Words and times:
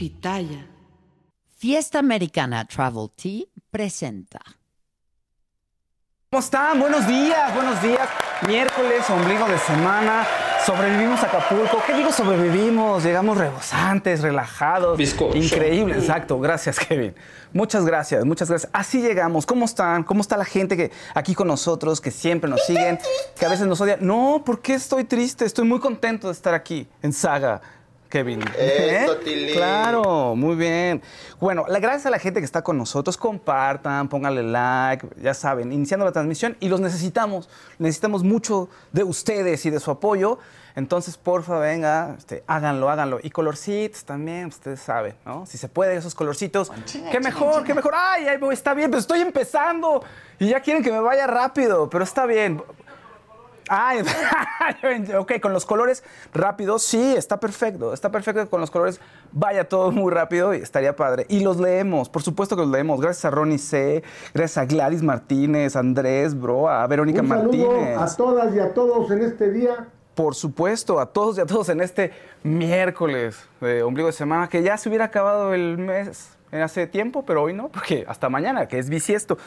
Pitaya. 0.00 0.66
Fiesta 1.58 1.98
Americana 1.98 2.64
Travel 2.64 3.10
Tea 3.14 3.44
presenta. 3.70 4.40
¿Cómo 6.30 6.40
están? 6.40 6.80
Buenos 6.80 7.06
días, 7.06 7.54
buenos 7.54 7.82
días. 7.82 8.08
Miércoles, 8.46 9.10
ombligo 9.10 9.46
de 9.46 9.58
semana. 9.58 10.26
Sobrevivimos 10.64 11.22
a 11.22 11.26
Acapulco. 11.26 11.82
¿Qué 11.86 11.92
digo 11.92 12.10
sobrevivimos? 12.12 13.04
Llegamos 13.04 13.36
rebosantes, 13.36 14.22
relajados. 14.22 14.98
Increíble, 15.34 15.98
exacto. 15.98 16.40
Gracias, 16.40 16.78
Kevin. 16.78 17.14
Muchas 17.52 17.84
gracias, 17.84 18.24
muchas 18.24 18.48
gracias. 18.48 18.70
Así 18.72 19.02
llegamos. 19.02 19.44
¿Cómo 19.44 19.66
están? 19.66 20.04
¿Cómo 20.04 20.22
está 20.22 20.38
la 20.38 20.46
gente 20.46 20.78
que 20.78 20.92
aquí 21.14 21.34
con 21.34 21.46
nosotros, 21.46 22.00
que 22.00 22.10
siempre 22.10 22.48
nos 22.48 22.64
siguen, 22.64 22.98
que 23.38 23.44
a 23.44 23.50
veces 23.50 23.66
nos 23.66 23.78
odian? 23.82 23.98
No, 24.00 24.42
¿por 24.46 24.62
qué 24.62 24.72
estoy 24.72 25.04
triste? 25.04 25.44
Estoy 25.44 25.66
muy 25.66 25.78
contento 25.78 26.28
de 26.28 26.32
estar 26.32 26.54
aquí 26.54 26.88
en 27.02 27.12
Saga. 27.12 27.60
Kevin. 28.10 28.42
Eso, 28.58 29.16
¿Eh? 29.26 29.52
Claro, 29.54 30.34
muy 30.36 30.56
bien. 30.56 31.00
Bueno, 31.40 31.64
la- 31.68 31.78
gracias 31.78 32.06
a 32.06 32.10
la 32.10 32.18
gente 32.18 32.40
que 32.40 32.44
está 32.44 32.62
con 32.62 32.76
nosotros, 32.76 33.16
compartan, 33.16 34.08
pónganle 34.08 34.42
like, 34.42 35.06
ya 35.22 35.32
saben, 35.32 35.72
iniciando 35.72 36.04
la 36.04 36.12
transmisión 36.12 36.56
y 36.60 36.68
los 36.68 36.80
necesitamos. 36.80 37.48
Necesitamos 37.78 38.22
mucho 38.22 38.68
de 38.92 39.04
ustedes 39.04 39.64
y 39.64 39.70
de 39.70 39.80
su 39.80 39.90
apoyo. 39.90 40.38
Entonces, 40.76 41.16
porfa, 41.16 41.58
venga, 41.58 42.14
este, 42.16 42.44
háganlo, 42.46 42.90
háganlo. 42.90 43.18
Y 43.22 43.30
colorcitos 43.30 44.04
también, 44.04 44.46
ustedes 44.46 44.80
saben, 44.80 45.14
¿no? 45.26 45.44
Si 45.44 45.58
se 45.58 45.68
puede, 45.68 45.96
esos 45.96 46.14
colorcitos. 46.14 46.70
qué 47.10 47.18
mejor, 47.20 47.64
qué 47.64 47.74
mejor. 47.74 47.92
Ay, 47.96 48.26
ay, 48.28 48.38
está 48.52 48.72
bien, 48.72 48.88
pero 48.90 49.00
estoy 49.00 49.20
empezando. 49.20 50.02
Y 50.38 50.48
ya 50.48 50.60
quieren 50.60 50.82
que 50.82 50.92
me 50.92 51.00
vaya 51.00 51.26
rápido, 51.26 51.90
pero 51.90 52.04
está 52.04 52.24
bien. 52.24 52.62
Ay, 53.72 54.02
ok, 55.16 55.34
con 55.40 55.52
los 55.52 55.64
colores 55.64 56.02
rápidos, 56.34 56.82
sí, 56.82 57.14
está 57.16 57.38
perfecto. 57.38 57.94
Está 57.94 58.10
perfecto 58.10 58.50
con 58.50 58.60
los 58.60 58.68
colores 58.68 59.00
vaya 59.30 59.68
todo 59.68 59.92
muy 59.92 60.12
rápido 60.12 60.52
y 60.54 60.56
estaría 60.56 60.96
padre. 60.96 61.24
Y 61.28 61.38
los 61.38 61.58
leemos, 61.58 62.08
por 62.08 62.22
supuesto 62.22 62.56
que 62.56 62.62
los 62.62 62.70
leemos. 62.70 63.00
Gracias 63.00 63.24
a 63.26 63.30
Ronnie 63.30 63.58
C, 63.58 64.02
gracias 64.34 64.58
a 64.58 64.64
Gladys 64.66 65.04
Martínez, 65.04 65.76
Andrés, 65.76 66.38
bro, 66.38 66.68
a 66.68 66.84
Verónica 66.88 67.20
Un 67.20 67.28
Martínez. 67.28 67.96
a 67.96 68.16
todas 68.16 68.52
y 68.56 68.58
a 68.58 68.74
todos 68.74 69.08
en 69.12 69.22
este 69.22 69.52
día. 69.52 69.86
Por 70.16 70.34
supuesto, 70.34 70.98
a 70.98 71.06
todos 71.06 71.38
y 71.38 71.40
a 71.40 71.46
todos 71.46 71.68
en 71.68 71.80
este 71.80 72.10
miércoles 72.42 73.40
de 73.60 73.84
ombligo 73.84 74.08
de 74.08 74.12
semana, 74.12 74.48
que 74.48 74.64
ya 74.64 74.76
se 74.76 74.88
hubiera 74.88 75.04
acabado 75.04 75.54
el 75.54 75.78
mes 75.78 76.30
hace 76.52 76.88
tiempo, 76.88 77.24
pero 77.24 77.44
hoy 77.44 77.54
no, 77.54 77.68
porque 77.68 78.04
hasta 78.08 78.28
mañana, 78.28 78.66
que 78.66 78.78
es 78.78 78.90
bisiesto. 78.90 79.38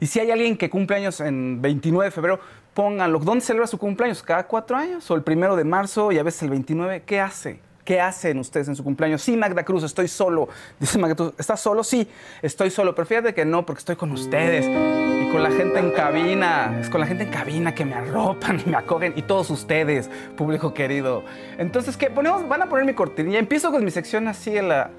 Y 0.00 0.06
si 0.06 0.20
hay 0.20 0.30
alguien 0.30 0.56
que 0.56 0.70
cumple 0.70 0.96
años 0.96 1.20
en 1.20 1.60
29 1.60 2.06
de 2.06 2.10
febrero, 2.10 2.40
pónganlo. 2.74 3.18
¿Dónde 3.18 3.44
celebra 3.44 3.66
su 3.66 3.78
cumpleaños? 3.78 4.22
¿Cada 4.22 4.46
cuatro 4.46 4.76
años? 4.76 5.10
¿O 5.10 5.14
el 5.14 5.22
primero 5.22 5.56
de 5.56 5.64
marzo 5.64 6.12
y 6.12 6.18
a 6.18 6.22
veces 6.22 6.42
el 6.44 6.50
29? 6.50 7.02
¿Qué 7.04 7.20
hace? 7.20 7.60
¿Qué 7.88 8.02
hacen 8.02 8.38
ustedes 8.38 8.68
en 8.68 8.76
su 8.76 8.84
cumpleaños? 8.84 9.22
Sí, 9.22 9.34
Magda 9.34 9.64
Cruz, 9.64 9.82
estoy 9.82 10.08
solo. 10.08 10.48
Dice 10.78 10.98
Magda 10.98 11.16
Cruz, 11.16 11.32
¿estás 11.38 11.58
solo? 11.58 11.82
Sí, 11.82 12.06
estoy 12.42 12.70
solo. 12.70 12.94
Pero 12.94 13.06
fíjate 13.06 13.32
que 13.32 13.46
no, 13.46 13.64
porque 13.64 13.78
estoy 13.78 13.96
con 13.96 14.12
ustedes 14.12 14.66
y 14.66 15.32
con 15.32 15.42
la 15.42 15.50
gente 15.50 15.78
en 15.78 15.92
cabina. 15.92 16.78
Es 16.80 16.90
con 16.90 17.00
la 17.00 17.06
gente 17.06 17.24
en 17.24 17.30
cabina 17.30 17.74
que 17.74 17.86
me 17.86 17.94
arropan 17.94 18.60
y 18.60 18.68
me 18.68 18.76
acogen 18.76 19.14
y 19.16 19.22
todos 19.22 19.48
ustedes, 19.48 20.10
público 20.36 20.74
querido. 20.74 21.24
Entonces, 21.56 21.96
¿qué? 21.96 22.10
Ponemos, 22.10 22.46
van 22.46 22.60
a 22.60 22.66
poner 22.68 22.84
mi 22.84 22.92
cortinilla. 22.92 23.38
Empiezo 23.38 23.70
con 23.70 23.82
mi 23.82 23.90
sección 23.90 24.28
así 24.28 24.54
en 24.54 24.68
la... 24.68 24.90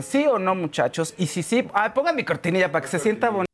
¿Sí 0.00 0.24
o 0.26 0.38
no, 0.38 0.54
muchachos? 0.54 1.14
Y 1.18 1.26
si 1.26 1.42
sí, 1.42 1.66
ah, 1.74 1.92
pongan 1.92 2.14
mi 2.14 2.24
cortinilla 2.24 2.70
para 2.70 2.82
que 2.82 2.88
se 2.88 3.00
sienta 3.00 3.30
bonito. 3.30 3.47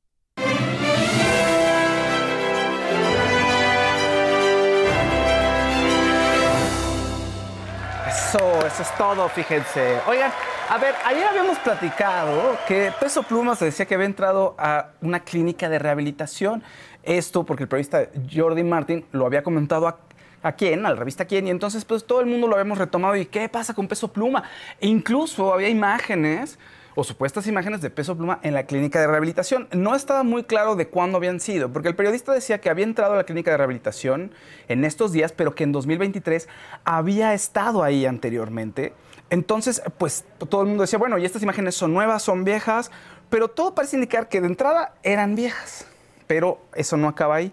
Eso, 8.35 8.67
eso 8.67 8.83
es 8.83 8.93
todo, 8.97 9.29
fíjense. 9.29 10.01
Oigan, 10.09 10.33
a 10.69 10.77
ver, 10.79 10.93
ayer 11.05 11.25
habíamos 11.25 11.57
platicado 11.61 12.59
que 12.67 12.93
Peso 12.99 13.23
Pluma 13.23 13.55
se 13.55 13.67
decía 13.67 13.87
que 13.87 13.95
había 13.95 14.07
entrado 14.07 14.57
a 14.59 14.89
una 15.03 15.21
clínica 15.21 15.69
de 15.69 15.79
rehabilitación. 15.79 16.61
Esto 17.05 17.45
porque 17.45 17.63
el 17.63 17.69
periodista 17.69 18.09
Jordi 18.35 18.65
Martin 18.65 19.05
lo 19.13 19.27
había 19.27 19.45
comentado 19.45 19.87
a, 19.87 19.99
a 20.43 20.51
quién, 20.51 20.85
a 20.85 20.91
la 20.91 20.97
revista 20.97 21.27
quién, 21.27 21.47
y 21.47 21.51
entonces 21.51 21.85
pues 21.85 22.05
todo 22.05 22.19
el 22.23 22.27
mundo 22.27 22.49
lo 22.49 22.55
habíamos 22.55 22.77
retomado. 22.77 23.15
¿Y 23.15 23.27
qué 23.27 23.49
pasa 23.49 23.73
con 23.73 23.87
Peso 23.87 24.09
Pluma? 24.09 24.43
E 24.81 24.89
incluso 24.89 25.55
había 25.55 25.69
imágenes 25.69 26.59
o 26.95 27.05
supuestas 27.05 27.47
imágenes 27.47 27.81
de 27.81 27.91
Peso 27.91 28.17
Pluma 28.17 28.39
en 28.43 28.55
la 28.55 28.67
clínica 28.67 29.01
de 29.01 29.07
rehabilitación. 29.07 29.69
No 29.73 29.95
estaba 29.95 30.23
muy 30.23 30.45
claro 30.45 30.77
de 30.77 30.89
cuándo 30.89 31.19
habían 31.19 31.41
sido, 31.41 31.73
porque 31.73 31.89
el 31.89 31.97
periodista 31.97 32.33
decía 32.33 32.61
que 32.61 32.71
había 32.71 32.85
entrado 32.85 33.15
a 33.15 33.17
la 33.17 33.25
clínica 33.25 33.51
de 33.51 33.57
rehabilitación 33.57 34.33
en 34.69 34.85
estos 34.85 35.13
días, 35.13 35.33
pero 35.33 35.55
que 35.55 35.65
en 35.65 35.73
2023 35.73 36.49
había 36.85 37.35
estado 37.35 37.83
ahí 37.83 38.07
anteriormente. 38.07 38.93
Entonces, 39.31 39.83
pues 39.99 40.25
todo 40.49 40.63
el 40.63 40.69
mundo 40.69 40.83
decía, 40.83 40.99
bueno, 40.99 41.19
y 41.19 41.25
estas 41.25 41.43
imágenes 41.43 41.75
son 41.75 41.93
nuevas, 41.93 42.23
son 42.23 42.45
viejas, 42.45 42.91
pero 43.31 43.49
todo 43.49 43.75
parece 43.75 43.97
indicar 43.97 44.29
que 44.29 44.41
de 44.41 44.47
entrada 44.47 44.95
eran 45.03 45.35
viejas. 45.35 45.87
Pero 46.27 46.61
eso 46.75 46.97
no 46.97 47.09
acaba 47.09 47.37
ahí, 47.37 47.53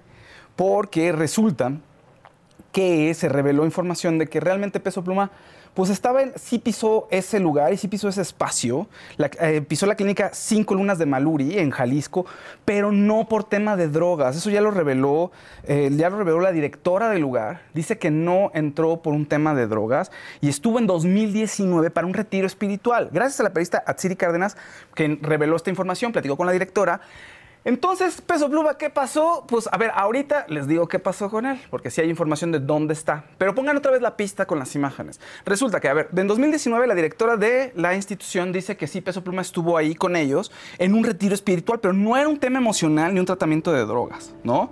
porque 0.55 1.11
resulta 1.11 1.73
que 2.71 3.13
se 3.13 3.29
reveló 3.29 3.65
información 3.65 4.17
de 4.17 4.27
que 4.27 4.39
realmente 4.39 4.79
Peso 4.79 5.03
Pluma 5.03 5.31
pues 5.73 5.89
estaba 5.89 6.21
en, 6.21 6.33
sí 6.35 6.59
pisó 6.59 7.07
ese 7.11 7.39
lugar 7.39 7.71
y 7.71 7.77
sí 7.77 7.87
pisó 7.87 8.09
ese 8.09 8.21
espacio, 8.21 8.87
eh, 9.17 9.61
pisó 9.61 9.85
la 9.85 9.95
clínica 9.95 10.31
Cinco 10.33 10.75
Lunas 10.75 10.97
de 10.97 11.05
Maluri 11.05 11.57
en 11.59 11.71
Jalisco, 11.71 12.25
pero 12.65 12.91
no 12.91 13.27
por 13.27 13.45
tema 13.45 13.77
de 13.77 13.87
drogas. 13.87 14.35
Eso 14.35 14.49
ya 14.49 14.61
lo 14.61 14.71
reveló, 14.71 15.31
eh, 15.63 15.89
ya 15.93 16.09
lo 16.09 16.17
reveló 16.17 16.41
la 16.41 16.51
directora 16.51 17.09
del 17.09 17.21
lugar. 17.21 17.61
Dice 17.73 17.97
que 17.97 18.11
no 18.11 18.51
entró 18.53 19.01
por 19.01 19.13
un 19.13 19.25
tema 19.25 19.53
de 19.53 19.67
drogas 19.67 20.11
y 20.41 20.49
estuvo 20.49 20.77
en 20.77 20.87
2019 20.87 21.89
para 21.89 22.07
un 22.07 22.13
retiro 22.13 22.47
espiritual. 22.47 23.09
Gracias 23.11 23.39
a 23.39 23.43
la 23.43 23.49
periodista 23.49 23.83
Atsiri 23.85 24.15
Cárdenas 24.15 24.57
que 24.93 25.17
reveló 25.21 25.55
esta 25.55 25.69
información, 25.69 26.11
platicó 26.11 26.35
con 26.35 26.47
la 26.47 26.51
directora. 26.51 27.01
Entonces, 27.63 28.21
Peso 28.21 28.49
Pluma, 28.49 28.75
¿qué 28.75 28.89
pasó? 28.89 29.45
Pues 29.47 29.69
a 29.71 29.77
ver, 29.77 29.91
ahorita 29.93 30.47
les 30.49 30.67
digo 30.67 30.87
qué 30.87 30.97
pasó 30.97 31.29
con 31.29 31.45
él, 31.45 31.61
porque 31.69 31.91
sí 31.91 32.01
hay 32.01 32.09
información 32.09 32.51
de 32.51 32.59
dónde 32.59 32.93
está. 32.93 33.25
Pero 33.37 33.53
pongan 33.53 33.77
otra 33.77 33.91
vez 33.91 34.01
la 34.01 34.17
pista 34.17 34.47
con 34.47 34.57
las 34.57 34.73
imágenes. 34.73 35.19
Resulta 35.45 35.79
que, 35.79 35.87
a 35.87 35.93
ver, 35.93 36.09
en 36.15 36.27
2019 36.27 36.87
la 36.87 36.95
directora 36.95 37.37
de 37.37 37.71
la 37.75 37.93
institución 37.93 38.51
dice 38.51 38.77
que 38.77 38.87
sí, 38.87 38.99
Peso 39.01 39.23
Pluma 39.23 39.43
estuvo 39.43 39.77
ahí 39.77 39.93
con 39.93 40.15
ellos 40.15 40.51
en 40.79 40.95
un 40.95 41.03
retiro 41.03 41.35
espiritual, 41.35 41.79
pero 41.79 41.93
no 41.93 42.17
era 42.17 42.27
un 42.27 42.39
tema 42.39 42.57
emocional 42.57 43.13
ni 43.13 43.19
un 43.19 43.27
tratamiento 43.27 43.71
de 43.71 43.85
drogas, 43.85 44.33
¿no? 44.43 44.71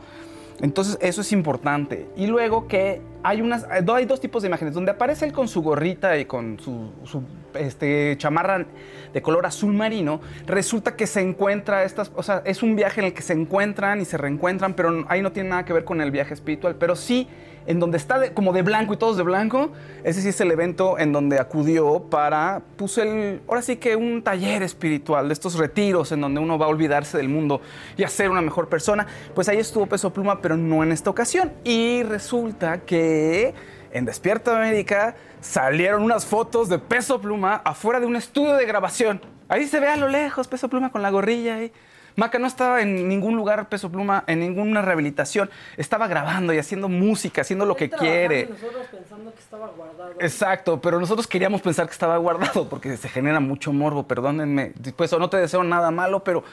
Entonces, 0.62 0.98
eso 1.02 1.22
es 1.22 1.32
importante. 1.32 2.08
Y 2.16 2.28
luego 2.28 2.68
que 2.68 3.02
hay 3.24 3.42
unas, 3.42 3.66
hay 3.70 4.06
dos 4.06 4.20
tipos 4.20 4.42
de 4.44 4.48
imágenes, 4.48 4.74
donde 4.74 4.92
aparece 4.92 5.26
él 5.26 5.34
con 5.34 5.48
su 5.48 5.62
gorrita 5.62 6.18
y 6.18 6.26
con 6.26 6.60
su, 6.60 6.92
su, 7.04 7.24
este, 7.54 8.16
chamarra 8.18 8.66
de 9.14 9.22
color 9.22 9.46
azul 9.46 9.74
marino, 9.74 10.22
resulta 10.46 10.96
que 10.96 11.08
se 11.08 11.22
encuentra 11.22 11.84
estas, 11.84 12.12
o 12.16 12.24
sea, 12.24 12.42
es 12.46 12.64
un 12.64 12.76
viaje 12.76 13.02
en 13.02 13.08
el 13.08 13.14
que 13.14 13.22
se 13.22 13.34
encuentran 13.34 14.02
y 14.02 14.06
se 14.06 14.18
reencuentran, 14.18 14.74
pero 14.74 15.06
ahí 15.08 15.22
no 15.22 15.32
tiene 15.32 15.50
nada 15.50 15.66
que 15.66 15.74
ver 15.74 15.84
con 15.84 16.02
el 16.02 16.12
viaje 16.12 16.34
espiritual, 16.34 16.76
pero 16.76 16.96
sí 16.96 17.28
en 17.69 17.80
donde 17.80 17.98
está 17.98 18.33
como 18.33 18.51
de 18.51 18.63
blanco 18.63 18.95
y 18.95 18.98
todos 18.98 19.16
de 19.16 19.21
blanco, 19.21 19.69
ese 20.04 20.24
sí 20.24 20.30
es 20.30 20.42
el 20.42 20.50
evento 20.50 20.98
en 20.98 21.13
donde 21.13 21.39
acudió 21.39 22.00
para, 22.10 22.63
puso 22.77 23.04
el, 23.04 23.42
ahora 23.48 23.62
sí 23.62 23.75
que 23.75 23.95
un 23.95 24.24
taller 24.24 24.63
espiritual, 24.63 25.27
de 25.27 25.33
estos 25.33 25.54
retiros 25.54 26.12
en 26.12 26.19
donde 26.19 26.42
uno 26.42 26.57
va 26.57 26.66
a 26.66 26.69
olvidarse 26.69 27.16
del 27.16 27.30
mundo 27.30 27.62
y 27.95 28.01
a 28.01 28.07
ser 28.07 28.31
una 28.31 28.42
mejor 28.42 28.69
persona, 28.69 29.06
pues 29.36 29.50
ahí 29.50 29.60
estuvo 29.60 29.86
Peso 29.86 30.12
Pluma, 30.12 30.42
pero 30.42 30.57
no 30.57 30.81
en 30.81 30.92
esta 30.92 31.12
ocasión. 31.12 31.54
Y 31.63 32.01
resulta 32.01 32.80
que 32.80 33.54
en 33.92 34.04
Despierta 34.04 34.57
América 34.57 35.13
salieron 35.39 36.01
unas 36.01 36.25
fotos 36.25 36.69
de 36.69 36.80
Peso 36.80 37.21
Pluma 37.21 37.62
afuera 37.63 38.00
de 38.00 38.07
un 38.07 38.16
estudio 38.16 38.56
de 38.56 38.66
grabación. 38.66 39.21
Ahí 39.48 39.68
se 39.68 39.80
ve 39.80 39.89
a 39.89 39.95
lo 39.95 40.07
lejos 40.07 40.48
Peso 40.48 40.69
Pluma 40.69 40.92
con 40.92 41.04
la 41.04 41.12
gorrilla 41.12 41.57
ahí. 41.57 41.71
Maca 42.19 42.38
no 42.38 42.48
estaba 42.48 42.81
en 42.81 43.07
ningún 43.07 43.38
lugar 43.38 43.69
Peso 43.69 43.89
Pluma, 43.89 44.25
en 44.27 44.42
ninguna 44.42 44.81
rehabilitación. 44.81 45.50
Estaba 45.77 46.07
grabando 46.07 46.54
y 46.54 46.57
haciendo 46.57 46.89
música, 46.89 47.42
haciendo 47.42 47.66
lo 47.66 47.77
que 47.77 47.89
quiere. 47.89 48.48
Nosotros 48.50 48.88
pensando 48.92 49.33
que 49.33 49.39
estaba 49.39 49.68
guardado. 49.69 50.13
Exacto, 50.19 50.81
pero 50.81 51.00
nosotros 51.00 51.27
queríamos 51.27 51.62
pensar 51.62 51.86
que 51.86 51.94
estaba 51.94 52.18
guardado 52.18 52.68
porque 52.68 52.98
se 52.98 53.07
genera 53.07 53.39
mucho 53.39 53.71
morbo, 53.71 54.06
perdónenme. 54.06 54.74
Pues 54.98 55.18
no 55.18 55.30
te 55.30 55.38
deseo 55.38 55.63
nada 55.63 55.92
malo, 55.92 56.21
pero 56.24 56.44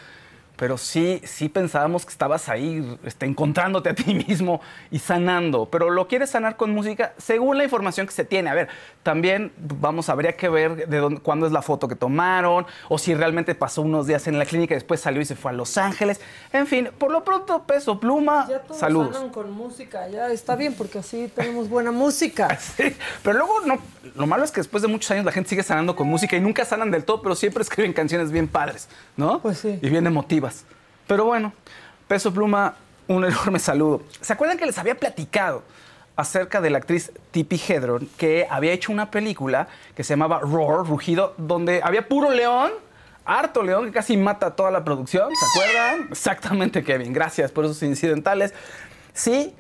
pero 0.57 0.79
sí, 0.79 1.21
sí 1.25 1.49
pensábamos 1.49 2.05
que 2.05 2.13
estabas 2.13 2.49
ahí 2.49 2.99
este, 3.05 3.27
encontrándote 3.27 3.91
a 3.91 3.95
ti 3.95 4.15
mismo 4.15 4.61
y 4.91 4.99
sanando. 4.99 5.69
Pero 5.71 5.91
lo 5.91 6.09
quieres 6.09 6.31
sanar 6.31 6.57
con 6.57 6.71
música 6.73 7.13
según 7.19 7.59
la 7.59 7.65
información 7.65 8.07
que 8.07 8.13
se 8.13 8.25
tiene. 8.25 8.51
A 8.51 8.55
ver, 8.55 8.69
también 9.03 9.53
vamos, 9.59 10.09
habría 10.09 10.37
que 10.37 10.49
ver 10.49 10.89
de 10.89 10.99
dónde, 10.99 11.21
cuándo 11.21 11.47
es 11.47 11.53
la 11.53 11.63
foto 11.63 11.89
que 11.89 11.95
tomaron, 11.97 12.67
o 12.89 12.99
si 12.99 13.15
realmente 13.15 13.55
pasó 13.55 13.83
unos 13.83 14.07
días 14.07 14.27
en 14.27 14.39
la 14.39 14.47
clínica 14.47 14.75
y 14.75 14.77
después 14.77 15.01
salió 15.01 15.21
y 15.21 15.25
se 15.25 15.37
fue 15.37 15.51
a 15.51 15.55
Los 15.55 15.77
Ángeles. 15.77 16.21
En 16.53 16.67
fin, 16.67 16.91
por 16.99 17.13
lo 17.13 17.23
pronto, 17.23 17.63
peso, 17.65 18.01
pluma, 18.01 18.47
Ya 18.49 18.61
todos 18.61 18.81
saludos. 18.81 19.15
sanan 19.15 19.31
con 19.31 19.51
música, 19.53 20.09
ya 20.09 20.29
está 20.31 20.57
bien 20.57 20.75
porque 20.75 20.99
así 20.99 21.31
tenemos 21.35 21.69
buena 21.69 21.93
música. 21.93 22.49
Sí, 22.77 22.95
pero 23.23 23.39
luego 23.39 23.61
no, 23.65 23.79
lo 24.17 24.27
malo 24.27 24.45
es 24.45 24.51
que 24.51 24.61
después 24.61 24.83
de 24.83 24.89
muchos 24.89 25.11
años 25.11 25.25
la 25.25 25.33
gente 25.33 25.49
sigue 25.49 25.63
sanando 25.63 25.97
con 25.97 26.09
música 26.09 26.37
y 26.37 26.41
nunca 26.41 26.65
sanan 26.65 26.91
del 26.91 27.05
todo, 27.05 27.23
pero 27.23 27.35
siempre 27.35 27.63
escriben 27.63 27.93
canciones 27.93 28.31
bien 28.31 28.49
padres, 28.49 28.89
¿no? 29.17 29.41
Pues 29.41 29.59
sí. 29.59 29.79
Y 29.81 29.89
bien 29.89 30.07
emotivas. 30.07 30.46
Pero 31.07 31.25
bueno, 31.25 31.53
Peso 32.09 32.33
Pluma, 32.33 32.75
un 33.09 33.25
enorme 33.27 33.59
saludo. 33.59 34.03
¿Se 34.21 34.33
acuerdan 34.33 34.59
que 34.59 34.67
les 34.67 34.79
había 34.79 34.95
platicado 34.95 35.63
acerca 36.17 36.61
de 36.61 36.71
la 36.71 36.79
actriz 36.79 37.13
Tippi 37.31 37.61
Hedron 37.69 38.09
que 38.17 38.47
había 38.51 38.73
hecho 38.73 38.91
una 38.91 39.11
película 39.11 39.69
que 39.95 40.03
se 40.03 40.15
llamaba 40.15 40.41
Roar, 40.41 40.87
Rugido, 40.87 41.35
donde 41.37 41.81
había 41.83 42.09
puro 42.09 42.31
león? 42.31 42.73
Harto 43.25 43.63
león 43.63 43.87
que 43.87 43.93
casi 43.93 44.17
mata 44.17 44.55
toda 44.55 44.71
la 44.71 44.85
producción, 44.85 45.29
¿se 45.35 45.47
acuerdan? 45.47 46.09
Exactamente, 46.11 46.85
Kevin. 46.85 47.13
Gracias 47.13 47.51
por 47.51 47.65
esos 47.65 47.83
incidentales. 47.83 48.55
Sí, 49.13 49.53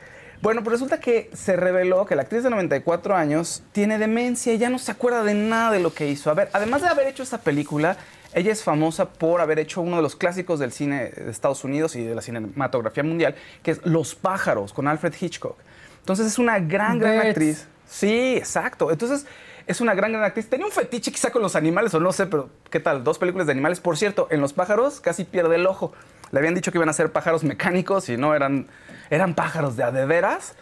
bueno, 0.42 0.62
pues 0.62 0.74
resulta 0.74 1.00
que 1.00 1.30
se 1.32 1.56
reveló 1.56 2.04
que 2.06 2.14
la 2.14 2.22
actriz 2.22 2.42
de 2.44 2.50
94 2.50 3.16
años 3.16 3.62
tiene 3.72 3.98
demencia 3.98 4.52
y 4.52 4.58
ya 4.58 4.68
no 4.68 4.78
se 4.78 4.92
acuerda 4.92 5.24
de 5.24 5.34
nada 5.34 5.72
de 5.72 5.80
lo 5.80 5.94
que 5.94 6.08
hizo. 6.08 6.30
A 6.30 6.34
ver, 6.34 6.50
además 6.52 6.82
de 6.82 6.88
haber 6.88 7.08
hecho 7.08 7.22
esa 7.22 7.38
película, 7.38 7.96
ella 8.36 8.52
es 8.52 8.62
famosa 8.62 9.08
por 9.08 9.40
haber 9.40 9.58
hecho 9.58 9.80
uno 9.80 9.96
de 9.96 10.02
los 10.02 10.14
clásicos 10.14 10.60
del 10.60 10.70
cine 10.70 11.06
de 11.10 11.30
Estados 11.30 11.64
Unidos 11.64 11.96
y 11.96 12.04
de 12.04 12.14
la 12.14 12.22
cinematografía 12.22 13.02
mundial, 13.02 13.34
que 13.64 13.72
es 13.72 13.80
Los 13.84 14.14
pájaros, 14.14 14.72
con 14.72 14.86
Alfred 14.86 15.14
Hitchcock. 15.20 15.56
Entonces 16.00 16.26
es 16.26 16.38
una 16.38 16.58
gran, 16.60 16.98
gran 17.00 17.14
Bets. 17.16 17.26
actriz. 17.28 17.68
Sí, 17.88 18.36
exacto. 18.36 18.90
Entonces 18.92 19.26
es 19.66 19.80
una 19.80 19.94
gran, 19.94 20.12
gran 20.12 20.22
actriz. 20.24 20.48
Tenía 20.48 20.66
un 20.66 20.72
fetiche 20.72 21.10
quizá 21.10 21.30
con 21.30 21.42
los 21.42 21.56
animales 21.56 21.92
o 21.94 21.98
no 22.00 22.12
sé, 22.12 22.26
pero 22.26 22.48
¿qué 22.70 22.78
tal? 22.78 23.02
Dos 23.02 23.18
películas 23.18 23.46
de 23.46 23.52
animales. 23.52 23.80
Por 23.80 23.96
cierto, 23.96 24.28
en 24.30 24.40
Los 24.40 24.52
pájaros 24.52 25.00
casi 25.00 25.24
pierde 25.24 25.56
el 25.56 25.66
ojo. 25.66 25.92
Le 26.30 26.38
habían 26.38 26.54
dicho 26.54 26.70
que 26.70 26.78
iban 26.78 26.88
a 26.88 26.92
ser 26.92 27.10
pájaros 27.12 27.42
mecánicos 27.42 28.08
y 28.08 28.16
no 28.16 28.34
eran, 28.34 28.66
eran 29.10 29.34
pájaros 29.34 29.76
de 29.76 29.82
a 29.84 29.90
de 29.92 30.04
veras 30.06 30.54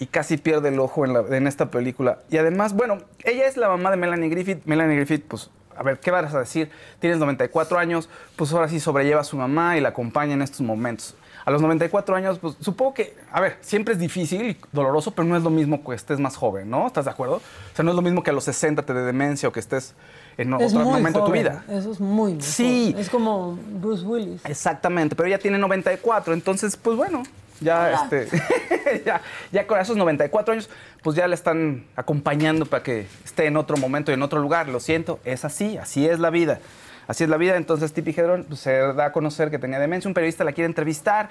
y 0.00 0.06
casi 0.06 0.36
pierde 0.36 0.68
el 0.70 0.78
ojo 0.80 1.04
en, 1.04 1.12
la- 1.12 1.36
en 1.36 1.46
esta 1.46 1.70
película. 1.70 2.20
Y 2.30 2.38
además, 2.38 2.72
bueno, 2.72 2.98
ella 3.24 3.46
es 3.46 3.56
la 3.56 3.68
mamá 3.68 3.90
de 3.90 3.96
Melanie 3.98 4.30
Griffith. 4.30 4.64
Melanie 4.64 4.96
Griffith, 4.96 5.24
pues, 5.28 5.50
a 5.78 5.82
ver, 5.82 6.00
¿qué 6.00 6.10
vas 6.10 6.34
a 6.34 6.40
decir? 6.40 6.70
Tienes 7.00 7.18
94 7.18 7.78
años, 7.78 8.08
pues 8.36 8.52
ahora 8.52 8.68
sí 8.68 8.80
sobrelleva 8.80 9.20
a 9.20 9.24
su 9.24 9.36
mamá 9.36 9.76
y 9.76 9.80
la 9.80 9.90
acompaña 9.90 10.34
en 10.34 10.42
estos 10.42 10.60
momentos. 10.60 11.14
A 11.44 11.50
los 11.50 11.62
94 11.62 12.14
años, 12.14 12.38
pues 12.38 12.56
supongo 12.60 12.92
que, 12.92 13.16
a 13.32 13.40
ver, 13.40 13.56
siempre 13.62 13.94
es 13.94 14.00
difícil 14.00 14.42
y 14.50 14.56
doloroso, 14.70 15.12
pero 15.12 15.26
no 15.26 15.34
es 15.36 15.42
lo 15.42 15.48
mismo 15.48 15.82
que 15.82 15.94
estés 15.94 16.20
más 16.20 16.36
joven, 16.36 16.68
¿no? 16.68 16.86
¿Estás 16.86 17.06
de 17.06 17.10
acuerdo? 17.10 17.36
O 17.36 17.40
sea, 17.74 17.84
no 17.84 17.92
es 17.92 17.96
lo 17.96 18.02
mismo 18.02 18.22
que 18.22 18.28
a 18.28 18.32
los 18.34 18.44
60 18.44 18.82
te 18.82 18.92
dé 18.92 19.00
demencia 19.02 19.48
o 19.48 19.52
que 19.52 19.60
estés 19.60 19.94
en 20.36 20.52
Es 20.54 20.72
otro 20.74 20.84
momento 20.84 21.20
joven, 21.20 21.44
de 21.44 21.50
tu 21.50 21.50
vida. 21.50 21.64
Eso 21.74 21.90
es 21.92 22.00
muy, 22.00 22.34
muy 22.34 22.42
Sí. 22.42 22.88
joven. 22.90 23.02
Es 23.02 23.08
como 23.08 23.58
Bruce 23.80 24.04
Willis. 24.04 24.44
Exactamente, 24.44 25.16
pero 25.16 25.26
ella 25.26 25.38
tiene 25.38 25.56
94, 25.58 26.34
entonces, 26.34 26.76
pues 26.76 26.96
bueno, 26.98 27.22
ya, 27.60 27.92
este, 27.92 28.28
ya, 29.04 29.20
ya 29.52 29.66
con 29.66 29.80
esos 29.80 29.96
94 29.96 30.52
años, 30.52 30.70
pues 31.02 31.16
ya 31.16 31.26
le 31.26 31.34
están 31.34 31.86
acompañando 31.96 32.66
para 32.66 32.82
que 32.82 33.06
esté 33.24 33.46
en 33.46 33.56
otro 33.56 33.76
momento 33.76 34.10
y 34.10 34.14
en 34.14 34.22
otro 34.22 34.40
lugar. 34.40 34.68
Lo 34.68 34.80
siento, 34.80 35.20
es 35.24 35.44
así, 35.44 35.76
así 35.78 36.08
es 36.08 36.18
la 36.18 36.30
vida. 36.30 36.60
Así 37.06 37.24
es 37.24 37.30
la 37.30 37.38
vida. 37.38 37.56
Entonces, 37.56 37.92
Tippi 37.92 38.10
Hedron 38.10 38.44
pues, 38.44 38.60
se 38.60 38.72
da 38.72 39.06
a 39.06 39.12
conocer 39.12 39.50
que 39.50 39.58
tenía 39.58 39.78
demencia. 39.78 40.08
Un 40.08 40.14
periodista 40.14 40.44
la 40.44 40.52
quiere 40.52 40.66
entrevistar 40.66 41.30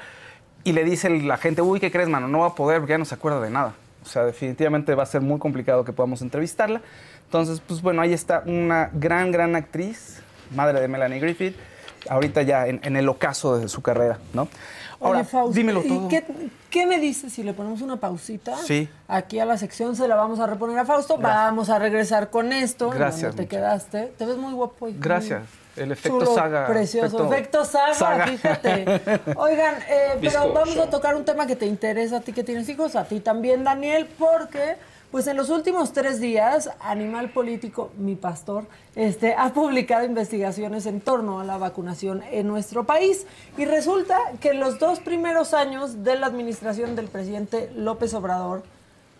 y 0.63 0.73
le 0.73 0.83
dice 0.83 1.09
la 1.09 1.37
gente, 1.37 1.61
uy, 1.61 1.79
¿qué 1.79 1.91
crees, 1.91 2.09
mano? 2.09 2.27
No 2.27 2.39
va 2.39 2.47
a 2.47 2.55
poder 2.55 2.79
porque 2.79 2.91
ya 2.91 2.97
no 2.97 3.05
se 3.05 3.15
acuerda 3.15 3.39
de 3.39 3.51
nada. 3.51 3.73
O 4.03 4.09
sea, 4.09 4.25
definitivamente 4.25 4.95
va 4.95 5.03
a 5.03 5.05
ser 5.05 5.21
muy 5.21 5.37
complicado 5.37 5.85
que 5.85 5.93
podamos 5.93 6.21
entrevistarla. 6.21 6.81
Entonces, 7.25 7.61
pues 7.65 7.81
bueno, 7.81 8.01
ahí 8.01 8.13
está 8.13 8.41
una 8.45 8.89
gran, 8.93 9.31
gran 9.31 9.55
actriz, 9.55 10.21
madre 10.55 10.79
de 10.79 10.87
Melanie 10.87 11.19
Griffith, 11.19 11.55
ahorita 12.09 12.41
ya 12.41 12.67
en, 12.67 12.79
en 12.83 12.95
el 12.95 13.07
ocaso 13.09 13.57
de 13.57 13.67
su 13.67 13.81
carrera, 13.81 14.19
¿no? 14.33 14.47
Ahora, 14.99 15.19
Oye, 15.19 15.27
Fausto, 15.27 15.53
dímelo 15.53 15.83
¿y 15.83 15.87
todo. 15.87 16.07
Qué, 16.07 16.23
qué 16.71 16.87
me 16.87 16.99
dices 16.99 17.31
si 17.31 17.43
le 17.43 17.53
ponemos 17.53 17.81
una 17.81 17.97
pausita? 17.97 18.57
Sí. 18.57 18.89
Aquí 19.07 19.39
a 19.39 19.45
la 19.45 19.57
sección 19.57 19.95
se 19.95 20.07
la 20.07 20.15
vamos 20.15 20.39
a 20.39 20.47
reponer 20.47 20.77
a 20.79 20.85
Fausto. 20.85 21.17
Vamos 21.17 21.69
a 21.69 21.77
regresar 21.77 22.29
con 22.29 22.51
esto. 22.51 22.89
Gracias, 22.89 23.35
donde 23.35 23.43
te 23.43 23.47
quedaste. 23.47 24.13
Te 24.17 24.25
ves 24.25 24.37
muy 24.37 24.53
guapo. 24.53 24.85
hoy. 24.85 24.95
Gracias. 24.97 25.41
Muy 25.75 25.83
El 25.83 25.91
efecto 25.91 26.19
chulo, 26.19 26.33
saga. 26.33 26.65
Precioso. 26.65 27.31
Efecto, 27.31 27.63
saga, 27.63 27.93
saga. 27.93 28.27
fíjate. 28.27 28.85
Oigan, 29.35 29.75
eh, 29.87 30.17
pero 30.19 30.51
vamos 30.51 30.77
a 30.77 30.89
tocar 30.89 31.15
un 31.15 31.23
tema 31.23 31.45
que 31.45 31.55
te 31.55 31.67
interesa 31.67 32.17
a 32.17 32.21
ti 32.21 32.33
que 32.33 32.43
tienes 32.43 32.67
hijos, 32.67 32.95
a 32.95 33.03
ti 33.03 33.19
también, 33.19 33.63
Daniel, 33.63 34.07
porque 34.17 34.77
pues 35.11 35.27
en 35.27 35.37
los 35.37 35.49
últimos 35.49 35.93
tres 35.93 36.19
días, 36.19 36.69
Animal 36.81 37.31
Político, 37.31 37.91
mi 37.97 38.15
pastor, 38.15 38.65
este, 38.95 39.33
ha 39.33 39.53
publicado 39.53 40.05
investigaciones 40.05 40.85
en 40.85 40.99
torno 40.99 41.39
a 41.39 41.45
la 41.45 41.57
vacunación 41.57 42.23
en 42.31 42.47
nuestro 42.47 42.83
país. 42.83 43.25
Y 43.57 43.65
resulta 43.65 44.19
que 44.41 44.49
en 44.49 44.59
los 44.59 44.79
dos 44.79 44.99
primeros 44.99 45.53
años 45.53 46.03
de 46.03 46.19
la 46.19 46.27
administración 46.27 46.95
del 46.95 47.07
presidente 47.07 47.71
López 47.75 48.13
Obrador, 48.13 48.63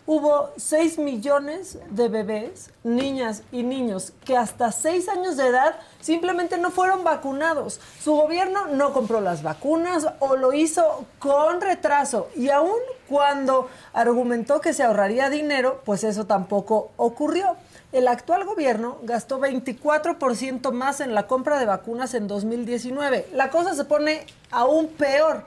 hubo 0.08 0.52
6 0.56 1.00
millones 1.00 1.78
de 1.90 2.08
bebés, 2.08 2.72
niñas 2.84 3.44
y 3.52 3.64
niños 3.64 4.14
que 4.26 4.38
hasta 4.38 4.72
6 4.72 5.10
años 5.10 5.36
de 5.36 5.48
edad 5.48 5.76
simplemente 6.00 6.58
no 6.58 6.72
fueron 6.72 7.04
vacunados. 7.04 7.82
Su 8.02 8.14
gobierno 8.14 8.68
no 8.68 8.94
compró 8.94 9.20
las 9.20 9.44
vacunas 9.44 10.08
o 10.20 10.38
lo 10.38 10.54
hizo 10.54 11.06
con 11.20 11.60
retraso 11.60 12.30
y 12.36 12.50
aún 12.50 12.80
cuando 13.10 13.70
argumentó 13.94 14.62
que 14.62 14.74
se 14.74 14.84
ahorraría 14.84 15.30
dinero, 15.30 15.82
pues 15.84 16.06
eso 16.06 16.26
tampoco 16.26 16.92
ocurrió. 16.96 17.58
El 17.92 18.08
actual 18.08 18.46
gobierno 18.46 18.98
gastó 19.04 19.40
24% 19.40 20.72
más 20.72 21.02
en 21.02 21.14
la 21.14 21.28
compra 21.28 21.60
de 21.60 21.66
vacunas 21.66 22.14
en 22.14 22.28
2019. 22.28 23.28
La 23.34 23.50
cosa 23.50 23.76
se 23.76 23.84
pone 23.84 24.26
aún 24.52 24.88
peor 24.88 25.44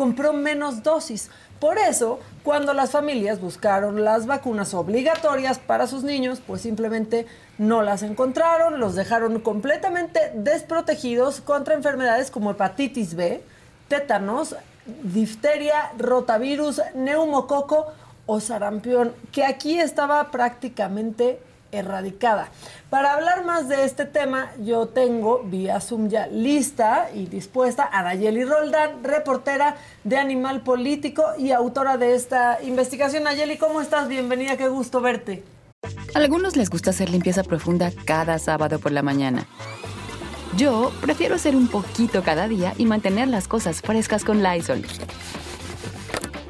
compró 0.00 0.32
menos 0.32 0.82
dosis. 0.82 1.28
Por 1.60 1.76
eso, 1.76 2.18
cuando 2.42 2.72
las 2.72 2.90
familias 2.90 3.38
buscaron 3.38 4.02
las 4.02 4.26
vacunas 4.26 4.72
obligatorias 4.72 5.58
para 5.58 5.86
sus 5.86 6.02
niños, 6.02 6.40
pues 6.44 6.62
simplemente 6.62 7.26
no 7.58 7.82
las 7.82 8.02
encontraron, 8.02 8.80
los 8.80 8.94
dejaron 8.94 9.40
completamente 9.40 10.32
desprotegidos 10.34 11.42
contra 11.42 11.74
enfermedades 11.74 12.30
como 12.30 12.52
hepatitis 12.52 13.14
B, 13.14 13.42
tétanos, 13.88 14.56
difteria, 14.86 15.92
rotavirus, 15.98 16.80
neumococo 16.94 17.88
o 18.24 18.40
sarampión, 18.40 19.12
que 19.30 19.44
aquí 19.44 19.78
estaba 19.78 20.30
prácticamente 20.30 21.40
erradicada. 21.72 22.48
Para 22.88 23.14
hablar 23.14 23.44
más 23.44 23.68
de 23.68 23.84
este 23.84 24.04
tema, 24.04 24.50
yo 24.62 24.86
tengo 24.86 25.42
vía 25.44 25.80
Zoom 25.80 26.08
ya 26.08 26.26
lista 26.26 27.10
y 27.14 27.26
dispuesta 27.26 27.88
a 27.92 28.02
Nayeli 28.02 28.44
Roldán, 28.44 29.02
reportera 29.04 29.76
de 30.04 30.16
Animal 30.16 30.62
Político 30.62 31.24
y 31.38 31.52
autora 31.52 31.96
de 31.96 32.14
esta 32.14 32.58
investigación. 32.62 33.24
Nayeli, 33.24 33.58
¿cómo 33.58 33.80
estás? 33.80 34.08
Bienvenida, 34.08 34.56
qué 34.56 34.68
gusto 34.68 35.00
verte. 35.00 35.42
A 36.14 36.18
algunos 36.18 36.56
les 36.56 36.70
gusta 36.70 36.90
hacer 36.90 37.10
limpieza 37.10 37.42
profunda 37.42 37.90
cada 38.04 38.38
sábado 38.38 38.78
por 38.78 38.92
la 38.92 39.02
mañana. 39.02 39.46
Yo 40.56 40.90
prefiero 41.00 41.36
hacer 41.36 41.54
un 41.54 41.68
poquito 41.68 42.22
cada 42.22 42.48
día 42.48 42.74
y 42.76 42.84
mantener 42.84 43.28
las 43.28 43.46
cosas 43.46 43.80
frescas 43.80 44.24
con 44.24 44.42
Lysol. 44.42 44.84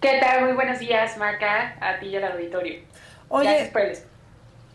¿Qué 0.00 0.20
tal? 0.20 0.44
Muy 0.44 0.52
buenos 0.52 0.78
días, 0.78 1.16
Maca, 1.18 1.74
a 1.80 1.98
ti 1.98 2.06
y 2.06 2.16
al 2.16 2.32
auditorio. 2.32 2.80
Oye, 3.28 3.68
gracias. 3.72 4.04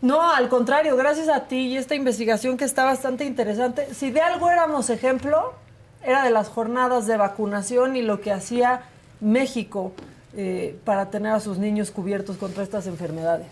No, 0.02 0.30
al 0.30 0.50
contrario, 0.50 0.96
gracias 0.98 1.30
a 1.30 1.48
ti 1.48 1.68
y 1.68 1.76
esta 1.78 1.94
investigación 1.94 2.58
que 2.58 2.66
está 2.66 2.84
bastante 2.84 3.24
interesante. 3.24 3.94
Si 3.94 4.10
de 4.10 4.20
algo 4.20 4.50
éramos 4.50 4.90
ejemplo, 4.90 5.54
era 6.02 6.22
de 6.24 6.30
las 6.30 6.48
jornadas 6.48 7.06
de 7.06 7.16
vacunación 7.16 7.96
y 7.96 8.02
lo 8.02 8.20
que 8.20 8.32
hacía 8.32 8.82
México 9.20 9.94
eh, 10.36 10.76
para 10.84 11.10
tener 11.10 11.32
a 11.32 11.40
sus 11.40 11.56
niños 11.56 11.90
cubiertos 11.90 12.36
contra 12.36 12.62
estas 12.62 12.86
enfermedades. 12.86 13.46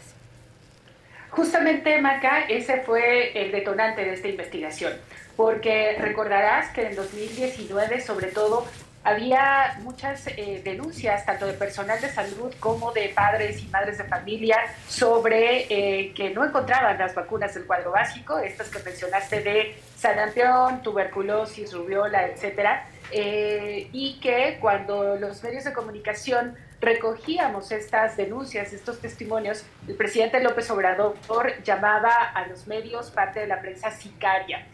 Justamente, 1.30 1.98
Maca, 2.02 2.40
ese 2.50 2.82
fue 2.82 3.32
el 3.42 3.50
detonante 3.50 4.04
de 4.04 4.12
esta 4.12 4.28
investigación, 4.28 4.92
porque 5.34 5.96
recordarás 5.98 6.70
que 6.74 6.88
en 6.88 6.96
2019, 6.96 8.02
sobre 8.02 8.26
todo, 8.26 8.66
había 9.04 9.78
muchas 9.82 10.26
eh, 10.28 10.60
denuncias, 10.64 11.26
tanto 11.26 11.46
de 11.46 11.54
personal 11.54 12.00
de 12.00 12.08
salud 12.08 12.52
como 12.60 12.92
de 12.92 13.08
padres 13.08 13.62
y 13.62 13.66
madres 13.66 13.98
de 13.98 14.04
familia, 14.04 14.58
sobre 14.88 15.66
eh, 15.68 16.12
que 16.14 16.30
no 16.30 16.44
encontraban 16.44 16.98
las 16.98 17.14
vacunas 17.14 17.54
del 17.54 17.66
cuadro 17.66 17.92
básico, 17.92 18.38
estas 18.38 18.68
que 18.68 18.78
mencionaste 18.82 19.40
de 19.40 19.76
sarampión, 19.96 20.82
tuberculosis, 20.82 21.72
rubiola, 21.72 22.26
etcétera, 22.26 22.86
eh, 23.10 23.88
y 23.92 24.20
que 24.20 24.58
cuando 24.60 25.16
los 25.16 25.42
medios 25.42 25.64
de 25.64 25.72
comunicación 25.72 26.56
recogíamos 26.80 27.70
estas 27.72 28.16
denuncias, 28.16 28.72
estos 28.72 29.00
testimonios, 29.00 29.64
el 29.86 29.94
presidente 29.94 30.40
López 30.42 30.70
Obrador 30.70 31.16
llamaba 31.62 32.10
a 32.34 32.46
los 32.46 32.66
medios 32.66 33.10
parte 33.10 33.40
de 33.40 33.46
la 33.46 33.60
prensa 33.60 33.90
sicaria. 33.90 34.66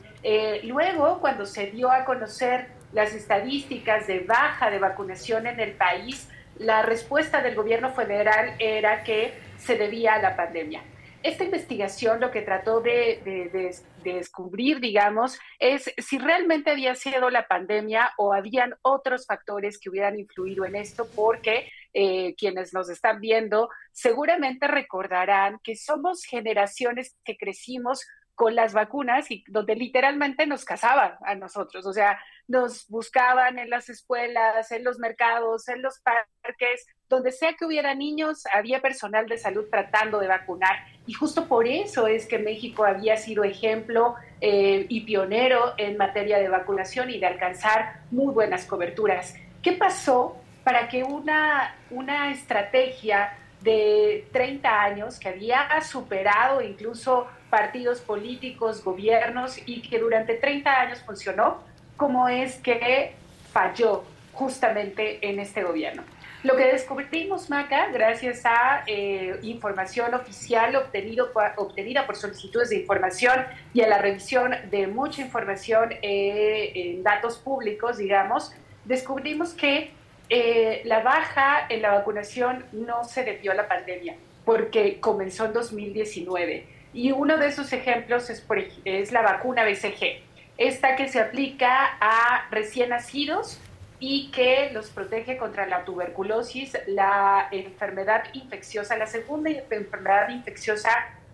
luego, 0.65 1.21
cuando 1.21 1.45
se 1.45 1.67
dio 1.67 1.91
a 1.91 2.05
conocer 2.05 2.78
las 2.93 3.15
estadísticas 3.15 4.07
de 4.07 4.21
baja 4.21 4.71
de 4.71 4.79
vacunación 4.79 5.47
en 5.47 5.61
el 5.61 5.73
país, 5.73 6.29
la 6.59 6.83
respuesta 6.83 7.43
del 7.43 7.55
gobierno 7.55 7.93
federal 7.93 8.55
era 8.59 9.05
que 9.05 9.35
se 9.59 9.77
debía 9.77 10.15
a 10.15 10.23
la 10.23 10.37
pandemia. 10.37 10.83
Esta 11.23 11.45
investigación 11.45 12.21
lo 12.21 12.31
que 12.31 12.43
trató 12.43 12.81
de, 12.81 13.75
descubrir, 14.05 14.79
digamos, 14.79 15.39
es 15.59 15.93
si 15.99 16.19
realmente 16.19 16.71
había 16.71 16.95
sido 16.95 17.29
la 17.29 17.49
pandemia 17.49 18.13
o 18.17 18.33
habían 18.33 18.75
otros 18.83 19.27
factores 19.27 19.79
que 19.79 19.91
hubieran 19.91 20.19
influido 20.19 20.65
en 20.65 20.77
esto, 20.77 21.09
porque 21.15 21.71
eh, 21.93 22.35
quienes 22.37 22.73
nos 22.73 22.89
están 22.89 23.21
viendo 23.21 23.69
seguramente 23.93 24.69
recordarán 24.69 25.59
que 25.65 25.75
somos 25.75 26.23
generaciones 26.23 27.17
que 27.25 27.37
crecimos 27.37 28.07
con 28.39 28.55
las 28.55 28.73
vacunas 28.73 29.29
y 29.33 29.43
donde 29.49 29.75
literalmente 29.75 30.47
nos 30.47 30.65
cazaban 30.65 31.17
a 31.23 31.35
nosotros, 31.35 31.85
o 31.85 31.93
sea, 31.93 32.21
nos 32.47 32.87
buscaban 32.87 33.59
en 33.59 33.69
las 33.69 33.89
escuelas, 33.89 34.71
en 34.71 34.85
los 34.85 35.01
mercados, 35.01 35.67
en 35.67 35.83
los 35.83 35.99
parques, 35.99 36.87
donde 37.09 37.33
sea 37.33 37.55
que 37.55 37.65
hubiera 37.65 37.97
niños, 37.97 38.45
había 38.55 38.81
personal 38.81 39.27
de 39.27 39.39
salud 39.39 39.65
tratando 39.69 40.21
de 40.21 40.29
vacunar. 40.29 40.77
Y 41.05 41.15
justo 41.15 41.49
por 41.49 41.67
eso 41.67 42.07
es 42.07 42.27
que 42.27 42.39
México 42.39 42.85
había 42.85 43.17
sido 43.17 43.43
ejemplo 43.43 44.15
eh, 44.41 44.87
y 44.89 45.01
pionero 45.01 45.75
en 45.77 45.97
materia 45.97 46.39
de 46.39 46.49
vacunación 46.49 47.11
y 47.11 47.19
de 47.19 47.27
alcanzar 47.27 48.03
muy 48.13 48.33
buenas 48.33 48.67
coberturas. 48.67 49.35
¿Qué 49.63 49.73
pasó 49.73 50.37
para 50.63 50.89
que 50.89 51.03
una, 51.03 51.75
una 51.91 52.31
estrategia 52.31 53.37
de 53.63 54.29
30 54.31 54.81
años 54.81 55.19
que 55.19 55.29
había 55.29 55.81
superado 55.81 56.63
incluso 56.63 57.27
partidos 57.51 58.01
políticos, 58.01 58.83
gobiernos 58.85 59.59
y 59.67 59.83
que 59.83 59.99
durante 59.99 60.35
30 60.35 60.81
años 60.81 61.03
funcionó, 61.05 61.63
como 61.97 62.29
es 62.29 62.57
que 62.57 63.15
falló 63.53 64.05
justamente 64.33 65.19
en 65.29 65.41
este 65.41 65.65
gobierno. 65.65 66.03
Lo 66.45 66.55
que 66.55 66.67
descubrimos, 66.67 67.51
Maca, 67.51 67.89
gracias 67.89 68.47
a 68.47 68.85
eh, 68.87 69.41
información 69.43 70.15
oficial 70.15 70.77
obtenido, 70.77 71.33
obtenida 71.57 72.07
por 72.07 72.15
solicitudes 72.15 72.71
de 72.71 72.77
información 72.77 73.45
y 73.75 73.81
a 73.81 73.89
la 73.89 73.99
revisión 73.99 74.55
de 74.71 74.87
mucha 74.87 75.21
información 75.21 75.93
eh, 76.01 76.71
en 76.75 77.03
datos 77.03 77.39
públicos, 77.39 77.99
digamos, 77.99 78.53
descubrimos 78.85 79.53
que 79.53 79.91
eh, 80.29 80.83
la 80.85 81.01
baja 81.01 81.67
en 81.69 81.83
la 81.83 81.91
vacunación 81.91 82.65
no 82.71 83.03
se 83.03 83.25
debió 83.25 83.51
a 83.51 83.55
la 83.57 83.67
pandemia, 83.67 84.15
porque 84.45 85.01
comenzó 85.01 85.47
en 85.47 85.55
2019 85.55 86.78
y 86.93 87.13
uno 87.13 87.37
de 87.37 87.49
esos 87.49 87.73
ejemplos 87.73 88.31
es, 88.31 88.45
es 88.85 89.13
la 89.13 89.23
vacuna 89.23 89.65
BCG, 89.65 90.23
esta 90.57 90.97
que 90.97 91.09
se 91.09 91.21
aplica 91.21 91.97
a 92.01 92.49
recién 92.51 92.91
nacidos 92.91 93.61
y 94.01 94.31
que 94.31 94.71
los 94.73 94.91
protege 94.91 95.37
contra 95.37 95.67
la 95.67 95.85
tuberculosis, 95.85 96.77
la 96.87 97.49
enfermedad 97.51 98.25
infecciosa, 98.33 98.97
la 98.97 99.07
segunda 99.07 99.51
enfermedad 99.51 100.29
infecciosa 100.31 100.91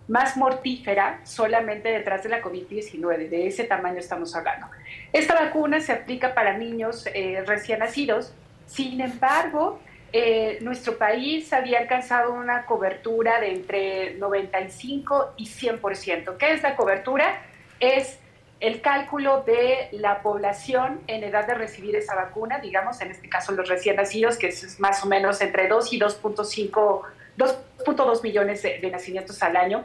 más 0.07 0.37
mortífera 0.37 1.21
solamente 1.23 1.89
detrás 1.89 2.23
de 2.23 2.29
la 2.29 2.41
COVID-19. 2.41 3.29
De 3.29 3.47
ese 3.47 3.63
tamaño 3.63 3.99
estamos 3.99 4.35
hablando. 4.35 4.67
Esta 5.13 5.33
vacuna 5.33 5.79
se 5.79 5.91
aplica 5.91 6.33
para 6.33 6.57
niños 6.57 7.07
eh, 7.13 7.43
recién 7.45 7.79
nacidos. 7.79 8.33
Sin 8.67 9.01
embargo, 9.01 9.79
eh, 10.13 10.59
nuestro 10.61 10.97
país 10.97 11.51
había 11.51 11.79
alcanzado 11.79 12.33
una 12.33 12.65
cobertura 12.65 13.39
de 13.39 13.51
entre 13.51 14.15
95 14.15 15.33
y 15.37 15.45
100%. 15.47 16.37
¿Qué 16.37 16.53
es 16.53 16.63
la 16.63 16.75
cobertura? 16.75 17.41
Es 17.79 18.19
el 18.59 18.81
cálculo 18.81 19.43
de 19.43 19.89
la 19.91 20.21
población 20.21 21.01
en 21.07 21.23
edad 21.23 21.45
de 21.45 21.55
recibir 21.55 21.95
esa 21.95 22.15
vacuna, 22.15 22.59
digamos, 22.59 23.01
en 23.01 23.11
este 23.11 23.27
caso 23.27 23.51
los 23.51 23.67
recién 23.67 23.97
nacidos, 23.97 24.37
que 24.37 24.47
es 24.47 24.79
más 24.79 25.03
o 25.03 25.07
menos 25.07 25.41
entre 25.41 25.67
2 25.67 25.93
y 25.93 25.99
2.5, 25.99 27.01
2.2 27.37 28.23
millones 28.23 28.61
de, 28.61 28.79
de 28.79 28.91
nacimientos 28.91 29.43
al 29.43 29.57
año. 29.57 29.83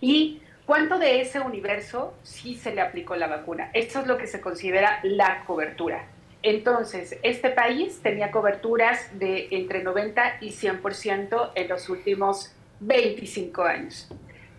Y 0.00 0.42
cuánto 0.66 0.98
de 0.98 1.20
ese 1.20 1.40
universo 1.40 2.14
sí 2.22 2.56
se 2.56 2.74
le 2.74 2.80
aplicó 2.80 3.14
la 3.14 3.28
vacuna. 3.28 3.70
Esto 3.72 4.00
es 4.00 4.06
lo 4.06 4.18
que 4.18 4.26
se 4.26 4.40
considera 4.40 4.98
la 5.04 5.44
cobertura. 5.44 6.04
Entonces, 6.42 7.16
este 7.22 7.50
país 7.50 8.00
tenía 8.02 8.32
coberturas 8.32 9.16
de 9.18 9.48
entre 9.52 9.84
90 9.84 10.38
y 10.40 10.50
100% 10.50 11.52
en 11.54 11.68
los 11.68 11.88
últimos 11.88 12.52
25 12.80 13.62
años. 13.62 14.08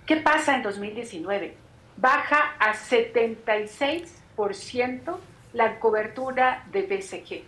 ¿Qué 0.06 0.16
pasa 0.18 0.56
en 0.56 0.64
2019? 0.64 1.56
Baja 1.98 2.56
a 2.58 2.74
76% 2.74 5.18
la 5.52 5.80
cobertura 5.80 6.64
de 6.72 6.84
BCG. 6.84 7.44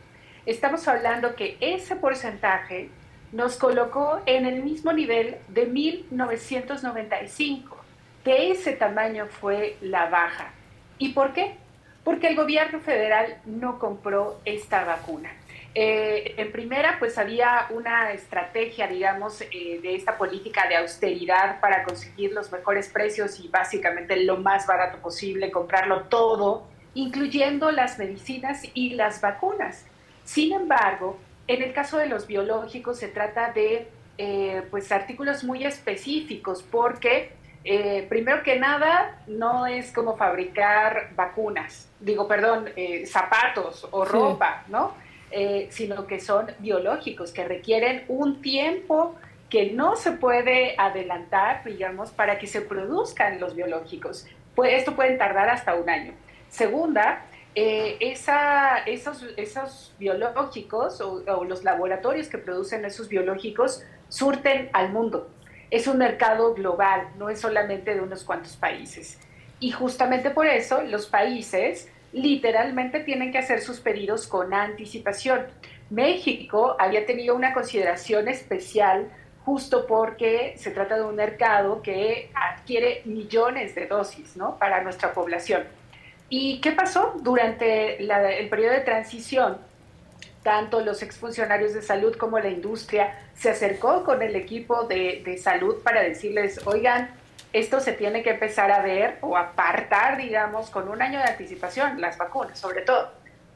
Estamos 0.46 0.86
hablando 0.88 1.36
que 1.36 1.58
ese 1.60 1.96
porcentaje 1.96 2.90
nos 3.32 3.58
colocó 3.58 4.22
en 4.26 4.46
el 4.46 4.64
mismo 4.64 4.94
nivel 4.94 5.38
de 5.48 5.66
1995. 5.66 7.78
De 8.24 8.52
ese 8.52 8.74
tamaño 8.74 9.26
fue 9.28 9.78
la 9.82 10.08
baja. 10.10 10.52
¿Y 10.98 11.14
por 11.14 11.34
qué? 11.34 11.58
Porque 12.06 12.28
el 12.28 12.36
gobierno 12.36 12.80
federal 12.80 13.40
no 13.46 13.80
compró 13.80 14.40
esta 14.46 14.86
vacuna. 14.86 15.34
Eh, 15.74 16.36
en 16.38 16.52
primera, 16.54 16.98
pues 17.00 17.18
había 17.18 17.66
una 17.72 18.14
estrategia, 18.14 18.88
digamos, 18.88 19.42
eh, 19.42 19.80
de 19.82 19.96
esta 19.96 20.18
política 20.18 20.70
de 20.70 20.78
austeridad 20.78 21.60
para 21.60 21.84
conseguir 21.84 22.32
los 22.32 22.50
mejores 22.52 22.88
precios 22.90 23.40
y 23.42 23.50
básicamente 23.50 24.16
lo 24.24 24.38
más 24.38 24.68
barato 24.68 25.00
posible, 25.00 25.52
comprarlo 25.52 26.04
todo, 26.04 26.68
incluyendo 26.94 27.72
las 27.72 27.98
medicinas 27.98 28.62
y 28.76 28.92
las 28.92 29.20
vacunas. 29.20 29.84
Sin 30.24 30.54
embargo, 30.54 31.18
en 31.48 31.64
el 31.64 31.74
caso 31.74 31.98
de 31.98 32.06
los 32.06 32.28
biológicos 32.28 33.00
se 33.00 33.08
trata 33.08 33.52
de 33.52 33.88
eh, 34.20 34.64
pues 34.70 34.92
artículos 34.92 35.44
muy 35.44 35.66
específicos 35.66 36.64
porque 36.64 37.34
eh, 37.66 38.06
primero 38.08 38.44
que 38.44 38.60
nada, 38.60 39.22
no 39.28 39.68
es 39.68 39.92
como 39.92 40.16
fabricar 40.16 41.10
vacunas, 41.16 41.90
digo, 42.00 42.28
perdón, 42.28 42.70
eh, 42.76 43.06
zapatos 43.06 43.88
o 43.92 44.06
ropa, 44.06 44.64
¿no? 44.68 44.94
Eh, 45.32 45.68
sino 45.72 46.08
que 46.08 46.20
son 46.20 46.48
biológicos, 46.60 47.32
que 47.34 47.44
requieren 47.44 48.06
un 48.08 48.42
tiempo 48.42 49.16
que 49.50 49.72
no 49.72 49.96
se 49.96 50.14
puede 50.14 50.76
adelantar, 50.78 51.64
digamos, 51.64 52.12
para 52.12 52.38
que 52.38 52.48
se 52.48 52.62
produzcan 52.62 53.40
los 53.40 53.56
biológicos. 53.56 54.28
Pues 54.56 54.74
esto 54.74 54.96
puede 54.96 55.18
tardar 55.18 55.50
hasta 55.50 55.76
un 55.76 55.90
año. 55.90 56.14
Segunda, 56.50 57.26
eh, 57.56 57.98
esa, 58.00 58.80
esos, 58.80 59.26
esos 59.38 59.94
biológicos 59.98 61.02
o, 61.02 61.24
los 61.46 61.64
laboratorios 61.64 62.28
que 62.28 62.38
producen 62.38 62.86
esos 62.86 63.10
biológicos 63.10 63.84
surten 64.10 64.70
al 64.74 64.92
mundo. 64.92 65.30
Es 65.72 65.88
un 65.88 65.98
mercado 65.98 66.54
global, 66.54 67.10
no 67.18 67.30
es 67.30 67.40
solamente 67.40 67.94
de 67.96 68.02
unos 68.02 68.24
cuantos 68.24 68.56
países. 68.56 69.20
Y 69.60 69.72
justamente 69.72 70.30
por 70.30 70.48
eso 70.48 70.82
los 70.82 71.08
países 71.08 71.90
literalmente 72.12 73.02
tienen 73.02 73.32
que 73.32 73.38
hacer 73.38 73.62
sus 73.62 73.80
pedidos 73.80 74.28
con 74.28 74.54
anticipación. 74.54 75.48
México 75.90 76.76
había 76.80 77.06
tenido 77.06 77.36
una 77.36 77.54
consideración 77.54 78.28
especial 78.28 79.10
justo 79.44 79.86
porque 79.86 80.56
se 80.58 80.72
trata 80.72 80.96
de 80.96 81.04
un 81.04 81.16
mercado 81.16 81.82
que 81.82 82.32
adquiere 82.34 83.02
millones 83.06 83.76
de 83.76 83.86
dosis 83.86 84.36
¿no? 84.36 84.58
para 84.58 84.82
nuestra 84.82 85.14
población. 85.14 85.64
¿Y 86.30 86.60
qué 86.62 86.72
pasó 86.72 87.14
durante 87.22 88.02
el 88.02 88.50
periodo 88.50 88.74
de 88.74 88.80
transición? 88.80 89.58
Tanto 90.46 90.82
los 90.82 91.02
exfuncionarios 91.02 91.74
de 91.74 91.82
salud 91.82 92.16
como 92.18 92.38
la 92.38 92.50
industria 92.50 93.18
se 93.34 93.50
acercó 93.50 94.04
con 94.04 94.22
el 94.22 94.36
equipo 94.36 94.84
de, 94.84 95.24
de 95.26 95.40
salud 95.40 95.82
para 95.82 96.04
decirles, 96.04 96.62
oigan, 96.68 97.10
esto 97.52 97.80
se 97.80 97.94
tiene 97.94 98.22
que 98.22 98.30
empezar 98.30 98.70
a 98.70 98.84
ver 98.84 99.18
o 99.22 99.38
apartar, 99.38 100.18
digamos, 100.18 100.70
con 100.70 100.88
un 100.88 101.02
año 101.02 101.18
de 101.18 101.26
anticipación, 101.26 102.00
las 102.00 102.20
vacunas 102.20 102.60
sobre 102.60 102.84
todo. 102.84 103.12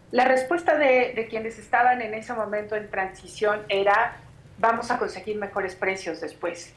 La 0.09 0.25
respuesta 0.25 0.79
de, 0.79 1.13
de 1.15 1.27
quienes 1.29 1.59
estaban 1.59 2.01
en 2.01 2.15
ese 2.15 2.33
momento 2.33 2.75
en 2.75 2.89
transición 2.89 3.61
era, 3.69 4.17
vamos 4.57 4.89
a 4.89 4.97
conseguir 4.97 5.37
mejores 5.37 5.75
precios 5.75 6.19
después. 6.19 6.73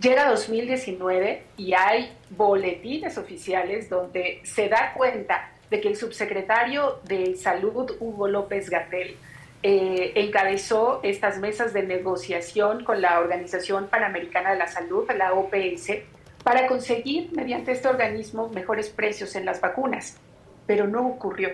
Llega 0.00 0.30
2019 0.30 1.42
y 1.58 1.74
hay 1.74 2.16
boletines 2.30 3.18
oficiales 3.18 3.90
donde 3.90 4.40
se 4.42 4.70
da 4.70 4.94
cuenta 4.94 5.50
de 5.68 5.82
que 5.82 5.88
el 5.88 5.96
subsecretario 5.96 7.00
de 7.04 7.36
Salud, 7.36 7.94
Hugo 8.00 8.26
López 8.26 8.70
Gatel, 8.70 9.18
eh, 9.62 10.12
encabezó 10.14 11.00
estas 11.02 11.38
mesas 11.38 11.72
de 11.72 11.82
negociación 11.82 12.84
con 12.84 13.00
la 13.00 13.18
Organización 13.20 13.88
Panamericana 13.88 14.52
de 14.52 14.58
la 14.58 14.68
Salud, 14.68 15.10
la 15.16 15.32
OPS, 15.34 15.92
para 16.42 16.66
conseguir 16.66 17.30
mediante 17.32 17.72
este 17.72 17.88
organismo 17.88 18.48
mejores 18.48 18.88
precios 18.88 19.36
en 19.36 19.44
las 19.44 19.60
vacunas. 19.60 20.16
Pero 20.66 20.86
no 20.86 21.06
ocurrió 21.06 21.50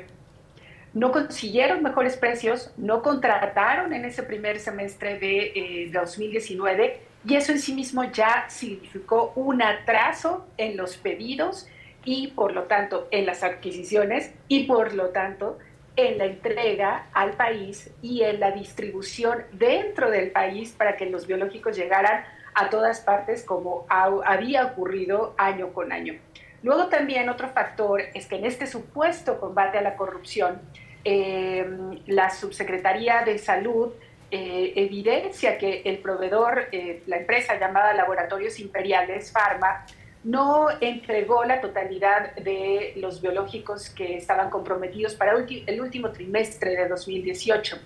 no 0.96 1.12
consiguieron 1.12 1.82
mejores 1.82 2.16
precios, 2.16 2.70
no 2.78 3.02
contrataron 3.02 3.92
en 3.92 4.06
ese 4.06 4.22
primer 4.22 4.58
semestre 4.58 5.18
de 5.18 5.90
2019 5.92 6.86
eh, 6.86 7.00
y 7.28 7.34
eso 7.34 7.52
en 7.52 7.58
sí 7.58 7.74
mismo 7.74 8.02
ya 8.04 8.46
significó 8.48 9.30
un 9.36 9.60
atraso 9.60 10.46
en 10.56 10.78
los 10.78 10.96
pedidos 10.96 11.68
y 12.02 12.28
por 12.28 12.54
lo 12.54 12.62
tanto 12.62 13.08
en 13.10 13.26
las 13.26 13.42
adquisiciones 13.42 14.32
y 14.48 14.64
por 14.64 14.94
lo 14.94 15.10
tanto 15.10 15.58
en 15.96 16.18
la 16.18 16.26
entrega 16.26 17.06
al 17.12 17.32
país 17.32 17.90
y 18.02 18.22
en 18.22 18.38
la 18.40 18.50
distribución 18.50 19.44
dentro 19.52 20.10
del 20.10 20.30
país 20.30 20.72
para 20.72 20.96
que 20.96 21.06
los 21.06 21.26
biológicos 21.26 21.76
llegaran 21.76 22.24
a 22.54 22.70
todas 22.70 23.00
partes 23.00 23.42
como 23.42 23.86
había 23.88 24.66
ocurrido 24.66 25.34
año 25.36 25.72
con 25.72 25.92
año. 25.92 26.14
Luego 26.62 26.88
también 26.88 27.28
otro 27.28 27.48
factor 27.48 28.02
es 28.14 28.26
que 28.26 28.36
en 28.36 28.46
este 28.46 28.66
supuesto 28.66 29.38
combate 29.38 29.78
a 29.78 29.82
la 29.82 29.96
corrupción, 29.96 30.60
Em, 31.08 32.00
la 32.06 32.30
Subsecretaría 32.30 33.22
de 33.24 33.38
Salud 33.38 33.92
eh, 34.28 34.72
evidencia 34.74 35.56
que 35.56 35.82
el 35.84 35.98
proveedor, 35.98 36.66
eh, 36.72 37.04
la 37.06 37.18
empresa 37.18 37.56
llamada 37.60 37.94
Laboratorios 37.94 38.58
Imperiales 38.58 39.30
Pharma, 39.30 39.86
no 40.26 40.66
entregó 40.80 41.44
la 41.44 41.60
totalidad 41.60 42.34
de 42.34 42.94
los 42.96 43.22
biológicos 43.22 43.90
que 43.90 44.16
estaban 44.16 44.50
comprometidos 44.50 45.14
para 45.14 45.32
el 45.32 45.80
último 45.80 46.10
trimestre 46.10 46.72
de 46.72 46.88
2018. 46.88 47.78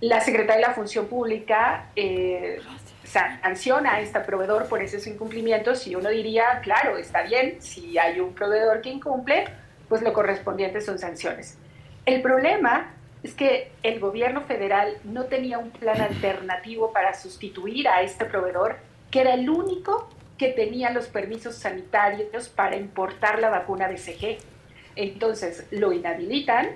La 0.00 0.20
Secretaría 0.20 0.62
de 0.62 0.68
la 0.68 0.74
Función 0.74 1.06
Pública 1.06 1.90
eh, 1.96 2.60
sanciona 3.04 3.94
a 3.94 4.00
este 4.00 4.20
proveedor 4.20 4.68
por 4.68 4.80
esos 4.80 5.04
incumplimientos 5.08 5.84
y 5.88 5.96
uno 5.96 6.08
diría, 6.08 6.60
claro, 6.62 6.98
está 6.98 7.22
bien, 7.22 7.60
si 7.60 7.98
hay 7.98 8.20
un 8.20 8.32
proveedor 8.32 8.80
que 8.80 8.90
incumple, 8.90 9.46
pues 9.88 10.02
lo 10.02 10.12
correspondiente 10.12 10.80
son 10.80 11.00
sanciones. 11.00 11.58
El 12.06 12.22
problema 12.22 12.94
es 13.24 13.34
que 13.34 13.72
el 13.82 13.98
gobierno 13.98 14.42
federal 14.42 14.98
no 15.02 15.24
tenía 15.24 15.58
un 15.58 15.72
plan 15.72 16.00
alternativo 16.00 16.92
para 16.92 17.12
sustituir 17.12 17.88
a 17.88 18.02
este 18.02 18.24
proveedor, 18.24 18.76
que 19.10 19.22
era 19.22 19.34
el 19.34 19.50
único 19.50 20.08
que 20.42 20.48
tenía 20.48 20.90
los 20.90 21.06
permisos 21.06 21.54
sanitarios 21.54 22.48
para 22.48 22.74
importar 22.74 23.38
la 23.38 23.48
vacuna 23.48 23.86
BCG. 23.86 24.38
Entonces 24.96 25.68
lo 25.70 25.92
inhabilitan, 25.92 26.70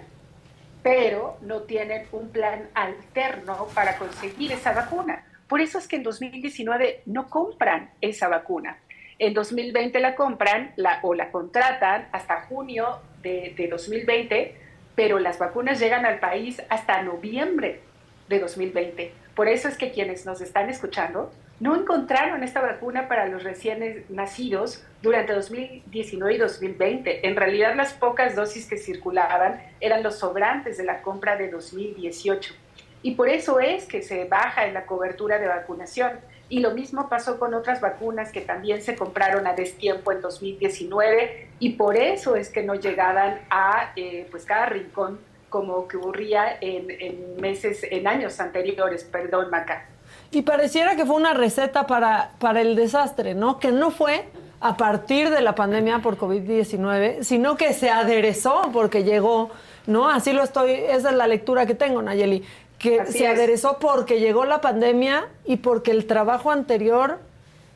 pero 0.84 1.36
no 1.40 1.62
tienen 1.62 2.06
un 2.12 2.28
plan 2.28 2.68
alterno 2.74 3.66
para 3.74 3.98
conseguir 3.98 4.52
esa 4.52 4.72
vacuna. 4.72 5.26
Por 5.48 5.60
eso 5.60 5.78
es 5.78 5.88
que 5.88 5.96
en 5.96 6.04
2019 6.04 7.02
no 7.06 7.28
compran 7.28 7.90
esa 8.00 8.28
vacuna. 8.28 8.78
En 9.18 9.34
2020 9.34 9.98
la 9.98 10.14
compran 10.14 10.72
o 11.02 11.14
la 11.14 11.32
contratan 11.32 12.06
hasta 12.12 12.42
junio 12.42 13.00
de, 13.20 13.52
de 13.56 13.66
2020 13.66 14.60
pero 14.94 15.18
las 15.18 15.40
vacunas 15.40 15.80
llegan 15.80 16.06
al 16.06 16.20
país 16.20 16.62
hasta 16.68 17.02
noviembre 17.02 17.80
de 18.28 18.38
2020. 18.38 19.12
Por 19.34 19.48
eso 19.48 19.66
es 19.66 19.76
que 19.76 19.90
quienes 19.90 20.24
nos 20.24 20.40
están 20.40 20.70
escuchando 20.70 21.32
no 21.58 21.74
encontraron 21.74 22.42
esta 22.42 22.60
vacuna 22.60 23.08
para 23.08 23.26
los 23.26 23.42
recién 23.42 24.04
nacidos 24.10 24.84
durante 25.00 25.32
2019 25.32 26.34
y 26.34 26.38
2020. 26.38 27.26
En 27.26 27.36
realidad 27.36 27.74
las 27.74 27.94
pocas 27.94 28.36
dosis 28.36 28.66
que 28.66 28.76
circulaban 28.76 29.62
eran 29.80 30.02
los 30.02 30.18
sobrantes 30.18 30.76
de 30.76 30.84
la 30.84 31.00
compra 31.00 31.36
de 31.36 31.50
2018. 31.50 32.54
Y 33.02 33.14
por 33.14 33.28
eso 33.28 33.60
es 33.60 33.86
que 33.86 34.02
se 34.02 34.24
baja 34.24 34.66
en 34.66 34.74
la 34.74 34.84
cobertura 34.84 35.38
de 35.38 35.46
vacunación. 35.46 36.12
Y 36.48 36.60
lo 36.60 36.72
mismo 36.72 37.08
pasó 37.08 37.38
con 37.38 37.54
otras 37.54 37.80
vacunas 37.80 38.32
que 38.32 38.40
también 38.40 38.82
se 38.82 38.94
compraron 38.94 39.46
a 39.46 39.54
destiempo 39.54 40.12
en 40.12 40.20
2019 40.20 41.48
y 41.58 41.70
por 41.70 41.96
eso 41.96 42.36
es 42.36 42.50
que 42.50 42.62
no 42.62 42.74
llegaban 42.74 43.40
a 43.50 43.92
eh, 43.96 44.28
pues 44.30 44.44
cada 44.44 44.66
rincón 44.66 45.18
como 45.48 45.74
ocurría 45.74 46.58
en, 46.60 46.90
en, 46.90 47.40
meses, 47.40 47.84
en 47.90 48.06
años 48.06 48.38
anteriores, 48.40 49.04
perdón, 49.04 49.50
Maca. 49.50 49.86
Y 50.30 50.42
pareciera 50.42 50.96
que 50.96 51.06
fue 51.06 51.16
una 51.16 51.34
receta 51.34 51.86
para, 51.86 52.30
para 52.38 52.60
el 52.60 52.76
desastre, 52.76 53.34
¿no? 53.34 53.58
Que 53.58 53.72
no 53.72 53.90
fue 53.90 54.24
a 54.60 54.76
partir 54.76 55.30
de 55.30 55.40
la 55.40 55.54
pandemia 55.54 56.00
por 56.00 56.18
COVID-19, 56.18 57.22
sino 57.22 57.56
que 57.56 57.72
se 57.72 57.90
aderezó 57.90 58.70
porque 58.72 59.04
llegó, 59.04 59.50
¿no? 59.86 60.08
Así 60.08 60.32
lo 60.32 60.42
estoy, 60.42 60.72
esa 60.72 61.10
es 61.10 61.16
la 61.16 61.26
lectura 61.26 61.66
que 61.66 61.74
tengo, 61.74 62.02
Nayeli 62.02 62.44
que 62.78 63.06
se 63.06 63.26
aderezó 63.26 63.78
porque 63.78 64.20
llegó 64.20 64.44
la 64.44 64.60
pandemia 64.60 65.28
y 65.44 65.56
porque 65.56 65.90
el 65.90 66.06
trabajo 66.06 66.50
anterior 66.50 67.18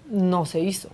no 0.06 0.44
se 0.46 0.60
hizo. 0.60 0.90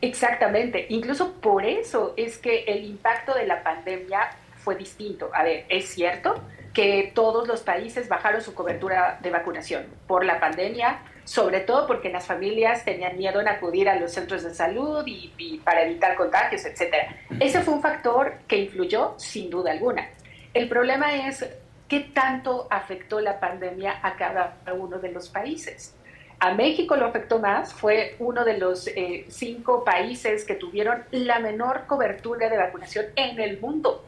Exactamente, 0.00 0.86
incluso 0.90 1.32
por 1.32 1.64
eso 1.64 2.14
es 2.16 2.38
que 2.38 2.64
el 2.64 2.84
impacto 2.84 3.34
de 3.34 3.46
la 3.46 3.62
pandemia 3.62 4.30
fue 4.58 4.76
distinto. 4.76 5.30
A 5.32 5.42
ver, 5.42 5.64
es 5.68 5.88
cierto 5.88 6.40
que 6.76 7.10
todos 7.14 7.48
los 7.48 7.62
países 7.62 8.06
bajaron 8.06 8.42
su 8.42 8.54
cobertura 8.54 9.18
de 9.22 9.30
vacunación 9.30 9.86
por 10.06 10.26
la 10.26 10.38
pandemia, 10.38 10.98
sobre 11.24 11.60
todo 11.60 11.86
porque 11.86 12.10
las 12.10 12.26
familias 12.26 12.84
tenían 12.84 13.16
miedo 13.16 13.40
en 13.40 13.48
acudir 13.48 13.88
a 13.88 13.98
los 13.98 14.12
centros 14.12 14.42
de 14.42 14.54
salud 14.54 15.02
y, 15.06 15.32
y 15.38 15.56
para 15.58 15.84
evitar 15.84 16.16
contagios, 16.16 16.66
etc. 16.66 16.94
Ese 17.40 17.62
fue 17.62 17.72
un 17.72 17.80
factor 17.80 18.34
que 18.46 18.58
influyó 18.58 19.14
sin 19.16 19.48
duda 19.48 19.72
alguna. 19.72 20.10
El 20.52 20.68
problema 20.68 21.26
es 21.26 21.46
¿Qué 21.88 22.00
tanto 22.00 22.66
afectó 22.68 23.20
la 23.20 23.38
pandemia 23.38 24.00
a 24.02 24.16
cada 24.16 24.56
uno 24.76 24.98
de 24.98 25.12
los 25.12 25.28
países? 25.28 25.94
A 26.40 26.52
México 26.52 26.96
lo 26.96 27.06
afectó 27.06 27.38
más, 27.38 27.72
fue 27.72 28.16
uno 28.18 28.44
de 28.44 28.58
los 28.58 28.88
eh, 28.88 29.24
cinco 29.28 29.84
países 29.84 30.44
que 30.44 30.56
tuvieron 30.56 31.04
la 31.12 31.38
menor 31.38 31.86
cobertura 31.86 32.50
de 32.50 32.56
vacunación 32.56 33.06
en 33.14 33.40
el 33.40 33.60
mundo. 33.60 34.04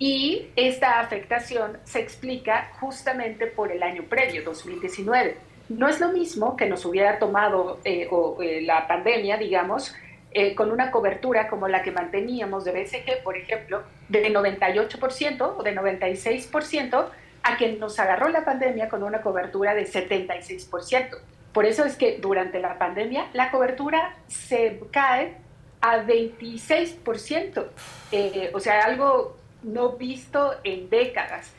Y 0.00 0.48
esta 0.56 0.98
afectación 0.98 1.76
se 1.84 2.00
explica 2.00 2.72
justamente 2.80 3.46
por 3.46 3.70
el 3.70 3.82
año 3.82 4.04
previo, 4.04 4.42
2019. 4.42 5.36
No 5.68 5.88
es 5.88 6.00
lo 6.00 6.08
mismo 6.10 6.56
que 6.56 6.64
nos 6.64 6.86
hubiera 6.86 7.18
tomado 7.18 7.80
eh, 7.84 8.08
eh, 8.40 8.62
la 8.62 8.88
pandemia, 8.88 9.36
digamos, 9.36 9.94
eh, 10.32 10.54
con 10.54 10.72
una 10.72 10.90
cobertura 10.90 11.48
como 11.48 11.68
la 11.68 11.82
que 11.82 11.90
manteníamos 11.90 12.64
de 12.64 12.72
BCG, 12.72 13.22
por 13.22 13.36
ejemplo, 13.36 13.82
de 14.08 14.32
98% 14.32 15.54
o 15.58 15.62
de 15.62 15.76
96%, 15.76 17.08
a 17.42 17.56
que 17.58 17.72
nos 17.72 17.98
agarró 17.98 18.30
la 18.30 18.42
pandemia 18.42 18.88
con 18.88 19.02
una 19.02 19.20
cobertura 19.20 19.74
de 19.74 19.86
76%. 19.86 21.18
Por 21.52 21.66
eso 21.66 21.84
es 21.84 21.96
que 21.96 22.16
durante 22.22 22.58
la 22.58 22.78
pandemia 22.78 23.26
la 23.34 23.50
cobertura 23.50 24.16
se 24.28 24.80
cae 24.90 25.34
a 25.82 26.02
26%, 26.04 27.66
eh, 28.12 28.50
o 28.54 28.60
sea, 28.60 28.80
algo 28.84 29.36
no 29.62 29.92
visto 29.92 30.54
en 30.64 30.88
décadas. 30.90 31.52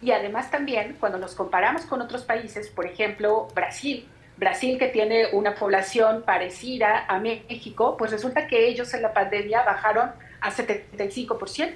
Y 0.00 0.12
además 0.12 0.50
también, 0.50 0.96
cuando 1.00 1.18
nos 1.18 1.34
comparamos 1.34 1.82
con 1.82 2.00
otros 2.00 2.22
países, 2.24 2.68
por 2.68 2.86
ejemplo, 2.86 3.48
Brasil, 3.54 4.06
Brasil, 4.36 4.78
que 4.78 4.88
tiene 4.88 5.26
una 5.32 5.54
población 5.54 6.22
parecida 6.22 7.04
a 7.08 7.18
México, 7.18 7.96
pues 7.98 8.12
resulta 8.12 8.46
que 8.46 8.68
ellos 8.68 8.94
en 8.94 9.02
la 9.02 9.12
pandemia 9.12 9.62
bajaron 9.64 10.10
a 10.40 10.50
75%. 10.50 11.72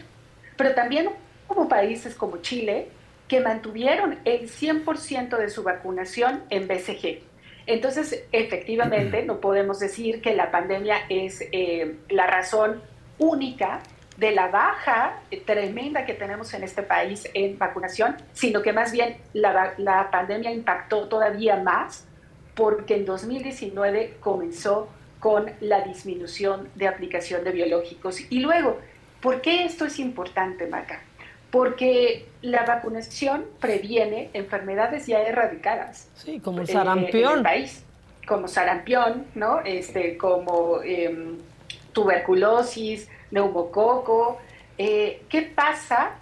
pero 0.56 0.74
también 0.74 1.10
hubo 1.48 1.68
países 1.68 2.14
como 2.14 2.36
Chile 2.36 2.88
que 3.26 3.40
mantuvieron 3.40 4.18
el 4.24 4.48
100% 4.48 5.36
de 5.38 5.48
su 5.48 5.62
vacunación 5.62 6.44
en 6.50 6.68
BCG. 6.68 7.22
Entonces, 7.66 8.24
efectivamente, 8.30 9.24
no 9.24 9.40
podemos 9.40 9.80
decir 9.80 10.20
que 10.20 10.34
la 10.34 10.50
pandemia 10.50 10.98
es 11.08 11.42
eh, 11.52 11.96
la 12.10 12.26
razón 12.26 12.82
única 13.18 13.80
de 14.16 14.32
la 14.32 14.48
baja 14.48 15.20
tremenda 15.46 16.04
que 16.04 16.14
tenemos 16.14 16.52
en 16.54 16.64
este 16.64 16.82
país 16.82 17.28
en 17.34 17.58
vacunación, 17.58 18.16
sino 18.32 18.62
que 18.62 18.72
más 18.72 18.92
bien 18.92 19.16
la, 19.32 19.74
la 19.78 20.10
pandemia 20.10 20.52
impactó 20.52 21.08
todavía 21.08 21.56
más 21.56 22.06
porque 22.54 22.96
en 22.96 23.04
2019 23.04 24.16
comenzó 24.20 24.88
con 25.20 25.50
la 25.60 25.82
disminución 25.82 26.68
de 26.74 26.88
aplicación 26.88 27.44
de 27.44 27.52
biológicos. 27.52 28.20
Y 28.28 28.40
luego, 28.40 28.78
¿por 29.20 29.40
qué 29.40 29.64
esto 29.64 29.84
es 29.84 29.98
importante, 29.98 30.66
Maca? 30.66 31.00
Porque 31.50 32.26
la 32.42 32.64
vacunación 32.64 33.44
previene 33.60 34.30
enfermedades 34.32 35.06
ya 35.06 35.20
erradicadas. 35.22 36.08
Sí, 36.14 36.40
como 36.40 36.62
el 36.62 36.66
sarampión. 36.66 37.32
En 37.32 37.38
el 37.38 37.42
país, 37.44 37.84
como 38.26 38.48
sarampión, 38.48 39.26
¿no? 39.34 39.60
Este, 39.60 40.16
como 40.16 40.80
em, 40.82 41.38
tuberculosis, 41.92 43.08
neumococo. 43.30 44.38
Eh, 44.78 45.22
¿Qué 45.28 45.42
pasa? 45.42 46.12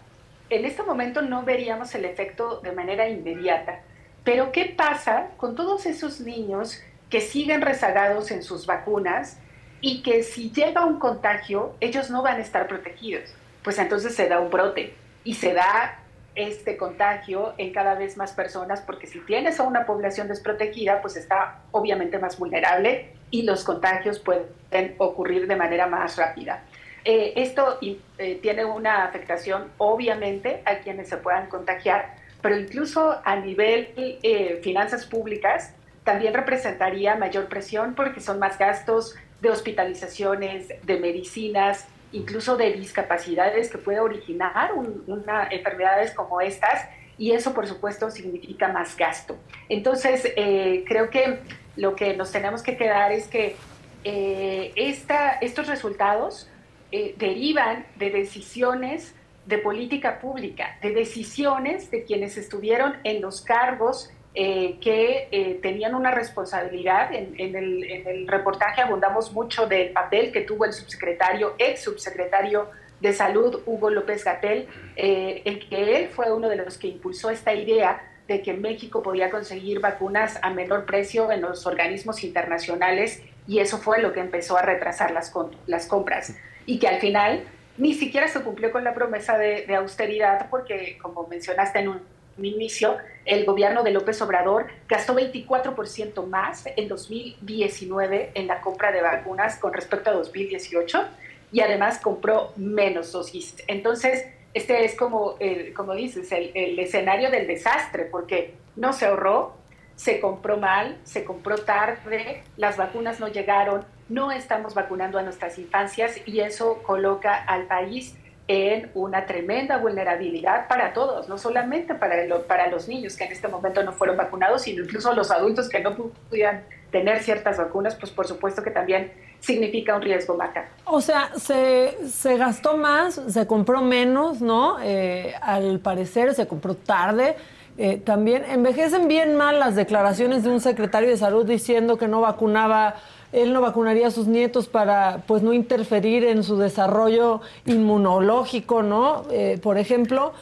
En 0.48 0.64
este 0.64 0.82
momento 0.82 1.22
no 1.22 1.44
veríamos 1.44 1.94
el 1.94 2.04
efecto 2.04 2.60
de 2.60 2.72
manera 2.72 3.08
inmediata, 3.08 3.80
pero 4.24 4.50
¿qué 4.50 4.74
pasa 4.76 5.28
con 5.36 5.54
todos 5.54 5.86
esos 5.86 6.20
niños 6.20 6.82
que 7.08 7.20
siguen 7.20 7.62
rezagados 7.62 8.30
en 8.30 8.42
sus 8.42 8.66
vacunas 8.66 9.38
y 9.80 10.02
que 10.02 10.22
si 10.22 10.50
llega 10.50 10.84
un 10.84 10.98
contagio, 10.98 11.74
ellos 11.80 12.10
no 12.10 12.22
van 12.22 12.38
a 12.38 12.40
estar 12.40 12.66
protegidos? 12.66 13.32
Pues 13.62 13.78
entonces 13.78 14.14
se 14.14 14.28
da 14.28 14.40
un 14.40 14.50
brote 14.50 14.94
y 15.22 15.34
se 15.34 15.52
da 15.52 15.99
este 16.48 16.76
contagio 16.76 17.54
en 17.58 17.72
cada 17.72 17.94
vez 17.94 18.16
más 18.16 18.32
personas, 18.32 18.80
porque 18.80 19.06
si 19.06 19.20
tienes 19.20 19.60
a 19.60 19.64
una 19.64 19.86
población 19.86 20.28
desprotegida, 20.28 21.00
pues 21.02 21.16
está 21.16 21.60
obviamente 21.70 22.18
más 22.18 22.38
vulnerable 22.38 23.12
y 23.30 23.42
los 23.42 23.64
contagios 23.64 24.18
pueden 24.18 24.94
ocurrir 24.98 25.46
de 25.46 25.56
manera 25.56 25.86
más 25.86 26.16
rápida. 26.16 26.64
Eh, 27.04 27.32
esto 27.36 27.78
eh, 27.80 28.38
tiene 28.42 28.64
una 28.64 29.04
afectación 29.04 29.68
obviamente 29.78 30.62
a 30.66 30.80
quienes 30.80 31.08
se 31.08 31.16
puedan 31.16 31.48
contagiar, 31.48 32.14
pero 32.42 32.58
incluso 32.58 33.20
a 33.24 33.36
nivel 33.36 33.92
eh, 33.96 34.60
finanzas 34.62 35.06
públicas 35.06 35.74
también 36.04 36.34
representaría 36.34 37.14
mayor 37.16 37.48
presión 37.48 37.94
porque 37.94 38.20
son 38.20 38.38
más 38.38 38.58
gastos 38.58 39.14
de 39.40 39.50
hospitalizaciones, 39.50 40.68
de 40.82 40.98
medicinas, 40.98 41.86
incluso 42.12 42.56
de 42.56 42.72
discapacidades 42.72 43.70
que 43.70 43.78
puede 43.78 44.00
originar 44.00 44.72
una, 44.74 45.48
enfermedades 45.50 46.12
como 46.12 46.40
estas 46.40 46.88
y 47.18 47.32
eso 47.32 47.52
por 47.52 47.66
supuesto 47.66 48.10
significa 48.10 48.68
más 48.68 48.96
gasto. 48.96 49.36
Entonces 49.68 50.32
eh, 50.36 50.84
creo 50.86 51.10
que 51.10 51.40
lo 51.76 51.94
que 51.94 52.16
nos 52.16 52.32
tenemos 52.32 52.62
que 52.62 52.76
quedar 52.76 53.12
es 53.12 53.26
que 53.26 53.56
eh, 54.04 54.72
esta, 54.76 55.32
estos 55.40 55.66
resultados 55.66 56.48
eh, 56.92 57.14
derivan 57.18 57.86
de 57.96 58.10
decisiones 58.10 59.14
de 59.46 59.58
política 59.58 60.18
pública, 60.20 60.78
de 60.82 60.92
decisiones 60.92 61.90
de 61.90 62.04
quienes 62.04 62.36
estuvieron 62.36 62.96
en 63.04 63.20
los 63.20 63.42
cargos 63.42 64.10
eh, 64.32 64.78
que 64.80 65.28
eh, 65.32 65.58
tenían 65.60 65.92
una 65.92 66.12
responsabilidad. 66.12 67.12
En, 67.12 67.34
el, 67.56 68.28
reportaje 68.28 68.80
abundamos 68.80 69.32
mucho 69.32 69.66
del 69.66 69.90
papel 69.90 70.30
que 70.30 70.42
tuvo 70.42 70.64
el 70.64 70.72
subsecretario, 70.72 71.54
ex 71.58 71.82
subsecretario 71.82 72.70
de 73.00 73.12
Salud, 73.12 73.62
Hugo 73.66 73.90
López 73.90 74.22
Gatel, 74.24 74.68
eh, 74.94 75.42
el 75.44 75.68
que 75.68 75.96
él 75.96 76.08
fue 76.10 76.32
uno 76.32 76.48
de 76.48 76.54
los 76.54 76.78
que 76.78 76.86
impulsó 76.86 77.30
esta 77.30 77.54
idea 77.54 78.08
de 78.28 78.40
que 78.40 78.52
México 78.52 79.02
podía 79.02 79.30
conseguir 79.30 79.80
vacunas 79.80 80.38
a 80.42 80.50
menor 80.50 80.84
precio 80.84 81.32
en 81.32 81.40
los 81.40 81.66
organismos 81.66 82.22
internacionales 82.22 83.20
y 83.48 83.58
eso 83.58 83.78
fue 83.78 84.00
lo 84.00 84.12
que 84.12 84.20
empezó 84.20 84.56
a 84.56 84.62
retrasar 84.62 85.10
las, 85.10 85.32
las 85.66 85.86
compras 85.86 86.36
y 86.66 86.78
que 86.78 86.86
al 86.86 87.00
final 87.00 87.42
ni 87.78 87.94
siquiera 87.94 88.28
se 88.28 88.42
cumplió 88.42 88.70
con 88.70 88.84
la 88.84 88.94
promesa 88.94 89.36
de, 89.36 89.66
de 89.66 89.74
austeridad 89.74 90.48
porque, 90.50 90.98
como 91.02 91.26
mencionaste 91.26 91.80
en 91.80 91.88
un 91.88 92.19
inicio, 92.44 92.96
el 93.24 93.44
gobierno 93.44 93.82
de 93.82 93.90
López 93.90 94.20
Obrador 94.22 94.66
gastó 94.88 95.14
24% 95.14 96.26
más 96.26 96.64
en 96.76 96.88
2019 96.88 98.32
en 98.34 98.46
la 98.46 98.60
compra 98.60 98.92
de 98.92 99.02
vacunas 99.02 99.56
con 99.56 99.72
respecto 99.72 100.10
a 100.10 100.14
2018 100.14 101.06
y 101.52 101.60
además 101.60 101.98
compró 101.98 102.52
menos 102.56 103.12
dosis. 103.12 103.56
Entonces, 103.66 104.26
este 104.54 104.84
es 104.84 104.96
como, 104.96 105.36
como 105.76 105.94
dices, 105.94 106.32
el, 106.32 106.50
el 106.54 106.78
escenario 106.78 107.30
del 107.30 107.46
desastre, 107.46 108.04
porque 108.04 108.54
no 108.76 108.92
se 108.92 109.06
ahorró, 109.06 109.54
se 109.96 110.18
compró 110.18 110.56
mal, 110.56 110.96
se 111.04 111.24
compró 111.24 111.58
tarde, 111.58 112.42
las 112.56 112.76
vacunas 112.76 113.20
no 113.20 113.28
llegaron, 113.28 113.84
no 114.08 114.32
estamos 114.32 114.74
vacunando 114.74 115.18
a 115.18 115.22
nuestras 115.22 115.58
infancias 115.58 116.20
y 116.26 116.40
eso 116.40 116.82
coloca 116.82 117.34
al 117.34 117.66
país 117.66 118.16
en 118.52 118.90
una 118.94 119.26
tremenda 119.26 119.78
vulnerabilidad 119.78 120.66
para 120.66 120.92
todos, 120.92 121.28
no 121.28 121.38
solamente 121.38 121.94
para, 121.94 122.16
para 122.48 122.66
los 122.66 122.88
niños 122.88 123.16
que 123.16 123.22
en 123.22 123.30
este 123.30 123.46
momento 123.46 123.80
no 123.84 123.92
fueron 123.92 124.16
vacunados, 124.16 124.62
sino 124.62 124.82
incluso 124.82 125.14
los 125.14 125.30
adultos 125.30 125.68
que 125.68 125.78
no 125.78 125.94
pudieran 125.94 126.64
tener 126.90 127.22
ciertas 127.22 127.58
vacunas, 127.58 127.94
pues 127.94 128.10
por 128.10 128.26
supuesto 128.26 128.64
que 128.64 128.72
también 128.72 129.12
significa 129.38 129.94
un 129.94 130.02
riesgo 130.02 130.36
matar. 130.36 130.66
O 130.84 131.00
sea, 131.00 131.30
se, 131.36 131.96
se 132.08 132.36
gastó 132.38 132.76
más, 132.76 133.22
se 133.28 133.46
compró 133.46 133.82
menos, 133.82 134.40
¿no? 134.40 134.78
Eh, 134.82 135.32
al 135.40 135.78
parecer 135.78 136.34
se 136.34 136.48
compró 136.48 136.74
tarde. 136.74 137.36
Eh, 137.78 137.98
también 137.98 138.44
envejecen 138.48 139.06
bien 139.06 139.36
mal 139.36 139.60
las 139.60 139.76
declaraciones 139.76 140.42
de 140.42 140.50
un 140.50 140.60
secretario 140.60 141.08
de 141.08 141.16
salud 141.16 141.46
diciendo 141.46 141.98
que 141.98 142.08
no 142.08 142.20
vacunaba 142.20 142.96
él 143.32 143.52
no 143.52 143.60
vacunaría 143.60 144.08
a 144.08 144.10
sus 144.10 144.26
nietos 144.26 144.68
para 144.68 145.22
pues 145.26 145.42
no 145.42 145.52
interferir 145.52 146.24
en 146.24 146.42
su 146.42 146.56
desarrollo 146.56 147.40
inmunológico, 147.66 148.82
¿no? 148.82 149.24
Eh, 149.30 149.58
por 149.62 149.78
ejemplo, 149.78 150.32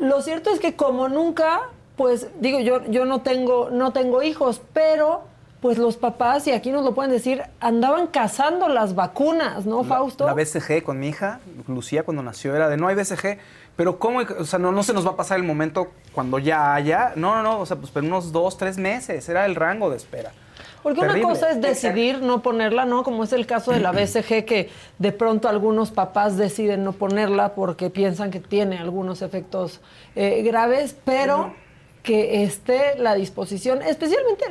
lo 0.00 0.22
cierto 0.22 0.50
es 0.50 0.60
que 0.60 0.74
como 0.74 1.08
nunca, 1.08 1.62
pues 1.96 2.28
digo 2.40 2.60
yo 2.60 2.84
yo 2.86 3.04
no 3.04 3.22
tengo 3.22 3.70
no 3.70 3.92
tengo 3.92 4.22
hijos, 4.22 4.60
pero 4.72 5.22
pues 5.64 5.78
los 5.78 5.96
papás, 5.96 6.46
y 6.46 6.52
aquí 6.52 6.70
nos 6.70 6.84
lo 6.84 6.94
pueden 6.94 7.10
decir, 7.10 7.42
andaban 7.58 8.08
cazando 8.08 8.68
las 8.68 8.94
vacunas, 8.94 9.64
¿no, 9.64 9.82
Fausto? 9.82 10.26
La, 10.26 10.34
BCG 10.34 10.82
con 10.82 10.98
mi 10.98 11.08
hija, 11.08 11.40
Lucía, 11.68 12.02
cuando 12.02 12.22
nació, 12.22 12.54
era 12.54 12.68
de 12.68 12.76
no 12.76 12.88
hay 12.88 12.94
BCG, 12.94 13.38
pero 13.74 13.98
¿cómo? 13.98 14.20
O 14.38 14.44
sea, 14.44 14.58
no, 14.58 14.72
no 14.72 14.82
se 14.82 14.92
nos 14.92 15.06
va 15.06 15.12
a 15.12 15.16
pasar 15.16 15.38
el 15.38 15.44
momento 15.44 15.90
cuando 16.12 16.38
ya 16.38 16.74
haya. 16.74 17.14
No, 17.16 17.34
no, 17.36 17.42
no, 17.42 17.60
o 17.60 17.64
sea, 17.64 17.78
pues 17.78 17.90
pero 17.90 18.06
unos 18.06 18.30
dos, 18.30 18.58
tres 18.58 18.76
meses, 18.76 19.26
era 19.30 19.46
el 19.46 19.54
rango 19.54 19.88
de 19.88 19.96
espera. 19.96 20.32
Porque 20.84 21.00
una 21.00 21.18
cosa 21.22 21.50
es 21.50 21.62
decidir 21.62 22.20
no 22.20 22.42
ponerla, 22.42 22.84
¿no? 22.84 23.04
Como 23.04 23.24
es 23.24 23.32
el 23.32 23.46
caso 23.46 23.72
de 23.72 23.80
la 23.80 23.90
BCG, 23.90 24.44
que 24.44 24.68
de 24.98 25.12
pronto 25.12 25.48
algunos 25.48 25.90
papás 25.90 26.36
deciden 26.36 26.84
no 26.84 26.92
ponerla 26.92 27.54
porque 27.54 27.88
piensan 27.88 28.30
que 28.30 28.38
tiene 28.38 28.76
algunos 28.76 29.22
efectos 29.22 29.80
eh, 30.14 30.42
graves, 30.42 30.94
pero 31.02 31.54
que 32.02 32.42
esté 32.42 32.98
la 32.98 33.14
disposición, 33.14 33.80
especialmente 33.80 34.44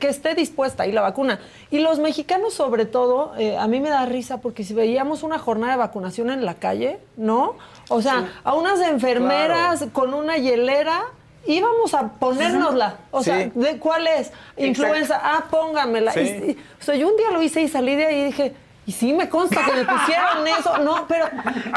que 0.00 0.08
esté 0.08 0.34
dispuesta 0.34 0.82
ahí 0.82 0.90
la 0.90 1.02
vacuna. 1.02 1.38
Y 1.70 1.78
los 1.78 2.00
mexicanos 2.00 2.54
sobre 2.54 2.84
todo, 2.84 3.34
eh, 3.38 3.56
a 3.56 3.68
mí 3.68 3.78
me 3.78 3.88
da 3.88 4.04
risa 4.04 4.40
porque 4.40 4.64
si 4.64 4.74
veíamos 4.74 5.22
una 5.22 5.38
jornada 5.38 5.74
de 5.74 5.78
vacunación 5.78 6.28
en 6.30 6.44
la 6.44 6.54
calle, 6.54 6.98
¿no? 7.16 7.54
O 7.88 8.02
sea, 8.02 8.40
a 8.42 8.54
unas 8.54 8.80
enfermeras 8.80 9.86
con 9.92 10.12
una 10.12 10.38
hielera 10.38 11.04
íbamos 11.48 11.94
a 11.94 12.08
ponérnosla. 12.08 12.98
O 13.10 13.22
sea, 13.22 13.50
¿de 13.52 13.78
cuál 13.78 14.06
es? 14.06 14.32
Influenza. 14.56 15.20
Ah, 15.22 15.44
póngamela. 15.50 16.12
o 16.12 16.84
sea, 16.84 16.94
yo 16.94 17.08
un 17.08 17.16
día 17.16 17.30
lo 17.32 17.42
hice 17.42 17.62
y 17.62 17.68
salí 17.68 17.96
de 17.96 18.06
ahí 18.06 18.20
y 18.20 18.24
dije, 18.24 18.54
y 18.86 18.92
sí 18.92 19.12
me 19.12 19.28
consta 19.28 19.64
que 19.64 19.72
me 19.72 19.84
pusieron 19.84 20.46
eso. 20.46 20.78
No, 20.78 21.06
pero 21.08 21.26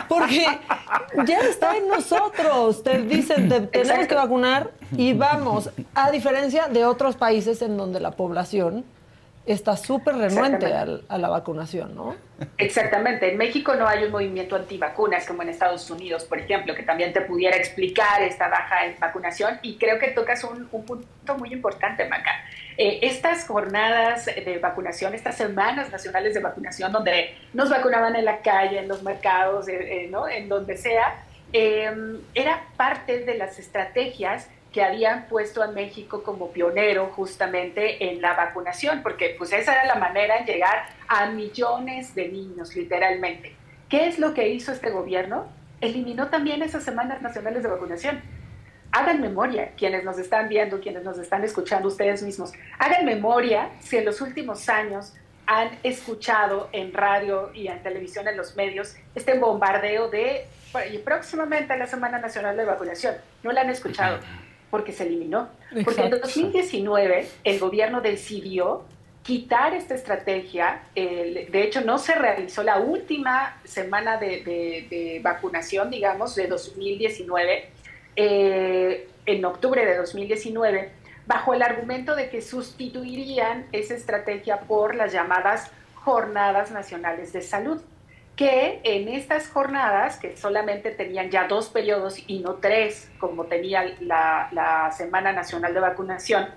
porque 0.07 0.45
ya 1.25 1.39
está 1.39 1.75
en 1.77 1.87
nosotros. 1.87 2.83
Te 2.83 3.01
dicen, 3.01 3.49
te, 3.49 3.61
tenemos 3.61 4.07
que 4.07 4.15
vacunar 4.15 4.71
y 4.95 5.13
vamos. 5.13 5.69
A 5.95 6.11
diferencia 6.11 6.67
de 6.67 6.85
otros 6.85 7.15
países 7.15 7.61
en 7.61 7.77
donde 7.77 7.99
la 7.99 8.11
población 8.11 8.85
está 9.45 9.75
súper 9.75 10.15
renuente 10.15 10.67
a 10.67 11.17
la 11.17 11.29
vacunación, 11.29 11.95
¿no? 11.95 12.15
Exactamente. 12.57 13.31
En 13.31 13.37
México 13.37 13.73
no 13.75 13.87
hay 13.87 14.03
un 14.03 14.11
movimiento 14.11 14.55
antivacunas 14.55 15.25
como 15.25 15.41
en 15.41 15.49
Estados 15.49 15.89
Unidos, 15.89 16.25
por 16.25 16.39
ejemplo, 16.39 16.75
que 16.75 16.83
también 16.83 17.11
te 17.13 17.21
pudiera 17.21 17.57
explicar 17.57 18.21
esta 18.21 18.47
baja 18.49 18.85
en 18.85 18.99
vacunación. 18.99 19.59
Y 19.61 19.77
creo 19.77 19.99
que 19.99 20.09
tocas 20.09 20.43
un, 20.43 20.67
punto 20.67 21.37
muy 21.37 21.53
importante, 21.53 22.07
Maca. 22.07 22.31
Eh, 22.77 22.99
estas 23.01 23.45
jornadas 23.47 24.25
de 24.25 24.59
vacunación, 24.59 25.13
estas 25.13 25.35
semanas 25.37 25.91
nacionales 25.91 26.33
de 26.33 26.39
vacunación, 26.39 26.91
donde 26.91 27.35
nos 27.53 27.69
vacunaban 27.69 28.15
en 28.15 28.25
la 28.25 28.41
calle, 28.41 28.79
en 28.79 28.87
los 28.87 29.03
mercados, 29.03 29.67
eh, 29.67 30.05
eh, 30.05 30.07
¿no? 30.09 30.27
en 30.27 30.49
donde 30.49 30.77
sea, 30.77 31.23
era 31.53 32.63
parte 32.77 33.25
de 33.25 33.37
las 33.37 33.59
estrategias 33.59 34.47
que 34.71 34.83
habían 34.83 35.27
puesto 35.27 35.61
a 35.61 35.67
México 35.67 36.23
como 36.23 36.51
pionero 36.51 37.07
justamente 37.07 38.11
en 38.11 38.21
la 38.21 38.35
vacunación, 38.35 39.03
porque 39.03 39.35
pues 39.37 39.51
esa 39.51 39.73
era 39.73 39.85
la 39.85 39.95
manera 39.95 40.39
de 40.39 40.53
llegar 40.53 40.87
a 41.07 41.27
millones 41.27 42.15
de 42.15 42.29
niños, 42.29 42.75
literalmente. 42.75 43.55
¿Qué 43.89 44.07
es 44.07 44.19
lo 44.19 44.33
que 44.33 44.47
hizo 44.49 44.71
este 44.71 44.89
gobierno? 44.89 45.49
eliminó 45.81 46.27
también 46.27 46.61
esas 46.61 46.83
semanas 46.83 47.21
nacionales 47.21 47.63
de 47.63 47.69
vacunación. 47.69 48.21
Hagan 48.91 49.19
memoria, 49.19 49.71
quienes 49.77 50.03
nos 50.03 50.19
están 50.19 50.47
viendo, 50.47 50.79
quienes 50.79 51.03
nos 51.03 51.17
están 51.17 51.43
escuchando, 51.43 51.87
ustedes 51.87 52.21
mismos, 52.21 52.53
hagan 52.77 53.05
memoria 53.05 53.69
si 53.79 53.97
en 53.97 54.05
los 54.05 54.21
últimos 54.21 54.69
años 54.69 55.13
han 55.47 55.69
escuchado 55.83 56.69
en 56.71 56.93
radio 56.93 57.51
y 57.53 57.67
en 57.67 57.81
televisión, 57.81 58.27
en 58.27 58.37
los 58.37 58.55
medios, 58.55 58.95
este 59.15 59.37
bombardeo 59.37 60.09
de 60.09 60.45
próximamente 61.03 61.75
la 61.77 61.87
Semana 61.87 62.19
Nacional 62.19 62.55
de 62.55 62.65
Vacunación. 62.65 63.15
No 63.43 63.51
la 63.51 63.61
han 63.61 63.69
escuchado 63.69 64.19
porque 64.71 64.93
se 64.93 65.03
eliminó. 65.03 65.49
Porque 65.85 66.01
en 66.01 66.09
2019 66.09 67.27
el 67.43 67.59
gobierno 67.59 68.01
decidió 68.01 68.85
quitar 69.21 69.75
esta 69.75 69.93
estrategia. 69.93 70.81
de 70.95 71.49
hecho, 71.53 71.81
no 71.81 71.99
se 71.99 72.15
realizó 72.15 72.63
la 72.63 72.79
última 72.79 73.59
semana 73.63 74.17
de, 74.17 75.19
vacunación, 75.21 75.91
digamos, 75.91 76.35
de 76.35 76.47
2019, 76.47 77.69
eh, 78.15 79.07
en 79.25 79.45
octubre 79.45 79.85
de 79.85 79.97
2019, 79.97 80.89
bajo 81.27 81.53
el 81.53 81.61
argumento 81.61 82.15
de 82.15 82.29
que 82.29 82.41
sustituirían 82.41 83.67
esa 83.71 83.93
estrategia 83.93 84.61
por 84.61 84.95
las 84.95 85.13
llamadas 85.13 85.69
Jornadas 85.95 86.71
Nacionales 86.71 87.31
de 87.31 87.41
Salud 87.41 87.79
que 88.35 88.79
en 88.83 89.07
estas 89.09 89.49
jornadas, 89.49 90.17
que 90.17 90.37
solamente 90.37 90.91
tenían 90.91 91.29
ya 91.29 91.47
dos 91.47 91.69
periodos 91.69 92.17
y 92.27 92.39
no 92.39 92.55
tres, 92.55 93.11
como 93.19 93.45
tenía 93.45 93.95
la, 93.99 94.91
Semana 94.95 95.31
Nacional 95.31 95.73
de 95.73 95.79
Vacunación, 95.79 96.47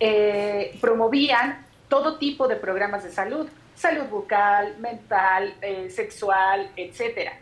eh, 0.00 0.76
promovían 0.80 1.66
todo 1.88 2.18
tipo 2.18 2.48
de 2.48 2.56
programas 2.56 3.04
de 3.04 3.10
salud, 3.10 3.48
salud 3.74 4.04
bucal, 4.06 4.78
mental, 4.78 5.54
eh, 5.60 5.90
sexual, 5.90 6.70
etcétera. 6.76 7.32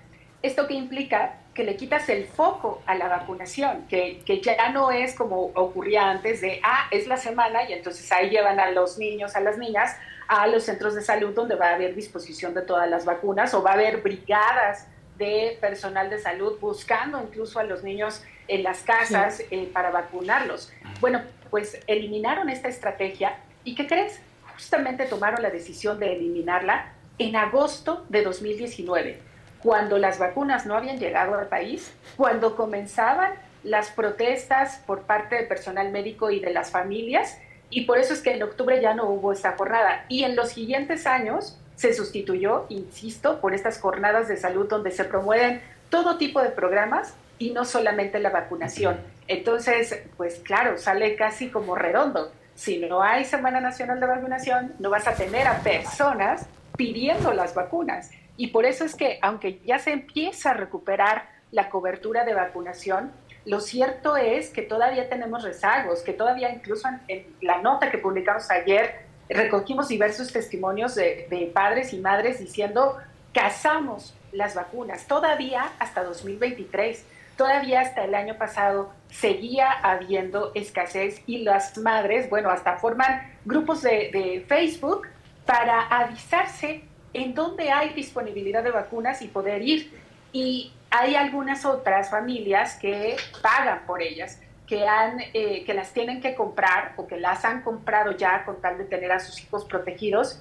¿Esto 0.42 0.66
que 0.66 0.74
implica? 0.74 1.38
Que 1.54 1.64
le 1.64 1.76
quitas 1.76 2.08
el 2.08 2.26
foco 2.26 2.82
a 2.86 2.96
la 2.96 3.08
vacunación, 3.08 3.86
que, 3.88 4.22
que, 4.26 4.40
ya 4.40 4.70
no 4.70 4.90
es 4.90 5.14
como 5.14 5.52
ocurría 5.54 6.10
antes 6.10 6.40
de, 6.40 6.60
ah, 6.62 6.88
es 6.90 7.06
la 7.06 7.16
semana 7.16 7.68
y 7.68 7.72
entonces 7.72 8.10
ahí 8.12 8.28
llevan 8.28 8.58
a 8.58 8.70
los 8.70 8.98
niños, 8.98 9.36
a 9.36 9.40
las 9.40 9.56
niñas 9.56 9.96
a 10.28 10.46
los 10.46 10.64
centros 10.64 10.94
de 10.94 11.02
salud 11.02 11.34
donde 11.34 11.54
va 11.54 11.70
a 11.70 11.74
haber 11.74 11.94
disposición 11.94 12.54
de 12.54 12.62
todas 12.62 12.88
las 12.88 13.04
vacunas 13.04 13.52
o 13.54 13.62
va 13.62 13.70
a 13.70 13.74
haber 13.74 14.02
brigadas 14.02 14.86
de 15.18 15.58
personal 15.60 16.10
de 16.10 16.18
salud 16.18 16.58
buscando 16.60 17.20
incluso 17.22 17.58
a 17.58 17.64
los 17.64 17.82
niños 17.82 18.22
en 18.48 18.62
las 18.62 18.80
casas 18.82 19.42
eh, 19.50 19.70
para 19.72 19.90
vacunarlos. 19.90 20.72
Bueno, 21.00 21.22
pues 21.50 21.80
eliminaron 21.86 22.48
esta 22.48 22.68
estrategia 22.68 23.38
y 23.62 23.74
¿qué 23.74 23.86
crees? 23.86 24.20
Justamente 24.54 25.06
tomaron 25.06 25.42
la 25.42 25.50
decisión 25.50 25.98
de 25.98 26.12
eliminarla 26.14 26.92
en 27.18 27.36
agosto 27.36 28.04
de 28.08 28.22
2019, 28.22 29.20
cuando 29.62 29.98
las 29.98 30.18
vacunas 30.18 30.66
no 30.66 30.74
habían 30.74 30.98
llegado 30.98 31.38
al 31.38 31.46
país, 31.46 31.92
cuando 32.16 32.56
comenzaban 32.56 33.32
las 33.62 33.90
protestas 33.90 34.82
por 34.86 35.02
parte 35.02 35.36
del 35.36 35.48
personal 35.48 35.90
médico 35.90 36.30
y 36.30 36.40
de 36.40 36.52
las 36.52 36.70
familias 36.70 37.38
y 37.74 37.86
por 37.86 37.98
eso 37.98 38.14
es 38.14 38.20
que 38.20 38.32
en 38.32 38.42
octubre 38.44 38.80
ya 38.80 38.94
no 38.94 39.06
hubo 39.08 39.32
esta 39.32 39.56
jornada. 39.56 40.04
Y 40.08 40.22
en 40.22 40.36
los 40.36 40.50
siguientes 40.50 41.08
años 41.08 41.58
se 41.74 41.92
sustituyó, 41.92 42.66
insisto, 42.68 43.40
por 43.40 43.52
estas 43.52 43.80
jornadas 43.80 44.28
de 44.28 44.36
salud 44.36 44.68
donde 44.68 44.92
se 44.92 45.02
promueven 45.02 45.60
todo 45.90 46.16
tipo 46.16 46.40
de 46.40 46.50
programas 46.50 47.14
y 47.36 47.50
no 47.50 47.64
solamente 47.64 48.20
la 48.20 48.30
vacunación. 48.30 49.00
Entonces, 49.26 50.04
pues 50.16 50.36
claro, 50.36 50.78
sale 50.78 51.16
casi 51.16 51.50
como 51.50 51.74
redondo. 51.74 52.30
Si 52.54 52.78
no 52.78 53.02
hay 53.02 53.24
Semana 53.24 53.60
Nacional 53.60 53.98
de 53.98 54.06
Vacunación, 54.06 54.74
no 54.78 54.88
vas 54.88 55.08
a 55.08 55.16
tener 55.16 55.48
a 55.48 55.58
personas 55.58 56.46
pidiendo 56.76 57.34
las 57.34 57.56
vacunas. 57.56 58.12
Y 58.36 58.48
por 58.48 58.66
eso 58.66 58.84
es 58.84 58.94
que, 58.94 59.18
aunque 59.20 59.58
ya 59.66 59.80
se 59.80 59.90
empieza 59.90 60.52
a 60.52 60.54
recuperar 60.54 61.28
la 61.50 61.70
cobertura 61.70 62.24
de 62.24 62.34
vacunación, 62.34 63.10
lo 63.44 63.60
cierto 63.60 64.16
es 64.16 64.48
que 64.50 64.62
todavía 64.62 65.08
tenemos 65.08 65.42
rezagos, 65.42 66.00
que 66.00 66.12
todavía 66.12 66.50
incluso 66.50 66.88
en, 67.08 67.26
la 67.42 67.60
nota 67.60 67.90
que 67.90 67.98
publicamos 67.98 68.50
ayer 68.50 69.04
recogimos 69.28 69.88
diversos 69.88 70.32
testimonios 70.32 70.94
de, 70.94 71.50
padres 71.52 71.92
y 71.92 71.98
madres 71.98 72.38
diciendo, 72.38 72.98
cazamos 73.32 74.14
las 74.32 74.54
vacunas, 74.54 75.06
todavía 75.06 75.72
hasta 75.78 76.02
2023, 76.04 77.04
todavía 77.36 77.80
hasta 77.80 78.04
el 78.04 78.14
año 78.14 78.36
pasado 78.36 78.92
seguía 79.10 79.70
habiendo 79.70 80.52
escasez 80.54 81.22
y 81.26 81.38
las 81.38 81.76
madres, 81.78 82.28
bueno, 82.30 82.50
hasta 82.50 82.76
forman 82.76 83.32
grupos 83.44 83.82
de, 83.82 84.10
de 84.12 84.44
Facebook 84.46 85.08
para 85.46 85.82
avisarse 85.82 86.84
en 87.12 87.34
dónde 87.34 87.70
hay 87.70 87.90
disponibilidad 87.90 88.62
de 88.62 88.70
vacunas 88.70 89.22
y 89.22 89.28
poder 89.28 89.62
ir. 89.62 89.92
Y 90.32 90.72
hay 90.96 91.16
algunas 91.16 91.64
otras 91.64 92.08
familias 92.08 92.76
que 92.76 93.16
pagan 93.42 93.80
por 93.84 94.00
ellas, 94.00 94.38
que, 94.64 94.86
han, 94.86 95.18
eh, 95.32 95.64
que 95.64 95.74
las 95.74 95.92
tienen 95.92 96.20
que 96.20 96.36
comprar 96.36 96.92
o 96.96 97.08
que 97.08 97.18
las 97.18 97.44
han 97.44 97.62
comprado 97.62 98.12
ya 98.12 98.44
con 98.44 98.60
tal 98.60 98.78
de 98.78 98.84
tener 98.84 99.10
a 99.10 99.18
sus 99.18 99.42
hijos 99.42 99.64
protegidos. 99.64 100.40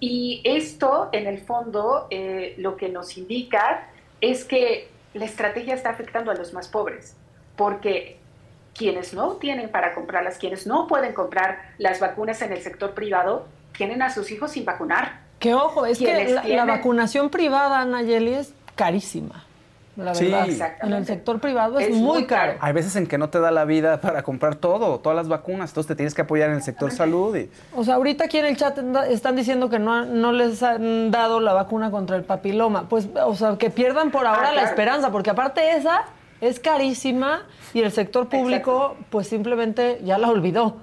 Y 0.00 0.42
esto, 0.44 1.08
en 1.12 1.28
el 1.28 1.38
fondo, 1.38 2.08
eh, 2.10 2.56
lo 2.58 2.76
que 2.76 2.88
nos 2.88 3.16
indica 3.16 3.86
es 4.20 4.44
que 4.44 4.88
la 5.14 5.24
estrategia 5.24 5.74
está 5.74 5.90
afectando 5.90 6.32
a 6.32 6.34
los 6.34 6.52
más 6.52 6.66
pobres, 6.66 7.14
porque 7.54 8.18
quienes 8.74 9.14
no 9.14 9.34
tienen 9.34 9.68
para 9.68 9.94
comprarlas, 9.94 10.36
quienes 10.36 10.66
no 10.66 10.88
pueden 10.88 11.12
comprar 11.12 11.74
las 11.78 12.00
vacunas 12.00 12.42
en 12.42 12.50
el 12.50 12.60
sector 12.60 12.94
privado, 12.94 13.46
tienen 13.78 14.02
a 14.02 14.10
sus 14.10 14.32
hijos 14.32 14.50
sin 14.50 14.64
vacunar. 14.64 15.20
Que 15.38 15.54
ojo, 15.54 15.86
es 15.86 15.98
que 15.98 16.28
la, 16.28 16.64
vacunación 16.64 17.30
privada, 17.30 17.84
Nayeli, 17.84 18.34
es 18.34 18.52
carísima 18.74 19.46
la 19.96 20.12
verdad. 20.12 20.76
En 20.82 20.92
el 20.92 21.06
sector 21.06 21.38
privado 21.40 21.78
es, 21.78 21.94
muy, 21.94 22.24
caro. 22.24 22.54
Hay 22.60 22.72
veces 22.72 22.96
en 22.96 23.06
que 23.06 23.18
no 23.18 23.28
te 23.28 23.40
da 23.40 23.50
la 23.50 23.64
vida 23.64 24.00
para 24.00 24.22
comprar 24.22 24.56
todo, 24.56 25.00
todas 25.00 25.16
las 25.16 25.28
vacunas, 25.28 25.70
entonces 25.70 25.88
te 25.88 25.94
tienes 25.94 26.14
que 26.14 26.22
apoyar 26.22 26.50
en 26.50 26.56
el 26.56 26.62
sector 26.62 26.90
salud. 26.90 27.36
Y... 27.36 27.50
O 27.74 27.84
sea, 27.84 27.96
ahorita 27.96 28.24
aquí 28.24 28.38
en 28.38 28.46
el 28.46 28.56
chat 28.56 28.78
están 29.08 29.36
diciendo 29.36 29.68
que 29.68 29.78
no, 29.78 30.04
no 30.06 30.32
les 30.32 30.62
han 30.62 31.10
dado 31.10 31.40
la 31.40 31.52
vacuna 31.52 31.90
contra 31.90 32.16
el 32.16 32.24
papiloma. 32.24 32.88
Pues, 32.88 33.08
o 33.24 33.34
sea, 33.34 33.56
que 33.58 33.70
pierdan 33.70 34.10
por 34.10 34.26
ahora 34.26 34.50
ah, 34.50 34.54
la 34.54 34.62
esperanza, 34.62 35.10
porque 35.10 35.30
aparte 35.30 35.76
esa 35.76 36.04
es 36.40 36.58
carísima 36.58 37.42
y 37.72 37.80
el 37.80 37.92
sector 37.92 38.28
público 38.28 38.96
pues 39.10 39.28
simplemente 39.28 40.00
ya 40.04 40.18
la 40.18 40.28
olvidó. 40.28 40.76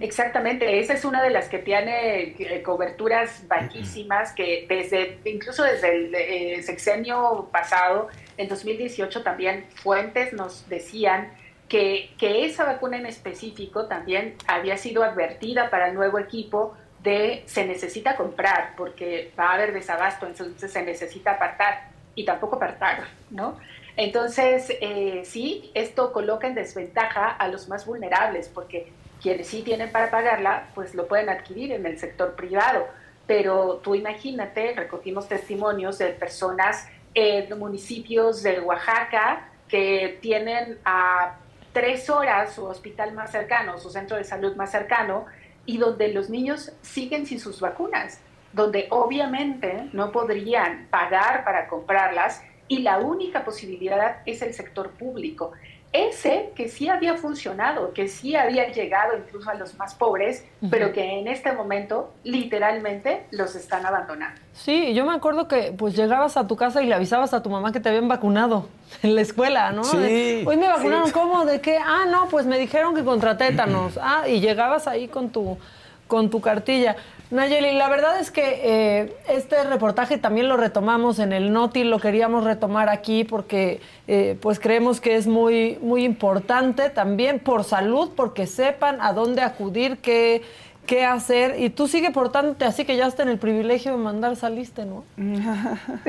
Exactamente, 0.00 0.80
esa 0.80 0.94
es 0.94 1.04
una 1.04 1.22
de 1.22 1.28
las 1.28 1.48
que 1.50 1.58
tiene 1.58 2.34
eh, 2.38 2.62
coberturas 2.62 3.46
bajísimas 3.46 4.32
que 4.32 4.64
desde, 4.66 5.18
incluso 5.26 5.62
desde 5.62 5.94
el 5.94 6.14
eh, 6.14 6.62
sexenio 6.62 7.50
pasado, 7.52 8.08
en 8.38 8.48
2018 8.48 9.22
también 9.22 9.66
fuentes 9.74 10.32
nos 10.32 10.66
decían 10.70 11.30
que, 11.68 12.10
que 12.18 12.46
esa 12.46 12.64
vacuna 12.64 12.96
en 12.96 13.04
específico 13.04 13.86
también 13.86 14.36
había 14.46 14.78
sido 14.78 15.04
advertida 15.04 15.68
para 15.68 15.88
el 15.88 15.94
nuevo 15.94 16.18
equipo 16.18 16.74
de 17.02 17.42
se 17.44 17.66
necesita 17.66 18.16
comprar 18.16 18.72
porque 18.78 19.32
va 19.38 19.50
a 19.50 19.54
haber 19.54 19.74
desabasto, 19.74 20.26
entonces 20.26 20.72
se 20.72 20.82
necesita 20.82 21.32
apartar 21.32 21.90
y 22.14 22.24
tampoco 22.24 22.56
apartar, 22.56 23.04
¿no? 23.28 23.58
Entonces, 23.96 24.72
eh, 24.80 25.22
sí, 25.26 25.70
esto 25.74 26.12
coloca 26.12 26.46
en 26.46 26.54
desventaja 26.54 27.28
a 27.28 27.48
los 27.48 27.68
más 27.68 27.84
vulnerables 27.84 28.48
porque 28.48 28.90
quienes 29.20 29.48
sí 29.48 29.62
tienen 29.62 29.90
para 29.90 30.10
pagarla, 30.10 30.68
pues 30.74 30.94
lo 30.94 31.06
pueden 31.06 31.28
adquirir 31.28 31.72
en 31.72 31.86
el 31.86 31.98
sector 31.98 32.34
privado. 32.34 32.86
Pero 33.26 33.80
tú 33.82 33.94
imagínate, 33.94 34.74
recogimos 34.74 35.28
testimonios 35.28 35.98
de 35.98 36.08
personas 36.08 36.88
en 37.14 37.58
municipios 37.58 38.42
de 38.42 38.60
Oaxaca 38.60 39.48
que 39.68 40.18
tienen 40.20 40.78
a 40.84 41.36
tres 41.72 42.10
horas 42.10 42.54
su 42.54 42.64
hospital 42.64 43.12
más 43.12 43.30
cercano, 43.30 43.78
su 43.78 43.90
centro 43.90 44.16
de 44.16 44.24
salud 44.24 44.56
más 44.56 44.70
cercano, 44.70 45.26
y 45.66 45.78
donde 45.78 46.08
los 46.08 46.30
niños 46.30 46.72
siguen 46.82 47.26
sin 47.26 47.38
sus 47.38 47.60
vacunas, 47.60 48.20
donde 48.52 48.88
obviamente 48.90 49.88
no 49.92 50.10
podrían 50.10 50.88
pagar 50.90 51.44
para 51.44 51.68
comprarlas 51.68 52.42
y 52.66 52.78
la 52.78 52.98
única 52.98 53.44
posibilidad 53.44 54.22
es 54.26 54.42
el 54.42 54.54
sector 54.54 54.90
público 54.90 55.52
ese 55.92 56.50
que 56.54 56.68
sí 56.68 56.88
había 56.88 57.16
funcionado, 57.16 57.92
que 57.92 58.06
sí 58.06 58.36
había 58.36 58.68
llegado 58.70 59.16
incluso 59.16 59.50
a 59.50 59.54
los 59.54 59.74
más 59.76 59.94
pobres, 59.94 60.44
pero 60.70 60.92
que 60.92 61.18
en 61.18 61.26
este 61.26 61.52
momento 61.52 62.12
literalmente 62.22 63.26
los 63.32 63.56
están 63.56 63.84
abandonando. 63.84 64.40
Sí, 64.52 64.94
yo 64.94 65.04
me 65.04 65.14
acuerdo 65.14 65.48
que 65.48 65.72
pues 65.76 65.96
llegabas 65.96 66.36
a 66.36 66.46
tu 66.46 66.54
casa 66.54 66.80
y 66.82 66.86
le 66.86 66.94
avisabas 66.94 67.34
a 67.34 67.42
tu 67.42 67.50
mamá 67.50 67.72
que 67.72 67.80
te 67.80 67.88
habían 67.88 68.06
vacunado 68.06 68.68
en 69.02 69.16
la 69.16 69.22
escuela, 69.22 69.72
¿no? 69.72 69.82
Sí. 69.82 70.44
Hoy 70.46 70.56
me 70.56 70.68
vacunaron, 70.68 71.10
¿cómo? 71.10 71.44
¿De 71.44 71.60
qué? 71.60 71.78
Ah, 71.78 72.04
no, 72.08 72.28
pues 72.28 72.46
me 72.46 72.58
dijeron 72.58 72.94
que 72.94 73.04
contra 73.04 73.36
tétanos. 73.36 73.98
Ah, 74.12 74.28
y 74.28 74.40
llegabas 74.40 74.86
ahí 74.86 75.08
con 75.08 75.30
tu, 75.30 75.58
con 76.06 76.30
tu 76.30 76.40
cartilla. 76.40 76.96
Nayeli, 77.30 77.74
la 77.74 77.88
verdad 77.88 78.18
es 78.18 78.32
que 78.32 78.60
eh, 78.64 79.16
este 79.28 79.62
reportaje 79.62 80.18
también 80.18 80.48
lo 80.48 80.56
retomamos 80.56 81.20
en 81.20 81.32
el 81.32 81.52
Noti, 81.52 81.84
lo 81.84 82.00
queríamos 82.00 82.42
retomar 82.42 82.88
aquí 82.88 83.22
porque 83.22 83.80
eh, 84.08 84.36
pues 84.40 84.58
creemos 84.58 85.00
que 85.00 85.14
es 85.14 85.28
muy, 85.28 85.78
muy 85.80 86.04
importante 86.04 86.90
también 86.90 87.38
por 87.38 87.62
salud, 87.62 88.10
porque 88.16 88.48
sepan 88.48 89.00
a 89.00 89.12
dónde 89.12 89.42
acudir, 89.42 89.98
qué, 89.98 90.42
qué 90.86 91.04
hacer. 91.04 91.54
Y 91.60 91.70
tú 91.70 91.86
sigue 91.86 92.10
portándote 92.10 92.64
así 92.64 92.84
que 92.84 92.96
ya 92.96 93.06
está 93.06 93.22
en 93.22 93.28
el 93.28 93.38
privilegio 93.38 93.92
de 93.92 93.98
mandar 93.98 94.34
saliste, 94.34 94.84
¿no? 94.84 95.04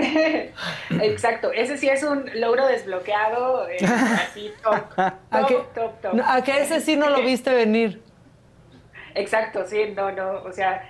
Exacto, 0.89 1.51
ese 1.51 1.77
sí 1.77 1.87
es 1.87 2.01
un 2.01 2.25
logro 2.33 2.65
desbloqueado, 2.65 3.69
eh, 3.69 3.77
así 3.85 4.51
top, 4.63 4.85
¿A 4.97 5.45
que, 5.45 5.53
top, 5.53 5.73
top, 5.75 6.01
top. 6.01 6.21
a 6.25 6.41
que 6.41 6.61
ese 6.61 6.81
sí 6.81 6.95
no 6.95 7.11
lo 7.11 7.21
viste 7.21 7.53
venir. 7.53 8.01
Exacto, 9.13 9.65
sí, 9.67 9.93
no, 9.95 10.11
no, 10.11 10.41
o 10.43 10.51
sea, 10.53 10.81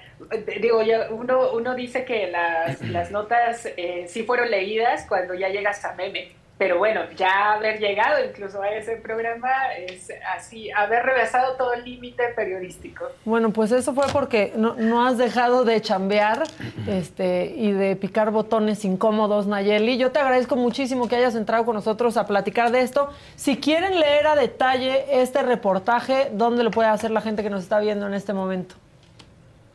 digo, 0.59 0.81
yo, 0.81 0.97
uno, 1.11 1.51
uno 1.53 1.75
dice 1.75 2.05
que 2.05 2.27
las, 2.27 2.81
las 2.89 3.11
notas 3.11 3.67
eh, 3.77 4.05
sí 4.07 4.23
fueron 4.23 4.49
leídas 4.49 5.05
cuando 5.07 5.33
ya 5.33 5.49
llegas 5.49 5.83
a 5.85 5.93
meme, 5.95 6.31
pero 6.61 6.77
bueno, 6.77 7.01
ya 7.17 7.53
haber 7.53 7.79
llegado 7.79 8.23
incluso 8.23 8.61
a 8.61 8.69
ese 8.69 8.97
programa 8.97 9.49
es 9.75 10.13
así, 10.37 10.69
haber 10.69 11.01
rebasado 11.01 11.55
todo 11.55 11.73
el 11.73 11.83
límite 11.83 12.21
periodístico. 12.35 13.05
Bueno, 13.25 13.51
pues 13.51 13.71
eso 13.71 13.95
fue 13.95 14.05
porque 14.13 14.53
no, 14.55 14.75
no 14.75 15.03
has 15.03 15.17
dejado 15.17 15.65
de 15.65 15.81
chambear 15.81 16.43
este, 16.87 17.51
y 17.55 17.71
de 17.71 17.95
picar 17.95 18.29
botones 18.29 18.85
incómodos, 18.85 19.47
Nayeli. 19.47 19.97
Yo 19.97 20.11
te 20.11 20.19
agradezco 20.19 20.55
muchísimo 20.55 21.07
que 21.07 21.15
hayas 21.15 21.33
entrado 21.33 21.65
con 21.65 21.73
nosotros 21.73 22.15
a 22.15 22.27
platicar 22.27 22.71
de 22.71 22.81
esto. 22.81 23.09
Si 23.35 23.57
quieren 23.57 23.99
leer 23.99 24.27
a 24.27 24.35
detalle 24.35 25.19
este 25.19 25.41
reportaje, 25.41 26.29
¿dónde 26.31 26.63
lo 26.63 26.69
puede 26.69 26.89
hacer 26.89 27.09
la 27.09 27.21
gente 27.21 27.41
que 27.41 27.49
nos 27.49 27.63
está 27.63 27.79
viendo 27.79 28.05
en 28.05 28.13
este 28.13 28.33
momento? 28.33 28.75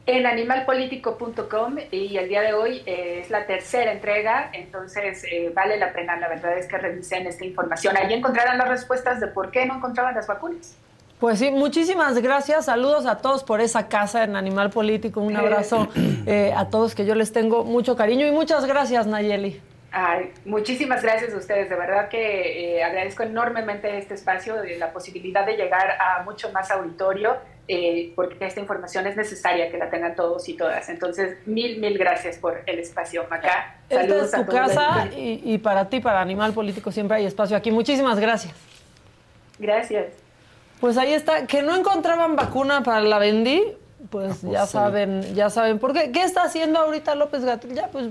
En 0.06 0.24
animalpolitico.com 0.24 1.78
y 1.90 2.16
el 2.16 2.28
día 2.28 2.40
de 2.40 2.54
hoy 2.54 2.80
eh, 2.86 3.22
es 3.22 3.30
la 3.30 3.44
tercera 3.44 3.90
entrega, 3.90 4.50
entonces 4.52 5.24
eh, 5.24 5.50
vale 5.52 5.78
la 5.78 5.92
pena, 5.92 6.16
la 6.16 6.28
verdad 6.28 6.56
es 6.56 6.68
que 6.68 6.78
revisen 6.78 7.26
esta 7.26 7.44
información. 7.44 7.96
Ahí 7.96 8.14
encontrarán 8.14 8.56
las 8.56 8.68
respuestas 8.68 9.18
de 9.18 9.26
por 9.26 9.50
qué 9.50 9.66
no 9.66 9.78
encontraban 9.78 10.14
las 10.14 10.28
vacunas. 10.28 10.76
Pues 11.18 11.40
sí, 11.40 11.50
muchísimas 11.50 12.20
gracias. 12.22 12.66
Saludos 12.66 13.04
a 13.06 13.18
todos 13.18 13.42
por 13.42 13.60
esa 13.60 13.88
casa 13.88 14.22
en 14.22 14.36
Animal 14.36 14.70
Político. 14.70 15.20
Un 15.20 15.36
abrazo 15.36 15.88
eh, 16.26 16.52
a 16.56 16.68
todos 16.68 16.94
que 16.94 17.04
yo 17.04 17.16
les 17.16 17.32
tengo 17.32 17.64
mucho 17.64 17.96
cariño 17.96 18.28
y 18.28 18.30
muchas 18.30 18.64
gracias, 18.64 19.08
Nayeli. 19.08 19.60
Ay, 19.92 20.32
muchísimas 20.44 21.02
gracias 21.02 21.32
a 21.32 21.36
ustedes, 21.38 21.70
de 21.70 21.76
verdad 21.76 22.08
que 22.08 22.76
eh, 22.76 22.84
agradezco 22.84 23.22
enormemente 23.22 23.96
este 23.96 24.14
espacio, 24.14 24.56
de 24.56 24.76
la 24.78 24.92
posibilidad 24.92 25.46
de 25.46 25.56
llegar 25.56 25.96
a 26.00 26.22
mucho 26.24 26.52
más 26.52 26.70
auditorio, 26.70 27.36
eh, 27.68 28.12
porque 28.14 28.44
esta 28.44 28.60
información 28.60 29.06
es 29.06 29.16
necesaria 29.16 29.70
que 29.70 29.78
la 29.78 29.88
tengan 29.88 30.14
todos 30.14 30.48
y 30.48 30.54
todas. 30.54 30.88
Entonces, 30.88 31.38
mil, 31.46 31.78
mil 31.80 31.96
gracias 31.96 32.36
por 32.36 32.62
el 32.66 32.78
espacio, 32.78 33.24
Macá. 33.30 33.76
Esta 33.88 34.02
Saludos 34.02 34.26
es 34.28 34.34
a 34.34 34.36
tu 34.38 34.44
todos. 34.44 34.60
casa 34.60 35.08
y, 35.16 35.40
y 35.44 35.58
para 35.58 35.88
ti, 35.88 36.00
para 36.00 36.20
Animal 36.20 36.52
Político, 36.52 36.92
siempre 36.92 37.16
hay 37.16 37.26
espacio 37.26 37.56
aquí. 37.56 37.70
Muchísimas 37.70 38.18
gracias. 38.20 38.54
Gracias. 39.58 40.12
Pues 40.80 40.98
ahí 40.98 41.14
está. 41.14 41.46
Que 41.46 41.62
no 41.62 41.74
encontraban 41.74 42.36
vacuna 42.36 42.82
para 42.82 43.00
la 43.00 43.18
Vendí, 43.18 43.62
pues 44.10 44.42
ya 44.42 44.66
saben, 44.66 45.34
ya 45.34 45.48
saben. 45.48 45.78
¿Por 45.78 45.94
qué? 45.94 46.12
¿Qué 46.12 46.22
está 46.22 46.42
haciendo 46.42 46.78
ahorita 46.80 47.14
López 47.14 47.44
Gatel? 47.44 47.72
Ya, 47.74 47.88
pues 47.88 48.10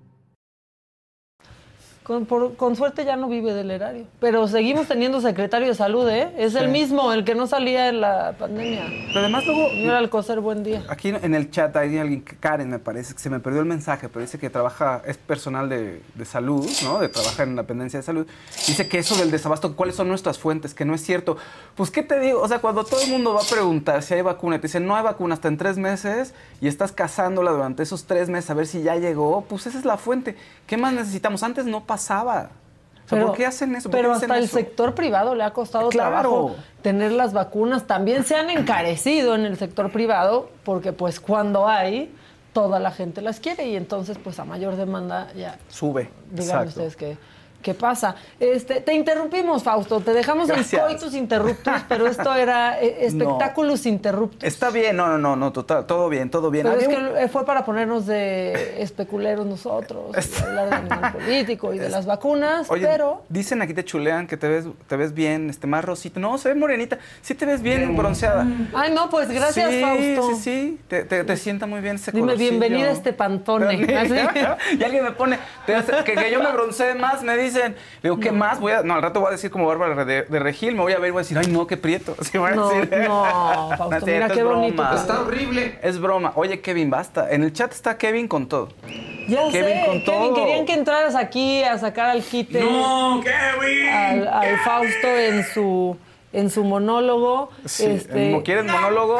Con, 2.11 2.25
por- 2.25 2.55
con 2.55 2.75
suerte 2.75 3.05
ya 3.05 3.15
no 3.15 3.27
vive 3.29 3.53
del 3.53 3.71
erario. 3.71 4.05
Pero 4.19 4.47
seguimos 4.47 4.87
teniendo 4.87 5.21
secretario 5.21 5.67
de 5.69 5.75
salud, 5.75 6.07
¿eh? 6.09 6.33
Es 6.37 6.55
el 6.55 6.67
mismo, 6.69 7.13
el 7.13 7.23
que 7.23 7.35
no 7.35 7.47
salía 7.47 7.87
en 7.87 8.01
la 8.01 8.35
pandemia. 8.37 8.83
Pero 9.07 9.19
además 9.21 9.45
luego, 9.45 9.69
Señor 9.69 9.95
Alcocer, 9.95 10.39
buen 10.41 10.63
día. 10.63 10.83
aquí 10.89 11.09
en 11.09 11.33
el 11.33 11.49
chat 11.51 11.75
hay 11.77 11.97
alguien, 11.97 12.21
Karen 12.39 12.69
me 12.69 12.79
parece, 12.79 13.13
que 13.13 13.19
se 13.19 13.29
me 13.29 13.39
perdió 13.39 13.61
el 13.61 13.65
mensaje, 13.67 14.09
pero 14.09 14.21
dice 14.21 14.37
que 14.37 14.49
trabaja, 14.49 15.01
es 15.05 15.15
personal 15.17 15.69
de, 15.69 16.01
de 16.15 16.25
salud, 16.25 16.67
¿no? 16.83 16.99
De 16.99 17.07
trabajar 17.09 17.47
en 17.47 17.55
la 17.55 17.61
dependencia 17.61 17.99
de 17.99 18.03
salud. 18.03 18.27
Dice 18.67 18.87
que 18.89 18.97
eso 18.99 19.15
del 19.15 19.31
desabasto, 19.31 19.75
¿cuáles 19.75 19.95
son 19.95 20.07
nuestras 20.09 20.37
fuentes? 20.37 20.73
Que 20.73 20.83
no 20.83 20.93
es 20.93 21.01
cierto. 21.01 21.37
Pues, 21.75 21.91
¿qué 21.91 22.03
te 22.03 22.19
digo? 22.19 22.41
O 22.41 22.47
sea, 22.47 22.59
cuando 22.59 22.83
todo 22.83 23.01
el 23.01 23.09
mundo 23.09 23.33
va 23.33 23.41
a 23.41 23.45
preguntar 23.49 24.03
si 24.03 24.13
hay 24.15 24.21
vacuna, 24.21 24.57
y 24.57 24.59
te 24.59 24.67
dicen, 24.67 24.85
no 24.85 24.95
hay 24.95 25.03
vacuna 25.03 25.35
hasta 25.35 25.47
en 25.47 25.57
tres 25.57 25.77
meses, 25.77 26.33
y 26.59 26.67
estás 26.67 26.91
cazándola 26.91 27.51
durante 27.51 27.83
esos 27.83 28.03
tres 28.05 28.27
meses 28.29 28.49
a 28.49 28.53
ver 28.53 28.67
si 28.67 28.81
ya 28.83 28.95
llegó, 28.95 29.45
pues 29.47 29.65
esa 29.67 29.79
es 29.79 29.85
la 29.85 29.97
fuente. 29.97 30.35
¿Qué 30.67 30.77
más 30.77 30.93
necesitamos? 30.93 31.43
Antes 31.43 31.65
no 31.65 31.85
pasaba. 31.85 32.00
O 33.05 33.09
sea, 33.13 33.25
¿por 33.25 33.35
qué 33.35 33.45
hacen 33.45 33.75
eso? 33.75 33.89
¿Por 33.89 33.97
qué 33.97 34.03
Pero 34.03 34.13
hasta 34.13 34.37
el 34.37 34.45
eso? 34.45 34.57
sector 34.57 34.95
privado 34.95 35.35
le 35.35 35.43
ha 35.43 35.51
costado 35.51 35.89
Claro. 35.89 36.09
trabajo 36.21 36.55
tener 36.81 37.11
las 37.11 37.33
vacunas. 37.33 37.85
También 37.85 38.23
se 38.23 38.35
han 38.35 38.49
encarecido 38.49 39.35
en 39.35 39.45
el 39.45 39.57
sector 39.57 39.91
privado 39.91 40.49
porque 40.63 40.93
pues 40.93 41.19
cuando 41.19 41.67
hay, 41.67 42.13
toda 42.53 42.79
la 42.79 42.91
gente 42.91 43.21
las 43.21 43.39
quiere 43.39 43.67
y 43.67 43.75
entonces 43.75 44.17
pues 44.17 44.39
a 44.39 44.45
mayor 44.45 44.75
demanda 44.77 45.31
ya 45.33 45.57
Sube. 45.69 46.09
Exacto. 46.35 46.69
ustedes 46.69 46.95
qué, 46.95 47.17
qué 47.61 47.73
pasa. 47.73 48.15
Este, 48.39 48.81
te 48.81 48.93
interrumpimos, 48.93 49.63
Fausto. 49.63 49.99
Te 49.99 50.13
dejamos 50.13 50.47
Gracias. 50.47 50.73
en 50.73 50.87
coitus 50.87 51.13
interruptus, 51.15 51.73
pero 51.87 52.07
esto 52.07 52.33
era 52.33 52.81
eh, 52.81 53.05
espectáculos 53.05 53.85
interruptus. 53.85 54.43
Está 54.43 54.69
bien, 54.69 54.95
no, 54.97 55.07
no, 55.07 55.17
no, 55.17 55.35
no, 55.35 55.51
total, 55.51 55.85
todo 55.85 56.09
bien, 56.09 56.29
todo 56.29 56.51
bien. 56.51 56.65
Pero 56.67 56.79
es 56.79 56.87
que 56.87 57.23
eh, 57.23 57.27
fue 57.29 57.45
para 57.45 57.63
ponernos 57.65 58.05
de 58.05 58.81
especuleros 58.81 59.45
nosotros, 59.45 60.15
y 60.15 60.43
hablar 60.43 60.69
de 60.69 60.75
animal 60.95 61.13
político 61.13 61.73
y 61.73 61.79
de 61.79 61.89
las 61.89 62.05
vacunas, 62.05 62.69
Oye, 62.69 62.85
pero 62.87 63.23
dicen 63.29 63.61
aquí 63.61 63.73
te 63.73 63.83
chulean 63.85 64.27
que 64.27 64.37
te 64.37 64.47
ves, 64.47 64.65
te 64.87 64.95
ves 64.95 65.13
bien, 65.13 65.49
este, 65.49 65.67
más 65.67 65.83
rosita. 65.85 66.19
No, 66.19 66.37
se 66.37 66.49
ve 66.49 66.55
morenita. 66.55 66.97
Sí 67.21 67.35
te 67.35 67.45
ves 67.45 67.61
bien 67.61 67.95
bronceada. 67.95 68.45
Ay, 68.73 68.93
no, 68.93 69.09
pues 69.09 69.29
gracias, 69.29 69.69
sí, 69.71 69.81
Fausto. 69.81 70.35
Sí, 70.35 70.41
sí, 70.41 70.79
te, 70.87 71.03
te, 71.03 71.23
te 71.23 71.37
sienta 71.37 71.65
muy 71.67 71.81
bien 71.81 71.95
ese 71.95 72.11
Dime, 72.11 72.21
colorcillo. 72.33 72.49
bienvenida 72.49 72.87
a 72.89 72.91
este 72.91 73.13
pantone. 73.13 73.95
Así. 73.95 74.13
y 74.79 74.83
alguien 74.83 75.03
me 75.03 75.11
pone, 75.11 75.37
te 75.65 75.75
hace- 75.75 76.03
que, 76.03 76.13
que 76.13 76.31
yo 76.31 76.41
me 76.41 76.51
broncee 76.51 76.95
más, 76.95 77.23
me 77.23 77.35
dicen. 77.53 77.75
Digo, 78.03 78.19
¿qué 78.19 78.31
más? 78.31 78.59
Voy 78.59 78.71
a, 78.71 78.83
no, 78.83 78.93
al 78.95 79.01
rato 79.01 79.19
voy 79.19 79.29
a 79.29 79.31
decir 79.31 79.51
como 79.51 79.65
Bárbara 79.67 80.05
de, 80.05 80.23
de 80.23 80.39
Regil, 80.39 80.75
me 80.75 80.81
voy 80.81 80.93
a 80.93 80.99
ver 80.99 81.09
y 81.09 81.11
voy 81.11 81.19
a 81.19 81.23
decir, 81.23 81.37
ay, 81.37 81.47
no, 81.47 81.67
qué 81.67 81.77
prieto. 81.77 82.15
Así 82.21 82.37
voy 82.37 82.51
a 82.51 82.55
No, 82.55 82.69
decir. 82.69 82.89
no, 83.07 83.69
Fausto, 83.77 83.97
es 83.97 84.03
mira 84.05 84.27
qué 84.29 84.39
es 84.39 84.45
bonito 84.45 84.75
broma. 84.75 84.89
que- 84.91 84.95
Está 84.97 85.21
horrible. 85.21 85.79
Es 85.81 85.99
broma. 85.99 86.31
Oye, 86.35 86.61
Kevin, 86.61 86.89
basta. 86.89 87.29
En 87.31 87.43
el 87.43 87.53
chat 87.53 87.71
está 87.71 87.97
Kevin 87.97 88.27
con 88.27 88.47
todo. 88.47 88.69
Ya 89.27 89.49
Kevin 89.51 89.73
sé, 89.75 89.83
con 89.85 90.01
Kevin, 90.01 90.05
todo. 90.05 90.33
querían 90.35 90.65
que 90.65 90.73
entraras 90.73 91.15
aquí 91.15 91.63
a 91.63 91.77
sacar 91.77 92.09
al 92.09 92.21
quite 92.23 92.59
¡No, 92.61 93.21
Kevin! 93.23 93.87
al, 93.89 94.27
al 94.27 94.57
Fausto 94.59 95.07
en 95.07 95.43
su 95.45 95.95
en 96.33 96.49
su 96.49 96.63
monólogo. 96.63 97.49
Sí, 97.65 97.85
Este, 97.85 98.31
¿no 98.31 98.43
¿Quieres 98.43 98.65
monólogo? 98.65 99.17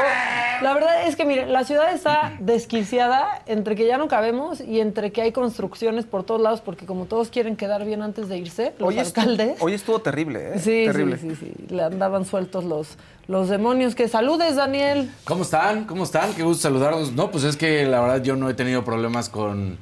La 0.61 0.73
verdad 0.73 1.07
es 1.07 1.15
que, 1.15 1.25
mire, 1.25 1.45
la 1.47 1.63
ciudad 1.65 1.93
está 1.93 2.33
desquiciada 2.39 3.41
entre 3.47 3.75
que 3.75 3.85
ya 3.85 3.97
no 3.97 4.07
cabemos 4.07 4.61
y 4.61 4.79
entre 4.79 5.11
que 5.11 5.21
hay 5.21 5.31
construcciones 5.31 6.05
por 6.05 6.23
todos 6.23 6.39
lados, 6.39 6.61
porque 6.61 6.85
como 6.85 7.05
todos 7.05 7.29
quieren 7.29 7.55
quedar 7.55 7.83
bien 7.83 8.01
antes 8.01 8.29
de 8.29 8.37
irse, 8.37 8.73
los 8.79 8.89
Hoy 8.89 8.99
estuvo- 8.99 9.21
alcaldes. 9.21 9.57
hoy 9.61 9.73
estuvo 9.73 9.99
terrible, 9.99 10.53
¿eh? 10.55 10.59
sí, 10.59 10.83
terrible. 10.85 11.17
sí, 11.17 11.31
sí, 11.35 11.51
sí, 11.57 11.73
le 11.73 11.83
andaban 11.83 12.25
sueltos 12.25 12.63
los, 12.63 12.97
los 13.27 13.49
demonios. 13.49 13.95
Que 13.95 14.07
saludes, 14.07 14.55
Daniel. 14.55 15.11
¿Cómo 15.25 15.43
están? 15.43 15.85
¿Cómo 15.85 16.03
están? 16.03 16.33
Qué 16.33 16.43
gusto 16.43 16.61
saludarlos. 16.63 17.11
No, 17.13 17.29
pues 17.31 17.43
es 17.43 17.57
que 17.57 17.85
la 17.85 17.99
verdad 17.99 18.21
yo 18.23 18.35
no 18.35 18.49
he 18.49 18.53
tenido 18.53 18.83
problemas 18.85 19.27
con, 19.29 19.77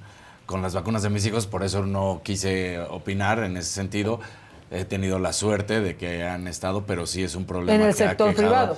con 0.45 0.61
las 0.61 0.73
vacunas 0.73 1.03
de 1.03 1.09
mis 1.09 1.25
hijos, 1.25 1.45
por 1.45 1.63
eso 1.63 1.85
no 1.85 2.21
quise 2.23 2.79
opinar 2.79 3.39
en 3.43 3.57
ese 3.57 3.69
sentido. 3.71 4.19
He 4.71 4.85
tenido 4.85 5.17
la 5.19 5.33
suerte 5.33 5.81
de 5.81 5.95
que 5.95 6.23
han 6.23 6.47
estado, 6.47 6.85
pero 6.85 7.07
sí 7.07 7.23
es 7.23 7.35
un 7.35 7.45
problema 7.45 7.73
En 7.83 7.89
el 7.89 7.95
que 7.95 8.03
ha 8.03 8.09
sector 8.09 8.29
quejado- 8.35 8.47
privado. 8.49 8.77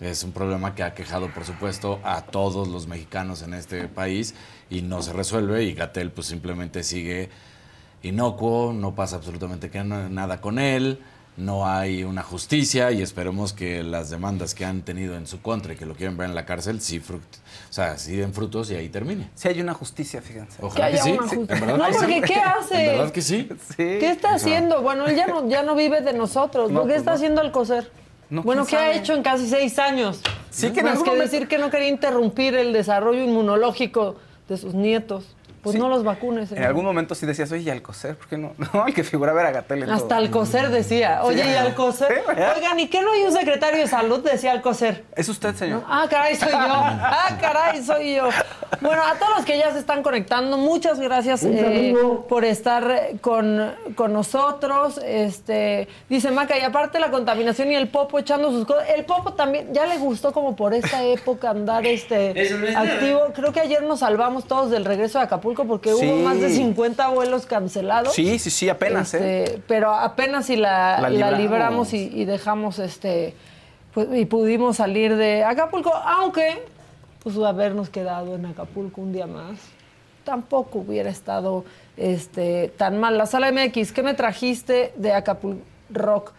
Es 0.00 0.22
un 0.24 0.32
problema 0.32 0.74
que 0.74 0.82
ha 0.82 0.92
quejado, 0.92 1.28
por 1.32 1.44
supuesto, 1.44 2.00
a 2.02 2.22
todos 2.22 2.68
los 2.68 2.86
mexicanos 2.88 3.42
en 3.42 3.54
este 3.54 3.86
país 3.88 4.34
y 4.68 4.82
no 4.82 5.00
se 5.02 5.12
resuelve 5.12 5.62
y 5.64 5.72
Gatel 5.72 6.10
pues 6.10 6.26
simplemente 6.26 6.82
sigue 6.82 7.30
inocuo, 8.02 8.72
no 8.74 8.94
pasa 8.94 9.16
absolutamente 9.16 9.70
nada 9.84 10.40
con 10.40 10.58
él. 10.58 11.00
No 11.36 11.66
hay 11.66 12.04
una 12.04 12.22
justicia 12.22 12.92
y 12.92 13.02
esperemos 13.02 13.52
que 13.52 13.82
las 13.82 14.08
demandas 14.10 14.54
que 14.54 14.64
han 14.64 14.82
tenido 14.82 15.16
en 15.16 15.26
su 15.26 15.40
contra 15.42 15.72
y 15.72 15.76
que 15.76 15.84
lo 15.86 15.94
quieren 15.94 16.16
ver 16.16 16.28
en 16.28 16.34
la 16.34 16.44
cárcel 16.46 16.80
sí, 16.80 17.00
fruct 17.00 17.36
o 17.70 17.72
sea, 17.74 17.98
sí 17.98 18.14
den 18.16 18.32
frutos 18.32 18.70
y 18.70 18.76
ahí 18.76 18.88
termine. 18.88 19.30
Si 19.34 19.48
hay 19.48 19.60
una 19.60 19.74
justicia, 19.74 20.22
fíjense. 20.22 20.58
Ojalá 20.60 20.92
Que 20.92 20.98
sí. 20.98 21.10
una 21.12 21.22
sí, 21.28 21.36
justicia. 21.36 21.54
en 21.56 21.60
verdad 21.60 21.76
No, 21.78 21.86
que 21.86 21.92
sí. 21.92 21.98
porque 21.98 22.20
¿qué 22.22 22.34
hace? 22.36 22.74
En 22.86 22.98
verdad 22.98 23.12
que 23.12 23.22
sí. 23.22 23.48
Sí. 23.70 23.74
¿Qué 23.76 24.10
está 24.10 24.34
haciendo? 24.34 24.80
Bueno, 24.80 25.06
él 25.06 25.16
ya 25.16 25.26
no, 25.26 25.48
ya 25.48 25.64
no 25.64 25.74
vive 25.74 26.00
de 26.00 26.12
nosotros. 26.12 26.70
No, 26.70 26.82
¿Qué 26.82 26.86
pues 26.86 26.98
está 26.98 27.10
no. 27.10 27.16
haciendo 27.16 27.40
Alcocer? 27.40 27.90
No, 28.30 28.42
bueno, 28.44 28.64
¿quién 28.64 28.80
¿qué 28.80 28.86
ha 28.86 28.92
hecho 28.94 29.14
en 29.14 29.22
casi 29.24 29.48
seis 29.48 29.76
años? 29.80 30.20
Sí, 30.50 30.70
que 30.70 30.82
Más 30.84 30.98
que 31.02 31.10
momento- 31.10 31.22
decir 31.24 31.48
que 31.48 31.58
no 31.58 31.68
quería 31.70 31.88
interrumpir 31.88 32.54
el 32.54 32.72
desarrollo 32.72 33.22
inmunológico 33.24 34.16
de 34.48 34.56
sus 34.56 34.72
nietos. 34.74 35.24
Pues 35.64 35.74
Sí. 35.74 35.80
no 35.80 35.88
los 35.88 36.04
vacunes. 36.04 36.52
En 36.52 36.62
algún 36.62 36.84
momento 36.84 37.14
sí 37.14 37.26
decías, 37.26 37.50
oye, 37.50 37.62
¿y 37.62 37.70
Alcocer? 37.70 38.16
¿Por 38.16 38.28
qué 38.28 38.36
no? 38.38 38.52
No, 38.74 38.86
el 38.86 38.94
que 38.94 39.02
figuraba 39.02 39.40
era 39.40 39.50
Gatel 39.50 39.90
Hasta 39.90 40.08
todo. 40.08 40.18
Alcocer 40.18 40.68
decía. 40.70 41.24
Oye, 41.24 41.44
¿y 41.44 41.54
Alcocer? 41.54 42.22
Oigan, 42.56 42.78
¿y 42.78 42.86
qué 42.88 43.00
no 43.00 43.12
hay 43.12 43.22
un 43.22 43.32
secretario 43.32 43.80
de 43.80 43.88
salud? 43.88 44.20
Decía 44.22 44.52
Alcocer. 44.52 45.04
¿Es 45.16 45.28
usted, 45.28 45.54
señor? 45.56 45.82
Ah, 45.88 46.06
caray, 46.08 46.36
soy 46.36 46.52
yo. 46.52 46.58
Ah, 47.16 47.38
caray, 47.40 47.82
soy 47.82 48.14
yo. 48.16 48.28
Bueno, 48.80 49.02
a 49.02 49.14
todos 49.14 49.36
los 49.36 49.44
que 49.46 49.56
ya 49.56 49.72
se 49.72 49.78
están 49.78 50.02
conectando, 50.02 50.58
muchas 50.58 51.00
gracias 51.00 51.42
eh, 51.44 51.94
por 52.28 52.44
estar 52.44 52.90
eh, 52.90 53.16
con, 53.20 53.72
con 53.94 54.12
nosotros. 54.12 55.00
Este, 55.04 55.88
dice 56.08 56.30
Maca, 56.30 56.58
y 56.58 56.62
aparte 56.62 56.98
la 56.98 57.10
contaminación 57.10 57.70
y 57.72 57.76
el 57.76 57.88
popo 57.88 58.18
echando 58.18 58.50
sus 58.50 58.66
cosas. 58.66 58.88
El 58.94 59.04
popo 59.04 59.32
también, 59.34 59.72
ya 59.72 59.86
le 59.86 59.96
gustó 59.98 60.32
como 60.32 60.54
por 60.56 60.74
esta 60.74 61.02
época 61.04 61.50
andar 61.50 61.86
este 61.86 62.30
activo. 62.76 63.20
Creo 63.34 63.52
que 63.52 63.60
ayer 63.60 63.82
nos 63.84 64.00
salvamos 64.00 64.44
todos 64.44 64.70
del 64.70 64.84
regreso 64.84 65.18
de 65.18 65.24
Acapulco 65.24 65.53
porque 65.62 65.94
Sí. 65.94 66.04
hubo 66.04 66.16
más 66.24 66.40
de 66.40 66.50
50 66.50 67.06
vuelos 67.10 67.46
cancelados. 67.46 68.12
Sí, 68.12 68.40
sí, 68.40 68.50
sí, 68.50 68.68
apenas, 68.68 69.14
¿eh? 69.14 69.44
Este, 69.44 69.62
Pero 69.68 69.94
apenas 69.94 70.46
si 70.46 70.56
la, 70.56 70.98
La 71.00 71.08
la 71.08 71.30
libramos. 71.30 71.38
libramos, 71.38 71.94
y, 71.94 72.10
y 72.12 72.24
dejamos 72.24 72.80
este 72.80 73.36
pues, 73.94 74.08
y 74.12 74.24
pudimos 74.24 74.78
salir 74.78 75.14
de 75.14 75.44
Acapulco, 75.44 75.94
aunque 75.94 76.60
pues 77.22 77.38
habernos 77.38 77.88
quedado 77.90 78.34
en 78.34 78.44
Acapulco 78.46 79.00
un 79.00 79.12
día 79.12 79.28
más 79.28 79.56
tampoco 80.24 80.78
hubiera 80.80 81.10
estado 81.10 81.64
este 81.96 82.72
tan 82.76 82.98
mal. 82.98 83.16
La 83.18 83.26
sala 83.26 83.52
MX, 83.52 83.92
¿qué 83.92 84.02
me 84.02 84.14
trajiste 84.14 84.92
de 84.96 85.12
Acapulco 85.12 85.60
Rock? 85.90 86.32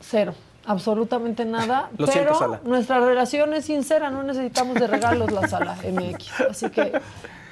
Cero. 0.00 0.34
Absolutamente 0.64 1.44
nada. 1.44 1.88
Lo 1.98 2.06
pero 2.06 2.12
siento, 2.12 2.38
Sala. 2.38 2.60
nuestra 2.64 3.00
relación 3.00 3.52
es 3.54 3.64
sincera, 3.64 4.10
no 4.10 4.22
necesitamos 4.22 4.74
de 4.74 4.86
regalos 4.86 5.32
la 5.32 5.48
sala 5.48 5.76
MX. 5.90 6.40
Así 6.50 6.70
que, 6.70 6.92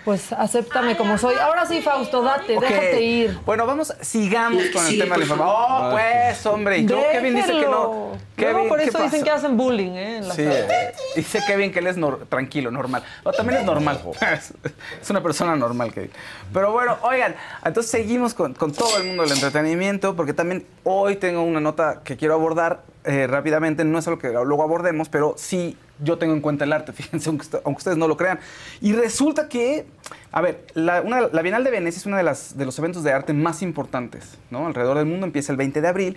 pues, 0.04 0.32
acéptame 0.32 0.96
como 0.96 1.18
soy. 1.18 1.34
Ahora 1.36 1.66
sí, 1.66 1.82
Fausto, 1.82 2.22
date, 2.22 2.58
déjate 2.58 3.02
ir. 3.02 3.38
Bueno, 3.44 3.66
vamos, 3.66 3.92
sigamos 4.00 4.62
con 4.72 4.82
el 4.84 4.90
Sí, 4.92 4.98
tema 4.98 5.14
de 5.16 5.18
la 5.20 5.24
información. 5.24 5.56
Oh, 5.70 5.90
pues, 5.92 6.46
hombre. 6.46 6.78
Y 6.78 6.86
luego 6.88 7.04
Kevin 7.12 7.34
dice 7.36 7.52
que 7.52 7.66
no. 7.66 8.12
Kevin, 8.36 8.52
Luego 8.54 8.68
por 8.70 8.78
¿qué 8.78 8.84
eso 8.86 8.98
dicen 9.02 9.10
pasa? 9.20 9.24
que 9.24 9.30
hacen 9.30 9.56
bullying, 9.58 9.90
¿eh? 9.92 10.16
En 10.18 10.28
la 10.28 10.34
Sí, 10.34 10.44
sala. 10.44 10.58
eh, 10.58 10.94
dice 11.14 11.40
Kevin 11.46 11.70
que 11.72 11.80
él 11.80 11.86
es 11.88 11.98
nor- 11.98 12.26
tranquilo, 12.28 12.70
normal. 12.70 13.02
O 13.22 13.32
también 13.32 13.60
es 13.60 13.66
normal. 13.66 14.00
es 15.02 15.10
una 15.10 15.22
persona 15.22 15.54
normal, 15.56 15.92
Kevin. 15.92 16.10
Pero 16.52 16.72
bueno, 16.72 16.96
oigan, 17.02 17.36
entonces 17.64 17.90
seguimos 17.90 18.32
con, 18.32 18.54
con 18.54 18.72
todo 18.72 18.96
el 18.98 19.04
mundo 19.08 19.24
del 19.24 19.32
entretenimiento, 19.32 20.16
porque 20.16 20.32
también 20.32 20.64
hoy 20.84 21.16
tengo 21.16 21.42
una 21.42 21.60
nota 21.60 22.00
que 22.02 22.16
quiero 22.16 22.32
abordar 22.34 22.80
eh, 23.10 23.26
rápidamente. 23.26 23.84
No 23.84 23.98
es 23.98 24.06
algo 24.06 24.20
que 24.20 24.30
luego 24.30 24.62
abordemos, 24.62 25.08
pero 25.08 25.34
sí 25.36 25.76
yo 26.02 26.16
tengo 26.16 26.32
en 26.32 26.40
cuenta 26.40 26.64
el 26.64 26.72
arte, 26.72 26.92
fíjense, 26.94 27.28
aunque, 27.28 27.46
aunque 27.64 27.78
ustedes 27.78 27.96
no 27.98 28.06
lo 28.06 28.16
crean. 28.16 28.38
Y 28.80 28.92
resulta 28.92 29.48
que, 29.48 29.86
a 30.30 30.40
ver, 30.40 30.64
la, 30.74 31.02
la 31.02 31.42
Bienal 31.42 31.64
de 31.64 31.70
Venecia 31.70 31.98
es 31.98 32.06
uno 32.06 32.16
de, 32.16 32.22
de 32.22 32.64
los 32.64 32.78
eventos 32.78 33.02
de 33.02 33.12
arte 33.12 33.32
más 33.32 33.62
importantes, 33.62 34.38
¿no? 34.50 34.66
Alrededor 34.66 34.96
del 34.96 35.06
mundo 35.06 35.26
empieza 35.26 35.52
el 35.52 35.58
20 35.58 35.80
de 35.80 35.88
abril. 35.88 36.16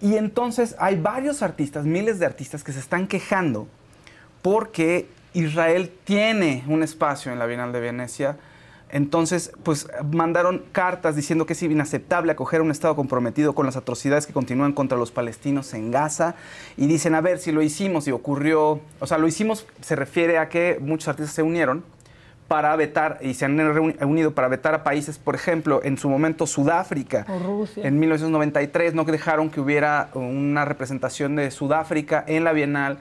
Y 0.00 0.16
entonces 0.16 0.74
hay 0.78 0.96
varios 0.96 1.42
artistas, 1.42 1.84
miles 1.84 2.18
de 2.18 2.26
artistas 2.26 2.64
que 2.64 2.72
se 2.72 2.80
están 2.80 3.06
quejando 3.06 3.68
porque 4.40 5.06
Israel 5.34 5.92
tiene 6.04 6.64
un 6.66 6.82
espacio 6.82 7.30
en 7.30 7.38
la 7.38 7.46
Bienal 7.46 7.72
de 7.72 7.80
Venecia. 7.80 8.36
Entonces, 8.92 9.52
pues 9.62 9.88
mandaron 10.12 10.62
cartas 10.70 11.16
diciendo 11.16 11.46
que 11.46 11.54
es 11.54 11.62
inaceptable 11.62 12.32
acoger 12.32 12.60
a 12.60 12.62
un 12.62 12.70
Estado 12.70 12.94
comprometido 12.94 13.54
con 13.54 13.64
las 13.64 13.76
atrocidades 13.76 14.26
que 14.26 14.34
continúan 14.34 14.72
contra 14.74 14.98
los 14.98 15.10
palestinos 15.10 15.72
en 15.72 15.90
Gaza. 15.90 16.34
Y 16.76 16.86
dicen, 16.86 17.14
a 17.14 17.22
ver, 17.22 17.38
si 17.38 17.52
lo 17.52 17.62
hicimos 17.62 18.06
y 18.06 18.12
ocurrió, 18.12 18.80
o 19.00 19.06
sea, 19.06 19.16
lo 19.16 19.26
hicimos 19.26 19.66
se 19.80 19.96
refiere 19.96 20.38
a 20.38 20.50
que 20.50 20.78
muchos 20.80 21.08
artistas 21.08 21.34
se 21.34 21.42
unieron 21.42 21.82
para 22.48 22.76
vetar 22.76 23.18
y 23.22 23.32
se 23.32 23.46
han 23.46 23.58
unido 24.02 24.34
para 24.34 24.48
vetar 24.48 24.74
a 24.74 24.84
países, 24.84 25.16
por 25.16 25.34
ejemplo, 25.34 25.80
en 25.82 25.96
su 25.96 26.10
momento 26.10 26.46
Sudáfrica. 26.46 27.24
O 27.28 27.38
Rusia. 27.38 27.82
En 27.86 27.98
1993 27.98 28.92
no 28.92 29.04
dejaron 29.04 29.48
que 29.48 29.58
hubiera 29.58 30.10
una 30.12 30.66
representación 30.66 31.34
de 31.34 31.50
Sudáfrica 31.50 32.22
en 32.26 32.44
la 32.44 32.52
Bienal 32.52 32.98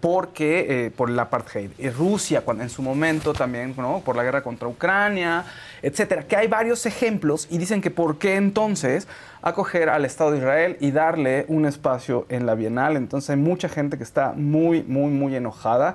porque 0.00 0.86
eh, 0.86 0.90
por 0.90 1.10
el 1.10 1.18
apartheid. 1.18 1.70
Y 1.78 1.90
Rusia, 1.90 2.40
cuando, 2.40 2.62
en 2.62 2.70
su 2.70 2.82
momento 2.82 3.32
también, 3.32 3.74
¿no? 3.76 4.00
por 4.00 4.16
la 4.16 4.22
guerra 4.22 4.42
contra 4.42 4.66
Ucrania, 4.66 5.44
etcétera. 5.82 6.24
Que 6.24 6.36
hay 6.36 6.48
varios 6.48 6.86
ejemplos 6.86 7.46
y 7.50 7.58
dicen 7.58 7.80
que 7.80 7.90
por 7.90 8.18
qué 8.18 8.36
entonces 8.36 9.06
acoger 9.42 9.88
al 9.88 10.04
Estado 10.04 10.32
de 10.32 10.38
Israel 10.38 10.76
y 10.80 10.90
darle 10.90 11.44
un 11.48 11.66
espacio 11.66 12.26
en 12.28 12.46
la 12.46 12.54
Bienal. 12.54 12.96
Entonces 12.96 13.30
hay 13.30 13.36
mucha 13.36 13.68
gente 13.68 13.98
que 13.98 14.04
está 14.04 14.32
muy, 14.32 14.82
muy, 14.82 15.10
muy 15.10 15.36
enojada. 15.36 15.94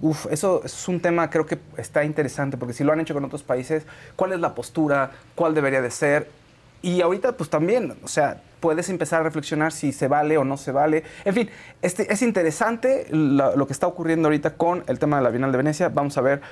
Uf, 0.00 0.26
eso 0.30 0.62
es 0.64 0.88
un 0.88 1.00
tema 1.00 1.30
creo 1.30 1.46
que 1.46 1.58
está 1.76 2.04
interesante 2.04 2.56
porque 2.56 2.74
si 2.74 2.82
lo 2.82 2.92
han 2.92 3.00
hecho 3.00 3.14
con 3.14 3.24
otros 3.24 3.44
países, 3.44 3.84
¿cuál 4.16 4.32
es 4.32 4.40
la 4.40 4.54
postura? 4.54 5.12
¿Cuál 5.34 5.54
debería 5.54 5.80
de 5.80 5.90
ser? 5.90 6.41
Y 6.82 7.00
ahorita 7.00 7.32
pues 7.36 7.48
también, 7.48 7.94
o 8.02 8.08
sea, 8.08 8.42
puedes 8.60 8.88
empezar 8.88 9.20
a 9.20 9.22
reflexionar 9.24 9.72
si 9.72 9.92
se 9.92 10.08
vale 10.08 10.36
o 10.36 10.44
no 10.44 10.56
se 10.56 10.72
vale. 10.72 11.04
En 11.24 11.34
fin, 11.34 11.50
este, 11.80 12.12
es 12.12 12.22
interesante 12.22 13.06
lo 13.10 13.66
que 13.66 13.72
está 13.72 13.86
ocurriendo 13.86 14.28
ahorita 14.28 14.54
con 14.54 14.84
el 14.86 14.98
tema 14.98 15.16
de 15.16 15.22
la 15.22 15.30
Bienal 15.30 15.52
de 15.52 15.58
Venecia. 15.58 15.88
Vamos 15.88 16.18
a 16.18 16.20
ver 16.20 16.42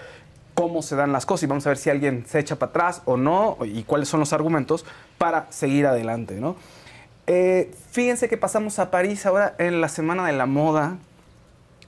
cómo 0.55 0.83
se 0.83 0.95
dan 0.95 1.13
las 1.13 1.27
cosas 1.27 1.45
y 1.45 1.47
vamos 1.47 1.67
a 1.67 1.71
ver 1.71 1.79
si 1.79 1.91
alguien 1.91 2.25
se 2.27 2.39
echa 2.39 2.57
para 2.57 2.71
atrás 2.71 3.03
o 3.07 3.17
no 3.17 3.57
y 3.65 3.83
cuáles 3.85 4.09
son 4.09 4.21
los 4.21 4.33
argumentos 4.33 4.85
para 5.19 5.51
seguir 5.51 5.87
adelante, 5.87 6.41
¿no? 6.41 6.57
Eh, 7.27 7.73
fíjense 7.91 8.29
que 8.29 8.37
pasamos 8.37 8.79
a 8.79 8.91
París 8.91 9.25
ahora 9.25 9.55
en 9.59 9.81
la 9.81 9.89
Semana 9.89 10.27
de 10.27 10.33
la 10.33 10.47
Moda. 10.47 10.97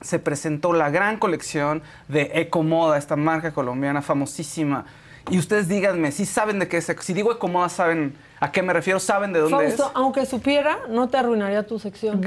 Se 0.00 0.18
presentó 0.18 0.72
la 0.72 0.90
gran 0.90 1.18
colección 1.18 1.82
de 2.08 2.30
Ecomoda, 2.34 2.96
esta 2.96 3.16
marca 3.16 3.52
colombiana 3.52 4.02
famosísima. 4.02 4.86
Y 5.30 5.38
ustedes 5.38 5.68
díganme, 5.68 6.12
si 6.12 6.26
saben 6.26 6.58
de 6.58 6.68
qué 6.68 6.78
es, 6.78 6.92
si 7.00 7.12
digo 7.12 7.32
Ecomoda, 7.32 7.68
¿saben 7.68 8.14
a 8.40 8.50
qué 8.50 8.62
me 8.62 8.72
refiero? 8.72 8.98
¿Saben 8.98 9.32
de 9.32 9.40
dónde 9.40 9.56
Fausto, 9.56 9.84
es? 9.86 9.90
aunque 9.94 10.26
supiera, 10.26 10.78
no 10.88 11.08
te 11.08 11.16
arruinaría 11.16 11.66
tu 11.66 11.78
sección. 11.78 12.20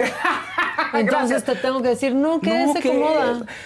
Entonces 0.94 1.44
te 1.44 1.56
tengo 1.56 1.82
que 1.82 1.90
decir, 1.90 2.16
no, 2.16 2.40
¿qué 2.40 2.64
es? 2.64 2.70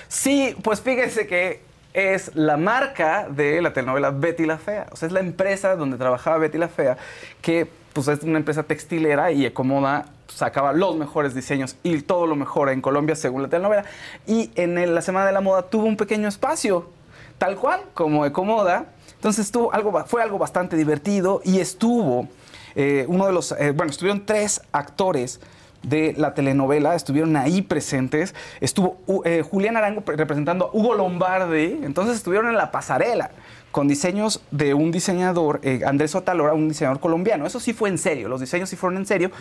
Sí, 0.08 0.56
pues 0.64 0.82
fíjense 0.82 1.28
que 1.28 1.62
es 1.94 2.36
la 2.36 2.58
marca 2.58 3.28
de 3.30 3.62
la 3.62 3.74
telenovela 3.74 4.12
Betty 4.12 4.46
la 4.46 4.58
Fea. 4.58 4.88
O 4.92 4.96
sea, 4.96 5.08
es 5.08 5.12
la 5.14 5.20
empresa 5.20 5.76
donde 5.76 5.98
trabajaba 5.98 6.38
Betty 6.38 6.58
la 6.58 6.68
Fea, 6.68 6.98
que 7.42 7.68
pues 7.94 8.08
es 8.08 8.24
una 8.24 8.38
empresa 8.38 8.64
textilera 8.64 9.32
y 9.32 9.46
Ecomoda 9.46 10.06
sacaba 10.28 10.74
los 10.74 10.96
mejores 10.96 11.34
diseños 11.36 11.76
y 11.84 12.02
todo 12.02 12.28
lo 12.28 12.36
mejor 12.36 12.70
en 12.70 12.82
Colombia 12.82 13.16
según 13.16 13.42
la 13.44 13.48
telenovela. 13.50 13.84
Y 14.28 14.52
en 14.56 14.78
el- 14.78 14.94
la 14.96 15.02
Semana 15.02 15.26
de 15.26 15.32
la 15.34 15.42
Moda 15.42 15.64
tuvo 15.64 15.86
un 15.86 15.98
pequeño 15.98 16.28
espacio, 16.28 16.90
tal 17.38 17.56
cual 17.58 17.82
como 17.94 18.26
Ecomoda. 18.26 18.86
Entonces 19.20 19.48
estuvo 19.48 19.74
algo, 19.74 19.92
fue 20.06 20.24
algo 20.24 20.38
bastante 20.38 20.78
divertido 20.78 21.42
y 21.44 21.60
estuvo 21.60 22.30
eh, 22.76 23.04
uno 23.10 23.26
de 23.26 23.34
los, 23.34 23.52
eh, 23.52 23.72
bueno, 23.72 23.92
estuvieron 23.92 24.26
tres 24.26 24.62
actores 24.72 25.42
de 25.84 26.14
la 26.18 26.34
telenovela, 26.34 26.96
estuvieron 26.96 27.36
ahí 27.36 27.62
presentes. 27.62 28.34
Estuvo 28.62 28.98
eh, 29.26 29.44
Julián 29.50 29.76
Arango 29.76 30.02
pre- 30.02 30.16
representando 30.16 30.66
a 30.66 30.70
Hugo 30.72 30.94
Lombardi, 30.94 31.82
entonces 31.84 32.16
estuvieron 32.16 32.48
en 32.48 32.56
la 32.56 32.72
pasarela 32.72 33.32
con 33.72 33.88
diseños 33.90 34.42
de 34.52 34.74
un 34.74 34.90
diseñador, 34.92 35.60
eh, 35.64 35.82
Andrés 35.86 36.16
Otalora, 36.16 36.54
un 36.54 36.70
diseñador 36.70 37.02
colombiano. 37.02 37.46
Eso 37.46 37.60
sí 37.60 37.74
fue 37.74 37.90
en 37.90 37.98
serio, 37.98 38.30
los 38.30 38.40
diseños 38.40 38.70
sí 38.70 38.78
fueron 38.78 38.98
en 38.98 39.06
serio, 39.06 39.32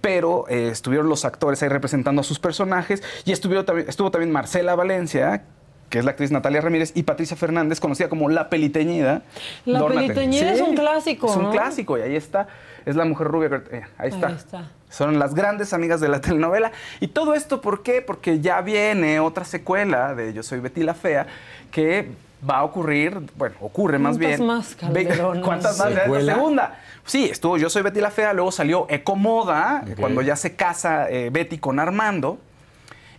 pero 0.00 0.46
eh, 0.48 0.68
estuvieron 0.72 1.08
los 1.08 1.24
actores 1.24 1.62
ahí 1.62 1.68
representando 1.68 2.20
a 2.20 2.24
sus 2.24 2.40
personajes 2.40 3.02
y 3.24 3.30
estuvieron 3.32 3.64
estuvo 3.86 4.10
también 4.10 4.32
Marcela 4.32 4.74
Valencia, 4.74 5.44
que 5.88 5.98
es 5.98 6.04
la 6.04 6.10
actriz 6.12 6.30
Natalia 6.30 6.60
Ramírez, 6.60 6.92
y 6.94 7.02
Patricia 7.04 7.36
Fernández, 7.36 7.80
conocida 7.80 8.08
como 8.08 8.28
La 8.28 8.50
Peliteñida. 8.50 9.22
La 9.64 9.78
Dórnate. 9.78 10.08
Peliteñida 10.08 10.52
es 10.52 10.60
un 10.60 10.74
clásico, 10.74 11.28
Es 11.30 11.36
un 11.36 11.44
¿no? 11.44 11.50
clásico, 11.50 11.96
y 11.98 12.02
ahí 12.02 12.16
está. 12.16 12.48
Es 12.86 12.96
la 12.96 13.04
mujer 13.04 13.26
rubia. 13.28 13.62
eh, 13.70 13.82
ahí 13.98 14.08
está. 14.10 14.26
Ahí 14.28 14.34
está. 14.34 14.70
Son 14.90 15.18
las 15.18 15.34
grandes 15.34 15.72
amigas 15.72 16.00
de 16.00 16.08
la 16.08 16.20
telenovela. 16.20 16.72
Y 17.00 17.08
todo 17.08 17.34
esto, 17.34 17.60
¿por 17.60 17.82
qué? 17.82 18.00
Porque 18.02 18.40
ya 18.40 18.60
viene 18.62 19.20
otra 19.20 19.44
secuela 19.44 20.14
de 20.14 20.32
Yo 20.32 20.42
Soy 20.42 20.60
Betty 20.60 20.82
la 20.82 20.94
Fea, 20.94 21.26
que 21.70 22.08
va 22.48 22.58
a 22.58 22.64
ocurrir, 22.64 23.18
bueno, 23.36 23.56
ocurre 23.60 23.98
más 23.98 24.16
¿Cuántas 24.16 24.38
bien. 24.38 24.46
más, 24.46 24.74
Calderón? 24.80 25.42
¿Cuántas 25.42 25.78
más? 25.78 25.88
Es 25.90 25.94
¿Secuela? 26.02 26.24
La 26.24 26.34
segunda. 26.34 26.78
Sí, 27.04 27.24
estuvo 27.30 27.56
Yo 27.58 27.68
Soy 27.68 27.82
Betty 27.82 28.00
la 28.00 28.10
Fea, 28.10 28.32
luego 28.32 28.52
salió 28.52 28.86
Ecomoda, 28.88 29.82
Ok. 29.90 29.98
cuando 30.00 30.22
ya 30.22 30.36
se 30.36 30.54
casa 30.54 31.10
eh, 31.10 31.30
Betty 31.30 31.58
con 31.58 31.78
Armando. 31.80 32.38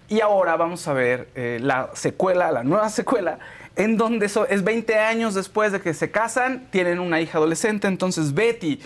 Y 0.09 0.21
ahora 0.21 0.57
vamos 0.57 0.87
a 0.87 0.93
ver 0.93 1.29
eh, 1.35 1.59
la 1.61 1.91
secuela, 1.93 2.51
la 2.51 2.63
nueva 2.63 2.89
secuela, 2.89 3.37
en 3.75 3.95
donde 3.95 4.25
eso 4.25 4.47
es 4.47 4.63
20 4.63 4.97
años 4.97 5.35
después 5.35 5.71
de 5.71 5.81
que 5.81 5.93
se 5.93 6.09
casan, 6.09 6.67
tienen 6.71 6.99
una 6.99 7.21
hija 7.21 7.37
adolescente, 7.37 7.87
entonces 7.87 8.33
Betty 8.33 8.79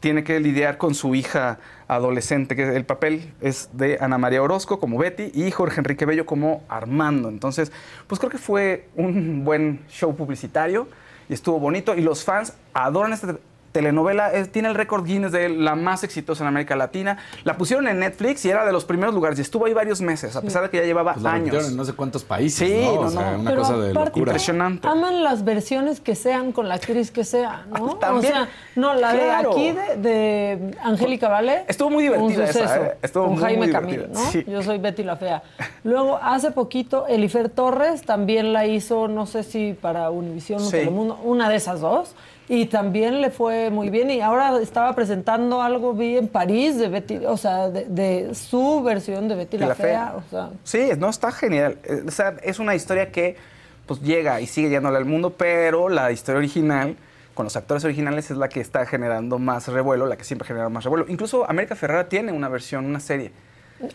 tiene 0.00 0.24
que 0.24 0.40
lidiar 0.40 0.76
con 0.76 0.96
su 0.96 1.14
hija 1.14 1.60
adolescente, 1.86 2.56
que 2.56 2.74
el 2.74 2.84
papel 2.84 3.32
es 3.40 3.70
de 3.72 3.98
Ana 4.00 4.18
María 4.18 4.42
Orozco 4.42 4.80
como 4.80 4.98
Betty 4.98 5.30
y 5.32 5.50
Jorge 5.52 5.78
Enrique 5.78 6.06
Bello 6.06 6.26
como 6.26 6.64
Armando. 6.68 7.28
Entonces, 7.28 7.70
pues 8.08 8.18
creo 8.18 8.30
que 8.30 8.38
fue 8.38 8.88
un 8.96 9.44
buen 9.44 9.80
show 9.88 10.14
publicitario 10.16 10.88
y 11.28 11.34
estuvo 11.34 11.60
bonito 11.60 11.94
y 11.94 12.00
los 12.00 12.24
fans 12.24 12.52
adoran 12.72 13.12
esta 13.12 13.38
telenovela 13.74 14.32
es- 14.32 14.52
tiene 14.52 14.68
el 14.68 14.76
récord 14.76 15.04
Guinness 15.04 15.32
de 15.32 15.48
la 15.48 15.74
más 15.74 16.04
exitosa 16.04 16.44
en 16.44 16.48
América 16.48 16.76
Latina. 16.76 17.18
La 17.42 17.56
pusieron 17.58 17.88
en 17.88 17.98
Netflix 17.98 18.44
y 18.44 18.50
era 18.50 18.64
de 18.64 18.72
los 18.72 18.84
primeros 18.84 19.14
lugares 19.14 19.36
y 19.40 19.42
estuvo 19.42 19.66
ahí 19.66 19.74
varios 19.74 20.00
meses, 20.00 20.36
a 20.36 20.42
pesar 20.42 20.62
de 20.62 20.70
que 20.70 20.76
ya 20.78 20.84
llevaba 20.84 21.14
Pues 21.14 21.24
la 21.24 21.32
años. 21.32 21.68
en 21.68 21.76
no 21.76 21.84
sé 21.84 21.92
cuántos 21.92 22.22
países, 22.22 22.68
Sí, 22.68 22.80
¿no? 22.84 22.94
no, 22.94 23.00
O 23.00 23.10
sea, 23.10 23.32
no. 23.32 23.40
una 23.40 23.50
Pero 23.50 23.62
cosa 23.62 23.76
de 23.76 23.90
aparte, 23.90 24.10
locura. 24.10 24.30
Impresionante. 24.32 24.86
Aman 24.88 25.24
las 25.24 25.44
versiones 25.44 26.00
que 26.00 26.14
sean 26.14 26.52
con 26.52 26.68
la 26.68 26.76
actriz 26.76 27.10
que 27.10 27.24
sea, 27.24 27.66
¿no? 27.68 27.96
También. 27.96 28.32
O 28.32 28.36
sea, 28.36 28.48
no, 28.76 28.94
la 28.94 29.12
Claro. 29.12 29.50
de 29.54 29.56
aquí 29.56 29.72
de, 29.72 29.96
de 30.08 30.76
Angélica 30.84 31.28
Vale. 31.28 31.64
Estuvo 31.66 31.90
muy 31.90 32.04
divertida 32.04 32.44
un 32.44 32.48
esa, 32.48 32.76
¿eh? 32.86 32.96
Estuvo 33.02 33.24
con 33.24 33.32
muy, 33.34 33.42
Jaime 33.42 33.58
muy 33.66 33.72
Camil, 33.72 33.90
divertida, 33.96 34.20
¿no? 34.24 34.30
sí. 34.30 34.44
Yo 34.46 34.62
soy 34.62 34.78
Betty 34.78 35.02
la 35.02 35.16
Fea. 35.16 35.42
Luego, 35.82 36.18
hace 36.22 36.52
poquito, 36.52 37.08
Elifer 37.08 37.48
Torres 37.48 38.02
también 38.02 38.52
la 38.52 38.66
hizo, 38.66 39.08
no 39.08 39.26
sé 39.26 39.42
si 39.42 39.72
para 39.72 40.10
Univisión 40.10 40.60
o 40.60 40.64
Sí. 40.64 40.70
Telemundo, 40.78 41.18
una 41.24 41.48
de 41.48 41.56
esas 41.56 41.80
dos. 41.80 42.14
Y 42.48 42.66
también 42.66 43.20
le 43.22 43.30
fue 43.30 43.70
muy 43.70 43.88
bien. 43.88 44.10
Y 44.10 44.20
ahora 44.20 44.60
estaba 44.60 44.94
presentando 44.94 45.62
algo, 45.62 45.94
vi 45.94 46.18
en 46.18 46.28
París, 46.28 46.76
de 46.78 46.88
Betty, 46.88 47.16
o 47.24 47.36
sea, 47.36 47.70
de, 47.70 47.86
de 47.86 48.34
su 48.34 48.82
versión 48.82 49.28
de 49.28 49.34
Betty 49.34 49.56
la, 49.58 49.74
Fea. 49.74 50.14
O 50.16 50.22
sea, 50.30 50.50
Sí, 50.62 50.90
no, 50.98 51.08
está 51.08 51.32
genial. 51.32 51.78
Eh, 51.84 52.02
O 52.06 52.10
sea, 52.10 52.34
es 52.42 52.58
una 52.58 52.74
historia 52.74 53.10
que 53.10 53.36
pues 53.86 54.00
llega 54.00 54.40
y 54.40 54.46
sigue 54.46 54.68
llegándole 54.68 54.96
al 54.98 55.04
mundo, 55.04 55.30
pero 55.30 55.88
la 55.88 56.10
historia 56.12 56.38
original, 56.38 56.96
con 57.34 57.44
los 57.44 57.56
actores 57.56 57.84
originales, 57.84 58.30
es 58.30 58.36
la 58.36 58.48
que 58.48 58.60
está 58.60 58.84
generando 58.86 59.38
más 59.38 59.68
revuelo, 59.68 60.06
la 60.06 60.16
que 60.16 60.24
siempre 60.24 60.46
genera 60.46 60.68
más 60.68 60.84
revuelo. 60.84 61.06
Incluso 61.08 61.48
América 61.48 61.74
Ferrara 61.76 62.08
tiene 62.08 62.32
una 62.32 62.48
versión, 62.48 62.84
una 62.84 63.00
serie. 63.00 63.32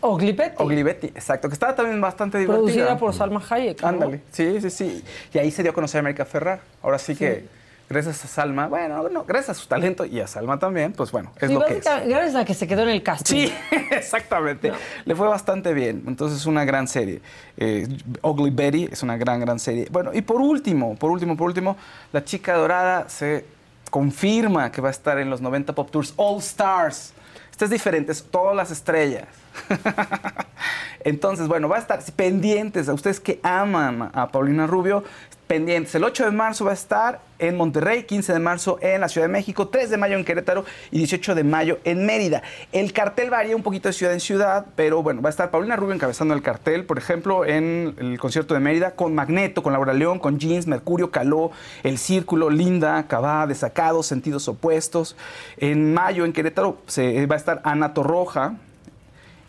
Oglipetti, 0.01 0.55
Oglivetti, 0.61 1.07
exacto, 1.07 1.47
que 1.47 1.53
estaba 1.53 1.73
también 1.73 2.01
bastante 2.01 2.37
divertida. 2.37 2.63
producida 2.63 2.97
por 2.97 3.13
Salma 3.13 3.41
Hayek. 3.49 3.81
¿no? 3.81 3.87
Ándale, 3.87 4.21
sí, 4.31 4.59
sí, 4.61 4.69
sí. 4.69 5.03
Y 5.33 5.37
ahí 5.37 5.49
se 5.51 5.61
dio 5.63 5.71
a 5.71 5.73
conocer 5.73 5.99
a 5.99 6.01
América 6.01 6.25
Ferrara. 6.25 6.61
Ahora 6.83 6.99
sí, 6.99 7.15
que 7.15 7.45
gracias 7.89 8.23
a 8.23 8.27
Salma, 8.27 8.67
bueno, 8.67 9.09
no, 9.09 9.23
gracias 9.25 9.57
a 9.57 9.59
su 9.61 9.67
talento 9.67 10.05
y 10.05 10.19
a 10.19 10.27
Salma 10.27 10.59
también, 10.59 10.93
pues 10.93 11.11
bueno, 11.11 11.31
es 11.39 11.47
Sí, 11.47 11.53
lo 11.53 11.65
que 11.65 11.77
es. 11.77 11.83
gracias 11.83 12.35
a 12.35 12.45
que 12.45 12.53
se 12.53 12.67
quedó 12.67 12.83
en 12.83 12.89
el 12.89 13.01
casting. 13.03 13.47
Sí, 13.47 13.53
exactamente. 13.91 14.71
Le 15.05 15.15
fue 15.15 15.27
bastante 15.27 15.73
bien. 15.73 16.03
Entonces, 16.07 16.39
es 16.39 16.45
una 16.45 16.63
gran 16.65 16.87
serie. 16.87 17.21
Eh, 17.57 17.87
Ugly 18.21 18.51
Betty 18.51 18.89
es 18.91 19.01
una 19.03 19.17
gran, 19.17 19.39
gran 19.39 19.59
serie. 19.59 19.87
Bueno, 19.91 20.11
y 20.13 20.21
por 20.21 20.39
último, 20.41 20.95
por 20.95 21.11
último, 21.11 21.35
por 21.35 21.47
último, 21.47 21.75
La 22.13 22.23
Chica 22.23 22.53
Dorada 22.55 23.09
se 23.09 23.45
confirma 23.89 24.71
que 24.71 24.81
va 24.81 24.89
a 24.89 24.91
estar 24.91 25.17
en 25.19 25.29
los 25.29 25.41
90 25.41 25.73
Pop 25.73 25.89
Tours 25.89 26.13
All 26.15 26.37
Stars. 26.39 27.13
Este 27.51 27.65
es 27.65 27.71
diferente, 27.71 28.11
es 28.11 28.23
todas 28.23 28.55
las 28.55 28.71
estrellas. 28.71 29.25
Entonces, 31.03 31.47
bueno, 31.47 31.69
va 31.69 31.77
a 31.77 31.79
estar 31.79 31.99
pendientes 32.15 32.89
a 32.89 32.93
ustedes 32.93 33.19
que 33.19 33.39
aman 33.43 34.11
a 34.13 34.27
Paulina 34.29 34.67
Rubio, 34.67 35.03
pendientes. 35.49 35.95
El 35.95 36.03
8 36.03 36.25
de 36.25 36.31
marzo 36.31 36.65
va 36.65 36.71
a 36.71 36.75
estar 36.75 37.21
en 37.39 37.57
Monterrey, 37.57 38.03
15 38.03 38.33
de 38.33 38.39
marzo 38.39 38.77
en 38.81 39.01
la 39.01 39.09
Ciudad 39.09 39.25
de 39.25 39.33
México, 39.33 39.69
3 39.69 39.89
de 39.89 39.97
mayo 39.97 40.15
en 40.15 40.23
Querétaro 40.23 40.63
y 40.91 40.99
18 40.99 41.33
de 41.33 41.43
mayo 41.43 41.79
en 41.85 42.05
Mérida. 42.05 42.43
El 42.71 42.93
cartel 42.93 43.31
varía 43.31 43.55
un 43.55 43.63
poquito 43.63 43.89
de 43.89 43.93
ciudad 43.93 44.13
en 44.13 44.19
ciudad, 44.19 44.67
pero 44.75 45.01
bueno, 45.01 45.23
va 45.23 45.29
a 45.29 45.31
estar 45.31 45.49
Paulina 45.49 45.75
Rubio 45.75 45.95
encabezando 45.95 46.35
el 46.35 46.43
cartel, 46.43 46.85
por 46.85 46.99
ejemplo, 46.99 47.45
en 47.45 47.95
el 47.97 48.19
concierto 48.19 48.53
de 48.53 48.59
Mérida 48.59 48.91
con 48.91 49.15
Magneto, 49.15 49.63
con 49.63 49.73
Laura 49.73 49.93
León, 49.93 50.19
con 50.19 50.37
Jeans, 50.37 50.67
Mercurio, 50.67 51.09
Caló, 51.09 51.49
El 51.81 51.97
Círculo, 51.97 52.51
Linda, 52.51 53.07
Cabá, 53.07 53.47
Desacados, 53.47 54.05
Sentidos 54.05 54.47
Opuestos. 54.47 55.15
En 55.57 55.95
mayo 55.95 56.25
en 56.25 56.33
Querétaro 56.33 56.77
se, 56.85 57.25
va 57.25 57.33
a 57.33 57.39
estar 57.39 57.61
Ana 57.63 57.95
Torroja, 57.95 58.53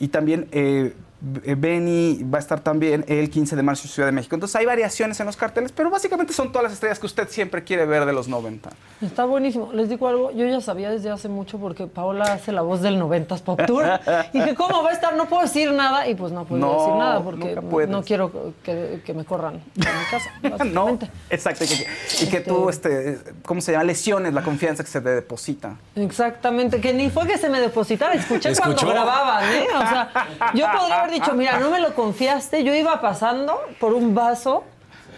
y 0.01 0.09
también 0.09 0.48
eh, 0.51 0.94
Benny 1.21 2.23
va 2.25 2.39
a 2.39 2.41
estar 2.41 2.61
también 2.61 3.05
el 3.09 3.29
15 3.31 3.55
de 3.57 3.62
marzo 3.62 3.85
en 3.85 3.91
Ciudad 3.91 4.09
de 4.09 4.12
México. 4.12 4.35
Entonces 4.35 4.57
hay 4.57 4.66
variaciones 4.66 5.21
en 5.21 5.27
los 5.27 5.37
carteles, 5.37 5.73
pero 5.73 5.91
básicamente 5.91 6.33
son 6.33 6.51
todas 6.51 6.64
las 6.64 6.73
estrellas 6.73 6.99
que 6.99 7.07
usted 7.07 7.29
siempre 7.29 7.62
quiere 7.62 7.85
ver 7.87 8.07
de 8.07 8.12
los 8.12 8.29
90. 8.29 8.71
Está 9.03 9.25
buenísimo. 9.25 9.71
Les 9.73 9.89
digo 9.89 10.09
algo, 10.09 10.31
yo 10.33 10.47
ya 10.47 10.61
sabía 10.61 10.91
desde 10.91 11.11
hace 11.11 11.29
mucho 11.29 11.59
porque 11.59 11.87
Paola 11.87 12.25
hace 12.33 12.53
la 12.53 12.62
voz 12.62 12.81
del 12.81 13.01
90s 13.01 13.43
Pop 13.43 13.61
Tour. 13.66 13.85
Y 14.33 14.39
dije, 14.41 14.55
¿cómo 14.55 14.83
va 14.83 14.91
a 14.91 14.93
estar? 14.93 15.14
No 15.14 15.27
puedo 15.27 15.43
decir 15.43 15.73
nada. 15.73 16.09
Y 16.09 16.14
pues 16.14 16.33
no 16.33 16.45
puedo 16.45 16.61
No, 16.61 16.79
decir 16.79 16.95
nada 16.95 17.21
porque 17.23 17.87
no 17.89 18.03
quiero 18.03 18.33
que, 18.62 19.03
que 19.05 19.14
me 19.14 19.25
corran 19.25 19.62
de 19.75 19.87
mi 19.87 20.05
casa. 20.11 20.31
no, 20.43 20.51
básicamente. 20.51 21.11
exacto. 21.29 21.64
Y 21.64 21.68
que, 21.68 21.87
y 22.25 22.29
que 22.29 22.41
tú, 22.41 22.68
este, 22.71 23.18
¿cómo 23.45 23.61
se 23.61 23.73
llama? 23.73 23.85
Lesiones 23.85 24.33
la 24.33 24.43
confianza 24.43 24.83
que 24.85 24.91
se 24.91 25.01
te 25.01 25.11
deposita. 25.11 25.77
Exactamente, 25.97 26.81
que 26.81 26.93
ni 26.95 27.11
fue 27.11 27.27
que 27.27 27.39
se 27.39 27.49
me 27.49 27.61
depositara, 27.61 28.14
escuché 28.14 28.51
¿Escuchó? 28.51 28.75
cuando 28.77 28.93
grababan, 28.93 29.45
¿eh? 29.45 29.66
O 29.75 29.79
sea, 29.81 30.11
yo 30.55 30.66
podría 30.71 31.09
haber 31.11 31.20
dicho, 31.20 31.34
mira, 31.34 31.58
no 31.58 31.70
me 31.70 31.80
lo 31.80 31.94
confiaste, 31.94 32.64
yo 32.64 32.74
iba 32.74 33.00
pasando 33.00 33.61
por 33.78 33.92
un 33.94 34.14
vaso 34.14 34.64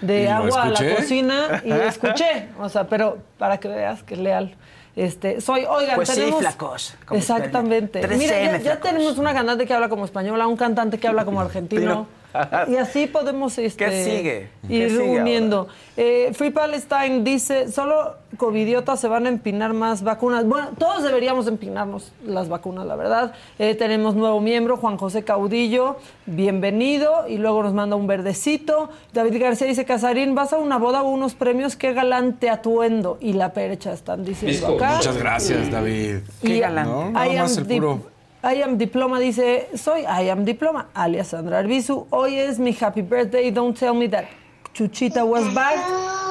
de 0.01 0.23
¿Y 0.23 0.27
lo 0.27 0.33
agua 0.33 0.63
a 0.65 0.69
la 0.71 0.97
cocina 0.97 1.63
y 1.65 1.71
escuché, 1.73 2.49
o 2.59 2.69
sea, 2.69 2.87
pero 2.89 3.19
para 3.39 3.59
que 3.59 3.69
veas 3.69 4.03
que 4.03 4.15
es 4.15 4.21
leal. 4.21 4.57
Este, 4.95 5.41
soy, 5.41 5.65
oigan, 5.65 5.97
Pues 5.97 6.11
sí, 6.11 6.17
tenemos... 6.17 6.41
flacos, 6.41 6.95
como 7.07 7.19
Exactamente. 7.19 8.07
Mira, 8.09 8.39
ya, 8.39 8.51
3M, 8.51 8.53
ya 8.53 8.61
flacos. 8.61 8.91
tenemos 8.91 9.19
una 9.19 9.33
cantante 9.33 9.67
que 9.67 9.73
habla 9.73 9.89
como 9.89 10.05
española, 10.05 10.47
un 10.47 10.57
cantante 10.57 10.99
que 10.99 11.09
habla 11.09 11.25
como 11.25 11.41
argentino. 11.41 12.07
Y 12.69 12.77
así 12.77 13.07
podemos 13.07 13.59
este, 13.59 13.85
¿Qué 13.85 14.05
sigue? 14.05 14.49
¿Qué 14.67 14.75
ir 14.75 14.91
sigue 14.91 15.21
uniendo. 15.21 15.69
Eh, 15.97 16.31
Free 16.35 16.51
Palestine 16.51 17.23
dice, 17.23 17.71
solo 17.71 18.17
covidiotas 18.37 19.01
se 19.01 19.09
van 19.09 19.27
a 19.27 19.29
empinar 19.29 19.73
más 19.73 20.03
vacunas. 20.03 20.47
Bueno, 20.47 20.71
todos 20.79 21.03
deberíamos 21.03 21.47
empinarnos 21.47 22.13
las 22.25 22.49
vacunas, 22.49 22.87
la 22.87 22.97
verdad. 22.97 23.35
Eh, 23.59 23.75
tenemos 23.75 24.15
nuevo 24.15 24.41
miembro, 24.41 24.77
Juan 24.77 24.97
José 24.97 25.23
Caudillo, 25.23 25.97
bienvenido. 26.27 27.29
Y 27.29 27.39
luego 27.39 27.63
nos 27.63 27.75
manda 27.75 27.97
un 27.97 28.07
verdecito. 28.07 28.89
David 29.13 29.41
García 29.41 29.67
dice, 29.67 29.85
Casarín, 29.85 30.35
vas 30.35 30.53
a 30.53 30.59
una 30.59 30.79
boda 30.79 31.03
o 31.03 31.11
unos 31.11 31.35
premios, 31.35 31.77
qué 31.77 31.93
galante 31.93 32.49
atuendo. 32.49 33.19
Y 33.21 33.35
la 33.35 33.53
percha 33.53 33.93
están 33.93 34.25
diciendo 34.25 34.77
acá. 34.77 34.97
Muchas 34.97 35.17
gracias, 35.17 35.71
David. 35.71 36.19
Qué 36.41 36.57
Y. 36.59 36.61
No, 36.61 37.11
nada 37.11 37.43
más 37.43 37.57
el 37.57 37.67
Dip- 37.67 37.77
puro. 37.77 38.12
I 38.45 38.61
am 38.61 38.77
Diploma 38.77 39.21
dice, 39.21 39.69
soy 39.77 40.05
I 40.05 40.29
am 40.29 40.45
Diploma, 40.45 40.89
alias 40.95 41.29
Sandra 41.29 41.61
Arbizu. 41.61 42.09
Hoy 42.11 42.39
es 42.39 42.59
mi 42.59 42.73
happy 42.73 43.01
birthday, 43.01 43.53
don't 43.53 43.79
tell 43.79 43.95
me 43.95 44.09
that 44.09 44.27
Chuchita 44.75 45.25
was. 45.25 45.45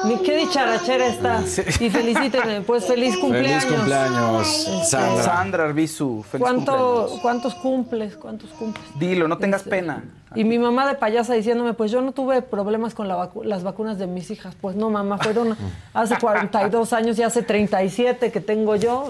Mi, 0.04 0.16
qué 0.16 0.36
dicharachera 0.38 1.06
está. 1.06 1.42
Y 1.80 1.88
felicítenme, 1.88 2.62
pues 2.62 2.84
feliz 2.86 3.16
cumpleaños. 3.18 3.62
Feliz 3.64 3.76
cumpleaños, 3.78 4.88
Sandra. 4.88 5.22
Sandra 5.22 5.64
Arbizu, 5.66 6.24
feliz 6.24 6.42
¿Cuánto, 6.42 6.72
cumpleaños. 6.72 7.20
¿Cuántos 7.22 7.54
cumples? 7.54 8.16
¿Cuántos 8.16 8.50
cumples? 8.50 8.84
Dilo, 8.98 9.28
no 9.28 9.38
tengas 9.38 9.60
Este, 9.60 9.70
pena. 9.70 10.02
Y 10.34 10.42
mi 10.42 10.58
mamá 10.58 10.88
de 10.88 10.94
payasa 10.94 11.34
diciéndome, 11.34 11.74
pues 11.74 11.92
yo 11.92 12.00
no 12.02 12.10
tuve 12.10 12.42
problemas 12.42 12.94
con 12.94 13.06
la 13.06 13.16
vacu- 13.16 13.44
las 13.44 13.62
vacunas 13.62 13.98
de 13.98 14.08
mis 14.08 14.28
hijas. 14.32 14.56
Pues 14.60 14.74
no, 14.74 14.90
mamá, 14.90 15.18
fueron 15.18 15.56
hace 15.94 16.16
42 16.18 16.92
años 16.94 17.16
y 17.20 17.22
hace 17.22 17.42
37 17.44 18.32
que 18.32 18.40
tengo 18.40 18.74
yo. 18.74 19.08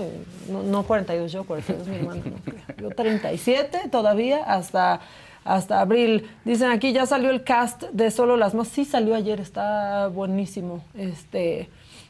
No, 0.51 0.63
no 0.63 0.83
42 0.83 1.33
yo, 1.33 1.45
42 1.45 1.87
mi 1.89 1.97
hermano. 1.97 2.21
no. 2.27 2.75
Yo 2.77 2.91
37 2.91 3.89
todavía 3.91 4.45
hasta, 4.45 5.01
hasta 5.45 5.81
abril. 5.81 6.31
Dicen 6.45 6.71
aquí, 6.71 6.93
ya 6.93 7.07
salió 7.07 7.31
el 7.31 7.45
cast 7.45 7.83
de 7.93 8.11
Solo 8.11 8.37
las 8.37 8.55
Más. 8.55 8.69
Sí 8.69 8.85
salió 8.85 9.15
ayer, 9.15 9.41
está 9.41 10.09
buenísimo. 10.09 10.85
Este, 10.95 11.69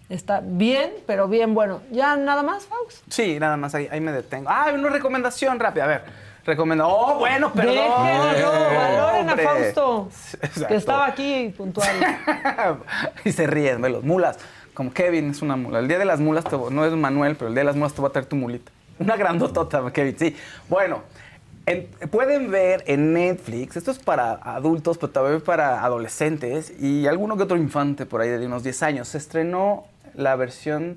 está 0.08 0.40
bien, 0.44 0.90
pero 1.06 1.28
bien 1.28 1.54
bueno. 1.54 1.80
¿Ya 1.90 2.16
nada 2.16 2.42
más, 2.42 2.66
Faust? 2.66 3.02
Sí, 3.08 3.38
nada 3.40 3.56
más, 3.56 3.74
ahí, 3.74 3.88
ahí 3.90 4.00
me 4.00 4.12
detengo. 4.12 4.48
Ah, 4.50 4.66
una 4.74 4.88
recomendación 4.88 5.58
rápida, 5.60 5.84
a 5.84 5.88
ver. 5.88 6.04
Recomiendo. 6.44 6.88
Oh, 6.88 7.18
bueno, 7.20 7.52
perdón. 7.52 7.74
Déjenlo, 7.76 8.50
valoren 8.50 9.30
a. 9.30 9.36
Fausto, 9.36 10.08
Exacto. 10.42 10.66
que 10.66 10.74
estaba 10.74 11.06
aquí 11.06 11.54
puntual. 11.56 11.88
y 13.24 13.30
se 13.32 13.46
ríen, 13.46 13.80
ve 13.80 13.90
los 13.90 14.02
mulas. 14.02 14.38
Como 14.74 14.92
Kevin 14.92 15.30
es 15.30 15.42
una 15.42 15.54
mula. 15.54 15.78
El 15.78 15.86
día 15.86 15.98
de 15.98 16.04
las 16.04 16.18
mulas, 16.18 16.44
te 16.44 16.56
voy- 16.56 16.72
no 16.72 16.84
es 16.84 16.92
Manuel, 16.94 17.36
pero 17.36 17.48
el 17.48 17.54
día 17.54 17.60
de 17.60 17.66
las 17.66 17.76
mulas 17.76 17.92
te 17.94 18.02
va 18.02 18.08
a 18.08 18.10
traer 18.10 18.26
tu 18.26 18.34
mulita. 18.36 18.72
Una 18.98 19.16
grandotota, 19.16 19.82
Kevin, 19.92 20.16
sí. 20.18 20.36
Bueno, 20.68 21.02
en- 21.66 21.86
pueden 22.10 22.50
ver 22.50 22.84
en 22.86 23.12
Netflix, 23.12 23.76
esto 23.76 23.90
es 23.90 23.98
para 23.98 24.32
adultos, 24.32 24.98
pero 24.98 25.12
también 25.12 25.40
para 25.40 25.82
adolescentes 25.84 26.72
y 26.80 27.06
alguno 27.06 27.36
que 27.36 27.44
otro 27.44 27.56
infante 27.56 28.06
por 28.06 28.20
ahí 28.20 28.28
de 28.30 28.46
unos 28.46 28.62
10 28.62 28.82
años. 28.82 29.08
Se 29.08 29.18
estrenó 29.18 29.84
la 30.14 30.36
versión 30.36 30.96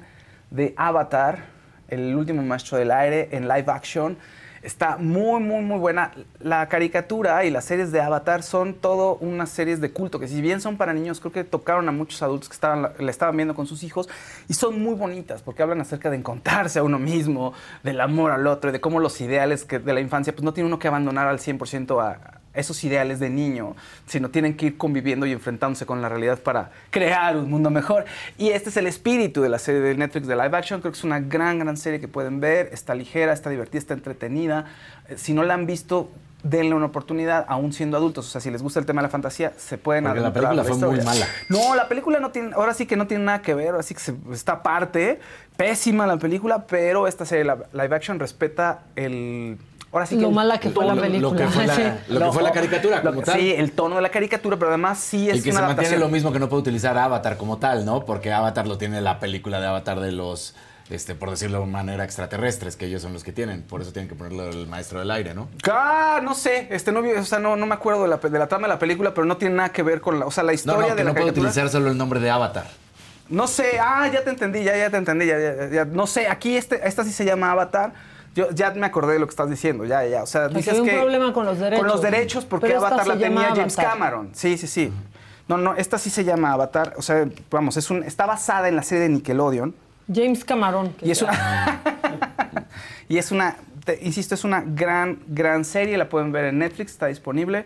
de 0.52 0.74
Avatar, 0.78 1.46
el 1.88 2.16
último 2.16 2.42
maestro 2.42 2.78
del 2.78 2.92
aire, 2.92 3.30
en 3.32 3.48
live 3.48 3.66
action. 3.68 4.18
Está 4.66 4.98
muy, 4.98 5.40
muy, 5.42 5.62
muy 5.62 5.78
buena. 5.78 6.12
La 6.40 6.68
caricatura 6.70 7.46
y 7.46 7.52
las 7.52 7.66
series 7.66 7.92
de 7.92 8.02
Avatar 8.02 8.42
son 8.42 8.74
todo 8.74 9.16
unas 9.18 9.52
series 9.52 9.80
de 9.80 9.92
culto 9.92 10.20
que 10.20 10.28
si 10.28 10.42
bien 10.42 10.60
son 10.60 10.76
para 10.76 10.92
niños, 10.92 11.20
creo 11.20 11.32
que 11.32 11.44
tocaron 11.44 11.88
a 11.88 11.92
muchos 11.92 12.24
adultos 12.24 12.50
que 12.50 12.56
estaban, 12.56 12.92
la 12.98 13.12
estaban 13.12 13.38
viendo 13.38 13.54
con 13.54 13.68
sus 13.68 13.84
hijos 13.84 14.10
y 14.48 14.56
son 14.56 14.82
muy 14.82 14.96
bonitas 14.96 15.44
porque 15.44 15.62
hablan 15.62 15.82
acerca 15.82 16.10
de 16.10 16.18
encontrarse 16.18 16.80
a 16.80 16.84
uno 16.84 16.98
mismo, 16.98 17.54
del 17.84 18.02
amor 18.02 18.32
al 18.32 18.48
otro 18.48 18.72
y 18.72 18.74
de 18.74 18.82
cómo 18.82 19.00
los 19.00 19.22
ideales 19.22 19.68
de 19.68 19.94
la 19.94 20.00
infancia 20.00 20.34
pues 20.34 20.44
no 20.44 20.52
tiene 20.52 20.66
uno 20.66 20.80
que 20.80 20.88
abandonar 20.88 21.28
al 21.28 21.38
100% 21.38 22.02
a, 22.02 22.35
esos 22.56 22.84
ideales 22.84 23.20
de 23.20 23.30
niño, 23.30 23.76
sino 24.08 24.30
tienen 24.30 24.56
que 24.58 24.68
ir 24.68 24.78
conviviendo 24.78 25.26
y 25.26 25.32
enfrentándose 25.32 25.86
con 25.86 26.02
la 26.02 26.10
realidad 26.10 26.40
para 26.40 26.72
crear 26.90 27.38
un 27.38 27.50
mundo 27.50 27.70
mejor. 27.70 28.06
Y 28.38 28.50
este 28.50 28.70
es 28.70 28.78
el 28.78 28.88
espíritu 28.88 29.42
de 29.42 29.50
la 29.50 29.60
serie 29.60 29.82
de 29.82 29.96
Netflix 29.96 30.28
de 30.28 30.36
live 30.36 30.58
action. 30.58 30.82
Creo 30.82 30.92
que 30.92 30.98
es 30.98 31.04
una 31.04 31.20
gran, 31.20 31.60
gran 31.60 31.78
serie 31.78 32.00
que 32.00 32.08
pueden 32.08 32.40
ver. 32.40 32.70
Está 32.72 32.96
ligera, 32.96 33.34
está 33.34 33.50
divertida, 33.50 33.80
está 33.80 33.94
entretenida. 33.94 34.66
Eh, 35.10 35.16
Si 35.18 35.34
no 35.34 35.44
la 35.44 35.54
han 35.54 35.66
visto, 35.66 36.10
denle 36.44 36.76
una 36.76 36.86
oportunidad, 36.86 37.44
aún 37.48 37.74
siendo 37.74 37.98
adultos. 37.98 38.28
O 38.28 38.30
sea, 38.30 38.40
si 38.40 38.52
les 38.52 38.62
gusta 38.62 38.80
el 38.80 38.86
tema 38.86 39.02
de 39.02 39.08
la 39.08 39.10
fantasía, 39.10 39.54
se 39.58 39.78
pueden 39.80 40.04
Porque 40.04 40.20
la 40.20 40.32
película 40.32 40.64
fue 40.64 40.78
muy 40.78 41.02
mala. 41.02 41.26
No, 41.50 41.74
la 41.74 41.88
película 41.88 42.20
no 42.20 42.30
tiene, 42.30 42.54
ahora 42.54 42.74
sí 42.76 42.86
que 42.86 42.96
no 42.96 43.08
tiene 43.08 43.24
nada 43.24 43.42
que 43.42 43.56
ver, 43.56 43.70
ahora 43.70 43.82
sí 43.82 43.96
que 43.96 44.00
se- 44.00 44.14
está 44.32 44.52
aparte, 44.54 45.20
pésima 45.58 46.06
la 46.06 46.18
película, 46.18 46.68
pero 46.68 47.08
esta 47.08 47.26
serie 47.26 47.46
la- 47.46 47.64
live 47.74 47.96
action 47.96 48.20
respeta 48.20 48.84
el 48.96 49.58
ahora 49.96 50.06
sí 50.06 50.16
que 50.16 50.22
Lo 50.24 50.30
el 50.30 50.36
mala 50.36 50.60
que 50.60 50.70
fue 50.70 50.86
la 50.86 50.96
película. 50.96 51.30
Lo 51.30 51.36
que 51.36 51.48
fue 51.48 51.66
la, 51.68 51.76
Sí. 51.76 51.84
lo 52.10 52.20
que 52.20 52.32
fue 52.32 52.44
la 52.44 52.52
caricatura, 52.52 53.02
como 53.02 53.20
que- 53.22 53.26
tal. 53.26 53.40
Sí, 53.40 53.52
el 53.54 53.72
tono 53.72 53.96
de 53.96 54.02
la 54.02 54.10
caricatura, 54.10 54.58
pero 54.58 54.70
además 54.70 55.00
sí 55.00 55.30
es 55.30 55.38
y 55.38 55.42
que 55.42 55.52
una 55.52 55.60
se 55.62 55.66
mantiene 55.68 55.98
lo 55.98 56.10
mismo 56.10 56.32
que 56.32 56.40
no 56.40 56.50
puede 56.50 56.62
utilizar 56.62 56.98
Avatar 56.98 57.38
como 57.38 57.58
tal, 57.58 57.86
¿no? 57.86 58.06
Porque 58.06 58.32
Avatar 58.34 58.68
lo 58.68 58.78
tiene 58.78 59.02
la 59.02 59.20
película 59.20 59.60
de 59.60 59.68
Avatar 59.68 60.00
de 60.00 60.12
los, 60.12 60.56
este, 60.90 61.16
por 61.16 61.30
decirlo 61.32 61.62
de 61.62 61.66
manera, 61.66 62.04
extraterrestres, 62.04 62.76
que 62.76 62.86
ellos 62.86 63.02
son 63.02 63.14
los 63.14 63.24
que 63.24 63.32
tienen. 63.32 63.62
Por 63.64 63.82
eso 63.82 63.92
tienen 63.92 64.10
que 64.10 64.16
ponerlo 64.16 64.50
el 64.50 64.68
maestro 64.68 65.00
del 65.00 65.10
aire, 65.12 65.34
¿no? 65.34 65.48
Ah, 65.72 66.20
no 66.24 66.34
sé, 66.36 66.68
este 66.72 66.92
no 66.92 67.00
o 67.02 67.24
sea, 67.24 67.40
no, 67.40 67.56
no 67.56 67.66
me 67.66 67.74
acuerdo 67.74 68.04
de 68.04 68.10
la, 68.10 68.18
de 68.18 68.38
la 68.40 68.48
trama 68.48 68.68
de 68.68 68.74
la 68.74 68.80
película, 68.80 69.14
pero 69.14 69.26
no 69.26 69.38
tiene 69.38 69.56
nada 69.56 69.70
que 69.70 69.82
ver 69.84 70.02
con 70.02 70.20
la, 70.20 70.26
o 70.26 70.32
sea, 70.32 70.44
la 70.44 70.52
No, 70.52 70.56
historia 70.56 70.82
no, 70.82 70.88
de 70.90 70.96
que 70.96 71.04
la 71.04 71.10
no 71.10 71.14
puede 71.14 71.26
caricatura. 71.28 71.50
utilizar 71.52 71.70
solo 71.72 71.90
el 71.90 71.98
nombre 71.98 72.20
de 72.20 72.30
Avatar. 72.30 72.66
No 73.28 73.48
sé, 73.48 73.80
ah, 73.82 74.08
ya 74.14 74.24
te 74.24 74.30
entendí, 74.30 74.64
ya, 74.64 74.78
ya 74.78 74.92
te 74.92 74.98
entendí, 74.98 75.26
ya, 75.26 75.40
ya, 75.40 75.68
ya. 75.72 75.86
No 75.86 76.06
sé, 76.06 76.28
aquí 76.28 76.56
este, 76.56 76.88
esta 76.88 77.04
sí 77.04 77.12
se 77.12 77.26
llama 77.26 77.50
Avatar. 77.52 77.94
Yo 78.36 78.52
ya 78.52 78.70
me 78.72 78.86
acordé 78.86 79.14
de 79.14 79.20
lo 79.20 79.26
que 79.28 79.32
estás 79.32 79.50
diciendo, 79.50 79.86
ya, 79.86 80.06
ya. 80.06 80.22
O 80.22 80.28
sea, 80.28 80.50
dices 80.50 80.74
hay 80.74 80.80
un 80.82 80.86
que. 80.86 80.94
problema 80.94 81.34
con 81.34 81.46
los 81.46 81.58
derechos. 81.58 81.80
Con 81.80 81.88
los 81.88 82.02
derechos, 82.02 82.46
porque 82.46 82.68
Pero 82.68 82.80
Avatar 82.86 83.08
la 83.08 83.18
tenía 83.18 83.48
James 83.56 83.80
Avatar. 83.80 83.98
Cameron. 83.98 84.30
Sí, 84.34 84.58
sí, 84.58 84.68
sí. 84.68 84.92
No, 85.48 85.58
no, 85.58 85.74
esta 85.76 85.98
sí 85.98 86.10
se 86.10 86.24
llama 86.26 86.52
Avatar. 86.52 86.94
O 86.98 87.02
sea, 87.02 87.28
vamos, 87.50 87.78
es 87.78 87.90
un, 87.90 88.04
está 88.04 88.26
basada 88.26 88.68
en 88.68 88.76
la 88.76 88.84
serie 88.84 89.04
de 89.04 89.10
Nickelodeon. 89.10 89.74
James 90.14 90.44
Cameron. 90.44 90.94
que 90.94 91.08
Y 91.08 91.12
es 91.12 91.22
una. 91.22 91.82
y 93.10 93.18
es 93.18 93.32
una. 93.32 93.56
te- 93.86 94.00
insisto, 94.04 94.36
es 94.36 94.44
una 94.44 94.62
gran, 94.66 95.20
gran 95.28 95.64
serie. 95.64 95.98
La 95.98 96.10
pueden 96.10 96.32
ver 96.32 96.46
en 96.46 96.60
Netflix, 96.60 96.92
está 96.92 97.08
disponible. 97.08 97.66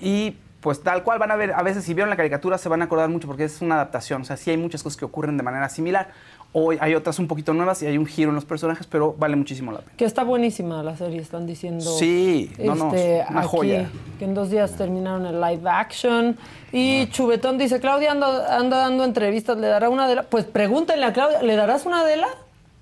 Y 0.00 0.36
pues 0.66 0.82
tal 0.82 1.04
cual 1.04 1.20
van 1.20 1.30
a 1.30 1.36
ver, 1.36 1.52
a 1.52 1.62
veces 1.62 1.84
si 1.84 1.94
vieron 1.94 2.10
la 2.10 2.16
caricatura 2.16 2.58
se 2.58 2.68
van 2.68 2.82
a 2.82 2.86
acordar 2.86 3.08
mucho 3.08 3.28
porque 3.28 3.44
es 3.44 3.62
una 3.62 3.76
adaptación. 3.76 4.22
O 4.22 4.24
sea, 4.24 4.36
sí 4.36 4.50
hay 4.50 4.56
muchas 4.56 4.82
cosas 4.82 4.96
que 4.96 5.04
ocurren 5.04 5.36
de 5.36 5.44
manera 5.44 5.68
similar. 5.68 6.08
Hoy 6.52 6.76
hay 6.80 6.96
otras 6.96 7.20
un 7.20 7.28
poquito 7.28 7.54
nuevas 7.54 7.84
y 7.84 7.86
hay 7.86 7.96
un 7.96 8.04
giro 8.04 8.30
en 8.30 8.34
los 8.34 8.44
personajes, 8.44 8.84
pero 8.88 9.14
vale 9.16 9.36
muchísimo 9.36 9.70
la 9.70 9.78
pena. 9.78 9.92
Que 9.96 10.04
está 10.04 10.24
buenísima 10.24 10.82
la 10.82 10.96
serie, 10.96 11.20
están 11.20 11.46
diciendo. 11.46 11.84
Sí, 11.84 12.50
no, 12.58 12.74
no, 12.74 12.86
este, 12.86 13.20
es 13.20 13.30
una 13.30 13.40
aquí, 13.42 13.48
joya. 13.48 13.90
Que 14.18 14.24
en 14.24 14.34
dos 14.34 14.50
días 14.50 14.72
terminaron 14.72 15.24
el 15.26 15.40
live 15.40 15.70
action. 15.70 16.36
Y 16.72 17.06
Chubetón 17.10 17.58
dice: 17.58 17.78
Claudia 17.78 18.10
anda, 18.10 18.58
anda 18.58 18.78
dando 18.78 19.04
entrevistas, 19.04 19.56
¿le 19.58 19.68
dará 19.68 19.88
una 19.88 20.08
de 20.08 20.16
la? 20.16 20.22
Pues 20.24 20.46
pregúntenle 20.46 21.06
a 21.06 21.12
Claudia, 21.12 21.42
¿le 21.42 21.54
darás 21.54 21.86
una 21.86 22.04
de 22.04 22.16
la? 22.16 22.28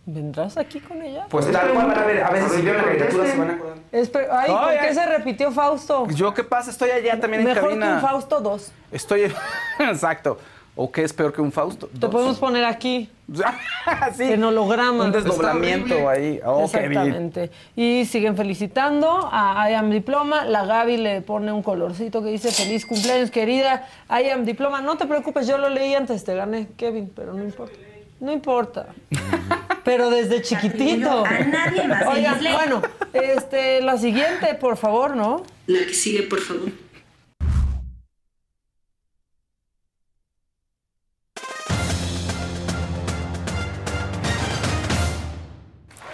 ¿Vendrás 0.07 0.59
aquí 0.59 0.81
con 0.81 1.01
ella? 1.01 1.27
Pues 1.31 1.51
tal 1.51 1.73
cual 1.73 1.87
van 1.87 1.99
a 1.99 2.05
ver, 2.05 2.23
a 2.23 2.31
veces 2.31 2.53
si 2.53 2.61
vieron 2.61 2.83
la 2.83 2.89
caricatura 2.89 3.27
se 3.27 3.39
van 3.39 3.51
a 3.51 3.53
acordar. 3.55 3.79
Ay, 3.93 4.51
¿por 4.51 4.87
qué 4.87 4.95
se 4.95 5.07
repitió 5.07 5.51
Fausto? 5.51 6.07
Yo, 6.09 6.35
¿qué 6.35 6.45
pasa? 6.45 6.71
Estoy 6.71 6.91
allá 6.91 7.19
también 7.19 7.41
en 7.41 7.49
Mejor 7.49 7.63
que 7.63 7.69
cabina. 7.71 7.95
un 7.95 8.01
Fausto 8.03 8.41
2. 8.41 8.73
Estoy. 8.93 9.33
Exacto. 9.79 10.39
¿O 10.77 10.91
qué 10.91 11.05
es 11.05 11.13
peor 11.13 11.33
que 11.33 11.41
un 11.41 11.53
Fausto? 11.53 11.89
Te 11.89 12.09
podemos 12.09 12.39
poner 12.39 12.65
aquí. 12.65 13.09
sí. 14.17 14.25
En 14.25 14.43
holograma. 14.45 15.05
Un 15.05 15.13
desdoblamiento 15.13 16.09
ahí. 16.09 16.41
Oh. 16.45 16.65
Exactamente. 16.65 17.51
Y 17.77 18.05
siguen 18.05 18.37
felicitando 18.37 19.29
a 19.33 19.71
I 19.71 19.75
Am 19.75 19.89
Diploma. 19.89 20.45
La 20.45 20.67
Gaby 20.67 20.97
le 20.97 21.23
pone 21.23 21.53
un 21.53 21.63
colorcito 21.63 22.23
que 22.23 22.31
dice 22.31 22.51
feliz 22.51 22.85
cumpleaños, 22.85 23.31
querida. 23.31 23.89
I 24.11 24.29
Am 24.31 24.45
Diploma. 24.45 24.81
No 24.81 24.97
te 24.97 25.07
preocupes, 25.07 25.47
yo 25.47 25.57
lo 25.57 25.69
leí 25.71 25.95
antes, 25.95 26.25
te 26.25 26.35
gané, 26.35 26.67
Kevin, 26.77 27.11
pero 27.15 27.33
no 27.33 27.43
importa. 27.43 27.77
No 28.21 28.33
importa. 28.33 28.87
Pero 29.85 30.11
desde 30.11 30.43
chiquitito. 30.43 31.25
A 31.25 31.39
nadie 31.41 31.87
más. 31.87 32.07
Oigan, 32.09 32.39
bueno, 32.41 32.83
este, 33.13 33.83
la 33.83 33.99
siguiente, 33.99 34.55
por 34.55 34.77
favor, 34.77 35.15
¿no? 35.15 35.45
La 35.67 35.81
que 35.81 35.95
sigue, 35.95 36.23
por 36.23 36.41
favor. 36.41 36.73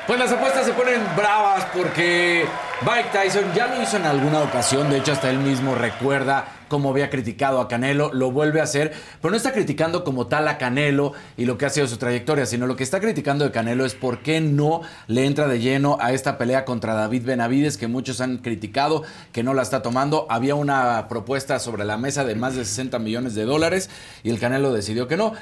Pues 0.07 0.19
las 0.19 0.33
apuestas 0.33 0.67
se 0.67 0.73
ponen 0.73 1.01
bravas 1.17 1.67
porque 1.73 2.45
Mike 2.83 3.11
Tyson 3.13 3.55
ya 3.55 3.69
lo 3.69 3.81
hizo 3.81 3.97
en 3.97 4.07
alguna 4.07 4.41
ocasión, 4.41 4.91
de 4.91 4.99
hecho 4.99 5.13
hasta 5.13 5.31
él 5.31 5.39
mismo 5.39 5.77
recuerda 5.77 6.47
cómo 6.71 6.89
había 6.89 7.11
criticado 7.11 7.61
a 7.61 7.69
Canelo, 7.69 8.15
lo 8.15 8.31
vuelve 8.31 8.61
a 8.61 8.63
hacer, 8.63 8.93
pero 9.21 9.33
no 9.33 9.37
está 9.37 9.53
criticando 9.53 10.05
como 10.05 10.29
tal 10.29 10.49
a 10.49 10.57
Canelo 10.57 11.13
y 11.37 11.45
lo 11.45 11.59
que 11.59 11.67
ha 11.67 11.71
sido 11.71 11.87
su 11.87 11.99
trayectoria, 11.99 12.47
sino 12.47 12.67
lo 12.67 12.77
que 12.77 12.85
está 12.85 13.01
criticando 13.01 13.45
de 13.45 13.51
Canelo 13.51 13.85
es 13.85 13.95
por 13.95 14.21
qué 14.21 14.41
no 14.41 14.81
le 15.09 15.27
entra 15.27 15.49
de 15.49 15.61
lleno 15.61 15.99
a 16.01 16.13
esta 16.13 16.39
pelea 16.39 16.65
contra 16.65 16.95
David 16.95 17.25
Benavides 17.25 17.77
que 17.77 17.89
muchos 17.89 18.23
han 18.23 18.39
criticado, 18.39 19.03
que 19.33 19.43
no 19.43 19.53
la 19.53 19.63
está 19.63 19.83
tomando. 19.83 20.27
Había 20.31 20.55
una 20.55 21.09
propuesta 21.09 21.59
sobre 21.59 21.85
la 21.85 21.99
mesa 21.99 22.25
de 22.25 22.37
más 22.37 22.55
de 22.55 22.65
60 22.65 22.99
millones 23.01 23.35
de 23.35 23.45
dólares 23.45 23.91
y 24.23 24.31
el 24.31 24.39
Canelo 24.39 24.73
decidió 24.73 25.09
que 25.09 25.19
no. 25.19 25.35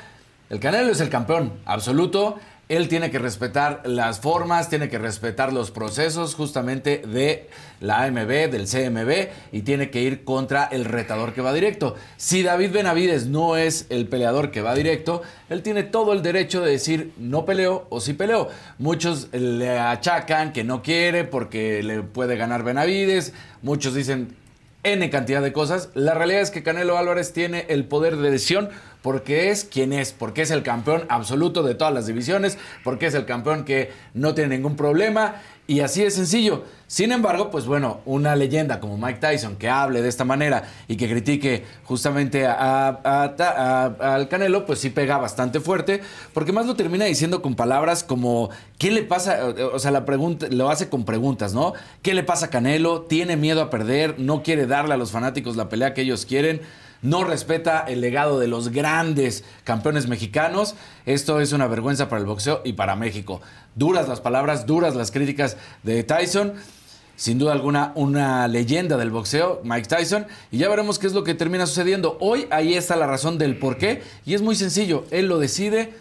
El 0.51 0.61
Canelo 0.61 0.91
es 0.91 1.01
el 1.01 1.11
campeón 1.11 1.53
absoluto. 1.67 2.39
Él 2.69 2.89
tiene 2.89 3.11
que 3.11 3.19
respetar 3.19 3.83
las 3.87 4.21
formas, 4.21 4.69
tiene 4.69 4.91
que 4.91 4.99
respetar 4.99 5.55
los 5.55 5.71
procesos 5.71 6.35
justamente 6.35 7.03
de 7.07 7.49
la 7.81 8.03
AMB, 8.03 8.51
del 8.51 8.67
CMB, 8.67 9.29
y 9.53 9.63
tiene 9.63 9.91
que 9.91 10.03
ir 10.03 10.25
contra 10.25 10.65
el 10.65 10.85
retador 10.85 11.33
que 11.33 11.41
va 11.41 11.55
directo. 11.55 11.95
Si 12.19 12.43
David 12.43 12.73
Benavides 12.73 13.27
no 13.27 13.57
es 13.57 13.87
el 13.89 14.07
peleador 14.07 14.51
que 14.51 14.61
va 14.61 14.75
directo, 14.75 15.23
él 15.49 15.63
tiene 15.63 15.83
todo 15.83 16.13
el 16.13 16.23
derecho 16.23 16.61
de 16.61 16.73
decir 16.73 17.13
no 17.17 17.47
peleo 17.47 17.87
o 17.89 18.01
sí 18.01 18.13
peleo. 18.13 18.49
Muchos 18.79 19.29
le 19.33 19.79
achacan 19.79 20.53
que 20.53 20.63
no 20.63 20.83
quiere 20.83 21.25
porque 21.25 21.83
le 21.83 22.03
puede 22.03 22.37
ganar 22.37 22.65
Benavides, 22.65 23.33
muchos 23.63 23.95
dicen 23.95 24.37
N 24.85 25.11
cantidad 25.11 25.43
de 25.43 25.53
cosas. 25.53 25.91
La 25.95 26.15
realidad 26.15 26.41
es 26.41 26.51
que 26.51 26.63
Canelo 26.63 26.99
Álvarez 26.99 27.33
tiene 27.33 27.67
el 27.69 27.85
poder 27.85 28.17
de 28.17 28.31
decisión 28.31 28.69
porque 29.03 29.51
es 29.51 29.65
quien 29.65 29.93
es, 29.93 30.13
porque 30.13 30.43
es 30.43 30.51
el 30.51 30.63
campeón 30.63 31.05
absoluto 31.09 31.63
de 31.63 31.75
todas 31.75 31.95
las 31.95 32.07
divisiones, 32.07 32.59
porque 32.85 33.07
es 33.07 33.15
el 33.15 33.25
campeón 33.25 33.65
que 33.65 33.91
no 34.15 34.35
tiene 34.35 34.57
ningún 34.57 34.77
problema 34.77 35.37
y 35.69 35.81
así 35.81 36.03
de 36.03 36.11
sencillo. 36.11 36.65
Sin 36.87 37.13
embargo, 37.13 37.51
pues 37.51 37.67
bueno, 37.67 38.01
una 38.07 38.35
leyenda 38.35 38.81
como 38.81 38.97
Mike 38.97 39.21
Tyson 39.21 39.57
que 39.57 39.69
hable 39.69 40.01
de 40.01 40.09
esta 40.09 40.25
manera 40.25 40.65
y 40.89 40.97
que 40.97 41.09
critique 41.09 41.65
justamente 41.85 42.47
a, 42.47 42.89
al 44.01 44.29
Canelo, 44.29 44.65
pues 44.65 44.79
sí 44.79 44.89
pega 44.89 45.19
bastante 45.19 45.61
fuerte, 45.61 46.01
porque 46.33 46.53
más 46.53 46.65
lo 46.65 46.75
termina 46.75 47.05
diciendo 47.05 47.43
con 47.43 47.55
palabras 47.55 48.03
como, 48.03 48.49
¿qué 48.79 48.91
le 48.91 49.03
pasa? 49.03 49.41
O 49.75 49.79
sea, 49.79 49.91
la 49.91 50.07
pregunta, 50.07 50.47
lo 50.51 50.71
hace 50.71 50.89
con 50.89 51.05
preguntas, 51.05 51.53
¿no? 51.53 51.75
¿Qué 52.01 52.15
le 52.15 52.25
pasa 52.25 52.47
a 52.47 52.51
Canelo? 52.51 53.03
¿Tiene 53.03 53.37
miedo 53.37 53.61
a 53.61 53.69
perder? 53.69 54.19
¿No 54.19 54.43
quiere 54.43 54.67
darle 54.67 54.95
a 54.95 54.97
los 54.97 55.11
fanáticos 55.11 55.57
la 55.57 55.69
pelea 55.69 55.93
que 55.93 56.01
ellos 56.01 56.25
quieren? 56.25 56.63
No 57.03 57.25
respeta 57.25 57.85
el 57.87 58.01
legado 58.01 58.39
de 58.39 58.49
los 58.49 58.69
grandes 58.71 59.45
campeones 59.65 60.09
mexicanos. 60.09 60.75
Esto 61.07 61.41
es 61.41 61.53
una 61.53 61.67
vergüenza 61.67 62.09
para 62.09 62.21
el 62.21 62.27
boxeo 62.27 62.63
y 62.65 62.73
para 62.75 62.97
México. 62.97 63.41
Duras 63.75 64.09
las 64.09 64.21
palabras, 64.21 64.67
duras 64.67 64.95
las 64.95 65.11
críticas 65.11 65.57
de 65.83 66.03
Tyson. 66.03 66.55
Sin 67.17 67.39
duda 67.39 67.53
alguna, 67.53 67.91
una 67.97 68.47
leyenda 68.47 68.97
del 68.97 69.11
boxeo, 69.11 69.61
Mike 69.65 69.89
Tyson. 69.89 70.27
Y 70.53 70.59
ya 70.59 70.69
veremos 70.69 71.01
qué 71.01 71.09
es 71.09 71.13
lo 71.15 71.25
que 71.25 71.35
termina 71.35 71.67
sucediendo. 71.67 72.17
Hoy 72.21 72.47
ahí 72.51 72.75
está 72.75 72.95
la 72.95 73.09
razón 73.09 73.39
del 73.39 73.59
por 73.59 73.77
qué. 73.77 74.03
Y 74.25 74.35
es 74.35 74.43
muy 74.43 74.55
sencillo. 74.55 75.05
Él 75.11 75.27
lo 75.27 75.39
decide. 75.39 75.93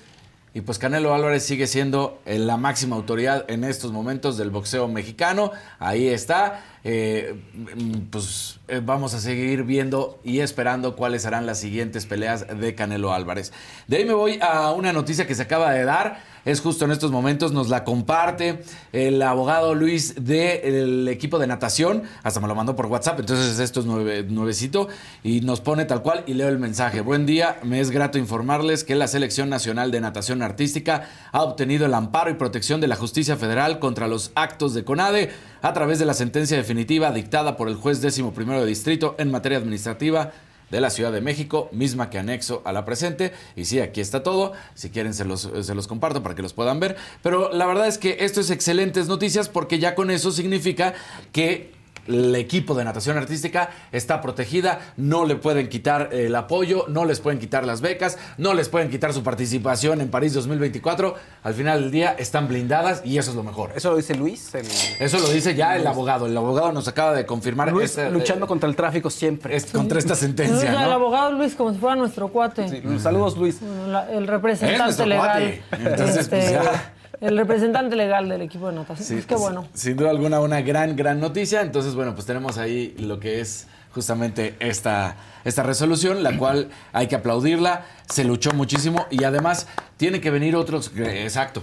Y 0.57 0.61
pues 0.61 0.79
Canelo 0.79 1.13
Álvarez 1.13 1.43
sigue 1.43 1.67
siendo 1.67 2.19
eh, 2.25 2.39
la 2.39 2.57
máxima 2.57 2.95
autoridad 2.95 3.45
en 3.47 3.63
estos 3.63 3.91
momentos 3.91 4.39
del 4.39 4.49
boxeo 4.49 4.87
mexicano. 4.87 5.51
Ahí 5.77 6.07
está. 6.07 6.63
Eh, 6.83 7.35
mm, 7.53 8.09
pues 8.09 8.59
eh, 8.67 8.81
vamos 8.83 9.13
a 9.13 9.19
seguir 9.19 9.61
viendo 9.65 10.19
y 10.23 10.39
esperando 10.39 10.95
cuáles 10.95 11.21
serán 11.21 11.45
las 11.45 11.59
siguientes 11.59 12.07
peleas 12.07 12.47
de 12.59 12.73
Canelo 12.73 13.13
Álvarez. 13.13 13.53
De 13.85 13.97
ahí 13.97 14.05
me 14.05 14.15
voy 14.15 14.39
a 14.41 14.71
una 14.71 14.93
noticia 14.93 15.27
que 15.27 15.35
se 15.35 15.43
acaba 15.43 15.71
de 15.73 15.85
dar. 15.85 16.23
Es 16.47 16.61
justo 16.61 16.85
en 16.85 16.91
estos 16.91 17.11
momentos, 17.11 17.51
nos 17.51 17.67
la 17.67 17.83
comparte 17.83 18.61
el 18.93 19.21
abogado 19.21 19.75
Luis 19.75 20.15
del 20.23 21.05
equipo 21.09 21.39
de 21.39 21.45
natación. 21.47 22.03
Hasta 22.23 22.39
me 22.39 22.47
lo 22.47 22.55
mandó 22.55 22.73
por 22.73 22.85
WhatsApp, 22.85 23.19
entonces 23.19 23.59
esto 23.59 23.81
es 23.81 23.85
nueve- 23.85 24.23
nuevecito. 24.23 24.87
Y 25.25 25.41
nos 25.41 25.59
pone 25.59 25.83
tal 25.83 26.01
cual 26.01 26.23
y 26.25 26.35
leo 26.35 26.47
el 26.47 26.57
mensaje. 26.57 27.01
Buen 27.01 27.25
día, 27.25 27.57
me 27.63 27.81
es 27.81 27.91
grato 27.91 28.17
informarles 28.17 28.85
que 28.85 28.95
la 28.95 29.09
Selección 29.09 29.49
Nacional 29.49 29.91
de 29.91 29.99
Natación 29.99 30.41
Artística 30.41 31.09
ha 31.33 31.43
obtenido 31.43 31.85
el 31.85 31.93
amparo 31.93 32.29
y 32.29 32.35
protección 32.35 32.79
de 32.79 32.87
la 32.87 32.95
justicia 32.95 33.35
federal 33.35 33.79
contra 33.79 34.07
los 34.07 34.31
actos 34.35 34.73
de 34.73 34.85
CONADE 34.85 35.31
a 35.61 35.73
través 35.73 35.99
de 35.99 36.05
la 36.05 36.13
sentencia 36.13 36.55
definitiva 36.55 37.11
dictada 37.11 37.57
por 37.57 37.67
el 37.67 37.75
juez 37.75 37.99
décimo 37.99 38.33
primero 38.33 38.61
de 38.61 38.67
distrito 38.67 39.15
en 39.17 39.31
materia 39.31 39.57
administrativa 39.57 40.31
de 40.69 40.81
la 40.81 40.89
Ciudad 40.89 41.11
de 41.11 41.21
México, 41.21 41.69
misma 41.71 42.09
que 42.09 42.19
anexo 42.19 42.61
a 42.65 42.73
la 42.73 42.85
presente. 42.85 43.33
Y 43.55 43.65
sí, 43.65 43.79
aquí 43.79 44.01
está 44.01 44.23
todo. 44.23 44.53
Si 44.73 44.89
quieren, 44.89 45.13
se 45.13 45.25
los, 45.25 45.49
se 45.61 45.75
los 45.75 45.87
comparto 45.87 46.23
para 46.23 46.35
que 46.35 46.41
los 46.41 46.53
puedan 46.53 46.79
ver. 46.79 46.97
Pero 47.23 47.51
la 47.53 47.65
verdad 47.65 47.87
es 47.87 47.97
que 47.97 48.17
esto 48.21 48.41
es 48.41 48.49
excelentes 48.49 49.07
noticias 49.07 49.49
porque 49.49 49.79
ya 49.79 49.95
con 49.95 50.11
eso 50.11 50.31
significa 50.31 50.93
que 51.31 51.76
el 52.07 52.35
equipo 52.35 52.73
de 52.75 52.83
natación 52.85 53.17
artística 53.17 53.69
está 53.91 54.21
protegida, 54.21 54.79
no 54.97 55.25
le 55.25 55.35
pueden 55.35 55.69
quitar 55.69 56.09
el 56.13 56.35
apoyo, 56.35 56.85
no 56.87 57.05
les 57.05 57.19
pueden 57.19 57.39
quitar 57.39 57.65
las 57.65 57.81
becas, 57.81 58.17
no 58.37 58.53
les 58.53 58.69
pueden 58.69 58.89
quitar 58.89 59.13
su 59.13 59.23
participación 59.23 60.01
en 60.01 60.09
París 60.09 60.33
2024. 60.33 61.15
Al 61.43 61.53
final 61.53 61.81
del 61.81 61.91
día 61.91 62.15
están 62.17 62.47
blindadas 62.47 63.01
y 63.05 63.17
eso 63.17 63.31
es 63.31 63.35
lo 63.35 63.43
mejor. 63.43 63.71
Eso 63.75 63.91
lo 63.91 63.97
dice 63.97 64.15
Luis. 64.15 64.53
el- 64.55 64.65
Eso 64.99 65.19
lo 65.19 65.29
dice 65.29 65.55
ya 65.55 65.75
el 65.75 65.85
abogado. 65.87 66.25
El 66.25 66.35
abogado 66.37 66.71
nos 66.71 66.87
acaba 66.87 67.13
de 67.13 67.25
confirmar 67.25 67.71
Luis 67.71 67.91
esta- 67.91 68.09
luchando 68.09 68.47
contra 68.47 68.69
el 68.69 68.75
tráfico 68.75 69.09
siempre. 69.09 69.55
es- 69.55 69.65
contra 69.65 69.99
esta 69.99 70.15
sentencia. 70.15 70.69
El 70.69 70.75
¿no? 70.75 70.91
abogado 70.91 71.31
Luis, 71.31 71.55
como 71.55 71.73
si 71.73 71.79
fuera 71.79 71.95
nuestro 71.95 72.29
cuate. 72.29 72.67
Sí, 72.69 72.81
Saludos, 72.99 73.37
Luis. 73.37 73.61
La- 73.61 74.09
el 74.11 74.23
Es 74.23 74.29
representante 74.29 75.05
legal. 75.05 75.25
cuate. 75.25 75.61
Entonces, 75.89 76.17
Este, 76.17 76.37
pues, 76.37 76.51
ya. 76.51 76.93
El 77.19 77.37
representante 77.37 77.95
legal 77.95 78.29
del 78.29 78.41
equipo 78.43 78.67
de 78.67 78.75
natación. 78.75 79.07
Sí, 79.07 79.13
pues 79.15 79.25
qué 79.25 79.35
sí, 79.35 79.41
bueno. 79.41 79.67
Sin 79.73 79.97
duda 79.97 80.11
alguna, 80.11 80.39
una 80.39 80.61
gran, 80.61 80.95
gran 80.95 81.19
noticia. 81.19 81.61
Entonces, 81.61 81.95
bueno, 81.95 82.13
pues 82.13 82.27
tenemos 82.27 82.57
ahí 82.57 82.95
lo 82.99 83.19
que 83.19 83.41
es 83.41 83.67
justamente 83.91 84.55
esta, 84.59 85.15
esta 85.43 85.63
resolución, 85.63 86.21
la 86.21 86.37
cual 86.37 86.69
hay 86.93 87.07
que 87.07 87.15
aplaudirla. 87.15 87.85
Se 88.07 88.23
luchó 88.23 88.53
muchísimo 88.53 89.07
y 89.09 89.23
además 89.23 89.67
tiene 89.97 90.21
que 90.21 90.29
venir 90.29 90.55
otros. 90.55 90.91
Exacto. 90.95 91.61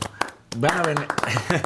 Van 0.56 0.78
a 0.78 0.82
venir. 0.82 1.06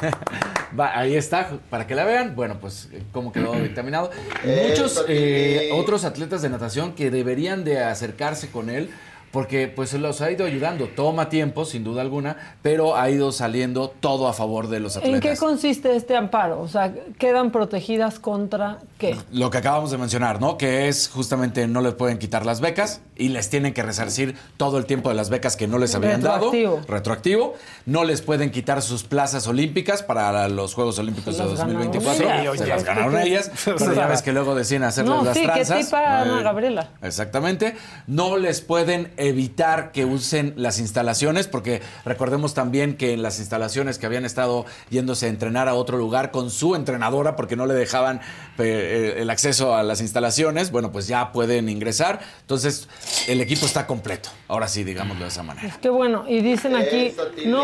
Va, 0.79 0.97
ahí 0.97 1.15
está, 1.15 1.57
para 1.71 1.87
que 1.87 1.95
la 1.95 2.05
vean. 2.05 2.35
Bueno, 2.35 2.59
pues, 2.59 2.89
cómo 3.11 3.31
quedó 3.31 3.53
dictaminado. 3.53 4.11
Muchos 4.45 5.03
eh, 5.07 5.71
otros 5.73 6.05
atletas 6.05 6.43
de 6.43 6.49
natación 6.49 6.93
que 6.93 7.09
deberían 7.09 7.63
de 7.63 7.83
acercarse 7.83 8.49
con 8.51 8.69
él. 8.69 8.91
Porque 9.31 9.67
pues 9.67 9.93
los 9.93 10.21
ha 10.21 10.31
ido 10.31 10.45
ayudando, 10.45 10.87
toma 10.87 11.29
tiempo 11.29 11.65
sin 11.65 11.83
duda 11.83 12.01
alguna, 12.01 12.55
pero 12.61 12.95
ha 12.97 13.09
ido 13.09 13.31
saliendo 13.31 13.89
todo 13.99 14.27
a 14.27 14.33
favor 14.33 14.67
de 14.69 14.79
los 14.79 14.97
atletas. 14.97 15.15
¿En 15.15 15.21
qué 15.21 15.37
consiste 15.37 15.95
este 15.95 16.15
amparo? 16.15 16.59
O 16.61 16.67
sea, 16.67 16.93
¿quedan 17.17 17.51
protegidas 17.51 18.19
contra 18.19 18.79
qué? 18.97 19.15
Lo 19.31 19.49
que 19.49 19.57
acabamos 19.59 19.91
de 19.91 19.97
mencionar, 19.97 20.41
¿no? 20.41 20.57
Que 20.57 20.87
es 20.87 21.09
justamente 21.09 21.67
no 21.67 21.81
les 21.81 21.93
pueden 21.93 22.17
quitar 22.17 22.45
las 22.45 22.59
becas 22.61 23.01
y 23.15 23.29
les 23.29 23.49
tienen 23.49 23.73
que 23.73 23.83
resarcir 23.83 24.35
todo 24.57 24.77
el 24.77 24.85
tiempo 24.85 25.09
de 25.09 25.15
las 25.15 25.29
becas 25.29 25.55
que 25.55 25.67
no 25.67 25.77
les 25.77 25.93
habían 25.93 26.21
Retroactivo. 26.21 26.75
dado. 26.77 26.87
Retroactivo. 26.87 27.53
No 27.85 28.03
les 28.05 28.21
pueden 28.21 28.49
quitar 28.51 28.81
sus 28.81 29.03
plazas 29.03 29.45
olímpicas 29.47 30.01
para 30.03 30.47
los 30.47 30.73
Juegos 30.73 30.97
Olímpicos 30.99 31.37
de 31.37 31.43
las 31.45 31.57
ganaron 31.57 31.91
2024. 31.91 32.41
ellas. 32.41 32.57
Se 32.57 32.63
Sí, 32.63 32.69
las 32.69 32.83
ganaron 32.83 33.17
ellas. 33.21 33.51
Pero 33.65 33.93
ya 33.93 34.07
ves 34.07 34.21
que 34.21 34.31
luego 34.33 34.55
deciden 34.55 34.83
hacerles 34.83 35.13
No, 35.15 35.23
las 35.23 35.33
sí, 35.35 35.41
que 35.41 35.47
tranzas. 35.47 35.85
tipa 35.85 36.21
Ana 36.21 36.39
Eh, 36.39 36.43
Gabriela. 36.43 36.89
Exactamente. 37.01 37.75
No 38.07 38.37
les 38.37 38.61
pueden 38.61 39.11
evitar 39.19 39.91
que 39.91 40.05
usen 40.05 40.53
las 40.55 40.79
instalaciones, 40.79 41.47
porque 41.47 41.81
recordemos 42.05 42.53
también 42.53 42.97
que 42.97 43.13
en 43.13 43.21
las 43.21 43.39
instalaciones 43.39 43.99
que 43.99 44.05
habían 44.05 44.25
estado 44.25 44.65
yéndose 44.89 45.27
a 45.27 45.29
entrenar 45.29 45.67
a 45.67 45.75
otro 45.75 45.97
lugar 45.97 46.31
con 46.31 46.49
su 46.49 46.75
entrenadora, 46.75 47.35
porque 47.35 47.55
no 47.55 47.65
le 47.65 47.73
dejaban 47.73 48.21
eh, 48.57 49.15
el 49.17 49.29
acceso 49.29 49.75
a 49.75 49.83
las 49.83 50.01
instalaciones, 50.01 50.71
bueno, 50.71 50.91
pues 50.91 51.07
ya 51.07 51.31
pueden 51.31 51.69
ingresar. 51.69 52.19
Entonces, 52.41 52.87
el 53.27 53.41
equipo 53.41 53.65
está 53.65 53.85
completo. 53.85 54.29
Ahora 54.47 54.67
sí, 54.67 54.83
digámoslo 54.83 55.23
de 55.23 55.29
esa 55.29 55.43
manera. 55.43 55.67
Pues 55.67 55.79
qué 55.79 55.89
bueno. 55.89 56.25
Y 56.27 56.41
dicen 56.41 56.75
aquí, 56.75 57.13
no, 57.45 57.63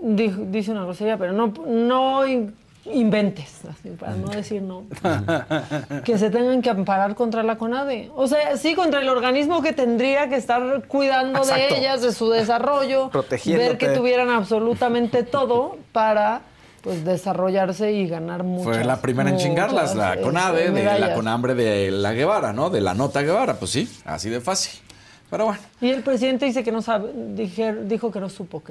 dice 0.00 0.70
una 0.70 0.84
grosería, 0.84 1.16
pero 1.18 1.32
no, 1.32 1.52
no 1.66 2.24
inventes, 2.92 3.60
así, 3.68 3.90
para 3.90 4.14
no 4.14 4.28
decir 4.28 4.62
no. 4.62 4.84
que 6.04 6.18
se 6.18 6.30
tengan 6.30 6.62
que 6.62 6.70
amparar 6.70 7.14
contra 7.14 7.42
la 7.42 7.56
CONADE. 7.58 8.10
O 8.14 8.26
sea, 8.26 8.56
sí, 8.56 8.74
contra 8.74 9.00
el 9.00 9.08
organismo 9.08 9.62
que 9.62 9.72
tendría 9.72 10.28
que 10.28 10.36
estar 10.36 10.84
cuidando 10.86 11.38
Exacto. 11.40 11.74
de 11.74 11.80
ellas, 11.80 12.02
de 12.02 12.12
su 12.12 12.30
desarrollo, 12.30 13.10
ver 13.46 13.78
que 13.78 13.88
tuvieran 13.88 14.30
absolutamente 14.30 15.22
todo 15.22 15.76
para 15.92 16.42
pues 16.82 17.04
desarrollarse 17.04 17.92
y 17.92 18.06
ganar 18.08 18.44
muchas 18.44 18.76
Fue 18.76 18.84
la 18.84 19.00
primera 19.00 19.30
en 19.30 19.36
chingarlas, 19.36 19.94
la 19.96 20.12
este, 20.12 20.22
CONADE, 20.24 20.70
de 20.70 20.98
la. 20.98 21.14
CONAMBRE 21.14 21.54
de 21.54 21.90
la 21.90 22.12
Guevara, 22.12 22.52
¿no? 22.52 22.70
De 22.70 22.80
la 22.80 22.94
Nota 22.94 23.20
Guevara, 23.22 23.54
pues 23.54 23.72
sí, 23.72 23.88
así 24.04 24.30
de 24.30 24.40
fácil. 24.40 24.80
Pero 25.28 25.46
bueno. 25.46 25.60
Y 25.80 25.90
el 25.90 26.02
presidente 26.02 26.46
dice 26.46 26.62
que 26.62 26.72
no 26.72 26.80
sabe, 26.80 27.12
dijer- 27.34 27.84
dijo 27.84 28.10
que 28.10 28.20
no 28.20 28.30
supo 28.30 28.62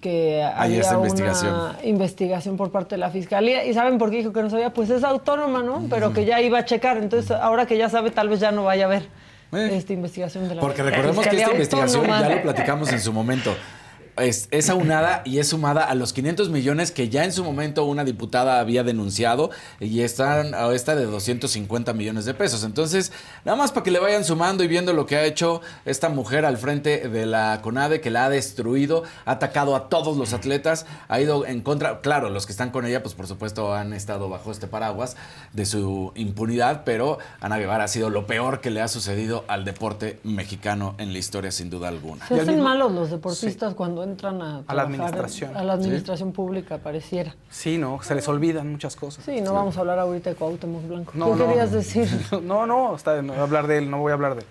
que, 0.00 0.42
había 0.42 0.80
esta 0.80 0.98
una 0.98 1.08
investigación. 1.08 1.72
investigación 1.84 2.56
por 2.56 2.70
parte 2.70 2.94
de 2.94 2.98
la 2.98 3.10
fiscalía. 3.10 3.64
¿Y 3.64 3.74
saben 3.74 3.98
por 3.98 4.10
qué 4.10 4.18
dijo 4.18 4.32
que 4.32 4.42
no 4.42 4.50
sabía? 4.50 4.72
Pues 4.72 4.90
es 4.90 5.04
autónoma, 5.04 5.62
¿no? 5.62 5.86
Pero 5.90 6.12
que 6.12 6.24
ya 6.24 6.40
iba 6.40 6.58
a 6.58 6.64
checar. 6.64 6.98
Entonces, 6.98 7.30
ahora 7.30 7.66
que 7.66 7.76
ya 7.76 7.88
sabe, 7.88 8.10
tal 8.10 8.28
vez 8.28 8.40
ya 8.40 8.52
no 8.52 8.64
vaya 8.64 8.84
a 8.84 8.86
haber 8.86 9.08
Eh. 9.52 9.70
esta 9.72 9.94
investigación 9.94 10.46
de 10.48 10.56
la 10.56 10.60
Porque 10.60 10.82
recordemos 10.82 11.26
que 11.26 11.36
esta 11.36 11.50
investigación, 11.52 12.06
ya 12.06 12.28
lo 12.28 12.42
platicamos 12.42 12.92
en 12.92 13.00
su 13.00 13.12
momento, 13.12 13.54
es, 14.18 14.48
es 14.50 14.68
aunada 14.70 15.22
y 15.24 15.38
es 15.38 15.48
sumada 15.48 15.84
a 15.84 15.94
los 15.94 16.12
500 16.12 16.50
millones 16.50 16.90
que 16.90 17.08
ya 17.08 17.24
en 17.24 17.32
su 17.32 17.44
momento 17.44 17.84
una 17.84 18.04
diputada 18.04 18.60
había 18.60 18.82
denunciado 18.82 19.50
y 19.80 20.00
están 20.00 20.54
a 20.54 20.72
esta 20.72 20.94
de 20.94 21.04
250 21.06 21.92
millones 21.92 22.24
de 22.24 22.34
pesos. 22.34 22.64
Entonces, 22.64 23.12
nada 23.44 23.56
más 23.56 23.72
para 23.72 23.84
que 23.84 23.90
le 23.90 23.98
vayan 23.98 24.24
sumando 24.24 24.64
y 24.64 24.68
viendo 24.68 24.92
lo 24.92 25.06
que 25.06 25.16
ha 25.16 25.24
hecho 25.24 25.60
esta 25.84 26.08
mujer 26.08 26.44
al 26.44 26.58
frente 26.58 27.08
de 27.08 27.26
la 27.26 27.60
CONADE, 27.62 28.00
que 28.00 28.10
la 28.10 28.26
ha 28.26 28.30
destruido, 28.30 29.04
ha 29.24 29.32
atacado 29.32 29.76
a 29.76 29.88
todos 29.88 30.16
los 30.16 30.32
atletas, 30.32 30.86
ha 31.08 31.20
ido 31.20 31.46
en 31.46 31.60
contra, 31.60 32.00
claro, 32.00 32.30
los 32.30 32.46
que 32.46 32.52
están 32.52 32.70
con 32.70 32.86
ella, 32.86 33.02
pues 33.02 33.14
por 33.14 33.26
supuesto 33.26 33.74
han 33.74 33.92
estado 33.92 34.28
bajo 34.28 34.50
este 34.50 34.66
paraguas 34.66 35.16
de 35.52 35.66
su 35.66 36.12
impunidad, 36.14 36.82
pero 36.84 37.18
Ana 37.40 37.58
Guevara 37.58 37.84
ha 37.84 37.88
sido 37.88 38.10
lo 38.10 38.26
peor 38.26 38.60
que 38.60 38.70
le 38.70 38.80
ha 38.80 38.88
sucedido 38.88 39.44
al 39.48 39.64
deporte 39.64 40.18
mexicano 40.24 40.94
en 40.98 41.12
la 41.12 41.18
historia, 41.18 41.50
sin 41.50 41.70
duda 41.70 41.88
alguna. 41.88 42.26
Se 42.26 42.40
hacen 42.40 42.60
malos 42.60 42.92
los 42.92 43.10
deportistas 43.10 43.74
cuando 43.74 44.02
entran 44.10 44.42
a, 44.42 44.62
A 44.66 44.74
la 44.74 44.82
administración. 44.82 45.56
A 45.56 45.62
la 45.62 45.74
administración 45.74 46.32
pública, 46.32 46.78
pareciera. 46.78 47.34
Sí, 47.50 47.78
no, 47.78 48.02
se 48.02 48.14
les 48.14 48.26
olvidan 48.28 48.70
muchas 48.70 48.96
cosas. 48.96 49.24
Sí, 49.24 49.40
no 49.40 49.54
vamos 49.54 49.76
a 49.76 49.80
hablar 49.80 49.98
ahorita 49.98 50.30
de 50.30 50.36
Cuauhtémoc 50.36 50.86
Blanco. 50.86 51.12
No, 51.14 51.32
¿Qué 51.32 51.38
no. 51.38 51.46
querías 51.48 51.72
decir? 51.72 52.08
No, 52.42 52.66
no, 52.66 52.96
está, 52.96 53.20
no 53.22 53.32
voy 53.32 53.40
a 53.40 53.44
hablar 53.44 53.66
de 53.66 53.78
él, 53.78 53.90
no 53.90 53.98
voy 53.98 54.10
a 54.10 54.14
hablar 54.14 54.34
de 54.34 54.40
él. 54.40 54.46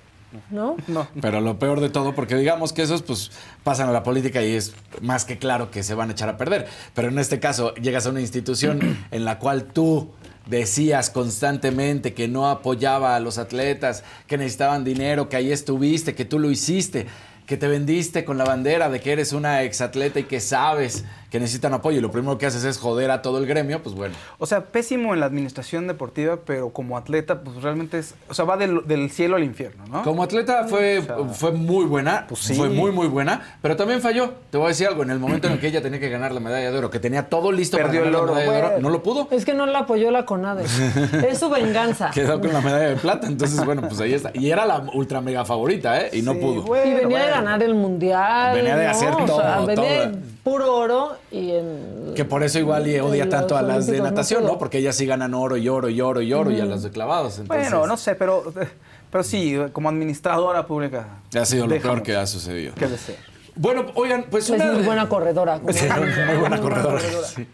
¿No? 0.52 0.76
No. 0.88 1.08
Pero 1.22 1.40
lo 1.40 1.58
peor 1.58 1.80
de 1.80 1.90
todo, 1.90 2.14
porque 2.14 2.36
digamos 2.36 2.74
que 2.74 2.82
esos 2.82 3.02
pues 3.02 3.32
pasan 3.64 3.88
a 3.90 3.92
la 3.92 4.04
política 4.04 4.44
y 4.44 4.56
es 4.56 4.76
más 5.02 5.24
que 5.24 5.38
claro 5.38 5.72
que 5.72 5.84
se 5.84 5.96
van 5.96 6.10
a 6.10 6.12
echar 6.12 6.28
a 6.30 6.38
perder. 6.38 6.68
Pero 6.94 7.08
en 7.08 7.18
este 7.18 7.40
caso 7.40 7.74
llegas 7.76 8.06
a 8.06 8.10
una 8.10 8.22
institución 8.22 8.98
en 9.12 9.26
la 9.26 9.40
cual 9.40 9.66
tú 9.66 10.12
decías 10.46 11.10
constantemente 11.10 12.14
que 12.14 12.28
no 12.28 12.50
apoyaba 12.50 13.16
a 13.16 13.20
los 13.20 13.38
atletas, 13.38 14.04
que 14.28 14.38
necesitaban 14.38 14.84
dinero, 14.84 15.30
que 15.30 15.38
ahí 15.38 15.52
estuviste, 15.52 16.16
que 16.16 16.26
tú 16.26 16.40
lo 16.40 16.50
hiciste, 16.50 17.08
que 17.48 17.56
te 17.56 17.70
vendiste 17.70 18.26
con 18.26 18.38
la 18.38 18.44
bandera 18.44 18.90
de 18.90 19.00
que 19.00 19.14
eres 19.14 19.32
una 19.32 19.64
exatleta 19.64 20.20
y 20.20 20.26
que 20.26 20.42
sabes 20.42 21.06
que 21.30 21.40
necesitan 21.40 21.74
apoyo 21.74 21.98
y 21.98 22.02
lo 22.02 22.10
primero 22.12 22.38
que 22.38 22.46
haces 22.46 22.64
es 22.64 22.78
joder 22.78 23.12
a 23.12 23.22
todo 23.22 23.38
el 23.40 23.46
gremio, 23.46 23.84
pues 23.84 23.96
bueno. 23.96 24.16
O 24.38 24.46
sea, 24.46 24.66
pésimo 24.66 25.14
en 25.14 25.20
la 25.20 25.26
administración 25.26 25.88
deportiva, 25.88 26.38
pero 26.46 26.70
como 26.70 26.98
atleta, 26.98 27.42
pues 27.42 27.62
realmente 27.62 28.00
es. 28.00 28.16
O 28.30 28.34
sea, 28.34 28.46
va 28.46 28.56
del, 28.58 28.88
del 28.88 29.12
cielo 29.12 29.36
al 29.36 29.44
infierno, 29.44 29.84
¿no? 29.92 30.04
Como 30.04 30.24
atleta 30.24 30.66
fue, 30.68 31.00
O 31.00 31.04
sea, 31.04 31.18
fue 31.34 31.52
muy 31.52 31.86
buena, 31.86 32.26
pues 32.28 32.42
sí. 32.42 32.54
fue 32.56 32.70
muy 32.70 32.92
muy 32.92 33.08
buena, 33.08 33.58
pero 33.62 33.76
también 33.76 34.02
falló. 34.02 34.32
Te 34.50 34.58
voy 34.58 34.66
a 34.66 34.70
decir 34.70 34.88
algo, 34.88 35.04
en 35.04 35.12
el 35.12 35.20
momento 35.20 35.48
en 35.48 35.54
el 35.54 35.60
que 35.60 35.68
ella 35.68 35.82
tenía 35.82 36.00
que 36.00 36.10
ganar 36.10 36.32
la 36.32 36.40
medalla 36.40 36.72
de 36.72 36.78
oro, 36.78 36.90
que 36.90 37.00
tenía 37.00 37.28
todo 37.30 37.52
listo 37.52 37.78
Perdió 37.78 38.00
para 38.02 38.10
el 38.10 38.16
oro, 38.16 38.28
la 38.28 38.40
medalla 38.40 38.52
de 38.52 38.66
oro, 38.76 38.82
no 38.82 38.90
lo 38.90 39.04
pudo. 39.04 39.28
Es 39.32 39.44
que 39.44 39.54
no 39.54 39.66
la 39.66 39.80
apoyó 39.80 40.12
la 40.12 40.26
CONADE. 40.26 40.64
es 41.30 41.38
su 41.40 41.50
venganza. 41.50 42.10
Quedó 42.14 42.40
con 42.40 42.54
la 42.54 42.62
medalla 42.62 42.90
de 42.90 42.96
plata, 42.96 43.28
entonces 43.28 43.64
bueno, 43.66 43.82
pues 43.82 44.00
ahí 44.00 44.14
está. 44.14 44.32
Y 44.34 44.50
era 44.50 44.66
la 44.66 44.80
ultra 44.94 45.20
mega 45.22 45.44
favorita, 45.46 46.00
¿eh? 46.02 46.10
Y 46.14 46.22
no 46.22 46.34
Sí, 46.34 46.40
pudo. 46.40 46.62
bueno, 46.64 46.90
Y 46.90 46.94
venía 46.94 47.26
de 47.26 47.30
ganar 47.32 47.62
el 47.64 47.76
mundial. 47.76 48.56
Venía 48.56 48.78
de 48.78 48.86
¿no? 48.86 48.92
hacer 48.92 49.10
O 49.14 49.18
sea, 49.18 49.26
todo, 49.26 49.66
venía 49.66 49.76
todo. 50.04 50.12
de 50.12 50.20
puro 50.48 50.74
oro 50.74 51.18
y 51.30 51.52
en. 51.52 52.14
Que 52.16 52.24
por 52.24 52.42
eso 52.42 52.58
igual 52.60 52.88
y 52.88 52.98
odia 53.00 53.28
tanto 53.28 53.58
a 53.58 53.62
las 53.62 53.86
de 53.88 54.00
natación. 54.00 54.46
¿no? 54.46 54.58
Porque 54.58 54.78
ellas 54.78 54.96
sí 54.96 55.06
ganan 55.06 55.34
oro 55.34 55.58
y 55.58 55.68
oro 55.68 55.90
y 55.90 56.00
oro 56.00 56.22
y 56.22 56.32
oro 56.32 56.52
y 56.52 56.62
a 56.62 56.66
las 56.66 56.84
de 56.84 56.90
clavados. 56.92 57.40
Entonces, 57.40 57.70
Bueno, 57.70 57.86
no 57.86 57.98
sé, 57.98 58.16
pero, 58.16 58.54
pero 59.12 59.24
sí, 59.24 59.58
como 59.74 59.90
administradora 59.90 60.66
pública. 60.66 61.20
Ha 61.36 61.46
sido 61.46 61.68
lo 61.68 61.78
peor 61.78 62.02
que 62.02 62.16
ha 62.16 62.26
sucedido. 62.26 62.74
que 62.76 62.88
desear. 62.88 63.18
Bueno, 63.56 63.88
oigan, 63.96 64.28
pues 64.30 64.46
Es 64.46 64.52
una... 64.52 64.72
muy 64.72 64.84
buena 64.84 65.10
corredora. 65.10 65.60
Sí, 65.74 65.86
muy 66.28 66.38
buena 66.38 66.62
corredora. 66.62 67.00
sí. 67.00 67.46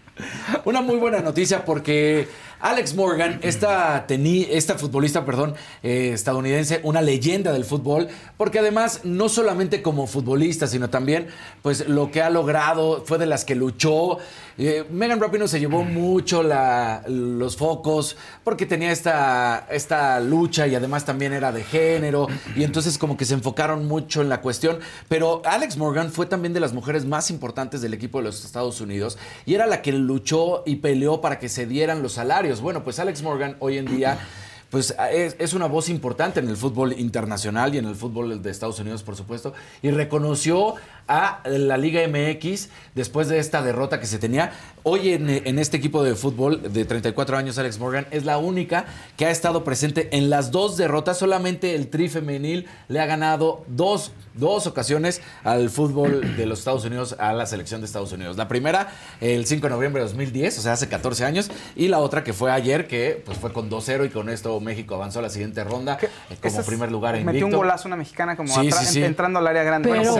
Una 0.65 0.81
muy 0.81 0.97
buena 0.97 1.21
noticia 1.21 1.65
porque 1.65 2.27
Alex 2.63 2.95
Morgan, 2.95 3.39
esta, 3.43 4.07
teni- 4.07 4.47
esta 4.49 4.77
futbolista, 4.77 5.25
perdón, 5.25 5.53
eh, 5.83 6.11
estadounidense, 6.13 6.79
una 6.83 7.01
leyenda 7.01 7.51
del 7.51 7.65
fútbol, 7.65 8.07
porque 8.37 8.59
además 8.59 9.01
no 9.03 9.27
solamente 9.27 9.81
como 9.81 10.07
futbolista, 10.07 10.65
sino 10.67 10.89
también, 10.89 11.27
pues 11.61 11.87
lo 11.89 12.09
que 12.09 12.21
ha 12.21 12.29
logrado 12.29 13.03
fue 13.05 13.17
de 13.17 13.25
las 13.25 13.43
que 13.43 13.55
luchó. 13.55 14.17
Eh, 14.57 14.85
Megan 14.91 15.19
Rapinoe 15.19 15.47
se 15.47 15.59
llevó 15.59 15.83
mucho 15.83 16.41
la- 16.41 17.03
los 17.07 17.57
focos 17.57 18.15
porque 18.45 18.65
tenía 18.65 18.91
esta, 18.91 19.67
esta 19.69 20.19
lucha 20.21 20.65
y 20.67 20.75
además 20.75 21.03
también 21.05 21.33
era 21.33 21.51
de 21.51 21.63
género 21.63 22.27
y 22.55 22.63
entonces 22.63 22.97
como 22.97 23.17
que 23.17 23.25
se 23.25 23.33
enfocaron 23.33 23.87
mucho 23.87 24.21
en 24.21 24.29
la 24.29 24.39
cuestión. 24.41 24.79
Pero 25.09 25.41
Alex 25.43 25.75
Morgan 25.75 26.11
fue 26.11 26.27
también 26.27 26.53
de 26.53 26.59
las 26.61 26.71
mujeres 26.71 27.03
más 27.05 27.29
importantes 27.29 27.81
del 27.81 27.93
equipo 27.93 28.19
de 28.19 28.25
los 28.25 28.45
Estados 28.45 28.79
Unidos 28.79 29.17
y 29.45 29.55
era 29.55 29.65
la 29.65 29.81
que 29.81 29.91
luchó 29.91 30.63
y 30.65 30.77
peleó 30.77 31.19
para 31.19 31.39
que 31.39 31.49
se 31.49 31.65
dieran 31.65 32.01
los 32.03 32.13
salarios. 32.13 32.52
Bueno, 32.61 32.83
pues 32.83 32.99
Alex 32.99 33.21
Morgan 33.21 33.55
hoy 33.59 33.77
en 33.77 33.85
día 33.85 34.19
pues 34.73 34.95
es, 35.11 35.35
es 35.37 35.53
una 35.53 35.67
voz 35.67 35.87
importante 35.87 36.39
en 36.39 36.49
el 36.49 36.57
fútbol 36.57 36.99
internacional 36.99 37.75
y 37.75 37.77
en 37.77 37.85
el 37.85 37.95
fútbol 37.95 38.41
de 38.41 38.49
Estados 38.49 38.79
Unidos, 38.79 39.03
por 39.03 39.15
supuesto, 39.15 39.53
y 39.83 39.91
reconoció 39.91 40.73
a 41.07 41.41
la 41.45 41.77
Liga 41.77 42.01
MX 42.07 42.69
después 42.95 43.27
de 43.27 43.39
esta 43.39 43.61
derrota 43.61 43.99
que 43.99 44.05
se 44.07 44.19
tenía. 44.19 44.51
Hoy 44.83 45.13
en, 45.13 45.29
en 45.29 45.59
este 45.59 45.77
equipo 45.77 46.03
de 46.03 46.13
fútbol 46.15 46.73
de 46.73 46.83
34 46.85 47.37
años, 47.37 47.57
Alex 47.57 47.79
Morgan 47.79 48.05
es 48.11 48.25
la 48.25 48.37
única 48.37 48.85
que 49.15 49.25
ha 49.25 49.31
estado 49.31 49.63
presente 49.63 50.09
en 50.15 50.29
las 50.29 50.51
dos 50.51 50.75
derrotas. 50.77 51.17
Solamente 51.17 51.75
el 51.75 51.87
tri 51.89 52.09
femenil 52.09 52.67
le 52.89 52.99
ha 52.99 53.05
ganado 53.05 53.63
dos, 53.67 54.11
dos 54.33 54.67
ocasiones 54.67 55.21
al 55.45 55.69
fútbol 55.69 56.35
de 56.35 56.45
los 56.45 56.59
Estados 56.59 56.83
Unidos, 56.83 57.15
a 57.19 57.31
la 57.33 57.45
selección 57.45 57.79
de 57.79 57.87
Estados 57.87 58.11
Unidos. 58.11 58.35
La 58.35 58.47
primera, 58.49 58.89
el 59.21 59.45
5 59.45 59.67
de 59.67 59.69
noviembre 59.73 60.01
de 60.01 60.07
2010, 60.09 60.59
o 60.59 60.61
sea, 60.61 60.73
hace 60.73 60.89
14 60.89 61.23
años, 61.23 61.49
y 61.77 61.87
la 61.87 61.99
otra 61.99 62.23
que 62.25 62.33
fue 62.33 62.51
ayer, 62.51 62.87
que 62.87 63.21
pues 63.25 63.37
fue 63.37 63.53
con 63.53 63.69
2-0 63.69 64.05
y 64.05 64.09
con 64.09 64.27
esto 64.29 64.59
México 64.59 64.95
avanzó 64.95 65.19
a 65.19 65.21
la 65.21 65.29
siguiente 65.29 65.63
ronda 65.63 65.97
eh, 66.01 66.09
como 66.41 66.61
primer 66.63 66.91
lugar 66.91 67.15
en 67.15 67.25
Metió 67.25 67.45
un 67.45 67.51
golazo 67.53 67.87
una 67.87 67.95
mexicana 67.95 68.35
como 68.35 68.53
Sí, 68.53 68.67
atra- 68.67 68.79
sí, 68.79 68.85
sí. 68.85 69.03
entrando 69.03 69.39
al 69.39 69.47
área 69.47 69.63
grande. 69.63 69.89
Pero. 69.89 70.13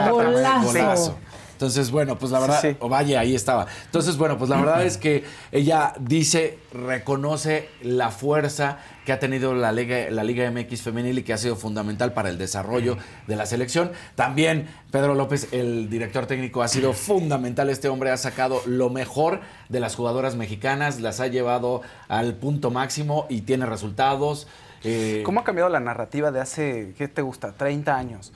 Golazo. 0.81 1.17
Entonces, 1.53 1.91
bueno, 1.91 2.17
pues 2.17 2.31
la 2.31 2.39
verdad, 2.39 2.59
Sí, 2.59 2.71
sí. 2.71 2.77
o 2.79 2.89
vaya, 2.89 3.19
ahí 3.21 3.35
estaba. 3.35 3.67
Entonces, 3.85 4.17
bueno, 4.17 4.37
pues 4.37 4.49
la 4.49 4.57
verdad 4.57 4.83
es 4.85 4.97
que 4.97 5.23
ella 5.51 5.93
dice, 5.99 6.57
reconoce 6.73 7.69
la 7.81 8.09
fuerza 8.09 8.79
que 9.05 9.13
ha 9.13 9.19
tenido 9.19 9.53
la 9.53 9.71
Liga, 9.71 10.09
la 10.09 10.23
Liga 10.23 10.49
MX 10.49 10.81
femenil 10.81 11.19
y 11.19 11.23
que 11.23 11.31
ha 11.31 11.37
sido 11.37 11.55
fundamental 11.55 12.11
para 12.13 12.29
el 12.29 12.37
desarrollo 12.37 12.97
de 13.27 13.35
la 13.35 13.45
selección. 13.45 13.91
También 14.15 14.67
Pedro 14.91 15.13
López, 15.15 15.49
el 15.53 15.89
director 15.89 16.25
técnico, 16.25 16.63
ha 16.63 16.67
sido 16.67 16.91
fundamental. 16.93 17.69
Este 17.69 17.87
hombre 17.87 18.11
ha 18.11 18.17
sacado 18.17 18.61
lo 18.65 18.89
mejor 18.89 19.39
de 19.69 19.79
las 19.79 19.95
jugadoras 19.95 20.35
mexicanas, 20.35 20.99
las 20.99 21.19
ha 21.19 21.27
llevado 21.27 21.81
al 22.09 22.33
punto 22.33 22.71
máximo 22.71 23.25
y 23.29 23.41
tiene 23.41 23.65
resultados. 23.67 24.47
Eh, 24.83 25.21
¿Cómo 25.23 25.39
ha 25.39 25.43
cambiado 25.45 25.69
la 25.69 25.79
narrativa 25.79 26.31
de 26.31 26.41
hace, 26.41 26.93
¿qué 26.97 27.07
te 27.07 27.21
gusta? 27.21 27.53
30 27.53 27.95
años. 27.95 28.33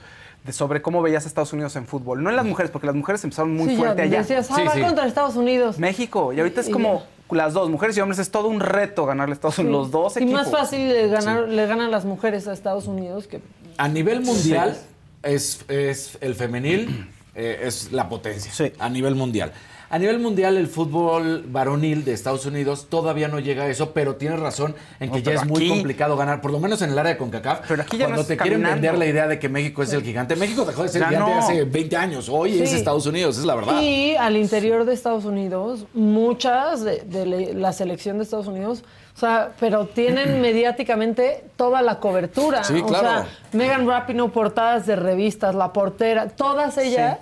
De 0.48 0.54
sobre 0.54 0.80
cómo 0.80 1.02
veías 1.02 1.26
a 1.26 1.28
Estados 1.28 1.52
Unidos 1.52 1.76
en 1.76 1.86
fútbol. 1.86 2.22
No 2.22 2.30
en 2.30 2.36
las 2.36 2.46
mujeres, 2.46 2.70
porque 2.70 2.86
las 2.86 2.96
mujeres 2.96 3.22
empezaron 3.22 3.54
muy 3.54 3.66
Sí, 3.68 3.72
ya 3.74 3.78
fuerte 3.78 4.00
allá. 4.00 4.18
decías, 4.20 4.48
ah, 4.50 4.54
Sí, 4.56 4.62
va 4.64 4.72
sí. 4.72 4.80
contra 4.80 5.06
Estados 5.06 5.36
Unidos. 5.36 5.78
México. 5.78 6.32
Y 6.32 6.38
ahorita 6.38 6.62
es 6.62 6.68
Y- 6.70 6.72
como 6.72 7.02
las 7.30 7.52
dos, 7.52 7.68
mujeres 7.68 7.94
y 7.98 8.00
hombres, 8.00 8.18
es 8.18 8.30
todo 8.30 8.48
un 8.48 8.58
reto 8.60 9.04
ganarle 9.04 9.32
a 9.32 9.34
Estados 9.34 9.58
Unidos. 9.58 9.76
Los 9.78 9.90
dos 9.90 10.16
y 10.16 10.20
equipos. 10.20 10.40
más 10.40 10.50
fácil 10.50 10.88
le, 10.88 11.08
ganar, 11.08 11.46
le 11.48 11.66
ganan 11.66 11.90
las 11.90 12.06
mujeres 12.06 12.48
a 12.48 12.54
Estados 12.54 12.86
Unidos 12.86 13.26
que 13.26 13.42
A 13.76 13.88
nivel 13.88 14.22
mundial 14.22 14.74
es, 15.22 15.66
es 15.68 16.16
el 16.22 16.34
femenil 16.34 17.10
eh, 17.34 17.60
es 17.64 17.92
la 17.92 18.08
potencia 18.08 18.50
Sí. 18.50 18.72
a 18.78 18.88
nivel 18.88 19.16
mundial. 19.16 19.52
A 19.90 19.98
nivel 19.98 20.18
mundial 20.18 20.56
el 20.58 20.66
fútbol 20.66 21.44
varonil 21.48 22.04
de 22.04 22.12
Estados 22.12 22.44
Unidos 22.44 22.88
todavía 22.90 23.28
no 23.28 23.40
llega 23.40 23.64
a 23.64 23.68
eso, 23.68 23.92
pero 23.92 24.16
tienes 24.16 24.38
razón 24.38 24.74
en 25.00 25.10
que 25.10 25.18
No, 25.18 25.24
ya 25.24 25.32
es 25.34 25.46
muy 25.46 25.66
complicado 25.68 26.16
ganar, 26.16 26.40
por 26.42 26.50
lo 26.50 26.60
menos 26.60 26.82
en 26.82 26.90
el 26.90 26.98
área 26.98 27.12
de 27.12 27.18
CONCACAF. 27.18 27.60
Pero 27.66 27.82
aquí 27.82 27.96
ya 27.96 28.04
cuando 28.06 28.24
te 28.24 28.36
quieren 28.36 28.60
caminando. 28.60 28.74
vender 28.82 28.98
la 28.98 29.06
idea 29.06 29.26
de 29.26 29.38
que 29.38 29.48
México 29.48 29.82
es 29.82 29.92
el 29.94 30.02
gigante, 30.02 30.36
México 30.36 30.64
dejó 30.66 30.82
de 30.82 30.88
ser 30.90 31.00
Ya 31.02 31.08
gigante 31.08 31.30
no. 31.32 31.38
hace 31.38 31.64
20 31.64 31.96
años. 31.96 32.28
Hoy 32.28 32.60
es. 32.60 32.72
Estados 32.74 33.06
Unidos, 33.06 33.38
es 33.38 33.44
la 33.44 33.54
verdad. 33.54 33.80
Y 33.80 34.14
al 34.16 34.36
interior 34.36 34.84
de 34.84 34.92
Estados 34.92 35.24
Unidos, 35.24 35.86
muchas 35.94 36.84
de, 36.84 37.00
de 37.06 37.54
la 37.54 37.72
selección 37.72 38.18
de 38.18 38.24
Estados 38.24 38.46
Unidos, 38.46 38.84
o 39.16 39.18
sea, 39.18 39.52
pero 39.58 39.86
tienen 39.86 40.40
mediáticamente 40.42 41.44
toda 41.56 41.80
la 41.82 41.98
cobertura. 41.98 42.62
Sí, 42.62 42.80
O 42.82 42.86
claro. 42.86 43.08
sea, 43.08 43.26
Megan 43.52 43.86
Rapinoe, 43.86 44.28
portadas 44.28 44.86
de 44.86 44.96
revistas, 44.96 45.54
La 45.54 45.72
Portera, 45.72 46.28
todas 46.28 46.76
ellas. 46.78 47.18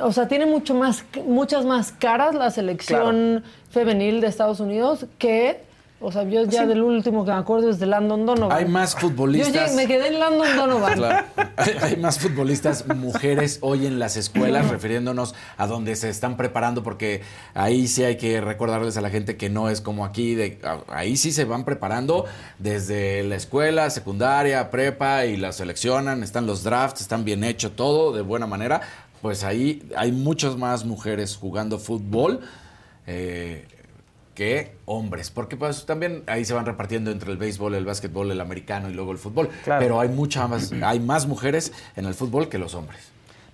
O 0.00 0.12
sea, 0.12 0.28
tiene 0.28 0.46
mucho 0.46 0.74
más, 0.74 1.04
muchas 1.26 1.64
más 1.64 1.92
caras 1.92 2.34
la 2.34 2.50
selección 2.50 3.42
femenil 3.70 4.20
de 4.20 4.26
Estados 4.28 4.60
Unidos 4.60 5.06
que, 5.18 5.60
o 6.00 6.10
sea, 6.10 6.24
yo 6.24 6.44
ya 6.44 6.66
del 6.66 6.82
último 6.82 7.24
que 7.24 7.30
me 7.30 7.36
acuerdo 7.36 7.68
es 7.70 7.78
de 7.78 7.86
Landon 7.86 8.24
Donovan. 8.24 8.56
Hay 8.56 8.64
más 8.64 8.94
Yo 8.94 9.00
futbolistas. 9.00 9.52
llegué- 9.72 9.76
me 9.76 9.86
quedé 9.86 10.08
en 10.08 10.18
Landon 10.18 10.56
Donovan. 10.56 10.94
Claro. 10.94 11.26
Hay, 11.56 11.74
hay 11.82 11.96
más 11.96 12.18
futbolistas 12.18 12.86
mujeres 12.88 13.58
hoy 13.60 13.86
en 13.86 13.98
las 13.98 14.16
escuelas, 14.16 14.68
refiriéndonos 14.70 15.34
a 15.58 15.66
donde 15.66 15.94
se 15.94 16.08
están 16.08 16.36
preparando, 16.38 16.82
porque 16.82 17.20
ahí 17.54 17.86
sí 17.86 18.02
hay 18.02 18.16
que 18.16 18.40
recordarles 18.40 18.96
a 18.96 19.00
la 19.02 19.10
gente 19.10 19.36
que 19.36 19.50
no 19.50 19.68
es 19.68 19.80
como 19.82 20.04
aquí, 20.06 20.34
de, 20.34 20.58
ahí 20.88 21.16
sí 21.18 21.32
se 21.32 21.44
van 21.44 21.64
preparando 21.64 22.24
desde 22.58 23.22
la 23.24 23.36
escuela, 23.36 23.90
secundaria, 23.90 24.70
prepa 24.70 25.26
y 25.26 25.36
la 25.36 25.52
seleccionan, 25.52 26.22
están 26.22 26.46
los 26.46 26.62
drafts, 26.62 27.02
están 27.02 27.24
bien 27.24 27.44
hecho 27.44 27.72
todo 27.72 28.12
de 28.12 28.22
buena 28.22 28.46
manera. 28.46 28.80
Pues 29.22 29.44
ahí 29.44 29.88
hay 29.96 30.12
muchas 30.12 30.56
más 30.56 30.84
mujeres 30.84 31.36
jugando 31.36 31.78
fútbol. 31.78 32.40
eh, 33.06 33.66
que 34.34 34.74
hombres, 34.86 35.30
porque 35.30 35.58
pues 35.58 35.84
también 35.84 36.22
ahí 36.26 36.46
se 36.46 36.54
van 36.54 36.64
repartiendo 36.64 37.10
entre 37.10 37.30
el 37.30 37.36
béisbol, 37.36 37.74
el 37.74 37.84
básquetbol, 37.84 38.30
el 38.30 38.40
americano 38.40 38.88
y 38.88 38.94
luego 38.94 39.12
el 39.12 39.18
fútbol. 39.18 39.50
Claro. 39.62 39.80
Pero 39.82 40.00
hay 40.00 40.08
mucha 40.08 40.46
más, 40.48 40.72
hay 40.72 41.00
más 41.00 41.26
mujeres 41.26 41.70
en 41.96 42.06
el 42.06 42.14
fútbol 42.14 42.48
que 42.48 42.56
los 42.56 42.74
hombres. 42.74 43.00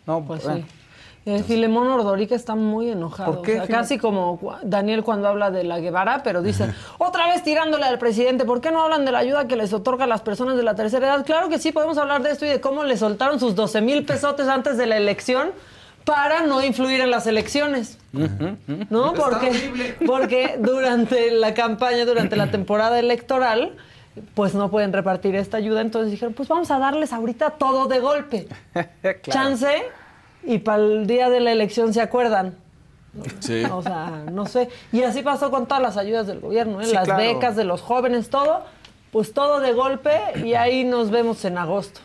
No, 0.07 0.25
Pues 0.25 0.45
bueno. 0.45 0.65
sí. 0.69 0.78
El 1.25 1.45
Filemón 1.45 1.89
Ordorica 1.89 2.35
está 2.35 2.55
muy 2.55 2.91
enojado. 2.91 3.35
¿Por 3.35 3.43
qué, 3.43 3.53
O 3.53 3.55
sea, 3.57 3.63
Filemón? 3.65 3.83
casi 3.83 3.99
como 3.99 4.59
Daniel 4.63 5.03
cuando 5.05 5.29
habla 5.29 5.51
de 5.51 5.63
la 5.65 5.79
Guevara, 5.79 6.23
pero 6.23 6.41
dice, 6.43 6.73
otra 6.99 7.27
vez 7.29 7.43
tirándole 7.43 7.85
al 7.85 7.99
presidente, 7.99 8.45
¿por 8.47 8.61
qué 8.61 8.71
no 8.71 8.83
hablan 8.83 9.05
de 9.05 9.13
la 9.13 9.19
ayuda 9.19 9.47
que 9.47 9.57
les 9.57 9.73
otorga 9.73 10.05
a 10.05 10.07
las 10.07 10.23
personas 10.23 10.57
de 10.57 10.63
la 10.63 10.75
tercera 10.75 11.07
edad? 11.07 11.27
Claro 11.27 11.49
que 11.51 11.59
sí, 11.59 11.71
podemos 11.73 11.99
hablar 11.99 12.23
de 12.23 12.31
esto 12.31 12.47
y 12.47 12.49
de 12.49 12.61
cómo 12.61 12.85
le 12.85 12.97
soltaron 12.97 13.39
sus 13.41 13.55
12 13.55 13.81
mil 13.83 14.05
pesotes 14.07 14.49
antes 14.49 14.79
de 14.79 14.87
la 14.87 14.97
elección 14.97 15.51
para 16.05 16.47
no 16.47 16.63
influir 16.65 17.01
en 17.03 17.11
las 17.11 17.27
elecciones. 17.27 17.99
¿No? 18.89 19.13
Porque, 19.13 19.97
porque 20.07 20.57
durante 20.59 21.31
la 21.33 21.53
campaña, 21.53 22.07
durante 22.07 22.37
la 22.37 22.51
temporada 22.51 22.99
electoral, 22.99 23.75
pues 24.35 24.55
no 24.55 24.71
pueden 24.71 24.95
repartir 24.95 25.35
esta 25.37 25.59
ayuda. 25.59 25.83
Entonces 25.83 26.11
dijeron, 26.11 26.33
pues 26.33 26.49
vamos 26.49 26.71
a 26.71 26.79
darles 26.79 27.13
ahorita 27.13 27.51
todo 27.51 27.87
de 27.87 28.01
golpe 28.01 28.49
Claro. 29.03 29.19
chance 29.29 29.69
y 30.49 30.59
para 30.59 30.83
el 30.83 31.07
día 31.07 31.29
de 31.29 31.41
la 31.41 31.53
elección 31.53 31.93
se 31.93 32.01
acuerdan. 32.01 32.57
Sí. 33.41 33.65
O 33.71 33.83
sea, 33.83 34.25
no 34.33 34.47
sé. 34.47 34.71
Y 34.93 35.03
así 35.03 35.23
pasó 35.23 35.51
con 35.51 35.67
todas 35.67 35.83
las 35.83 35.97
ayudas 35.99 36.27
del 36.27 36.41
gobierno, 36.41 36.81
¿eh? 36.81 36.87
Sí, 36.87 36.95
las 36.95 37.05
claro. 37.05 37.23
becas 37.23 37.55
de 37.55 37.65
los 37.65 37.83
jóvenes, 37.83 38.31
todo, 38.31 38.63
pues 39.13 39.35
todo 39.35 39.61
de 39.61 39.73
golpe 39.75 40.11
y 40.45 40.55
ahí 40.55 40.85
nos 40.85 41.11
vemos 41.11 41.45
en 41.45 41.59
agosto. 41.59 42.01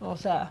O 0.00 0.16
sea, 0.16 0.50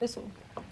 Eso. 0.00 0.22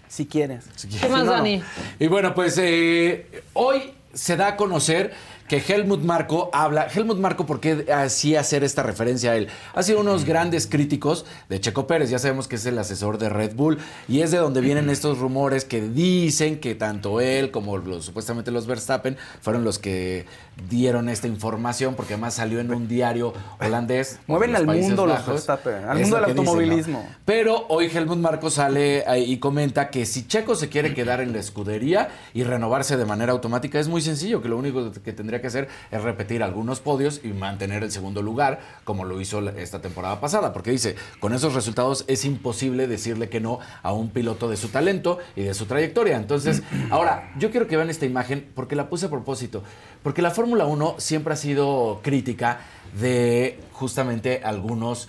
Si 0.07 0.25
quieres. 0.25 0.65
¿Qué 1.01 1.09
más, 1.09 1.25
no. 1.25 1.31
Dani? 1.31 1.61
Y 1.99 2.07
bueno, 2.07 2.33
pues 2.33 2.57
eh, 2.57 3.43
hoy 3.53 3.93
se 4.13 4.35
da 4.37 4.47
a 4.47 4.55
conocer 4.55 5.13
que 5.47 5.57
Helmut 5.57 6.01
Marco 6.01 6.49
habla. 6.53 6.87
Helmut 6.93 7.19
Marco, 7.19 7.45
¿por 7.45 7.59
qué 7.59 7.85
así 7.93 8.35
hacer 8.35 8.63
esta 8.63 8.83
referencia 8.83 9.31
a 9.31 9.35
él? 9.35 9.47
Ha 9.73 9.83
sido 9.83 10.01
unos 10.01 10.25
grandes 10.25 10.67
críticos 10.67 11.25
de 11.49 11.59
Checo 11.59 11.87
Pérez. 11.87 12.09
Ya 12.09 12.19
sabemos 12.19 12.47
que 12.47 12.55
es 12.57 12.65
el 12.65 12.77
asesor 12.77 13.17
de 13.17 13.29
Red 13.29 13.55
Bull. 13.55 13.77
Y 14.07 14.21
es 14.21 14.31
de 14.31 14.37
donde 14.37 14.61
vienen 14.61 14.89
estos 14.89 15.19
rumores 15.19 15.63
que 15.65 15.81
dicen 15.81 16.59
que 16.59 16.75
tanto 16.75 17.21
él 17.21 17.51
como 17.51 17.77
los, 17.77 18.05
supuestamente 18.05 18.51
los 18.51 18.67
Verstappen 18.67 19.17
fueron 19.41 19.63
los 19.63 19.79
que 19.79 20.25
dieron 20.69 21.09
esta 21.09 21.27
información, 21.27 21.95
porque 21.95 22.13
además 22.13 22.35
salió 22.35 22.59
en 22.59 22.73
un 22.73 22.87
diario 22.87 23.33
holandés. 23.59 24.19
Mueven 24.27 24.55
al 24.55 24.65
mundo 24.65 25.05
los. 25.05 25.25
Verstappen, 25.25 25.85
al 25.85 25.99
mundo 25.99 26.15
del 26.17 26.25
que 26.25 26.31
dicen, 26.31 26.45
¿no? 26.45 26.49
automovilismo. 26.51 27.09
Pero 27.25 27.65
hoy 27.69 27.89
Helmut 27.93 28.17
Marco 28.17 28.49
sale 28.49 29.03
ahí 29.07 29.31
y 29.31 29.37
comenta 29.39 29.89
que 29.89 30.05
si 30.05 30.27
Checo 30.27 30.55
se 30.55 30.69
quiere 30.69 30.93
quedar 30.93 31.21
en 31.21 31.33
la 31.33 31.39
escudería 31.39 32.09
y 32.33 32.43
renovarse 32.43 32.97
de 32.97 33.05
manera 33.05 33.31
automática, 33.31 33.79
es 33.79 33.87
muy 33.87 34.01
sencillo, 34.01 34.41
que 34.41 34.49
lo 34.49 34.57
único 34.57 34.91
que 34.91 35.13
tendría 35.13 35.41
que 35.41 35.47
hacer 35.47 35.67
es 35.91 36.01
repetir 36.01 36.43
algunos 36.43 36.79
podios 36.79 37.21
y 37.23 37.29
mantener 37.29 37.83
el 37.83 37.91
segundo 37.91 38.21
lugar, 38.21 38.59
como 38.83 39.05
lo 39.05 39.19
hizo 39.21 39.39
esta 39.49 39.81
temporada 39.81 40.19
pasada, 40.19 40.53
porque 40.53 40.71
dice, 40.71 40.95
con 41.19 41.33
esos 41.33 41.53
resultados 41.53 42.05
es 42.07 42.25
imposible 42.25 42.87
decirle 42.87 43.29
que 43.29 43.39
no 43.39 43.59
a 43.83 43.93
un 43.93 44.09
piloto 44.09 44.49
de 44.49 44.57
su 44.57 44.69
talento 44.69 45.19
y 45.35 45.43
de 45.43 45.53
su 45.53 45.65
trayectoria. 45.65 46.17
Entonces, 46.17 46.63
ahora, 46.89 47.31
yo 47.37 47.51
quiero 47.51 47.67
que 47.67 47.75
vean 47.75 47.89
esta 47.89 48.05
imagen 48.05 48.49
porque 48.55 48.75
la 48.75 48.89
puse 48.89 49.07
a 49.07 49.09
propósito, 49.09 49.63
porque 50.07 50.21
la 50.21 50.31
Fórmula 50.31 50.65
1 50.65 50.95
siempre 50.99 51.33
ha 51.33 51.35
sido 51.35 51.99
crítica 52.01 52.59
de 52.97 53.59
justamente 53.73 54.39
algunos 54.41 55.05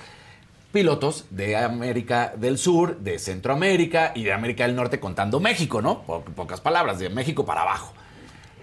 pilotos 0.73 1.27
de 1.31 1.55
América 1.57 2.33
del 2.37 2.59
Sur, 2.59 2.99
de 2.99 3.21
Centroamérica 3.21 4.11
y 4.17 4.25
de 4.25 4.33
América 4.33 4.67
del 4.67 4.75
Norte, 4.75 4.99
contando 4.99 5.39
México, 5.39 5.81
¿no? 5.81 6.03
Po- 6.03 6.23
pocas 6.23 6.61
palabras, 6.61 6.99
de 6.99 7.11
México 7.11 7.47
para 7.47 7.63
abajo. 7.63 7.93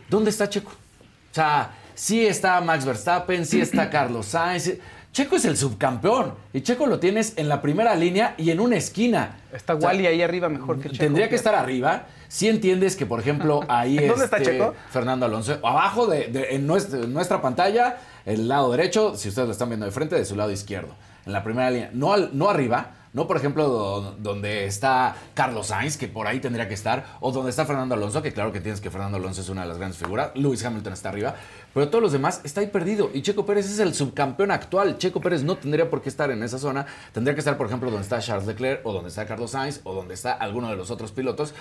¿Dónde 0.09 0.29
está 0.29 0.49
Checo? 0.49 0.71
O 0.71 1.33
sea, 1.33 1.71
sí 1.93 2.25
está 2.27 2.59
Max 2.59 2.83
Verstappen, 2.83 3.45
sí 3.45 3.61
está 3.61 3.89
Carlos 3.89 4.25
Sainz. 4.25 4.73
Checo 5.13 5.37
es 5.37 5.45
el 5.45 5.55
subcampeón 5.55 6.33
y 6.51 6.59
Checo 6.63 6.85
lo 6.85 6.99
tienes 6.99 7.35
en 7.37 7.47
la 7.47 7.61
primera 7.61 7.95
línea 7.95 8.35
y 8.37 8.49
en 8.51 8.59
una 8.59 8.75
esquina. 8.75 9.37
Está 9.53 9.75
Wally 9.75 10.05
ahí 10.05 10.21
arriba 10.21 10.49
mejor 10.49 10.81
que 10.81 10.89
Checo. 10.89 10.99
Tendría 11.01 11.29
que 11.29 11.35
estar 11.35 11.55
arriba. 11.55 12.07
Si 12.27 12.47
entiendes 12.47 12.95
que, 12.95 13.05
por 13.05 13.19
ejemplo, 13.19 13.61
ahí 13.67 13.97
¿Dónde 14.07 14.25
está 14.25 14.37
este, 14.37 14.51
Checo? 14.53 14.73
Fernando 14.89 15.25
Alonso, 15.25 15.59
abajo 15.63 16.07
de, 16.07 16.27
de- 16.27 16.55
en 16.55 16.65
nuestra, 16.67 16.99
en 16.99 17.13
nuestra 17.13 17.41
pantalla, 17.41 17.97
el 18.25 18.47
lado 18.47 18.71
derecho, 18.71 19.15
si 19.15 19.29
ustedes 19.29 19.47
lo 19.47 19.51
están 19.51 19.69
viendo 19.69 19.85
de 19.85 19.91
frente, 19.91 20.15
de 20.15 20.25
su 20.25 20.35
lado 20.35 20.51
izquierdo, 20.51 20.93
en 21.25 21.33
la 21.33 21.43
primera 21.43 21.69
línea. 21.71 21.89
No, 21.93 22.13
al- 22.13 22.29
no 22.33 22.49
arriba, 22.49 22.91
no 23.13 23.27
por 23.27 23.37
ejemplo 23.37 23.69
do- 23.69 24.15
donde 24.19 24.65
está 24.65 25.15
Carlos 25.33 25.67
Sainz, 25.67 25.95
que 25.97 26.07
por 26.09 26.27
ahí 26.27 26.39
tendría 26.41 26.67
que 26.67 26.73
estar, 26.73 27.05
o 27.21 27.31
donde 27.31 27.49
está 27.49 27.65
Fernando 27.65 27.95
Alonso, 27.95 28.21
que 28.21 28.33
claro 28.33 28.51
que 28.51 28.59
tienes 28.59 28.81
que 28.81 28.89
Fernando 28.91 29.17
Alonso 29.17 29.39
es 29.41 29.47
una 29.49 29.61
de 29.61 29.67
las 29.69 29.77
grandes 29.77 29.97
figuras, 29.97 30.31
Lewis 30.35 30.65
Hamilton 30.65 30.91
está 30.93 31.09
arriba, 31.09 31.35
pero 31.73 31.87
todos 31.89 32.01
los 32.01 32.11
demás 32.11 32.41
está 32.43 32.59
ahí 32.61 32.67
perdido. 32.67 33.09
Y 33.13 33.21
Checo 33.21 33.45
Pérez 33.45 33.67
es 33.69 33.79
el 33.79 33.93
subcampeón 33.93 34.51
actual. 34.51 34.97
Checo 34.97 35.19
Pérez 35.21 35.43
no 35.43 35.55
tendría 35.57 35.89
por 35.89 36.01
qué 36.01 36.09
estar 36.09 36.29
en 36.31 36.43
esa 36.43 36.57
zona, 36.59 36.85
tendría 37.13 37.33
que 37.35 37.39
estar, 37.39 37.57
por 37.57 37.67
ejemplo, 37.67 37.89
donde 37.89 38.03
está 38.03 38.19
Charles 38.19 38.47
Leclerc, 38.47 38.85
o 38.85 38.91
donde 38.93 39.09
está 39.09 39.25
Carlos 39.25 39.51
Sainz, 39.51 39.79
o 39.83 39.93
donde 39.93 40.13
está 40.13 40.33
alguno 40.33 40.69
de 40.69 40.75
los 40.75 40.91
otros 40.91 41.11
pilotos. 41.11 41.53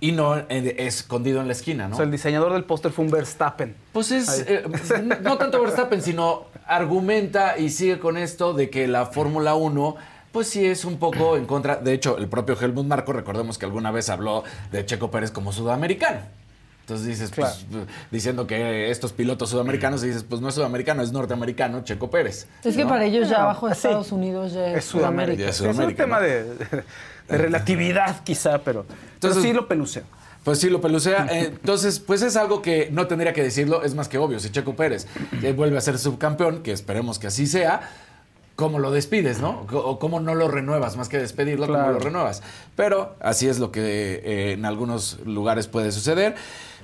Y 0.00 0.12
no 0.12 0.36
eh, 0.36 0.76
escondido 0.78 1.40
en 1.40 1.48
la 1.48 1.52
esquina, 1.52 1.88
¿no? 1.88 1.94
O 1.94 1.96
sea, 1.96 2.04
el 2.04 2.12
diseñador 2.12 2.52
del 2.52 2.64
póster 2.64 2.92
fue 2.92 3.04
un 3.04 3.10
Verstappen. 3.10 3.74
Pues 3.92 4.12
es, 4.12 4.44
eh, 4.46 4.62
no 5.22 5.38
tanto 5.38 5.60
Verstappen, 5.60 6.02
sino 6.02 6.46
argumenta 6.66 7.58
y 7.58 7.70
sigue 7.70 7.98
con 7.98 8.16
esto 8.16 8.54
de 8.54 8.70
que 8.70 8.86
la 8.86 9.06
Fórmula 9.06 9.54
1, 9.56 9.96
pues 10.30 10.48
sí 10.48 10.64
es 10.66 10.84
un 10.84 10.98
poco 10.98 11.36
en 11.36 11.46
contra. 11.46 11.76
De 11.76 11.92
hecho, 11.92 12.16
el 12.16 12.28
propio 12.28 12.56
Helmut 12.60 12.86
Marco, 12.86 13.12
recordemos 13.12 13.58
que 13.58 13.66
alguna 13.66 13.90
vez 13.90 14.08
habló 14.08 14.44
de 14.70 14.86
Checo 14.86 15.10
Pérez 15.10 15.32
como 15.32 15.52
sudamericano. 15.52 16.20
Entonces 16.88 17.06
dices, 17.06 17.30
pues, 17.36 17.66
diciendo 18.10 18.46
que 18.46 18.90
estos 18.90 19.12
pilotos 19.12 19.50
sudamericanos, 19.50 20.02
y 20.04 20.06
dices, 20.06 20.24
pues 20.26 20.40
no 20.40 20.48
es 20.48 20.54
sudamericano, 20.54 21.02
es 21.02 21.12
norteamericano, 21.12 21.84
Checo 21.84 22.10
Pérez. 22.10 22.46
Es 22.64 22.76
que 22.76 22.86
para 22.86 23.04
ellos 23.04 23.28
ya 23.28 23.42
abajo 23.42 23.66
de 23.66 23.74
Estados 23.74 24.10
Unidos 24.10 24.54
ya 24.54 24.68
es, 24.72 24.86
Sudamérica. 24.86 25.42
Ya 25.42 25.48
es 25.50 25.60
un 25.60 25.94
tema 25.94 26.16
¿no? 26.16 26.22
de, 26.22 26.44
de- 26.44 26.84
relatividad, 27.28 28.24
quizá, 28.24 28.58
pero, 28.62 28.84
pero 28.86 28.98
Entonces- 29.14 29.42
sí 29.42 29.52
lo 29.52 29.68
pelucea. 29.68 30.04
Pues 30.44 30.60
sí, 30.60 30.70
lo 30.70 30.80
pelucea. 30.80 31.26
Eh, 31.30 31.48
Entonces, 31.48 32.00
pues 32.00 32.22
es 32.22 32.36
algo 32.36 32.62
que 32.62 32.88
no 32.90 33.06
tendría 33.06 33.34
que 33.34 33.42
decirlo, 33.42 33.82
es 33.82 33.94
más 33.94 34.08
que 34.08 34.16
obvio. 34.16 34.40
Si 34.40 34.48
Checo 34.50 34.74
Pérez 34.74 35.06
eh, 35.42 35.52
vuelve 35.52 35.76
a 35.76 35.82
ser 35.82 35.98
subcampeón, 35.98 36.62
que 36.62 36.72
esperemos 36.72 37.18
que 37.18 37.26
así 37.26 37.46
sea, 37.46 37.82
¿cómo 38.56 38.78
lo 38.78 38.90
despides, 38.90 39.40
no? 39.40 39.66
O 39.72 39.98
cómo 39.98 40.20
no 40.20 40.34
lo 40.34 40.48
renuevas, 40.48 40.96
más 40.96 41.10
que 41.10 41.18
despedirlo, 41.18 41.66
¿cómo 41.66 41.78
Claro. 41.78 41.92
lo 41.94 41.98
renuevas? 41.98 42.42
Pero 42.76 43.14
así 43.20 43.46
es 43.46 43.58
lo 43.58 43.72
que 43.72 44.22
eh, 44.24 44.52
en 44.52 44.64
algunos 44.64 45.18
lugares 45.26 45.66
puede 45.66 45.92
suceder. 45.92 46.34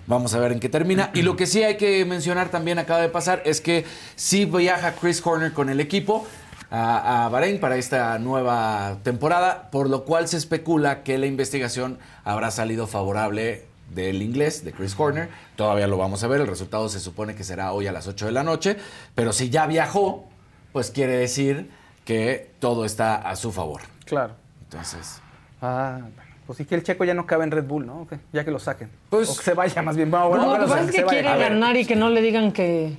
Vamos 0.06 0.34
a 0.34 0.38
ver 0.38 0.52
en 0.52 0.60
qué 0.60 0.68
termina. 0.68 1.10
Y 1.14 1.22
lo 1.22 1.36
que 1.36 1.46
sí 1.46 1.62
hay 1.62 1.76
que 1.76 2.04
mencionar 2.04 2.50
también 2.50 2.78
acaba 2.78 3.00
de 3.00 3.08
pasar 3.08 3.42
es 3.44 3.60
que 3.60 3.84
sí 4.16 4.44
viaja 4.44 4.92
Chris 4.94 5.24
Horner 5.24 5.52
con 5.52 5.70
el 5.70 5.80
equipo 5.80 6.26
a, 6.70 7.24
a 7.24 7.28
Bahrein 7.30 7.58
para 7.60 7.76
esta 7.76 8.18
nueva 8.18 8.98
temporada, 9.02 9.70
por 9.70 9.88
lo 9.88 10.04
cual 10.04 10.28
se 10.28 10.36
especula 10.36 11.02
que 11.02 11.16
la 11.18 11.26
investigación 11.26 11.98
habrá 12.24 12.50
salido 12.50 12.86
favorable 12.86 13.66
del 13.94 14.22
inglés, 14.22 14.64
de 14.64 14.72
Chris 14.72 14.94
Horner. 14.98 15.28
Todavía 15.56 15.86
lo 15.86 15.96
vamos 15.96 16.22
a 16.24 16.26
ver, 16.26 16.40
el 16.40 16.46
resultado 16.48 16.88
se 16.88 17.00
supone 17.00 17.34
que 17.34 17.44
será 17.44 17.72
hoy 17.72 17.86
a 17.86 17.92
las 17.92 18.06
8 18.06 18.26
de 18.26 18.32
la 18.32 18.42
noche, 18.42 18.76
pero 19.14 19.32
si 19.32 19.50
ya 19.50 19.66
viajó, 19.66 20.26
pues 20.72 20.90
quiere 20.90 21.16
decir 21.16 21.70
que 22.04 22.50
todo 22.58 22.84
está 22.84 23.14
a 23.16 23.36
su 23.36 23.52
favor. 23.52 23.82
Claro. 24.04 24.34
Entonces, 24.64 25.20
Ah. 25.62 25.98
Pues 26.46 26.58
sí 26.58 26.64
que 26.66 26.74
el 26.74 26.82
checo 26.82 27.04
ya 27.04 27.14
no 27.14 27.26
cabe 27.26 27.44
en 27.44 27.50
Red 27.50 27.64
Bull, 27.64 27.86
¿no? 27.86 28.02
Ok, 28.02 28.14
Ya 28.32 28.44
que 28.44 28.50
lo 28.50 28.58
saquen. 28.58 28.90
Pues- 29.08 29.30
o 29.30 29.36
que 29.36 29.42
se 29.42 29.54
vaya 29.54 29.80
más 29.82 29.96
bien. 29.96 30.10
Bueno, 30.10 30.28
bueno, 30.28 30.44
No, 30.44 30.50
lo 30.52 30.56
bueno, 30.58 30.66
que 30.66 30.70
pasa 30.72 30.84
es 30.90 30.94
se 30.94 31.02
que 31.02 31.08
quiere 31.08 31.28
A 31.28 31.36
ver, 31.36 31.50
ganar 31.52 31.76
y 31.76 31.84
que 31.86 31.96
no 31.96 32.10
le 32.10 32.20
digan 32.20 32.52
que. 32.52 32.96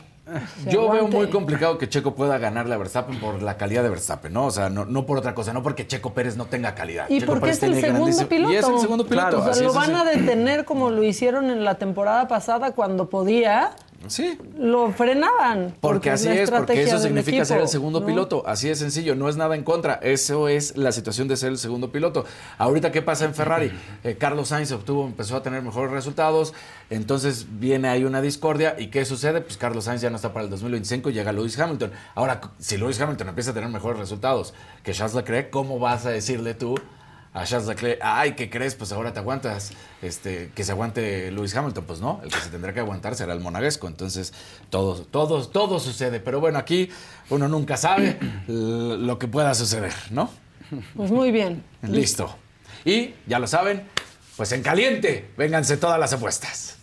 se 0.63 0.71
Yo 0.71 0.89
veo 0.89 1.07
muy 1.07 1.27
complicado 1.29 1.77
que 1.77 1.87
Checo 1.87 2.15
pueda 2.15 2.39
ganarle 2.39 2.73
a 2.73 2.77
Verstappen 2.79 3.19
por 3.19 3.43
la 3.43 3.57
calidad 3.57 3.83
de 3.83 3.89
Verstappen, 3.89 4.33
¿no? 4.33 4.45
O 4.47 4.51
sea, 4.51 4.69
no, 4.71 4.83
no 4.85 5.05
por 5.05 5.19
otra 5.19 5.35
cosa, 5.35 5.53
no 5.53 5.61
porque 5.61 5.85
Checo 5.85 6.13
Pérez 6.15 6.35
no 6.35 6.45
tenga 6.45 6.73
calidad. 6.73 7.05
Y 7.09 7.19
Checo 7.19 7.33
porque 7.33 7.41
Pérez 7.41 7.57
es 7.57 7.63
el 7.63 7.75
segundo 7.75 8.05
grandísimo- 8.05 8.29
piloto. 8.29 8.51
Y 8.53 8.55
es 8.55 8.67
el 8.67 8.79
segundo 8.79 9.05
piloto. 9.05 9.27
Claro, 9.29 9.39
O 9.51 9.53
sea, 9.53 9.63
lo 9.63 9.69
es, 9.69 9.75
van 9.75 9.95
así. 9.95 10.01
a 10.07 10.11
detener 10.11 10.65
como 10.65 10.89
lo 10.89 11.03
hicieron 11.03 11.51
en 11.51 11.63
la 11.63 11.75
temporada 11.75 12.27
pasada 12.27 12.71
cuando 12.71 13.07
podía. 13.09 13.69
Sí. 14.07 14.37
Lo 14.57 14.91
frenaban. 14.91 15.75
Porque 15.81 16.11
así 16.11 16.29
es, 16.29 16.51
porque 16.51 16.83
eso 16.83 16.99
significa 16.99 17.45
ser 17.45 17.57
equipo, 17.57 17.63
el 17.63 17.69
segundo 17.69 17.99
¿no? 18.01 18.05
piloto. 18.05 18.43
Así 18.45 18.67
de 18.67 18.75
sencillo, 18.75 19.15
no 19.15 19.29
es 19.29 19.37
nada 19.37 19.55
en 19.55 19.63
contra. 19.63 19.95
Eso 19.95 20.47
es 20.47 20.77
la 20.77 20.91
situación 20.91 21.27
de 21.27 21.37
ser 21.37 21.49
el 21.49 21.57
segundo 21.57 21.91
piloto. 21.91 22.25
Ahorita, 22.57 22.91
¿qué 22.91 23.01
pasa 23.01 23.25
en 23.25 23.33
Ferrari? 23.33 23.71
Eh, 24.03 24.15
Carlos 24.17 24.49
Sainz 24.49 24.71
obtuvo, 24.71 25.05
empezó 25.05 25.35
a 25.35 25.43
tener 25.43 25.61
mejores 25.61 25.91
resultados, 25.91 26.53
entonces 26.89 27.47
viene 27.59 27.87
ahí 27.87 28.03
una 28.03 28.21
discordia. 28.21 28.75
¿Y 28.77 28.87
qué 28.87 29.05
sucede? 29.05 29.41
Pues 29.41 29.57
Carlos 29.57 29.85
Sainz 29.85 30.01
ya 30.01 30.09
no 30.09 30.15
está 30.15 30.33
para 30.33 30.45
el 30.45 30.49
2025 30.49 31.09
y 31.09 31.13
llega 31.13 31.31
Lewis 31.31 31.59
Hamilton. 31.59 31.91
Ahora, 32.13 32.41
si 32.59 32.77
Lewis 32.77 32.99
Hamilton 32.99 33.29
empieza 33.29 33.51
a 33.51 33.53
tener 33.53 33.69
mejores 33.69 33.99
resultados 33.99 34.53
que 34.83 34.93
Charles 34.93 35.15
Leclerc, 35.15 35.49
¿cómo 35.49 35.79
vas 35.79 36.05
a 36.05 36.09
decirle 36.09 36.53
tú? 36.53 36.75
A 37.35 37.43
Charles 37.43 37.67
Leclerc, 37.67 37.99
ay, 38.01 38.31
¿qué 38.31 38.49
crees? 38.49 38.75
Pues 38.75 38.93
ahora 38.93 39.11
te 39.11 39.19
aguantas, 39.19 39.73
este, 40.01 40.51
que 40.55 40.63
se 40.63 40.71
aguante 40.71 41.29
Lewis 41.31 41.53
Hamilton. 41.53 41.83
Pues 41.83 41.99
no, 41.99 42.21
el 42.23 42.31
que 42.31 42.39
se 42.39 42.49
tendrá 42.49 42.73
que 42.73 42.79
aguantar 42.79 43.13
será 43.13 43.33
el 43.33 43.41
monaguesco. 43.41 43.89
Entonces, 43.89 44.33
todo, 44.69 45.01
todo, 45.01 45.45
todo 45.45 45.81
sucede. 45.81 46.21
Pero 46.21 46.39
bueno, 46.39 46.57
aquí 46.57 46.89
uno 47.29 47.49
nunca 47.49 47.75
sabe 47.75 48.17
lo 48.47 49.19
que 49.19 49.27
pueda 49.27 49.53
suceder, 49.53 49.93
¿no? 50.11 50.31
Pues 50.95 51.11
muy 51.11 51.31
bien. 51.31 51.61
Listo. 51.81 52.33
Y, 52.85 53.15
ya 53.27 53.37
lo 53.39 53.47
saben, 53.47 53.83
pues 54.37 54.53
en 54.53 54.63
caliente, 54.63 55.29
vénganse 55.35 55.75
todas 55.75 55.99
las 55.99 56.13
apuestas. 56.13 56.74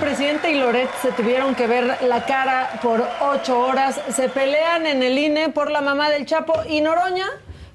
Presidente 0.00 0.50
y 0.50 0.58
Loret 0.58 0.88
se 1.02 1.12
tuvieron 1.12 1.54
que 1.54 1.66
ver 1.66 1.98
la 2.02 2.24
cara 2.24 2.80
por 2.82 3.06
ocho 3.20 3.60
horas. 3.60 4.00
Se 4.08 4.30
pelean 4.30 4.86
en 4.86 5.02
el 5.02 5.18
INE 5.18 5.50
por 5.50 5.70
la 5.70 5.82
mamá 5.82 6.08
del 6.08 6.24
Chapo 6.24 6.54
y 6.68 6.80
Noroña. 6.80 7.26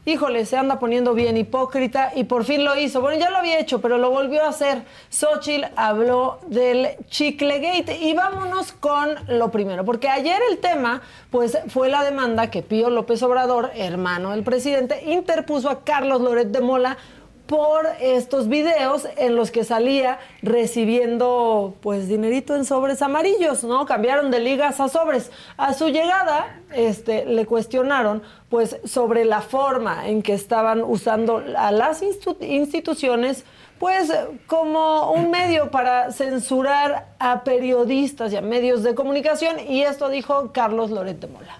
Híjole, 0.08 0.46
se 0.46 0.58
anda 0.58 0.80
poniendo 0.80 1.14
bien 1.14 1.38
hipócrita 1.38 2.12
y 2.16 2.26
por 2.26 2.44
fin 2.44 2.64
lo 2.64 2.76
hizo. 2.78 3.02
Bueno, 3.02 3.20
ya 3.20 3.30
lo 3.30 3.38
había 3.38 3.60
hecho, 3.60 3.80
pero 3.80 3.98
lo 3.98 4.10
volvió 4.10 4.44
a 4.44 4.50
hacer. 4.50 4.84
Xochitl 5.10 5.66
habló 5.76 6.40
del 6.48 6.90
Chiclegate 7.10 7.98
y 7.98 8.14
vámonos 8.14 8.72
con 8.72 9.16
lo 9.28 9.50
primero, 9.52 9.86
porque 9.86 10.10
ayer 10.10 10.40
el 10.50 10.58
tema, 10.58 11.02
pues, 11.32 11.58
fue 11.70 11.90
la 11.90 12.04
demanda 12.04 12.50
que 12.50 12.62
Pío 12.62 12.90
López 12.90 13.22
Obrador, 13.24 13.72
hermano 13.76 14.32
del 14.32 14.44
presidente, 14.44 15.04
interpuso 15.06 15.70
a 15.70 15.84
Carlos 15.84 16.22
Loret 16.22 16.50
de 16.50 16.62
Mola 16.62 16.98
por 17.46 17.88
estos 18.00 18.48
videos 18.48 19.08
en 19.18 19.36
los 19.36 19.52
que 19.52 19.64
salía 19.64 20.20
recibiendo 20.42 21.76
pues 21.82 22.08
dinerito 22.08 22.56
en 22.56 22.66
sobres 22.66 23.02
amarillos, 23.02 23.64
¿no? 23.64 23.86
Cambiaron 23.86 24.32
de 24.32 24.40
ligas 24.40 24.80
a 24.80 24.90
sobres. 24.90 25.32
A 25.58 25.74
su 25.74 25.90
llegada, 25.90 26.62
este, 26.74 27.26
le 27.26 27.46
cuestionaron 27.46 28.24
pues 28.50 28.78
sobre 28.86 29.26
la 29.26 29.42
forma 29.42 30.08
en 30.08 30.22
que 30.22 30.34
estaban 30.34 30.82
usando 30.84 31.44
a 31.58 31.72
las 31.72 32.02
institu- 32.02 32.38
instituciones 32.42 33.46
pues 33.80 34.12
como 34.48 35.12
un 35.12 35.30
medio 35.32 35.70
para 35.70 36.12
censurar 36.12 37.08
a 37.20 37.44
periodistas 37.44 38.32
y 38.32 38.38
a 38.38 38.42
medios 38.42 38.84
de 38.84 38.96
comunicación 38.96 39.60
y 39.68 39.82
esto 39.84 40.10
dijo 40.10 40.52
Carlos 40.54 40.92
Loret 40.92 41.20
de 41.20 41.28
Mola. 41.28 41.60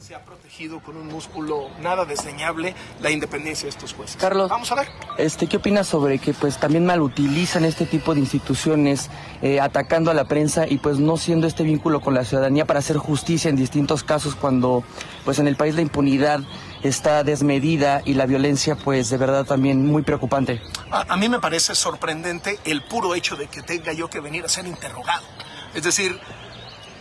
Se 0.00 0.14
ha 0.14 0.24
protegido 0.24 0.80
con 0.80 0.96
un 0.96 1.08
músculo 1.08 1.68
nada 1.82 2.06
desdeñable 2.06 2.74
la 3.02 3.10
independencia 3.10 3.64
de 3.64 3.70
estos 3.70 3.92
jueces. 3.92 4.16
Carlos, 4.16 4.48
Vamos 4.48 4.72
a 4.72 4.76
ver. 4.76 4.88
Este, 5.18 5.46
¿Qué 5.46 5.58
opinas 5.58 5.86
sobre 5.88 6.18
que 6.18 6.32
pues 6.32 6.58
también 6.58 6.86
malutilizan 6.86 7.66
este 7.66 7.84
tipo 7.84 8.14
de 8.14 8.20
instituciones, 8.20 9.10
eh, 9.42 9.60
atacando 9.60 10.10
a 10.10 10.14
la 10.14 10.24
prensa 10.24 10.66
y 10.66 10.78
pues 10.78 10.98
no 10.98 11.18
siendo 11.18 11.46
este 11.46 11.64
vínculo 11.64 12.00
con 12.00 12.14
la 12.14 12.24
ciudadanía 12.24 12.64
para 12.64 12.78
hacer 12.78 12.96
justicia 12.96 13.50
en 13.50 13.56
distintos 13.56 14.02
casos 14.02 14.34
cuando 14.34 14.82
pues 15.26 15.38
en 15.38 15.46
el 15.46 15.56
país 15.56 15.74
la 15.74 15.82
impunidad 15.82 16.40
está 16.82 17.22
desmedida 17.22 18.00
y 18.06 18.14
la 18.14 18.24
violencia 18.24 18.76
pues 18.76 19.10
de 19.10 19.18
verdad 19.18 19.44
también 19.44 19.84
muy 19.84 20.02
preocupante? 20.02 20.62
A, 20.90 21.12
a 21.12 21.16
mí 21.18 21.28
me 21.28 21.40
parece 21.40 21.74
sorprendente 21.74 22.58
el 22.64 22.82
puro 22.84 23.14
hecho 23.14 23.36
de 23.36 23.48
que 23.48 23.60
tenga 23.60 23.92
yo 23.92 24.08
que 24.08 24.20
venir 24.20 24.46
a 24.46 24.48
ser 24.48 24.66
interrogado. 24.66 25.26
Es 25.74 25.84
decir, 25.84 26.18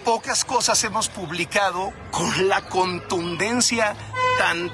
pocas 0.04 0.46
cosas 0.46 0.84
hemos 0.84 1.10
publicado 1.10 1.94
con 2.12 2.48
la 2.48 2.62
contundencia 2.70 3.96
tan 4.38 4.72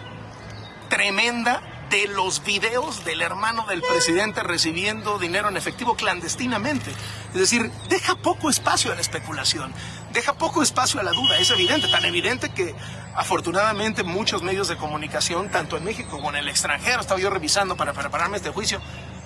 tremenda 0.89 1.61
de 1.89 2.07
los 2.07 2.43
videos 2.43 3.05
del 3.05 3.21
hermano 3.21 3.65
del 3.67 3.81
presidente 3.81 4.41
recibiendo 4.41 5.19
dinero 5.19 5.49
en 5.49 5.57
efectivo 5.57 5.95
clandestinamente. 5.95 6.91
Es 7.33 7.39
decir, 7.39 7.71
deja 7.89 8.15
poco 8.15 8.49
espacio 8.49 8.91
a 8.91 8.95
la 8.95 9.01
especulación, 9.01 9.73
deja 10.11 10.33
poco 10.33 10.63
espacio 10.63 10.99
a 10.99 11.03
la 11.03 11.11
duda. 11.11 11.37
Es 11.37 11.51
evidente, 11.51 11.87
tan 11.87 12.05
evidente 12.05 12.49
que 12.49 12.75
afortunadamente 13.15 14.03
muchos 14.03 14.41
medios 14.41 14.67
de 14.67 14.77
comunicación, 14.77 15.49
tanto 15.49 15.77
en 15.77 15.83
México 15.83 16.09
como 16.11 16.29
en 16.29 16.37
el 16.37 16.49
extranjero, 16.49 17.01
estaba 17.01 17.19
yo 17.19 17.29
revisando 17.29 17.75
para 17.77 17.93
prepararme 17.93 18.37
este 18.37 18.49
juicio, 18.49 18.81